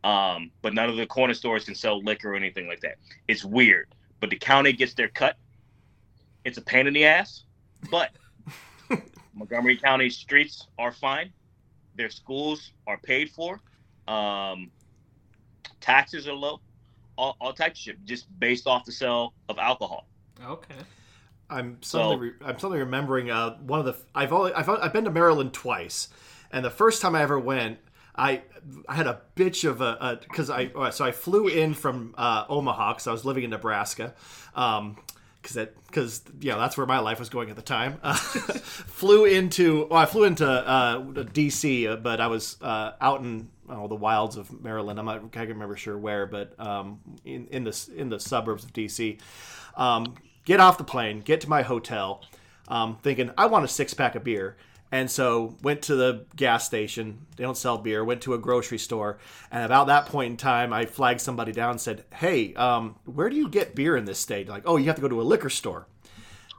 Um, 0.03 0.51
but 0.61 0.73
none 0.73 0.89
of 0.89 0.97
the 0.97 1.05
corner 1.05 1.33
stores 1.33 1.65
can 1.65 1.75
sell 1.75 2.03
liquor 2.03 2.33
or 2.33 2.35
anything 2.35 2.67
like 2.67 2.81
that. 2.81 2.95
It's 3.27 3.43
weird. 3.43 3.87
But 4.19 4.29
the 4.29 4.37
county 4.37 4.73
gets 4.73 4.93
their 4.93 5.07
cut. 5.07 5.37
It's 6.45 6.57
a 6.57 6.61
pain 6.61 6.87
in 6.87 6.93
the 6.93 7.05
ass, 7.05 7.43
but 7.91 8.11
Montgomery 9.33 9.77
County 9.77 10.09
streets 10.09 10.67
are 10.77 10.91
fine. 10.91 11.31
Their 11.95 12.09
schools 12.09 12.73
are 12.87 12.97
paid 12.97 13.29
for. 13.29 13.59
Um, 14.07 14.71
taxes 15.79 16.27
are 16.27 16.33
low. 16.33 16.61
All, 17.21 17.37
all 17.39 17.53
types 17.53 17.79
of 17.79 17.83
shit, 17.83 18.03
just 18.03 18.27
based 18.39 18.65
off 18.65 18.83
the 18.83 18.91
sale 18.91 19.35
of 19.47 19.59
alcohol. 19.59 20.07
Okay. 20.43 20.73
I'm 21.51 21.77
suddenly 21.83 22.15
re- 22.17 22.33
I'm 22.43 22.57
suddenly 22.57 22.79
remembering 22.79 23.29
uh, 23.29 23.57
one 23.57 23.79
of 23.79 23.85
the 23.85 23.95
I've 24.15 24.33
only 24.33 24.53
I've, 24.53 24.67
I've 24.67 24.91
been 24.91 25.03
to 25.03 25.11
Maryland 25.11 25.53
twice, 25.53 26.07
and 26.51 26.65
the 26.65 26.71
first 26.71 26.99
time 26.99 27.13
I 27.13 27.21
ever 27.21 27.37
went, 27.37 27.77
I 28.15 28.41
I 28.87 28.95
had 28.95 29.05
a 29.05 29.21
bitch 29.35 29.69
of 29.69 29.81
a 29.81 30.19
because 30.27 30.49
I 30.49 30.71
uh, 30.75 30.89
so 30.89 31.05
I 31.05 31.11
flew 31.11 31.47
in 31.47 31.75
from 31.75 32.15
uh, 32.17 32.45
Omaha 32.49 32.93
because 32.93 33.05
I 33.07 33.11
was 33.11 33.23
living 33.23 33.43
in 33.43 33.51
Nebraska. 33.51 34.15
Um, 34.55 34.97
because 35.41 35.55
that 35.55 35.85
because 35.87 36.21
know 36.51 36.59
that's 36.59 36.77
where 36.77 36.85
my 36.85 36.99
life 36.99 37.19
was 37.19 37.29
going 37.29 37.49
at 37.49 37.55
the 37.55 37.61
time. 37.61 37.99
Uh, 38.03 38.13
flew 38.15 39.25
into 39.25 39.87
well, 39.89 39.99
I 39.99 40.05
flew 40.05 40.23
into 40.23 40.47
uh, 40.47 40.97
D.C., 41.33 41.87
uh, 41.87 41.95
but 41.97 42.21
I 42.21 42.27
was 42.27 42.57
uh, 42.61 42.93
out 43.01 43.21
in 43.21 43.49
oh, 43.69 43.87
the 43.87 43.95
wilds 43.95 44.37
of 44.37 44.61
Maryland. 44.63 44.99
I'm 44.99 45.05
not 45.05 45.23
I 45.23 45.27
can't 45.27 45.49
remember 45.49 45.75
sure 45.75 45.97
where, 45.97 46.25
but 46.25 46.59
um, 46.59 46.99
in 47.25 47.47
in 47.47 47.63
the 47.63 47.89
in 47.95 48.09
the 48.09 48.19
suburbs 48.19 48.63
of 48.63 48.73
D.C. 48.73 49.17
Um, 49.75 50.15
get 50.45 50.59
off 50.59 50.77
the 50.77 50.83
plane, 50.83 51.21
get 51.21 51.41
to 51.41 51.49
my 51.49 51.61
hotel, 51.61 52.23
um, 52.67 52.97
thinking 53.01 53.31
I 53.37 53.47
want 53.47 53.65
a 53.65 53.67
six 53.67 53.93
pack 53.93 54.15
of 54.15 54.23
beer. 54.23 54.57
And 54.91 55.09
so 55.09 55.55
went 55.63 55.83
to 55.83 55.95
the 55.95 56.25
gas 56.35 56.65
station. 56.65 57.25
They 57.37 57.43
don't 57.43 57.57
sell 57.57 57.77
beer. 57.77 58.03
Went 58.03 58.21
to 58.23 58.33
a 58.33 58.37
grocery 58.37 58.77
store, 58.77 59.19
and 59.49 59.63
about 59.63 59.87
that 59.87 60.07
point 60.07 60.31
in 60.31 60.37
time, 60.37 60.73
I 60.73 60.85
flagged 60.85 61.21
somebody 61.21 61.53
down 61.53 61.71
and 61.71 61.81
said, 61.81 62.03
"Hey, 62.13 62.53
um, 62.55 62.95
where 63.05 63.29
do 63.29 63.37
you 63.37 63.47
get 63.47 63.73
beer 63.73 63.95
in 63.95 64.03
this 64.03 64.19
state?" 64.19 64.49
Like, 64.49 64.63
"Oh, 64.65 64.75
you 64.75 64.87
have 64.87 64.95
to 64.95 65.01
go 65.01 65.07
to 65.07 65.21
a 65.21 65.23
liquor 65.23 65.49
store." 65.49 65.87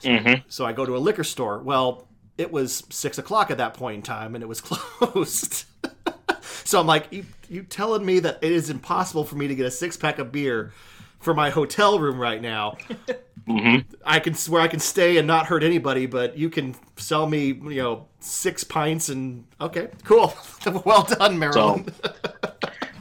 Mm-hmm. 0.02 0.46
So 0.48 0.64
I 0.64 0.72
go 0.72 0.86
to 0.86 0.96
a 0.96 0.98
liquor 0.98 1.24
store. 1.24 1.58
Well, 1.58 2.08
it 2.38 2.50
was 2.50 2.84
six 2.90 3.18
o'clock 3.18 3.50
at 3.50 3.58
that 3.58 3.74
point 3.74 3.96
in 3.96 4.02
time, 4.02 4.34
and 4.34 4.42
it 4.42 4.46
was 4.46 4.60
closed. 4.62 5.64
so 6.64 6.80
I'm 6.80 6.86
like, 6.86 7.08
you, 7.12 7.26
you 7.48 7.62
telling 7.62 8.04
me 8.04 8.20
that 8.20 8.38
it 8.42 8.52
is 8.52 8.70
impossible 8.70 9.24
for 9.24 9.36
me 9.36 9.48
to 9.48 9.54
get 9.54 9.66
a 9.66 9.70
six 9.70 9.96
pack 9.96 10.18
of 10.18 10.32
beer 10.32 10.72
for 11.22 11.32
my 11.32 11.50
hotel 11.50 11.98
room 11.98 12.18
right 12.18 12.42
now? 12.42 12.76
Mm-hmm. 13.48 13.94
I 14.04 14.20
can 14.20 14.34
where 14.34 14.60
I 14.60 14.68
can 14.68 14.80
stay 14.80 15.16
and 15.16 15.26
not 15.26 15.46
hurt 15.46 15.62
anybody, 15.62 16.06
but 16.06 16.36
you 16.36 16.50
can 16.50 16.76
sell 16.96 17.26
me, 17.26 17.46
you 17.46 17.82
know, 17.82 18.06
six 18.20 18.62
pints 18.62 19.08
and 19.08 19.44
okay, 19.60 19.88
cool, 20.04 20.34
well 20.84 21.04
done, 21.04 21.38
Maryland. 21.38 21.92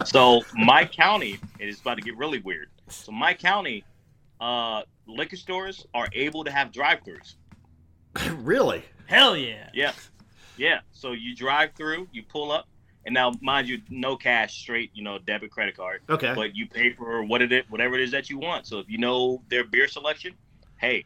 So 0.06 0.42
my 0.56 0.86
county 0.86 1.40
it 1.60 1.70
is 1.70 1.80
about 1.80 1.96
to 1.96 2.02
get 2.02 2.18
really 2.18 2.40
weird. 2.40 2.70
So 2.90 3.12
my 3.12 3.34
county, 3.34 3.84
uh, 4.40 4.82
liquor 5.08 5.36
stores 5.36 5.86
are 5.94 6.08
able 6.14 6.44
to 6.44 6.52
have 6.52 6.72
drive-throughs. 6.72 7.36
really? 8.44 8.84
Hell 9.06 9.38
yeah. 9.38 9.70
Yeah, 9.74 9.94
yeah. 10.58 10.80
So 10.92 11.12
you 11.12 11.36
drive 11.36 11.74
through, 11.76 12.08
you 12.12 12.24
pull 12.24 12.52
up, 12.52 12.68
and 13.06 13.14
now 13.14 13.32
mind 13.42 13.68
you, 13.68 13.82
no 13.90 14.16
cash, 14.16 14.60
straight, 14.60 14.92
you 14.94 15.04
know, 15.04 15.18
debit, 15.20 15.52
credit 15.52 15.76
card. 15.76 16.02
Okay. 16.10 16.34
But 16.36 16.56
you 16.56 16.68
pay 16.68 16.94
for 16.94 17.24
what 17.24 17.42
it 17.42 17.52
is, 17.52 17.64
whatever 17.70 17.96
it 17.96 18.02
is 18.02 18.12
that 18.12 18.30
you 18.30 18.38
want. 18.38 18.68
So 18.68 18.80
if 18.80 18.90
you 18.90 18.98
know 18.98 19.42
their 19.50 19.64
beer 19.64 19.88
selection, 19.88 20.34
hey, 20.78 21.06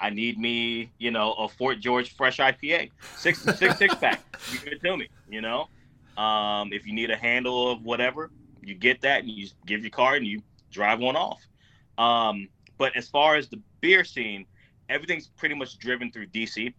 I 0.00 0.10
need 0.10 0.38
me, 0.38 0.90
you 0.98 1.10
know, 1.10 1.32
a 1.34 1.48
Fort 1.48 1.80
George 1.80 2.14
Fresh 2.14 2.38
IPA, 2.38 2.90
six 3.16 3.42
six 3.42 3.78
six 3.78 3.94
pack. 4.00 4.22
You 4.52 4.58
give 4.60 4.72
it 4.74 4.82
to 4.82 4.96
me, 4.96 5.08
you 5.28 5.40
know. 5.40 5.68
Um, 6.16 6.72
if 6.72 6.86
you 6.86 6.94
need 6.94 7.10
a 7.10 7.16
handle 7.16 7.70
of 7.70 7.82
whatever, 7.82 8.30
you 8.62 8.74
get 8.74 9.02
that 9.02 9.20
and 9.20 9.30
you 9.30 9.48
give 9.66 9.82
your 9.82 9.90
card 9.90 10.18
and 10.18 10.26
you 10.26 10.42
drive 10.70 10.98
one 10.98 11.16
off. 11.16 11.46
Um, 11.98 12.48
but 12.78 12.96
as 12.96 13.08
far 13.08 13.36
as 13.36 13.48
the 13.48 13.60
beer 13.80 14.04
scene, 14.04 14.46
everything's 14.88 15.28
pretty 15.28 15.54
much 15.54 15.78
driven 15.78 16.10
through 16.10 16.26
DC 16.28 16.72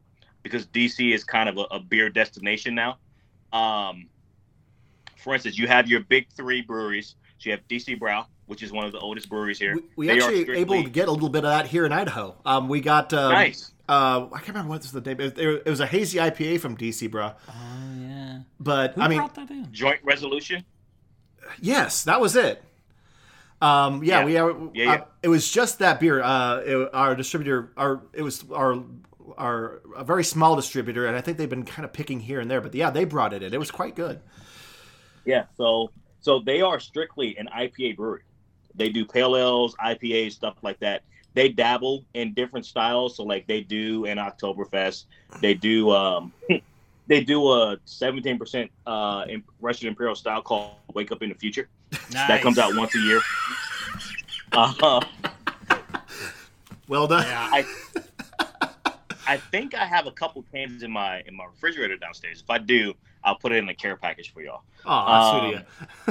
because 0.44 0.68
DC 0.68 1.14
is 1.14 1.24
kind 1.24 1.50
of 1.50 1.58
a, 1.58 1.76
a 1.76 1.80
beer 1.80 2.10
destination 2.10 2.76
now. 2.76 2.98
Um, 3.54 4.08
for 5.28 5.34
instance, 5.34 5.58
you 5.58 5.68
have 5.68 5.90
your 5.90 6.00
big 6.00 6.30
three 6.32 6.62
breweries. 6.62 7.16
So 7.38 7.50
you 7.50 7.52
have 7.52 7.68
DC 7.68 8.00
Brau, 8.00 8.26
which 8.46 8.64
is 8.64 8.72
one 8.72 8.86
of 8.86 8.94
the 8.94 9.00
oldest 9.00 9.28
breweries 9.28 9.60
here. 9.60 9.76
we, 9.76 10.08
we 10.08 10.10
actually 10.10 10.44
strictly- 10.44 10.62
able 10.62 10.84
to 10.84 10.90
get 10.90 11.10
a 11.10 11.12
little 11.12 11.28
bit 11.28 11.44
of 11.44 11.50
that 11.50 11.68
here 11.68 11.86
in 11.86 11.92
Idaho. 11.92 12.34
Um, 12.46 12.70
we 12.70 12.80
got 12.80 13.12
um, 13.12 13.34
nice. 13.34 13.74
Uh, 13.90 14.28
I 14.32 14.38
can't 14.38 14.48
remember 14.50 14.70
what 14.70 14.84
this 14.84 14.94
was 14.94 15.04
the 15.04 15.14
name. 15.14 15.20
It, 15.20 15.38
it 15.38 15.70
was 15.70 15.82
a 15.82 15.86
hazy 15.86 16.18
IPA 16.18 16.62
from 16.62 16.78
DC 16.78 17.10
Brau. 17.10 17.36
Oh 17.50 17.54
yeah. 18.00 18.40
But 18.58 18.94
Who 18.94 19.02
I 19.02 19.10
mean, 19.10 19.20
that 19.36 19.50
in? 19.50 19.68
Joint 19.74 20.00
resolution. 20.02 20.64
yes, 21.60 22.06
that 22.06 22.22
was 22.22 22.38
it. 22.38 22.64
Um, 23.62 24.06
yeah, 24.06 24.20
Yeah. 24.20 24.26
we 24.26 24.38
are. 24.38 24.52
Yeah, 24.52 24.84
yeah. 24.86 24.94
Uh, 24.94 25.06
it 25.24 25.28
was 25.28 25.52
just 25.52 25.80
that 25.80 26.00
beer. 26.00 26.24
Uh, 26.24 26.60
it, 26.60 26.90
our 26.94 27.16
distributor, 27.16 27.74
our 27.76 28.02
it 28.14 28.22
was 28.22 28.46
our 28.50 28.82
our 29.38 29.82
a 29.98 30.06
very 30.06 30.24
small 30.24 30.56
distributor, 30.56 31.06
and 31.06 31.18
I 31.18 31.22
think 31.22 31.38
they've 31.38 31.50
been 31.50 31.66
kind 31.66 31.84
of 31.84 31.92
picking 31.92 32.22
here 32.22 32.40
and 32.40 32.50
there. 32.50 32.62
But 32.62 32.74
yeah, 32.74 32.92
they 32.92 33.04
brought 33.04 33.34
it 33.34 33.44
in. 33.44 33.54
It 33.54 33.60
was 33.60 33.72
quite 33.72 33.94
good. 33.94 34.22
Yeah. 35.28 35.44
So 35.58 35.92
so 36.22 36.40
they 36.40 36.62
are 36.62 36.80
strictly 36.80 37.38
an 37.38 37.48
IPA 37.56 37.98
brewery. 37.98 38.22
They 38.74 38.90
do 38.90 39.06
pale 39.06 39.36
ales, 39.38 39.76
IPAs, 39.76 40.32
stuff 40.32 40.56
like 40.64 40.80
that. 40.80 41.04
They 41.34 41.50
dabble 41.50 42.06
in 42.16 42.34
different 42.34 42.66
styles. 42.66 43.18
So 43.18 43.24
like 43.24 43.46
they 43.46 43.62
do 43.62 44.06
an 44.06 44.18
Oktoberfest. 44.18 45.06
They 45.42 45.54
do 45.54 45.92
um 45.92 46.34
they 47.08 47.24
do 47.24 47.52
a 47.52 47.78
17% 47.86 48.70
uh 48.88 49.26
in- 49.28 49.44
Russian 49.60 49.90
Imperial 49.90 50.16
style 50.16 50.42
called 50.42 50.72
Wake 50.94 51.12
Up 51.12 51.22
in 51.22 51.30
the 51.30 51.36
Future. 51.36 51.68
That 52.12 52.42
comes 52.42 52.58
out 52.58 52.76
once 52.76 52.96
a 52.96 53.00
year. 53.00 53.22
Uh, 54.54 54.74
huh. 54.80 55.02
Well 56.88 57.06
done. 57.06 57.26
Yeah. 57.28 57.50
I 57.52 57.66
I 59.28 59.38
think 59.38 59.76
I 59.76 59.86
have 59.86 60.08
a 60.08 60.12
couple 60.12 60.44
cans 60.54 60.84
in 60.84 60.92
my 60.92 61.22
in 61.28 61.36
my 61.36 61.46
refrigerator 61.46 61.98
downstairs. 61.98 62.42
If 62.42 62.50
I 62.50 62.60
do, 62.60 62.94
I'll 63.28 63.36
put 63.36 63.52
it 63.52 63.58
in 63.58 63.68
a 63.68 63.76
care 63.76 63.98
package 63.98 64.32
for 64.34 64.42
y'all. 64.42 64.62
Oh, 64.86 65.52
you. 65.52 65.60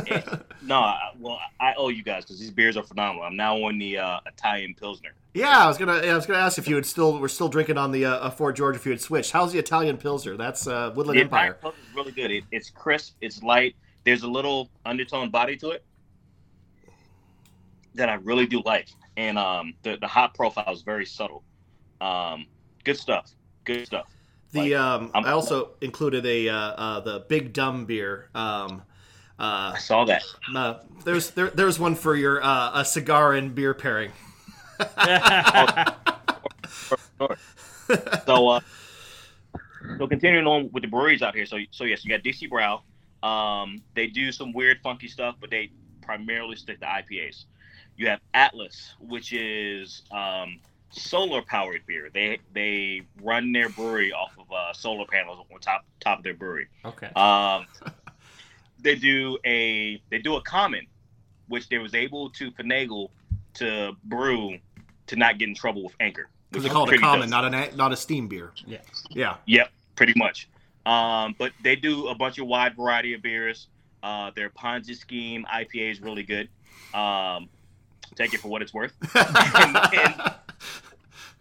No, 0.62 0.80
I- 0.80 1.12
well, 1.18 1.38
I 1.58 1.72
owe 1.78 1.88
you 1.88 2.02
guys 2.02 2.24
because 2.24 2.38
these 2.38 2.50
beers 2.50 2.76
are 2.76 2.82
phenomenal. 2.82 3.22
I'm 3.24 3.36
now 3.36 3.56
on 3.56 3.78
the 3.78 3.96
uh, 3.98 4.20
Italian 4.26 4.74
Pilsner. 4.74 5.14
Yeah, 5.32 5.64
I 5.64 5.66
was 5.66 5.78
gonna. 5.78 5.94
I 5.94 6.14
was 6.14 6.26
gonna 6.26 6.38
ask 6.40 6.58
if 6.58 6.68
you 6.68 6.74
had 6.76 6.84
still. 6.84 7.18
We're 7.18 7.28
still 7.28 7.48
drinking 7.48 7.78
on 7.78 7.90
the 7.90 8.04
uh, 8.04 8.10
uh, 8.16 8.30
Fort 8.30 8.54
George. 8.56 8.76
If 8.76 8.84
you 8.84 8.92
had 8.92 9.00
switched, 9.00 9.30
how's 9.32 9.52
the 9.52 9.58
Italian 9.58 9.96
Pilsner? 9.96 10.36
That's 10.36 10.66
uh, 10.66 10.92
Woodland 10.94 11.18
The 11.18 11.22
Empire. 11.24 11.52
Italian 11.52 11.60
Pilsner 11.62 11.80
is 11.90 11.96
really 11.96 12.12
good. 12.12 12.30
It, 12.30 12.44
it's 12.52 12.68
crisp. 12.70 13.16
It's 13.22 13.42
light. 13.42 13.76
There's 14.04 14.22
a 14.22 14.28
little 14.28 14.68
undertone 14.84 15.30
body 15.30 15.56
to 15.56 15.70
it 15.70 15.84
that 17.94 18.08
I 18.08 18.14
really 18.14 18.46
do 18.46 18.62
like, 18.64 18.88
and 19.16 19.38
um, 19.38 19.74
the 19.82 19.96
the 20.00 20.06
hop 20.06 20.34
profile 20.34 20.72
is 20.72 20.82
very 20.82 21.06
subtle. 21.06 21.42
Um, 22.00 22.46
good 22.84 22.98
stuff. 22.98 23.30
Good 23.64 23.86
stuff. 23.86 24.06
The 24.56 24.74
um, 24.74 25.10
I 25.14 25.30
also 25.30 25.70
included 25.80 26.26
a 26.26 26.48
uh, 26.48 26.56
uh, 26.56 27.00
the 27.00 27.20
Big 27.28 27.52
Dumb 27.52 27.86
beer. 27.86 28.28
Um, 28.34 28.82
uh, 29.38 29.72
I 29.74 29.78
saw 29.78 30.04
that. 30.06 30.22
uh, 30.54 30.78
there's 31.04 31.30
there, 31.30 31.50
there's 31.50 31.78
one 31.78 31.94
for 31.94 32.16
your 32.16 32.42
uh, 32.42 32.80
a 32.80 32.84
cigar 32.84 33.34
and 33.34 33.54
beer 33.54 33.74
pairing. 33.74 34.12
so 38.26 38.48
uh 38.48 38.60
so 39.98 40.06
continuing 40.06 40.46
on 40.46 40.70
with 40.72 40.82
the 40.82 40.88
breweries 40.88 41.22
out 41.22 41.34
here 41.34 41.46
so 41.46 41.56
so 41.70 41.84
yes 41.84 42.04
you 42.04 42.10
got 42.10 42.22
DC 42.22 42.50
Brau 42.50 42.82
um 43.26 43.82
they 43.94 44.06
do 44.06 44.30
some 44.32 44.52
weird 44.52 44.78
funky 44.82 45.08
stuff 45.08 45.36
but 45.40 45.50
they 45.50 45.70
primarily 46.02 46.56
stick 46.56 46.78
to 46.80 46.86
ipas 46.86 47.44
you 47.96 48.06
have 48.08 48.20
atlas 48.34 48.94
which 49.00 49.32
is 49.32 50.02
um 50.10 50.60
solar 50.90 51.42
powered 51.42 51.84
beer 51.86 52.08
they 52.14 52.38
they 52.54 53.02
run 53.22 53.52
their 53.52 53.68
brewery 53.68 54.12
off 54.12 54.32
of 54.38 54.50
uh, 54.50 54.72
solar 54.72 55.04
panels 55.06 55.44
on 55.52 55.60
top 55.60 55.84
top 56.00 56.18
of 56.18 56.24
their 56.24 56.34
brewery 56.34 56.68
okay. 56.84 57.08
um 57.16 57.66
they 58.80 58.94
do 58.94 59.36
a 59.44 60.00
they 60.10 60.18
do 60.18 60.36
a 60.36 60.42
common 60.42 60.86
which 61.48 61.68
they 61.68 61.78
was 61.78 61.94
able 61.94 62.30
to 62.30 62.50
finagle 62.52 63.10
to 63.54 63.92
brew 64.04 64.58
to 65.06 65.16
not 65.16 65.38
get 65.38 65.48
in 65.48 65.54
trouble 65.54 65.82
with 65.84 65.94
anchor 66.00 66.28
Because 66.50 66.64
they 66.64 66.70
call 66.70 66.88
it 66.88 66.94
a 66.94 66.98
common, 66.98 67.30
dope. 67.30 67.42
not 67.42 67.54
an 67.54 67.76
not 67.76 67.92
a 67.92 67.96
steam 67.96 68.28
beer. 68.28 68.52
Yeah. 68.66 68.78
Yeah. 69.10 69.36
Yep, 69.46 69.70
pretty 69.94 70.14
much. 70.16 70.48
Um, 70.84 71.34
but 71.38 71.52
they 71.62 71.76
do 71.76 72.08
a 72.08 72.14
bunch 72.14 72.38
of 72.38 72.46
wide 72.46 72.76
variety 72.76 73.14
of 73.14 73.22
beers. 73.22 73.68
Uh, 74.02 74.30
their 74.36 74.50
Ponzi 74.50 74.96
scheme 74.96 75.44
IPA 75.52 75.92
is 75.92 76.00
really 76.00 76.22
good. 76.22 76.48
Um, 76.94 77.48
take 78.14 78.34
it 78.34 78.40
for 78.40 78.48
what 78.48 78.62
it's 78.62 78.72
worth. 78.72 78.92
and, 79.14 79.76
and, 79.94 80.34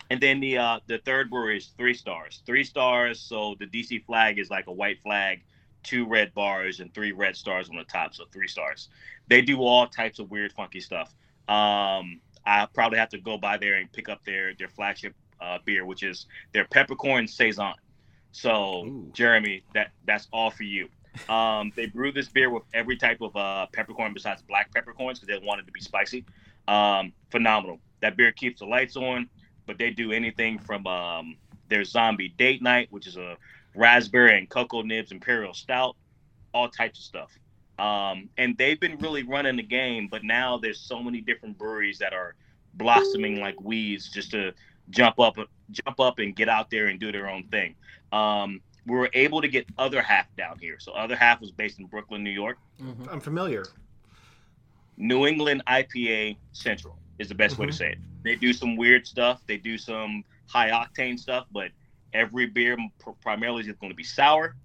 and 0.10 0.22
then 0.22 0.40
the 0.40 0.58
uh, 0.58 0.80
the 0.88 1.00
third 1.00 1.30
brewery 1.30 1.58
is 1.58 1.72
three 1.78 1.94
stars. 1.94 2.42
Three 2.46 2.64
stars. 2.64 3.20
So 3.20 3.56
the 3.60 3.66
DC 3.66 4.06
flag 4.06 4.40
is 4.40 4.50
like 4.50 4.68
a 4.68 4.72
white 4.72 5.02
flag, 5.02 5.42
two 5.84 6.06
red 6.06 6.34
bars, 6.34 6.80
and 6.80 6.94
three 6.94 7.12
red 7.12 7.36
stars 7.36 7.70
on 7.70 7.76
the 7.76 7.84
top. 7.84 8.14
So 8.14 8.26
three 8.32 8.48
stars. 8.48 8.90
They 9.28 9.42
do 9.42 9.62
all 9.62 9.88
types 9.88 10.20
of 10.20 10.30
weird, 10.30 10.54
funky 10.54 10.80
stuff. 10.80 11.14
Um, 11.48 12.22
I 12.46 12.68
probably 12.74 13.00
have 13.00 13.10
to 13.10 13.18
go 13.18 13.38
by 13.38 13.58
there 13.58 13.76
and 13.76 13.92
pick 13.92 14.10
up 14.10 14.24
their 14.26 14.54
their 14.54 14.70
flagship 14.70 15.16
uh, 15.42 15.58
beer, 15.66 15.86
which 15.86 16.04
is 16.04 16.28
their 16.54 16.66
peppercorn 16.66 17.28
saison. 17.28 17.74
So 18.32 18.86
Ooh. 18.86 19.10
Jeremy, 19.14 19.64
that 19.74 19.92
that's 20.06 20.28
all 20.32 20.52
for 20.52 20.64
you. 20.64 20.90
Um, 21.30 21.72
they 21.76 21.86
brew 21.86 22.12
this 22.12 22.28
beer 22.28 22.50
with 22.50 22.64
every 22.74 22.98
type 22.98 23.22
of 23.22 23.36
uh, 23.36 23.68
peppercorn 23.72 24.14
besides 24.14 24.42
black 24.42 24.74
peppercorns 24.74 25.20
because 25.20 25.40
they 25.40 25.46
want 25.46 25.62
it 25.62 25.66
to 25.66 25.72
be 25.72 25.80
spicy. 25.80 26.26
Um, 26.68 27.14
phenomenal. 27.32 27.80
That 28.02 28.18
beer 28.18 28.32
keeps 28.32 28.60
the 28.60 28.66
lights 28.66 28.98
on, 28.98 29.30
but 29.66 29.78
they 29.78 29.90
do 29.90 30.12
anything 30.12 30.60
from 30.60 30.86
um, 30.88 31.36
their 31.70 31.84
zombie 31.84 32.30
date 32.30 32.62
night, 32.62 32.88
which 32.92 33.08
is 33.08 33.18
a 33.18 33.38
raspberry 33.76 34.38
and 34.38 34.50
cocoa 34.50 34.82
nibs 34.82 35.12
imperial 35.12 35.54
stout, 35.54 35.96
all 36.54 36.70
types 36.70 37.00
of 37.00 37.06
stuff. 37.06 37.32
Um, 37.78 38.30
and 38.38 38.58
they've 38.58 38.80
been 38.80 38.98
really 39.00 39.24
running 39.24 39.58
the 39.58 39.64
game, 39.64 40.08
but 40.10 40.24
now 40.24 40.58
there's 40.58 40.80
so 40.80 41.04
many 41.04 41.20
different 41.22 41.58
breweries 41.58 42.00
that 42.00 42.14
are 42.14 42.36
blossoming 42.76 43.42
like 43.42 43.60
weeds 43.62 44.10
just 44.10 44.32
to 44.32 44.54
jump 44.90 45.20
up, 45.20 45.38
jump 45.72 46.00
up 46.00 46.20
and 46.20 46.36
get 46.36 46.48
out 46.48 46.70
there 46.70 46.88
and 46.88 47.00
do 47.00 47.12
their 47.12 47.30
own 47.30 47.44
thing. 47.48 47.76
Um, 48.12 48.62
we 48.86 48.96
were 48.96 49.10
able 49.14 49.42
to 49.42 49.48
get 49.48 49.66
other 49.78 50.02
half 50.02 50.34
down 50.38 50.60
here. 50.60 50.78
So 50.80 50.94
other 50.94 51.16
half 51.16 51.42
was 51.42 51.52
based 51.52 51.80
in 51.80 51.88
Brooklyn, 51.88 52.24
New 52.24 52.30
York. 52.30 52.58
I'm 53.10 53.20
familiar. 53.20 53.66
New 54.98 55.26
England 55.26 55.64
IPA 55.68 56.38
Central 56.54 56.98
is 57.20 57.30
the 57.30 57.36
best 57.36 57.58
way 57.58 57.66
to 57.66 57.74
say 57.74 57.92
it. 57.92 57.98
They 58.24 58.36
do 58.36 58.54
some 58.54 58.76
weird 58.76 59.08
stuff. 59.08 59.42
They 59.48 59.58
do 59.58 59.78
some 59.78 60.24
high 60.48 60.70
octane 60.70 61.20
stuff, 61.20 61.46
but 61.52 61.70
every 62.14 62.48
beer 62.48 62.78
pr- 63.00 63.12
primarily 63.22 63.62
is 63.62 63.76
going 63.78 63.92
to 63.92 63.96
be 63.96 64.04
sour 64.04 64.56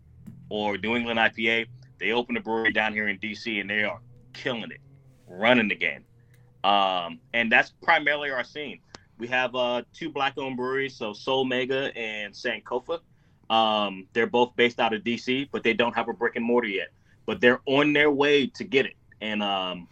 or 0.49 0.79
New 0.79 0.97
England 0.97 1.19
IPA. 1.19 1.67
They 1.99 2.13
open 2.13 2.37
a 2.37 2.41
brewery 2.41 2.73
down 2.73 2.93
here 2.93 3.09
in 3.09 3.19
DC 3.19 3.61
and 3.61 3.69
they 3.69 3.85
are 3.85 4.01
killing 4.33 4.71
it, 4.71 4.81
running 5.29 5.69
the 5.69 5.75
game. 5.75 6.05
Um, 6.65 7.21
and 7.33 7.51
that's 7.51 7.71
primarily 7.83 8.31
our 8.31 8.45
scene. 8.45 8.81
We 9.19 9.29
have 9.29 9.55
uh, 9.55 9.83
two 9.93 10.11
black-owned 10.11 10.57
breweries, 10.57 10.97
so 10.97 11.13
Soul 11.13 11.45
Mega 11.45 11.97
and 11.97 12.33
Sankofa. 12.33 13.01
Um, 13.51 14.07
they're 14.13 14.27
both 14.27 14.57
based 14.57 14.81
out 14.81 14.95
of 14.95 15.03
DC, 15.03 15.49
but 15.53 15.63
they 15.63 15.75
don't 15.75 15.95
have 15.95 16.09
a 16.09 16.13
brick 16.13 16.37
and 16.37 16.45
mortar 16.45 16.69
yet. 16.69 16.89
But 17.27 17.41
they're 17.41 17.61
on 17.67 17.93
their 17.93 18.11
way 18.11 18.47
to 18.47 18.65
get 18.65 18.87
it. 18.87 18.95
And 19.21 19.43
um, 19.43 19.89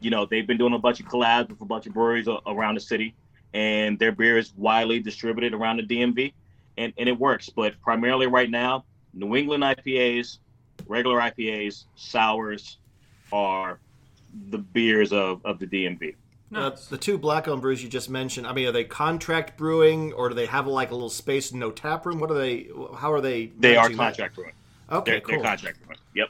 you 0.00 0.10
know, 0.10 0.26
they've 0.26 0.46
been 0.46 0.58
doing 0.58 0.74
a 0.74 0.78
bunch 0.78 1.00
of 1.00 1.06
collabs 1.06 1.48
with 1.48 1.60
a 1.60 1.64
bunch 1.64 1.86
of 1.86 1.94
breweries 1.94 2.28
a- 2.28 2.38
around 2.46 2.74
the 2.74 2.80
city, 2.80 3.14
and 3.54 3.98
their 3.98 4.12
beer 4.12 4.38
is 4.38 4.52
widely 4.56 5.00
distributed 5.00 5.54
around 5.54 5.78
the 5.78 5.82
DMV, 5.82 6.32
and, 6.76 6.92
and 6.98 7.08
it 7.08 7.18
works. 7.18 7.48
But 7.48 7.80
primarily 7.80 8.26
right 8.26 8.50
now, 8.50 8.84
New 9.14 9.34
England 9.36 9.62
IPAs, 9.62 10.38
regular 10.86 11.18
IPAs, 11.20 11.84
sours 11.96 12.78
are 13.32 13.78
the 14.50 14.58
beers 14.58 15.12
of, 15.12 15.44
of 15.44 15.58
the 15.58 15.66
DMV. 15.66 16.14
Uh, 16.54 16.70
the 16.90 16.98
two 16.98 17.18
black-owned 17.18 17.60
brews 17.60 17.82
you 17.82 17.88
just 17.88 18.08
mentioned. 18.08 18.46
I 18.46 18.52
mean, 18.52 18.68
are 18.68 18.72
they 18.72 18.84
contract 18.84 19.58
brewing, 19.58 20.12
or 20.12 20.28
do 20.28 20.34
they 20.34 20.46
have 20.46 20.66
like 20.68 20.90
a 20.90 20.94
little 20.94 21.10
space, 21.10 21.50
and 21.50 21.58
no 21.58 21.72
tap 21.72 22.06
room? 22.06 22.20
What 22.20 22.30
are 22.30 22.38
they? 22.38 22.68
How 22.96 23.12
are 23.12 23.20
they? 23.20 23.46
They 23.58 23.76
are 23.76 23.88
managing 23.88 23.96
that? 23.96 24.04
contract 24.04 24.34
brewing. 24.36 24.52
Okay, 24.92 25.10
they're, 25.10 25.20
cool. 25.20 25.34
they're 25.34 25.44
contract 25.44 25.78
brewing. 25.84 25.98
Yep. 26.14 26.28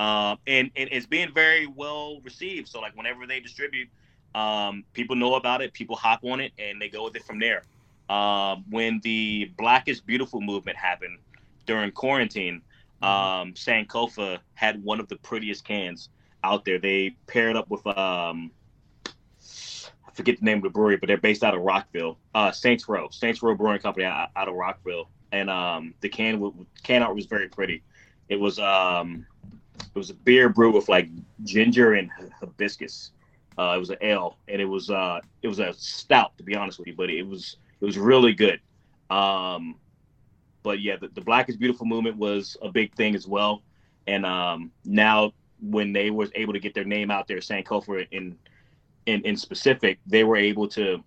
Um, 0.00 0.38
and, 0.46 0.70
and 0.76 0.88
it's 0.90 1.04
being 1.04 1.30
very 1.34 1.66
well 1.66 2.22
received. 2.22 2.68
So 2.68 2.80
like 2.80 2.96
whenever 2.96 3.26
they 3.26 3.38
distribute, 3.38 3.88
um, 4.34 4.82
people 4.94 5.14
know 5.14 5.34
about 5.34 5.60
it, 5.60 5.74
people 5.74 5.94
hop 5.94 6.20
on 6.24 6.40
it, 6.40 6.52
and 6.58 6.80
they 6.80 6.88
go 6.88 7.04
with 7.04 7.16
it 7.16 7.24
from 7.24 7.38
there. 7.38 7.64
Um, 8.08 8.64
when 8.70 9.00
the 9.04 9.52
Black 9.58 9.88
is 9.88 10.00
Beautiful 10.00 10.40
movement 10.40 10.78
happened 10.78 11.18
during 11.66 11.92
quarantine, 11.92 12.62
um, 13.02 13.52
Sankofa 13.52 14.38
had 14.54 14.82
one 14.82 15.00
of 15.00 15.08
the 15.08 15.16
prettiest 15.16 15.66
cans 15.66 16.08
out 16.42 16.64
there. 16.64 16.78
They 16.78 17.14
paired 17.26 17.56
up 17.56 17.68
with 17.68 17.86
um, 17.86 18.50
I 19.06 20.12
forget 20.14 20.38
the 20.38 20.46
name 20.46 20.58
of 20.58 20.62
the 20.64 20.70
brewery, 20.70 20.96
but 20.96 21.08
they're 21.08 21.18
based 21.18 21.44
out 21.44 21.54
of 21.54 21.60
Rockville, 21.60 22.16
uh, 22.34 22.52
Saints 22.52 22.88
Row, 22.88 23.10
Saints 23.10 23.42
Row 23.42 23.54
Brewing 23.54 23.80
Company 23.80 24.06
out, 24.06 24.30
out 24.34 24.48
of 24.48 24.54
Rockville, 24.54 25.10
and 25.30 25.50
um, 25.50 25.92
the 26.00 26.08
can 26.08 26.34
w- 26.36 26.66
can 26.82 27.02
art 27.02 27.14
was 27.14 27.26
very 27.26 27.48
pretty. 27.48 27.82
It 28.30 28.40
was 28.40 28.58
um, 28.58 29.26
it 29.94 29.98
was 29.98 30.10
a 30.10 30.14
beer 30.14 30.48
brewed 30.48 30.74
with 30.74 30.88
like 30.88 31.08
ginger 31.42 31.94
and 31.94 32.10
hibiscus. 32.40 33.10
Uh, 33.58 33.74
it 33.76 33.78
was 33.78 33.90
an 33.90 33.98
ale, 34.00 34.38
and 34.48 34.60
it 34.60 34.64
was 34.64 34.90
uh, 34.90 35.20
it 35.42 35.48
was 35.48 35.58
a 35.58 35.72
stout 35.74 36.36
to 36.38 36.44
be 36.44 36.54
honest 36.54 36.78
with 36.78 36.88
you, 36.88 36.94
but 36.94 37.10
it 37.10 37.26
was 37.26 37.56
it 37.80 37.84
was 37.84 37.98
really 37.98 38.32
good. 38.32 38.60
Um, 39.10 39.76
but 40.62 40.80
yeah, 40.80 40.96
the, 40.96 41.08
the 41.08 41.20
Black 41.20 41.48
is 41.48 41.56
Beautiful 41.56 41.86
movement 41.86 42.16
was 42.16 42.56
a 42.62 42.70
big 42.70 42.94
thing 42.94 43.14
as 43.14 43.26
well, 43.26 43.62
and 44.06 44.24
um, 44.24 44.70
now 44.84 45.32
when 45.60 45.92
they 45.92 46.10
was 46.10 46.30
able 46.34 46.52
to 46.52 46.60
get 46.60 46.74
their 46.74 46.84
name 46.84 47.10
out 47.10 47.26
there, 47.26 47.38
Sankofa 47.38 48.06
in 48.12 48.38
in 49.06 49.22
in 49.22 49.36
specific, 49.36 49.98
they 50.06 50.24
were 50.24 50.36
able 50.36 50.68
to 50.68 51.02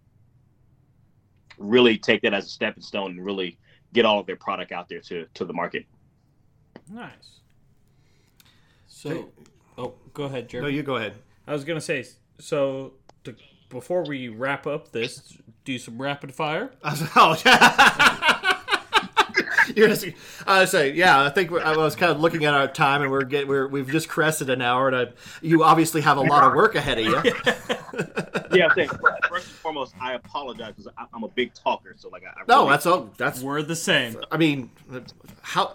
really 1.58 1.98
take 1.98 2.22
that 2.24 2.34
as 2.34 2.46
a 2.46 2.50
stepping 2.50 2.84
stone 2.84 3.12
and 3.12 3.26
really 3.26 3.58
get 3.94 4.06
all 4.06 4.20
of 4.20 4.26
their 4.26 4.36
product 4.36 4.72
out 4.72 4.90
there 4.90 5.00
to 5.00 5.26
to 5.34 5.46
the 5.46 5.54
market. 5.54 5.86
Nice. 6.92 7.40
So, 8.94 9.30
oh, 9.78 9.96
go 10.14 10.26
ahead, 10.26 10.48
Jeremy. 10.48 10.68
No, 10.68 10.70
Jeremy. 10.70 10.78
you 10.78 10.84
go 10.84 10.96
ahead. 10.98 11.14
I 11.48 11.54
was 11.54 11.64
gonna 11.66 11.82
say 11.82 12.06
so. 12.40 12.94
To, 13.24 13.36
before 13.70 14.04
we 14.04 14.28
wrap 14.30 14.68
up 14.68 14.92
this, 14.92 15.36
do 15.66 15.80
some 15.80 16.00
rapid 16.02 16.34
fire. 16.34 16.72
Oh, 16.84 16.90
I 17.16 17.30
was, 17.30 17.42
oh, 19.66 19.74
You're 19.76 19.88
just, 19.88 20.06
I 20.46 20.66
say, 20.66 20.92
yeah. 20.92 21.24
I 21.24 21.30
think 21.30 21.52
I 21.52 21.76
was 21.76 21.96
kind 21.96 22.12
of 22.12 22.20
looking 22.20 22.46
at 22.46 22.54
our 22.54 22.68
time, 22.68 23.02
and 23.02 23.10
we're 23.10 23.24
get 23.24 23.48
we're 23.48 23.68
we've 23.68 23.90
just 23.90 24.08
crested 24.08 24.50
an 24.50 24.62
hour, 24.62 24.90
and 24.90 24.96
I, 24.96 25.08
you 25.42 25.64
obviously 25.64 26.02
have 26.02 26.18
a 26.18 26.22
lot 26.22 26.44
of 26.44 26.54
work 26.54 26.76
ahead 26.76 27.00
of 27.00 27.06
you. 27.06 27.16
Yeah, 28.54 28.68
I'm 28.68 28.76
saying 28.76 28.90
first 29.30 29.48
and 29.48 29.56
foremost, 29.56 29.96
I 30.00 30.14
apologize 30.14 30.74
because 30.78 30.92
I'm 31.12 31.24
a 31.24 31.28
big 31.28 31.56
talker, 31.56 31.96
so 31.98 32.10
like 32.10 32.24
I, 32.24 32.28
I 32.42 32.44
No, 32.48 32.60
really- 32.60 32.70
that's 32.70 32.86
all. 32.86 33.10
That's 33.18 33.42
We're 33.42 33.64
the 33.64 33.76
same. 33.76 34.18
I 34.32 34.38
mean, 34.38 34.70
how? 35.42 35.74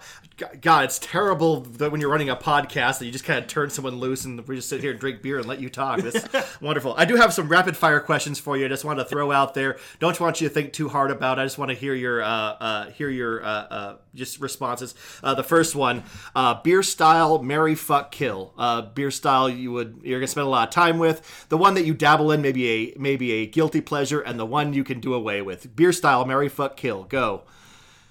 God, 0.60 0.84
it's 0.84 1.00
terrible 1.00 1.62
that 1.62 1.90
when 1.90 2.00
you're 2.00 2.10
running 2.10 2.30
a 2.30 2.36
podcast 2.36 3.00
that 3.00 3.06
you 3.06 3.10
just 3.10 3.24
kind 3.24 3.40
of 3.40 3.48
turn 3.48 3.70
someone 3.70 3.96
loose 3.96 4.24
and 4.24 4.46
we 4.46 4.54
just 4.54 4.68
sit 4.68 4.80
here 4.80 4.92
and 4.92 5.00
drink 5.00 5.20
beer 5.20 5.38
and 5.38 5.46
let 5.48 5.60
you 5.60 5.68
talk. 5.68 6.00
That's 6.00 6.60
wonderful. 6.60 6.94
I 6.96 7.04
do 7.06 7.16
have 7.16 7.34
some 7.34 7.48
rapid 7.48 7.76
fire 7.76 7.98
questions 7.98 8.38
for 8.38 8.56
you. 8.56 8.66
I 8.66 8.68
just 8.68 8.84
want 8.84 9.00
to 9.00 9.04
throw 9.04 9.32
out 9.32 9.54
there. 9.54 9.78
Don't 9.98 10.18
want 10.20 10.40
you 10.40 10.46
to 10.48 10.54
think 10.54 10.72
too 10.72 10.88
hard 10.88 11.10
about. 11.10 11.38
it. 11.38 11.42
I 11.42 11.44
just 11.44 11.58
want 11.58 11.70
to 11.72 11.76
hear 11.76 11.94
your 11.94 12.22
uh, 12.22 12.28
uh, 12.28 12.90
hear 12.90 13.10
your 13.10 13.42
uh, 13.42 13.48
uh, 13.48 13.96
just 14.14 14.40
responses. 14.40 14.94
Uh, 15.24 15.34
the 15.34 15.42
first 15.42 15.74
one: 15.74 16.04
uh, 16.36 16.62
beer 16.62 16.84
style, 16.84 17.42
marry, 17.42 17.74
fuck, 17.74 18.12
kill. 18.12 18.54
Uh, 18.56 18.82
beer 18.82 19.10
style 19.10 19.48
you 19.48 19.72
would 19.72 20.00
you're 20.04 20.20
gonna 20.20 20.28
spend 20.28 20.46
a 20.46 20.50
lot 20.50 20.68
of 20.68 20.72
time 20.74 20.98
with. 20.98 21.46
The 21.48 21.58
one 21.58 21.74
that 21.74 21.84
you 21.84 21.94
dabble 22.09 22.32
in, 22.32 22.40
maybe 22.40 22.66
a 22.68 22.94
maybe 22.98 23.32
a 23.32 23.46
guilty 23.46 23.82
pleasure, 23.82 24.20
and 24.20 24.38
the 24.40 24.46
one 24.46 24.72
you 24.72 24.82
can 24.82 24.98
do 24.98 25.12
away 25.12 25.42
with. 25.42 25.76
Beer 25.76 25.92
style, 25.92 26.24
marry, 26.24 26.48
fuck, 26.48 26.74
kill. 26.76 27.04
Go. 27.04 27.42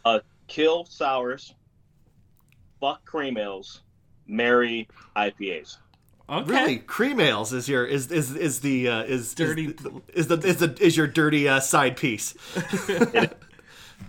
uh, 0.06 0.20
kill 0.48 0.86
sours, 0.86 1.56
fuck 2.80 3.04
cream 3.06 3.38
ales, 3.38 3.82
marry 4.28 4.88
IPAs. 5.16 5.78
Okay. 6.30 6.52
Really, 6.52 6.78
cream 6.78 7.20
ales 7.20 7.54
is 7.54 7.68
your 7.68 7.86
is 7.86 8.12
is 8.12 8.36
is 8.36 8.60
the 8.60 8.88
uh, 8.88 9.04
is 9.04 9.34
Dirty- 9.34 9.68
is, 9.68 9.88
is 10.14 10.28
the 10.28 10.38
is 10.48 10.58
the 10.58 10.78
is 10.80 10.96
your 10.96 11.08
dirty 11.08 11.50
uh, 11.50 11.60
side 11.60 11.98
piece. 11.98 12.36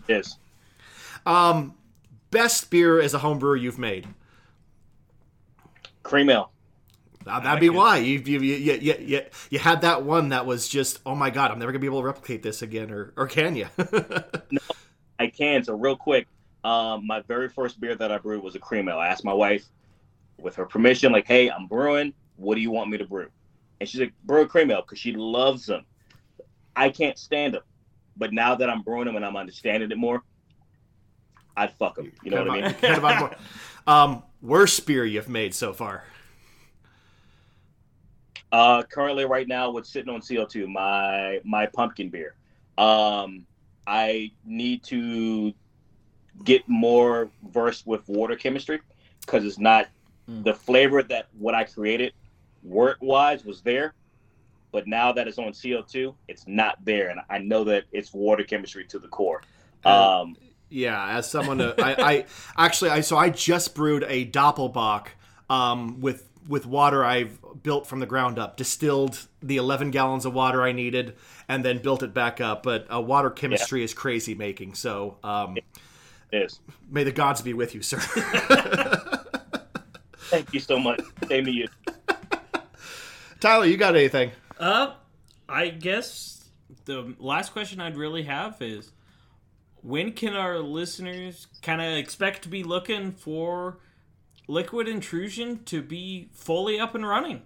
Yes. 0.06 0.36
Um 1.24 1.74
best 2.30 2.70
beer 2.70 3.00
as 3.00 3.14
a 3.14 3.18
home 3.18 3.38
brewer 3.38 3.56
you've 3.56 3.78
made. 3.78 4.06
Cream 6.02 6.28
ale. 6.28 6.50
That'd 7.28 7.60
be 7.60 7.70
why 7.70 7.98
you 7.98 8.18
you, 8.18 8.40
you 8.40 8.54
you 8.56 8.74
you 8.74 8.94
you 9.00 9.20
you 9.50 9.58
had 9.58 9.82
that 9.82 10.02
one 10.02 10.30
that 10.30 10.46
was 10.46 10.68
just 10.68 11.00
oh 11.06 11.14
my 11.14 11.30
god 11.30 11.50
I'm 11.50 11.58
never 11.58 11.72
gonna 11.72 11.80
be 11.80 11.86
able 11.86 12.00
to 12.00 12.06
replicate 12.06 12.42
this 12.42 12.62
again 12.62 12.90
or 12.90 13.12
or 13.16 13.26
can 13.26 13.56
you? 13.56 13.66
I 15.18 15.26
can. 15.26 15.64
So 15.64 15.76
real 15.76 15.96
quick, 15.96 16.28
um, 16.64 17.06
my 17.06 17.20
very 17.22 17.48
first 17.48 17.80
beer 17.80 17.94
that 17.96 18.12
I 18.12 18.18
brewed 18.18 18.42
was 18.42 18.54
a 18.54 18.58
cream 18.58 18.88
ale. 18.88 18.98
I 18.98 19.08
asked 19.08 19.24
my 19.24 19.32
wife, 19.32 19.64
with 20.40 20.56
her 20.56 20.66
permission, 20.66 21.12
like, 21.12 21.26
"Hey, 21.26 21.50
I'm 21.50 21.66
brewing. 21.66 22.12
What 22.36 22.54
do 22.54 22.60
you 22.60 22.70
want 22.70 22.90
me 22.90 22.98
to 22.98 23.04
brew?" 23.04 23.28
And 23.80 23.88
she's 23.88 24.00
like, 24.00 24.14
"Brew 24.24 24.42
a 24.42 24.46
cream 24.46 24.70
ale," 24.70 24.82
because 24.82 24.98
she 24.98 25.12
loves 25.12 25.66
them. 25.66 25.84
I 26.76 26.90
can't 26.90 27.18
stand 27.18 27.54
them, 27.54 27.62
but 28.16 28.32
now 28.32 28.54
that 28.54 28.70
I'm 28.70 28.82
brewing 28.82 29.06
them 29.06 29.16
and 29.16 29.24
I'm 29.24 29.36
understanding 29.36 29.90
it 29.90 29.98
more, 29.98 30.22
I'd 31.56 31.72
fuck 31.72 31.96
them. 31.96 32.12
You 32.22 32.30
know 32.30 32.44
what 32.44 32.50
I 32.50 32.60
mean? 32.62 32.74
Kind 32.80 33.04
of 33.04 33.34
um, 33.86 34.22
worst 34.40 34.86
beer 34.86 35.04
you've 35.04 35.28
made 35.28 35.54
so 35.54 35.72
far. 35.72 36.04
Uh, 38.50 38.82
currently, 38.82 39.24
right 39.24 39.46
now, 39.46 39.70
what's 39.70 39.90
sitting 39.90 40.12
on 40.12 40.20
CO2, 40.20 40.68
my 40.68 41.40
my 41.44 41.66
pumpkin 41.66 42.08
beer. 42.08 42.34
Um, 42.78 43.46
I 43.86 44.30
need 44.44 44.82
to 44.84 45.52
get 46.44 46.68
more 46.68 47.30
versed 47.50 47.86
with 47.86 48.08
water 48.08 48.36
chemistry 48.36 48.80
because 49.20 49.44
it's 49.44 49.58
not 49.58 49.88
the 50.28 50.52
flavor 50.52 51.02
that 51.02 51.28
what 51.38 51.54
I 51.54 51.64
created 51.64 52.12
work 52.62 52.98
wise 53.00 53.44
was 53.44 53.62
there, 53.62 53.94
but 54.72 54.86
now 54.86 55.12
that 55.12 55.26
it's 55.26 55.38
on 55.38 55.52
CO2, 55.52 56.14
it's 56.28 56.46
not 56.46 56.84
there, 56.84 57.08
and 57.08 57.20
I 57.30 57.38
know 57.38 57.64
that 57.64 57.84
it's 57.92 58.12
water 58.12 58.44
chemistry 58.44 58.84
to 58.86 58.98
the 58.98 59.08
core. 59.08 59.42
Um, 59.84 60.36
Yeah, 60.68 61.16
as 61.16 61.30
someone, 61.30 61.62
uh, 61.62 61.74
I, 61.78 61.96
I 61.98 62.26
actually, 62.66 62.90
I 62.90 63.00
so 63.00 63.16
I 63.16 63.30
just 63.30 63.74
brewed 63.74 64.04
a 64.06 64.26
Doppelbock 64.26 65.08
um, 65.48 66.00
with 66.00 66.27
with 66.48 66.66
water 66.66 67.04
I've 67.04 67.38
built 67.62 67.86
from 67.86 68.00
the 68.00 68.06
ground 68.06 68.38
up, 68.38 68.56
distilled 68.56 69.28
the 69.42 69.58
11 69.58 69.90
gallons 69.90 70.24
of 70.24 70.32
water 70.32 70.62
I 70.62 70.72
needed, 70.72 71.14
and 71.46 71.62
then 71.64 71.78
built 71.78 72.02
it 72.02 72.14
back 72.14 72.40
up. 72.40 72.62
But 72.62 72.92
uh, 72.92 73.00
water 73.00 73.30
chemistry 73.30 73.84
is 73.84 73.92
crazy 73.92 74.34
making, 74.34 74.74
so 74.74 75.18
um, 75.22 75.58
it 75.58 75.64
is. 76.32 76.58
may 76.90 77.04
the 77.04 77.12
gods 77.12 77.42
be 77.42 77.52
with 77.52 77.74
you, 77.74 77.82
sir. 77.82 77.98
Thank 80.30 80.52
you 80.52 80.60
so 80.60 80.78
much. 80.78 81.00
Same 81.28 81.44
to 81.44 81.50
you. 81.50 81.68
Tyler, 83.40 83.66
you 83.66 83.76
got 83.76 83.94
anything? 83.94 84.32
Uh, 84.58 84.94
I 85.48 85.68
guess 85.68 86.48
the 86.86 87.14
last 87.18 87.52
question 87.52 87.80
I'd 87.80 87.96
really 87.96 88.24
have 88.24 88.60
is, 88.60 88.90
when 89.82 90.12
can 90.12 90.34
our 90.34 90.58
listeners 90.58 91.46
kind 91.62 91.80
of 91.80 91.96
expect 91.96 92.42
to 92.42 92.48
be 92.48 92.64
looking 92.64 93.12
for 93.12 93.78
Liquid 94.48 94.88
Intrusion 94.88 95.62
to 95.64 95.82
be 95.82 96.30
fully 96.32 96.80
up 96.80 96.94
and 96.94 97.06
running? 97.06 97.42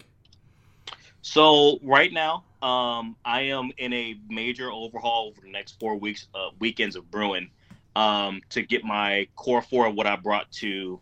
So 1.21 1.79
right 1.83 2.11
now, 2.11 2.45
um, 2.61 3.15
I 3.25 3.41
am 3.41 3.71
in 3.77 3.93
a 3.93 4.15
major 4.29 4.71
overhaul 4.71 5.27
over 5.27 5.41
the 5.41 5.51
next 5.51 5.79
four 5.79 5.95
weeks, 5.95 6.27
uh, 6.33 6.49
weekends 6.59 6.95
of 6.95 7.09
brewing, 7.11 7.49
um, 7.95 8.41
to 8.49 8.61
get 8.61 8.83
my 8.83 9.27
core 9.35 9.61
four 9.61 9.87
of 9.87 9.95
what 9.95 10.07
I 10.07 10.15
brought 10.15 10.51
to 10.53 10.99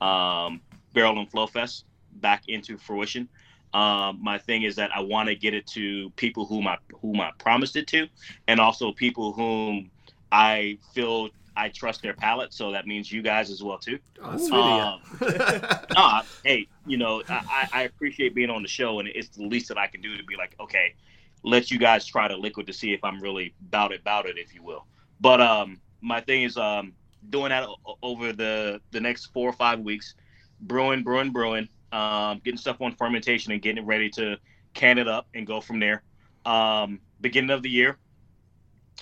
um, 0.00 0.60
Barrel 0.92 1.18
and 1.18 1.30
Flow 1.30 1.46
Fest 1.46 1.84
back 2.14 2.42
into 2.48 2.76
fruition. 2.76 3.28
Um, 3.72 4.18
my 4.22 4.38
thing 4.38 4.62
is 4.62 4.76
that 4.76 4.90
I 4.94 5.00
want 5.00 5.28
to 5.28 5.34
get 5.34 5.54
it 5.54 5.66
to 5.68 6.10
people 6.16 6.46
whom 6.46 6.66
I 6.66 6.78
whom 7.00 7.20
I 7.20 7.30
promised 7.38 7.76
it 7.76 7.86
to, 7.88 8.08
and 8.48 8.58
also 8.60 8.92
people 8.92 9.32
whom 9.32 9.90
I 10.32 10.78
feel 10.94 11.28
I 11.56 11.68
trust 11.70 12.02
their 12.02 12.12
palate. 12.12 12.52
So 12.52 12.72
that 12.72 12.86
means 12.86 13.10
you 13.10 13.22
guys 13.22 13.50
as 13.50 13.62
well 13.62 13.78
too. 13.78 13.98
Oh, 14.22 14.30
that's 14.30 14.46
sweet 14.46 14.58
um, 14.58 15.86
nah, 15.94 16.22
hey, 16.44 16.68
you 16.86 16.98
know 16.98 17.22
I, 17.28 17.68
I 17.72 17.82
appreciate 17.82 18.34
being 18.34 18.50
on 18.50 18.62
the 18.62 18.68
show, 18.68 19.00
and 19.00 19.08
it's 19.08 19.28
the 19.36 19.46
least 19.46 19.68
that 19.68 19.78
I 19.78 19.86
can 19.86 20.00
do 20.00 20.16
to 20.16 20.24
be 20.24 20.36
like, 20.36 20.54
okay, 20.60 20.94
let 21.42 21.70
you 21.70 21.78
guys 21.78 22.04
try 22.04 22.28
the 22.28 22.36
liquid 22.36 22.66
to 22.66 22.72
see 22.72 22.92
if 22.92 23.02
I'm 23.02 23.20
really 23.20 23.54
about 23.68 23.92
it, 23.92 24.00
about 24.00 24.26
it, 24.26 24.36
if 24.36 24.54
you 24.54 24.62
will. 24.62 24.84
But 25.20 25.40
um, 25.40 25.80
my 26.00 26.20
thing 26.20 26.42
is 26.42 26.56
um, 26.56 26.92
doing 27.30 27.50
that 27.50 27.66
over 28.02 28.32
the 28.32 28.80
the 28.90 29.00
next 29.00 29.26
four 29.26 29.48
or 29.48 29.54
five 29.54 29.80
weeks, 29.80 30.14
brewing, 30.60 31.02
brewing, 31.02 31.30
brewing, 31.30 31.68
um, 31.92 32.40
getting 32.44 32.58
stuff 32.58 32.80
on 32.80 32.94
fermentation 32.94 33.52
and 33.52 33.62
getting 33.62 33.82
it 33.82 33.86
ready 33.86 34.10
to 34.10 34.36
can 34.74 34.98
it 34.98 35.08
up 35.08 35.26
and 35.34 35.46
go 35.46 35.60
from 35.60 35.80
there. 35.80 36.02
Um, 36.44 37.00
beginning 37.20 37.50
of 37.50 37.62
the 37.62 37.70
year, 37.70 37.98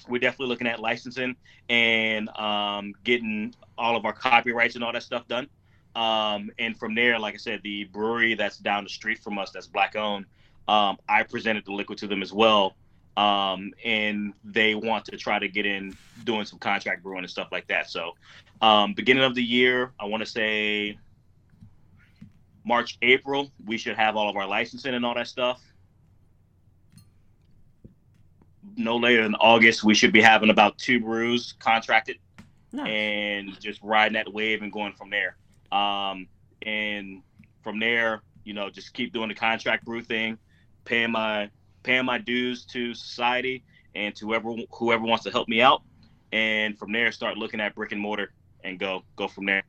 we're 0.09 0.19
definitely 0.19 0.49
looking 0.49 0.67
at 0.67 0.81
licensing 0.81 1.37
and 1.69 2.29
um, 2.37 2.95
getting 3.05 3.55
all 3.79 3.97
of 3.97 4.05
our 4.05 4.13
copyrights 4.13 4.75
and 4.75 4.85
all 4.85 4.93
that 4.93 5.03
stuff 5.03 5.27
done. 5.29 5.49
Um, 5.97 6.51
and 6.59 6.77
from 6.77 6.95
there, 6.95 7.19
like 7.19 7.35
I 7.35 7.39
said, 7.39 7.61
the 7.63 7.85
brewery 7.85 8.35
that's 8.35 8.59
down 8.59 8.85
the 8.85 8.91
street 8.91 9.19
from 9.19 9.39
us, 9.39 9.51
that's 9.51 9.67
black 9.67 9.97
owned, 9.97 10.27
um, 10.67 10.97
I 11.09 11.23
presented 11.23 11.65
the 11.65 11.73
liquid 11.73 11.99
to 11.99 12.07
them 12.07 12.23
as 12.23 12.33
well. 12.33 12.75
Um, 13.17 13.73
and 13.85 14.35
they 14.45 14.75
want 14.75 15.05
to 15.07 15.17
try 15.17 15.39
to 15.39 15.47
get 15.49 15.67
in 15.67 15.97
doing 16.25 16.45
some 16.45 16.59
contract 16.59 17.05
brewing 17.05 17.21
and 17.21 17.31
stuff 17.31 17.49
like 17.53 17.69
that. 17.69 17.89
So, 17.89 18.13
um, 18.61 18.93
beginning 18.95 19.23
of 19.23 19.37
the 19.37 19.43
year, 19.43 19.93
I 20.01 20.07
want 20.07 20.25
to 20.25 20.27
say 20.29 20.99
March, 22.65 22.99
April, 23.03 23.53
we 23.65 23.79
should 23.79 23.97
have 23.97 24.17
all 24.17 24.29
of 24.29 24.37
our 24.37 24.49
licensing 24.49 24.95
and 24.95 25.07
all 25.07 25.15
that 25.15 25.29
stuff. 25.29 25.63
No 28.77 28.97
later 28.97 29.23
than 29.23 29.35
August, 29.37 29.85
we 29.85 29.95
should 29.95 30.13
be 30.13 30.21
having 30.21 30.51
about 30.51 30.79
two 30.79 31.01
brews 31.01 31.55
contracted 31.59 32.19
nice. 32.73 32.89
and 32.89 33.61
just 33.61 33.81
riding 33.83 34.15
that 34.15 34.33
wave 34.33 34.63
and 34.63 34.73
going 34.73 34.93
from 34.93 35.11
there. 35.11 35.37
Um, 35.71 36.29
and 36.63 37.23
from 37.63 37.79
there, 37.79 38.23
you 38.45 38.55
know, 38.55 38.71
just 38.71 38.93
keep 38.95 39.13
doing 39.13 39.29
the 39.29 39.35
contract 39.35 39.85
brew 39.85 40.03
thing, 40.03 40.39
paying 40.85 41.13
my 41.13 41.51
paying 41.83 42.05
my 42.05 42.19
dues 42.19 42.65
to 42.65 42.95
society 42.95 43.65
and 43.95 44.15
to 44.17 44.27
whoever 44.27 44.55
whoever 44.71 45.05
wants 45.05 45.25
to 45.25 45.31
help 45.31 45.49
me 45.49 45.61
out, 45.61 45.83
and 46.33 46.79
from 46.79 46.93
there 46.93 47.13
start 47.13 47.39
looking 47.39 47.61
at 47.61 47.75
brick 47.75 47.93
and 47.93 48.01
mortar 48.01 48.33
and 48.63 48.79
go 48.79 49.03
go 49.17 49.29
from 49.29 49.47
there. 49.47 49.63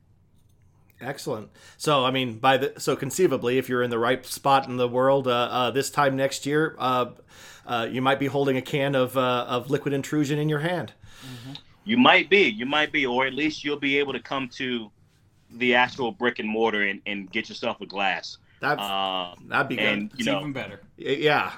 Excellent. 1.00 1.50
So, 1.76 2.06
I 2.06 2.10
mean, 2.10 2.38
by 2.38 2.56
the 2.56 2.80
so 2.80 2.96
conceivably, 2.96 3.58
if 3.58 3.68
you're 3.68 3.82
in 3.82 3.90
the 3.90 3.98
right 3.98 4.24
spot 4.24 4.66
in 4.66 4.78
the 4.78 4.88
world, 4.88 5.28
uh, 5.28 5.30
uh, 5.30 5.70
this 5.70 5.90
time 5.90 6.16
next 6.16 6.46
year, 6.46 6.74
uh, 6.78 7.06
uh 7.66 7.88
you 7.90 8.02
might 8.02 8.18
be 8.18 8.26
holding 8.26 8.56
a 8.56 8.62
can 8.62 8.94
of 8.94 9.16
uh, 9.16 9.46
of 9.48 9.70
liquid 9.70 9.94
intrusion 9.94 10.38
in 10.38 10.48
your 10.48 10.60
hand. 10.60 10.92
Mm-hmm. 11.22 11.54
You 11.84 11.96
might 11.96 12.28
be, 12.28 12.42
you 12.42 12.66
might 12.66 12.90
be, 12.90 13.06
or 13.06 13.26
at 13.26 13.34
least 13.34 13.64
you'll 13.64 13.78
be 13.78 13.98
able 13.98 14.12
to 14.12 14.20
come 14.20 14.48
to 14.54 14.90
the 15.52 15.74
actual 15.74 16.10
brick 16.10 16.40
and 16.40 16.48
mortar 16.48 16.82
and, 16.82 17.00
and 17.06 17.30
get 17.30 17.48
yourself 17.48 17.80
a 17.80 17.86
glass. 17.86 18.38
That's 18.60 18.82
um, 18.82 19.46
that'd 19.48 19.68
be 19.68 19.76
good. 19.76 19.84
And, 19.84 20.10
you 20.16 20.24
know, 20.24 20.40
even 20.40 20.52
better. 20.52 20.80
Yeah. 20.96 21.52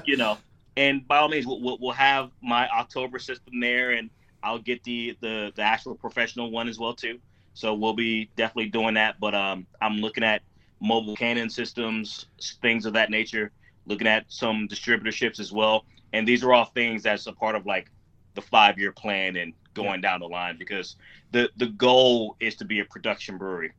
you 0.04 0.16
know, 0.16 0.38
and 0.76 1.06
by 1.06 1.18
all 1.18 1.28
means, 1.28 1.46
we'll, 1.46 1.78
we'll 1.78 1.92
have 1.92 2.30
my 2.40 2.68
Oktober 2.68 3.18
system 3.18 3.60
there, 3.60 3.92
and 3.92 4.10
I'll 4.42 4.58
get 4.58 4.82
the 4.84 5.16
the 5.20 5.52
the 5.54 5.62
actual 5.62 5.94
professional 5.94 6.50
one 6.50 6.68
as 6.68 6.78
well 6.78 6.94
too. 6.94 7.18
So 7.54 7.74
we'll 7.74 7.94
be 7.94 8.30
definitely 8.36 8.70
doing 8.70 8.94
that. 8.94 9.18
But 9.20 9.34
um, 9.34 9.66
I'm 9.80 9.98
looking 9.98 10.24
at 10.24 10.42
mobile 10.80 11.16
cannon 11.16 11.50
systems, 11.50 12.26
things 12.62 12.86
of 12.86 12.92
that 12.94 13.10
nature. 13.10 13.52
Looking 13.86 14.06
at 14.06 14.24
some 14.28 14.68
distributorships 14.68 15.40
as 15.40 15.52
well, 15.52 15.84
and 16.12 16.26
these 16.26 16.42
are 16.42 16.52
all 16.52 16.66
things 16.66 17.02
that's 17.02 17.26
a 17.26 17.32
part 17.32 17.54
of 17.54 17.66
like 17.66 17.90
the 18.34 18.40
five 18.40 18.78
year 18.78 18.92
plan 18.92 19.36
and 19.36 19.52
going 19.74 20.02
yeah. 20.02 20.10
down 20.10 20.20
the 20.20 20.28
line 20.28 20.56
because 20.58 20.96
the 21.32 21.50
the 21.56 21.66
goal 21.66 22.36
is 22.40 22.54
to 22.56 22.64
be 22.64 22.80
a 22.80 22.84
production 22.84 23.36
brewery 23.36 23.72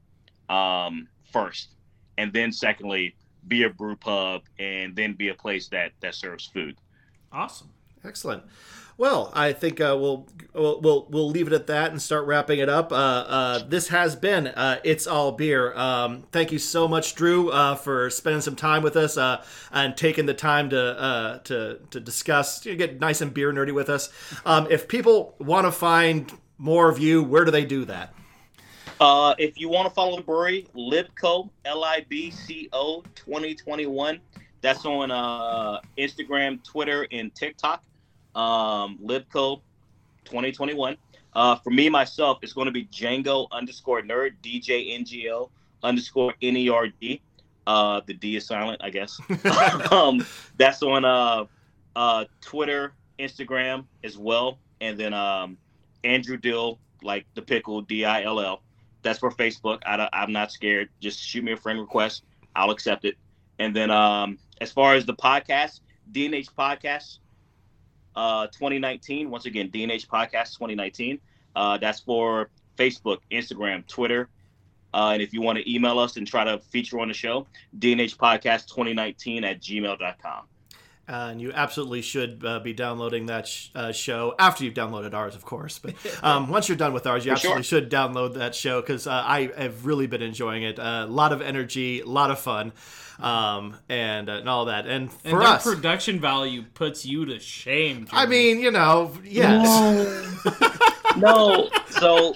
um, 0.49 1.07
first, 1.31 1.69
and 2.17 2.31
then 2.33 2.51
secondly 2.51 3.15
be 3.47 3.63
a 3.63 3.69
brew 3.69 3.95
pub, 3.95 4.41
and 4.59 4.95
then 4.95 5.13
be 5.13 5.29
a 5.29 5.33
place 5.33 5.67
that 5.69 5.91
that 6.01 6.15
serves 6.15 6.45
food. 6.45 6.77
Awesome, 7.31 7.69
excellent. 8.03 8.43
Well, 8.97 9.29
I 9.33 9.51
think 9.51 9.81
uh, 9.81 9.97
we'll, 9.99 10.25
we'll, 10.53 10.79
we'll 10.79 11.07
we'll 11.09 11.29
leave 11.29 11.47
it 11.47 11.53
at 11.53 11.67
that 11.67 11.91
and 11.91 12.01
start 12.01 12.25
wrapping 12.25 12.59
it 12.59 12.69
up. 12.69 12.93
Uh, 12.93 12.95
uh, 12.95 13.63
this 13.67 13.89
has 13.89 14.15
been 14.15 14.47
uh, 14.47 14.79
it's 14.85 15.05
all 15.05 15.33
beer. 15.33 15.73
Um, 15.73 16.23
thank 16.31 16.53
you 16.53 16.59
so 16.59 16.87
much, 16.87 17.13
Drew, 17.13 17.49
uh, 17.49 17.75
for 17.75 18.09
spending 18.09 18.41
some 18.41 18.55
time 18.55 18.83
with 18.83 18.95
us 18.95 19.17
uh, 19.17 19.43
and 19.73 19.97
taking 19.97 20.27
the 20.27 20.33
time 20.33 20.69
to 20.69 21.41
to 21.43 21.79
to 21.89 21.99
discuss, 21.99 22.63
get 22.63 23.01
nice 23.01 23.19
and 23.19 23.33
beer 23.33 23.51
nerdy 23.51 23.73
with 23.73 23.89
us. 23.89 24.09
Um, 24.45 24.67
if 24.69 24.87
people 24.87 25.35
want 25.39 25.67
to 25.67 25.73
find 25.73 26.31
more 26.57 26.87
of 26.87 26.97
you, 26.97 27.21
where 27.21 27.43
do 27.43 27.51
they 27.51 27.65
do 27.65 27.83
that? 27.85 28.13
if 29.37 29.59
you 29.59 29.67
want 29.67 29.89
to 29.89 29.93
follow 29.93 30.15
the 30.15 30.23
brewery, 30.23 30.67
Libco 30.73 31.49
L 31.65 31.83
I 31.83 32.05
B 32.07 32.31
C 32.31 32.69
O 32.71 33.03
2021. 33.15 34.21
That's 34.61 34.85
on 34.85 35.09
Instagram, 35.97 36.63
Twitter, 36.63 37.05
and 37.11 37.35
TikTok 37.35 37.83
um, 38.35 38.99
Libco 39.03 39.61
2021. 40.25 40.97
Uh, 41.33 41.55
for 41.57 41.69
me 41.69 41.89
myself, 41.89 42.39
it's 42.41 42.53
going 42.53 42.65
to 42.65 42.71
be 42.71 42.85
Django 42.85 43.47
underscore 43.51 44.01
nerd 44.01 44.33
DJ 44.43 44.97
NGO 44.99 45.49
underscore 45.83 46.33
NERD. 46.41 47.19
Uh, 47.67 48.01
the 48.05 48.13
D 48.13 48.35
is 48.35 48.45
silent, 48.45 48.81
I 48.83 48.89
guess. 48.89 49.19
um, 49.91 50.25
that's 50.57 50.83
on 50.83 51.03
uh, 51.03 51.45
uh, 51.95 52.25
Twitter, 52.41 52.93
Instagram 53.19 53.85
as 54.03 54.17
well, 54.17 54.59
and 54.81 54.97
then 54.97 55.13
um, 55.13 55.57
Andrew 56.03 56.37
Dill, 56.37 56.79
like 57.01 57.25
the 57.33 57.41
pickle 57.41 57.81
D 57.81 58.05
I 58.05 58.23
L 58.23 58.39
L. 58.39 58.61
That's 59.01 59.19
for 59.19 59.31
Facebook. 59.31 59.81
I, 59.85 60.07
I'm 60.13 60.31
not 60.31 60.51
scared. 60.51 60.89
Just 60.99 61.19
shoot 61.19 61.43
me 61.43 61.51
a 61.51 61.57
friend 61.57 61.79
request. 61.79 62.23
I'll 62.55 62.71
accept 62.71 63.05
it. 63.05 63.15
And 63.59 63.75
then 63.75 63.91
um, 63.91 64.37
as 64.61 64.71
far 64.71 64.95
as 64.95 65.05
the 65.05 65.13
podcast, 65.13 65.81
DNH 66.11 66.49
Podcast, 66.57 67.19
uh, 68.15 68.47
2019. 68.47 69.29
Once 69.29 69.45
again, 69.45 69.69
DNH 69.69 70.07
Podcast 70.07 70.53
2019. 70.53 71.19
Uh, 71.55 71.77
that's 71.77 71.99
for 71.99 72.49
Facebook, 72.77 73.19
Instagram, 73.31 73.85
Twitter. 73.87 74.29
Uh, 74.93 75.11
and 75.13 75.21
if 75.21 75.33
you 75.33 75.41
want 75.41 75.57
to 75.57 75.73
email 75.73 75.99
us 75.99 76.15
and 76.15 76.25
try 76.25 76.43
to 76.43 76.59
feature 76.59 76.99
on 76.99 77.09
the 77.09 77.13
show, 77.13 77.47
DNH 77.79 78.15
Podcast 78.15 78.67
2019 78.67 79.43
at 79.43 79.61
gmail.com. 79.61 80.43
Uh, 81.07 81.29
and 81.31 81.39
you 81.39 81.51
absolutely 81.53 82.01
should 82.01 82.43
uh, 82.43 82.59
be 82.59 82.73
downloading 82.73 83.27
that 83.27 83.47
sh- 83.47 83.69
uh, 83.75 83.91
show 83.91 84.33
after 84.39 84.63
you've 84.63 84.73
downloaded 84.73 85.13
ours, 85.13 85.35
of 85.35 85.45
course. 85.45 85.77
But 85.77 85.93
um, 86.23 86.49
once 86.49 86.67
you're 86.67 86.77
done 86.77 86.93
with 86.93 87.05
ours, 87.05 87.25
you 87.25 87.29
For 87.29 87.33
absolutely 87.33 87.63
sure. 87.63 87.81
should 87.81 87.91
download 87.91 88.33
that 88.35 88.55
show 88.55 88.81
because 88.81 89.05
uh, 89.05 89.11
I 89.11 89.51
have 89.55 89.85
really 89.85 90.07
been 90.07 90.23
enjoying 90.23 90.63
it. 90.63 90.79
A 90.79 91.05
lot 91.05 91.31
of 91.31 91.41
energy, 91.41 92.01
a 92.01 92.05
lot 92.07 92.31
of 92.31 92.39
fun 92.39 92.73
um, 93.19 93.77
and, 93.89 94.29
uh, 94.29 94.33
and 94.33 94.49
all 94.49 94.65
that. 94.65 94.87
And 94.87 95.11
for 95.11 95.41
and 95.41 95.43
us, 95.43 95.63
production 95.63 96.19
value 96.19 96.63
puts 96.73 97.05
you 97.05 97.25
to 97.25 97.39
shame. 97.39 98.07
I 98.11 98.25
mean, 98.25 98.59
you 98.59 98.71
know, 98.71 99.11
yes. 99.23 100.43
No. 101.15 101.17
no. 101.17 101.69
So 101.89 102.33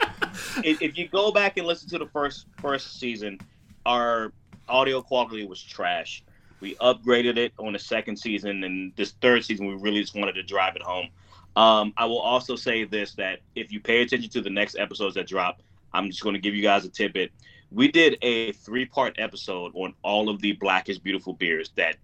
if, 0.63 0.81
if, 0.81 0.97
you 0.97 1.07
go 1.07 1.31
back 1.31 1.57
and 1.57 1.67
listen 1.67 1.89
to 1.89 1.97
the 1.97 2.07
first 2.07 2.47
first 2.61 2.99
season, 2.99 3.39
our 3.85 4.31
audio 4.67 5.01
quality 5.01 5.45
was 5.45 5.61
trash. 5.61 6.23
We 6.61 6.75
upgraded 6.75 7.37
it 7.37 7.53
on 7.57 7.73
the 7.73 7.79
second 7.79 8.17
season, 8.17 8.63
and 8.63 8.93
this 8.95 9.11
third 9.21 9.45
season, 9.45 9.67
we 9.67 9.75
really 9.75 10.01
just 10.01 10.15
wanted 10.15 10.33
to 10.33 10.43
drive 10.43 10.75
it 10.75 10.81
home. 10.81 11.09
Um, 11.55 11.93
I 11.97 12.05
will 12.05 12.19
also 12.19 12.55
say 12.55 12.83
this: 12.83 13.13
that 13.15 13.39
if 13.55 13.71
you 13.71 13.79
pay 13.79 14.01
attention 14.01 14.29
to 14.31 14.41
the 14.41 14.49
next 14.49 14.77
episodes 14.77 15.15
that 15.15 15.27
drop, 15.27 15.61
I'm 15.93 16.09
just 16.09 16.21
going 16.21 16.35
to 16.35 16.41
give 16.41 16.55
you 16.55 16.61
guys 16.61 16.85
a 16.85 16.89
tidbit 16.89 17.31
we 17.71 17.91
did 17.91 18.17
a 18.21 18.51
three 18.53 18.85
part 18.85 19.15
episode 19.19 19.71
on 19.75 19.93
all 20.03 20.29
of 20.29 20.41
the 20.41 20.53
Black 20.53 20.89
is 20.89 20.97
Beautiful 20.97 21.33
beers 21.33 21.71
that 21.75 21.97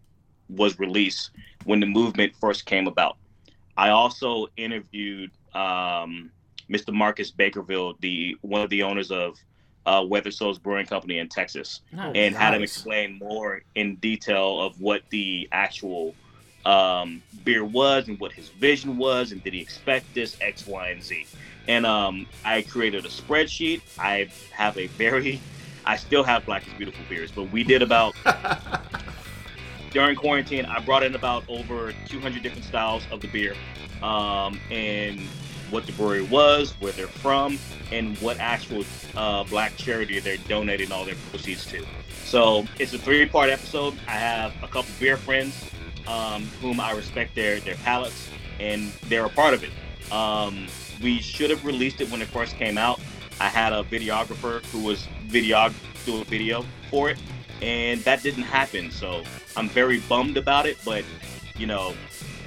was 0.50 0.80
released 0.80 1.32
when 1.64 1.80
the 1.80 1.88
movement 1.88 2.34
first 2.40 2.66
came 2.66 2.88
about. 2.88 3.18
I 3.78 3.90
also 3.90 4.48
interviewed 4.58 5.32
um, 5.54 6.32
Mr. 6.70 6.94
Marcus 6.94 7.32
Baskerville, 7.32 7.96
the 8.00 8.38
one 8.42 8.62
of 8.62 8.70
the 8.70 8.84
owners 8.84 9.12
of 9.12 9.38
uh, 9.86 10.04
Weathered 10.08 10.34
Souls 10.34 10.58
Brewing 10.58 10.86
Company 10.86 11.20
in 11.20 11.30
Texas, 11.30 11.82
and 11.92 12.14
nice. 12.14 12.36
had 12.36 12.54
him 12.54 12.64
explain 12.64 13.18
more 13.20 13.62
in 13.76 13.96
detail 13.96 14.62
of 14.62 14.80
what 14.82 15.04
the 15.10 15.48
actual 15.52 16.16
um, 16.66 17.22
beer 17.44 17.64
was 17.64 18.08
and 18.08 18.20
what 18.20 18.32
his 18.32 18.50
vision 18.50 18.98
was, 18.98 19.32
and 19.32 19.44
did 19.44 19.54
he 19.54 19.62
expect 19.62 20.12
this 20.14 20.38
X, 20.42 20.66
Y, 20.66 20.90
and 20.90 21.04
Z. 21.04 21.28
And 21.68 21.86
um, 21.86 22.28
I 22.44 22.64
created 22.64 23.06
a 23.06 23.10
spreadsheet. 23.10 23.82
I 24.00 24.30
have 24.52 24.78
a 24.78 24.88
very, 24.88 25.40
I 25.86 25.98
still 25.98 26.24
have 26.24 26.46
Black 26.46 26.68
is 26.68 26.74
Beautiful 26.74 27.04
beers, 27.08 27.32
but 27.32 27.52
we 27.52 27.64
did 27.64 27.82
about 27.82 28.16
during 29.92 30.16
quarantine. 30.16 30.66
I 30.66 30.80
brought 30.80 31.04
in 31.04 31.16
about 31.16 31.44
over 31.48 31.94
200 32.08 32.42
different 32.42 32.66
styles 32.66 33.04
of 33.12 33.22
the 33.22 33.28
beer, 33.28 33.56
um, 34.02 34.60
and 34.72 35.22
what 35.72 35.86
the 35.86 35.92
brewery 35.94 36.24
was, 36.24 36.72
where 36.80 36.92
they're 36.92 37.08
from, 37.08 37.58
and 37.92 38.18
what 38.20 38.40
actual 38.40 38.84
uh, 39.16 39.44
black 39.46 39.76
charity 39.78 40.20
they're 40.20 40.38
donating 40.48 40.92
all 40.92 41.06
their 41.06 41.16
proceeds 41.30 41.66
to. 41.68 41.86
So 42.24 42.66
it's 42.80 42.94
a 42.94 42.98
three-part 42.98 43.50
episode. 43.50 43.94
I 44.08 44.12
have 44.12 44.54
a 44.64 44.68
couple 44.68 44.92
beer 45.00 45.18
friends 45.18 45.72
um, 46.08 46.44
whom 46.62 46.80
I 46.80 46.92
respect 46.92 47.36
their 47.36 47.60
their 47.60 47.76
palates, 47.76 48.30
and 48.60 48.92
they're 49.08 49.26
a 49.26 49.30
part 49.30 49.54
of 49.54 49.64
it. 49.64 49.72
Um, 50.12 50.68
we 51.02 51.20
should 51.20 51.50
have 51.50 51.66
released 51.66 52.02
it 52.02 52.10
when 52.12 52.22
it 52.22 52.28
first 52.28 52.56
came 52.56 52.78
out. 52.78 53.00
I 53.40 53.50
had 53.50 53.74
a 53.74 53.84
videographer 53.84 54.64
who 54.68 54.84
was 54.84 55.08
video 55.26 55.70
do 56.06 56.22
a 56.22 56.24
video 56.26 56.64
for 56.90 57.10
it, 57.10 57.18
and 57.62 58.00
that 58.02 58.24
didn't 58.24 58.44
happen. 58.44 58.92
So 58.92 59.24
I'm 59.58 59.70
very 59.70 60.00
bummed 60.02 60.38
about 60.38 60.66
it. 60.66 60.78
But 60.86 61.04
you 61.58 61.68
know, 61.68 61.94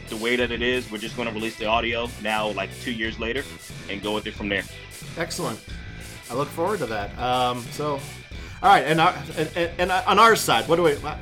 the 0.09 0.17
way 0.17 0.37
that 0.37 0.51
it 0.51 0.63
is, 0.63 0.91
we're 0.91 0.99
just 0.99 1.17
going 1.17 1.29
to 1.29 1.35
release 1.35 1.57
the 1.57 1.67
audio 1.67 2.09
now, 2.23 2.49
like 2.49 2.71
two 2.81 2.93
years 2.93 3.19
later, 3.19 3.45
and 3.91 4.03
go 4.03 4.15
with 4.15 4.27
it 4.27 4.35
from 4.35 4.49
there. 4.49 4.65
Excellent. 5.17 5.59
I 6.31 6.35
look 6.35 6.49
forward 6.49 6.79
to 6.81 6.87
that. 6.87 7.17
Um, 7.19 7.63
so, 7.71 8.01
all 8.61 8.71
right, 8.71 8.85
and, 8.85 9.01
our, 9.01 9.15
and, 9.37 9.71
and, 9.79 9.93
on 9.93 10.19
our 10.19 10.35
side, 10.35 10.69
what 10.69 10.77
do 10.77 10.83
we 10.83 10.95
what, 10.95 11.17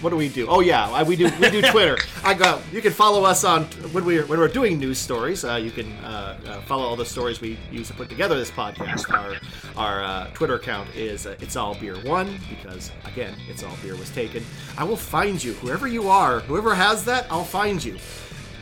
what 0.00 0.10
do 0.10 0.16
we 0.16 0.28
do? 0.28 0.48
Oh 0.48 0.58
yeah, 0.58 1.04
we 1.04 1.14
do 1.14 1.30
we 1.40 1.48
do 1.48 1.62
Twitter. 1.62 1.96
I 2.24 2.34
go. 2.34 2.60
You 2.72 2.82
can 2.82 2.92
follow 2.92 3.22
us 3.24 3.44
on 3.44 3.66
when 3.92 4.04
we 4.04 4.20
when 4.22 4.40
we're 4.40 4.48
doing 4.48 4.80
news 4.80 4.98
stories. 4.98 5.44
Uh, 5.44 5.54
you 5.54 5.70
can 5.70 5.92
uh, 5.98 6.36
uh, 6.44 6.60
follow 6.62 6.84
all 6.84 6.96
the 6.96 7.06
stories 7.06 7.40
we 7.40 7.56
use 7.70 7.86
to 7.86 7.94
put 7.94 8.08
together 8.08 8.36
this 8.36 8.50
podcast. 8.50 9.08
Our 9.12 9.36
our 9.76 10.02
uh, 10.02 10.26
Twitter 10.34 10.56
account 10.56 10.92
is 10.96 11.24
uh, 11.24 11.36
it's 11.40 11.54
all 11.54 11.76
beer 11.76 11.94
one 12.02 12.40
because 12.48 12.90
again, 13.04 13.34
it's 13.48 13.62
all 13.62 13.76
beer 13.80 13.94
was 13.94 14.10
taken. 14.10 14.44
I 14.76 14.82
will 14.82 14.96
find 14.96 15.42
you, 15.42 15.52
whoever 15.54 15.86
you 15.86 16.08
are, 16.08 16.40
whoever 16.40 16.74
has 16.74 17.04
that, 17.04 17.26
I'll 17.30 17.44
find 17.44 17.82
you. 17.82 17.96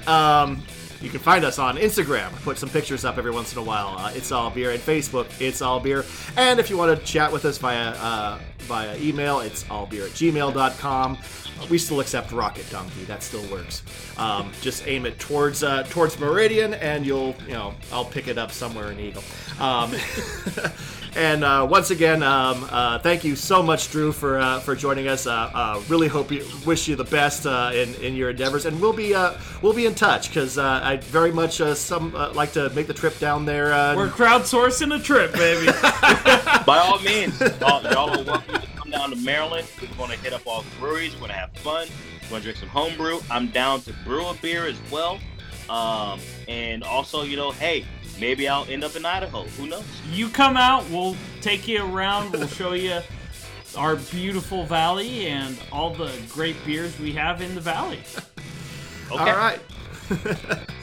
Um, 0.06 0.62
you 1.00 1.10
can 1.10 1.20
find 1.20 1.44
us 1.44 1.58
on 1.58 1.76
Instagram. 1.76 2.30
Put 2.42 2.58
some 2.58 2.68
pictures 2.68 3.04
up 3.04 3.18
every 3.18 3.30
once 3.30 3.52
in 3.52 3.58
a 3.58 3.62
while. 3.62 3.96
Uh, 3.98 4.12
it's 4.14 4.32
all 4.32 4.50
beer. 4.50 4.70
And 4.70 4.80
Facebook, 4.80 5.26
it's 5.40 5.62
all 5.62 5.80
beer. 5.80 6.04
And 6.36 6.60
if 6.60 6.68
you 6.68 6.76
want 6.76 6.98
to 6.98 7.04
chat 7.04 7.32
with 7.32 7.44
us 7.44 7.58
via 7.58 7.90
uh, 7.90 8.38
via 8.62 8.96
email, 8.98 9.40
it's 9.40 9.64
allbeer 9.64 10.06
at 10.06 10.12
gmail.com. 10.12 11.18
We 11.68 11.76
still 11.76 12.00
accept 12.00 12.32
Rocket 12.32 12.68
Donkey. 12.70 13.04
That 13.04 13.22
still 13.22 13.44
works. 13.50 13.82
Um, 14.16 14.50
just 14.62 14.86
aim 14.86 15.04
it 15.04 15.18
towards 15.18 15.62
uh, 15.62 15.82
towards 15.84 16.18
Meridian, 16.18 16.72
and 16.74 17.04
you'll 17.04 17.34
you 17.46 17.52
know 17.52 17.74
I'll 17.92 18.04
pick 18.04 18.28
it 18.28 18.38
up 18.38 18.50
somewhere 18.50 18.90
in 18.92 18.98
Eagle. 18.98 19.22
Um, 19.58 19.94
and 21.16 21.44
uh, 21.44 21.66
once 21.68 21.90
again, 21.90 22.22
um, 22.22 22.66
uh, 22.70 22.98
thank 23.00 23.24
you 23.24 23.36
so 23.36 23.62
much, 23.62 23.90
Drew, 23.90 24.10
for 24.10 24.38
uh, 24.38 24.60
for 24.60 24.74
joining 24.74 25.08
us. 25.08 25.26
Uh, 25.26 25.50
uh, 25.52 25.82
really 25.88 26.08
hope 26.08 26.32
you 26.32 26.46
wish 26.64 26.88
you 26.88 26.96
the 26.96 27.04
best 27.04 27.46
uh, 27.46 27.70
in 27.74 27.94
in 27.96 28.14
your 28.14 28.30
endeavors, 28.30 28.64
and 28.64 28.80
we'll 28.80 28.94
be 28.94 29.14
uh, 29.14 29.34
we'll 29.60 29.74
be 29.74 29.84
in 29.84 29.94
touch 29.94 30.28
because 30.28 30.56
uh, 30.56 30.80
I 30.82 30.96
very 30.96 31.32
much 31.32 31.60
uh, 31.60 31.74
some 31.74 32.14
uh, 32.14 32.32
like 32.32 32.52
to 32.52 32.70
make 32.70 32.86
the 32.86 32.94
trip 32.94 33.18
down 33.18 33.44
there. 33.44 33.72
Uh, 33.72 33.96
We're 33.96 34.08
crowdsourcing 34.08 34.98
a 34.98 35.02
trip, 35.02 35.32
baby. 35.34 35.66
By 36.66 36.78
all 36.78 37.00
means, 37.00 37.38
y'all, 37.60 37.82
y'all 37.82 38.18
are 38.18 38.24
welcome 38.24 38.49
to 38.49 38.49
come 38.90 39.00
down 39.00 39.10
to 39.10 39.24
Maryland. 39.24 39.68
We're 39.80 39.88
going 39.96 40.10
to 40.10 40.18
hit 40.18 40.32
up 40.32 40.42
all 40.46 40.62
the 40.62 40.70
breweries. 40.78 41.14
We're 41.14 41.20
going 41.20 41.30
to 41.30 41.36
have 41.36 41.52
fun. 41.56 41.88
We're 42.24 42.28
going 42.30 42.42
to 42.42 42.44
drink 42.46 42.58
some 42.58 42.68
homebrew. 42.68 43.20
I'm 43.30 43.48
down 43.48 43.82
to 43.82 43.92
brew 44.04 44.26
a 44.26 44.34
beer 44.34 44.66
as 44.66 44.78
well. 44.90 45.18
Um, 45.68 46.20
and 46.48 46.82
also, 46.82 47.22
you 47.22 47.36
know, 47.36 47.52
hey, 47.52 47.84
maybe 48.18 48.48
I'll 48.48 48.66
end 48.68 48.84
up 48.84 48.96
in 48.96 49.04
Idaho. 49.04 49.44
Who 49.44 49.66
knows? 49.66 49.84
you 50.10 50.28
come 50.28 50.56
out, 50.56 50.88
we'll 50.90 51.16
take 51.40 51.68
you 51.68 51.84
around. 51.84 52.32
We'll 52.32 52.48
show 52.48 52.72
you 52.72 53.00
our 53.76 53.96
beautiful 53.96 54.64
valley 54.64 55.26
and 55.28 55.56
all 55.70 55.94
the 55.94 56.12
great 56.28 56.56
beers 56.66 56.98
we 56.98 57.12
have 57.12 57.40
in 57.40 57.54
the 57.54 57.60
valley. 57.60 58.00
Okay. 59.12 59.30
All 59.30 59.36
right. 59.36 59.60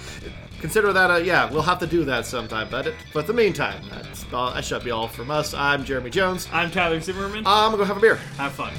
Consider 0.60 0.92
that 0.94 1.12
a 1.12 1.24
yeah. 1.24 1.50
We'll 1.52 1.62
have 1.62 1.80
to 1.80 1.88
do 1.88 2.04
that 2.06 2.26
sometime. 2.26 2.68
But 2.70 2.94
but 3.14 3.22
in 3.22 3.28
the 3.28 3.34
meantime, 3.34 3.82
that's 3.90 4.26
all, 4.34 4.54
that 4.54 4.66
should 4.66 4.84
be 4.84 4.92
all 4.92 5.08
from 5.08 5.30
us. 5.30 5.54
I'm 5.54 5.86
Jeremy 5.86 6.10
Jones. 6.10 6.48
I'm 6.52 6.72
Tyler 6.72 7.00
Zimmerman. 7.00 7.44
I'm 7.46 7.72
gonna 7.72 7.78
go 7.78 7.86
have 7.86 7.98
a 7.98 8.02
beer. 8.02 8.16
Have 8.38 8.54
fun. 8.54 8.74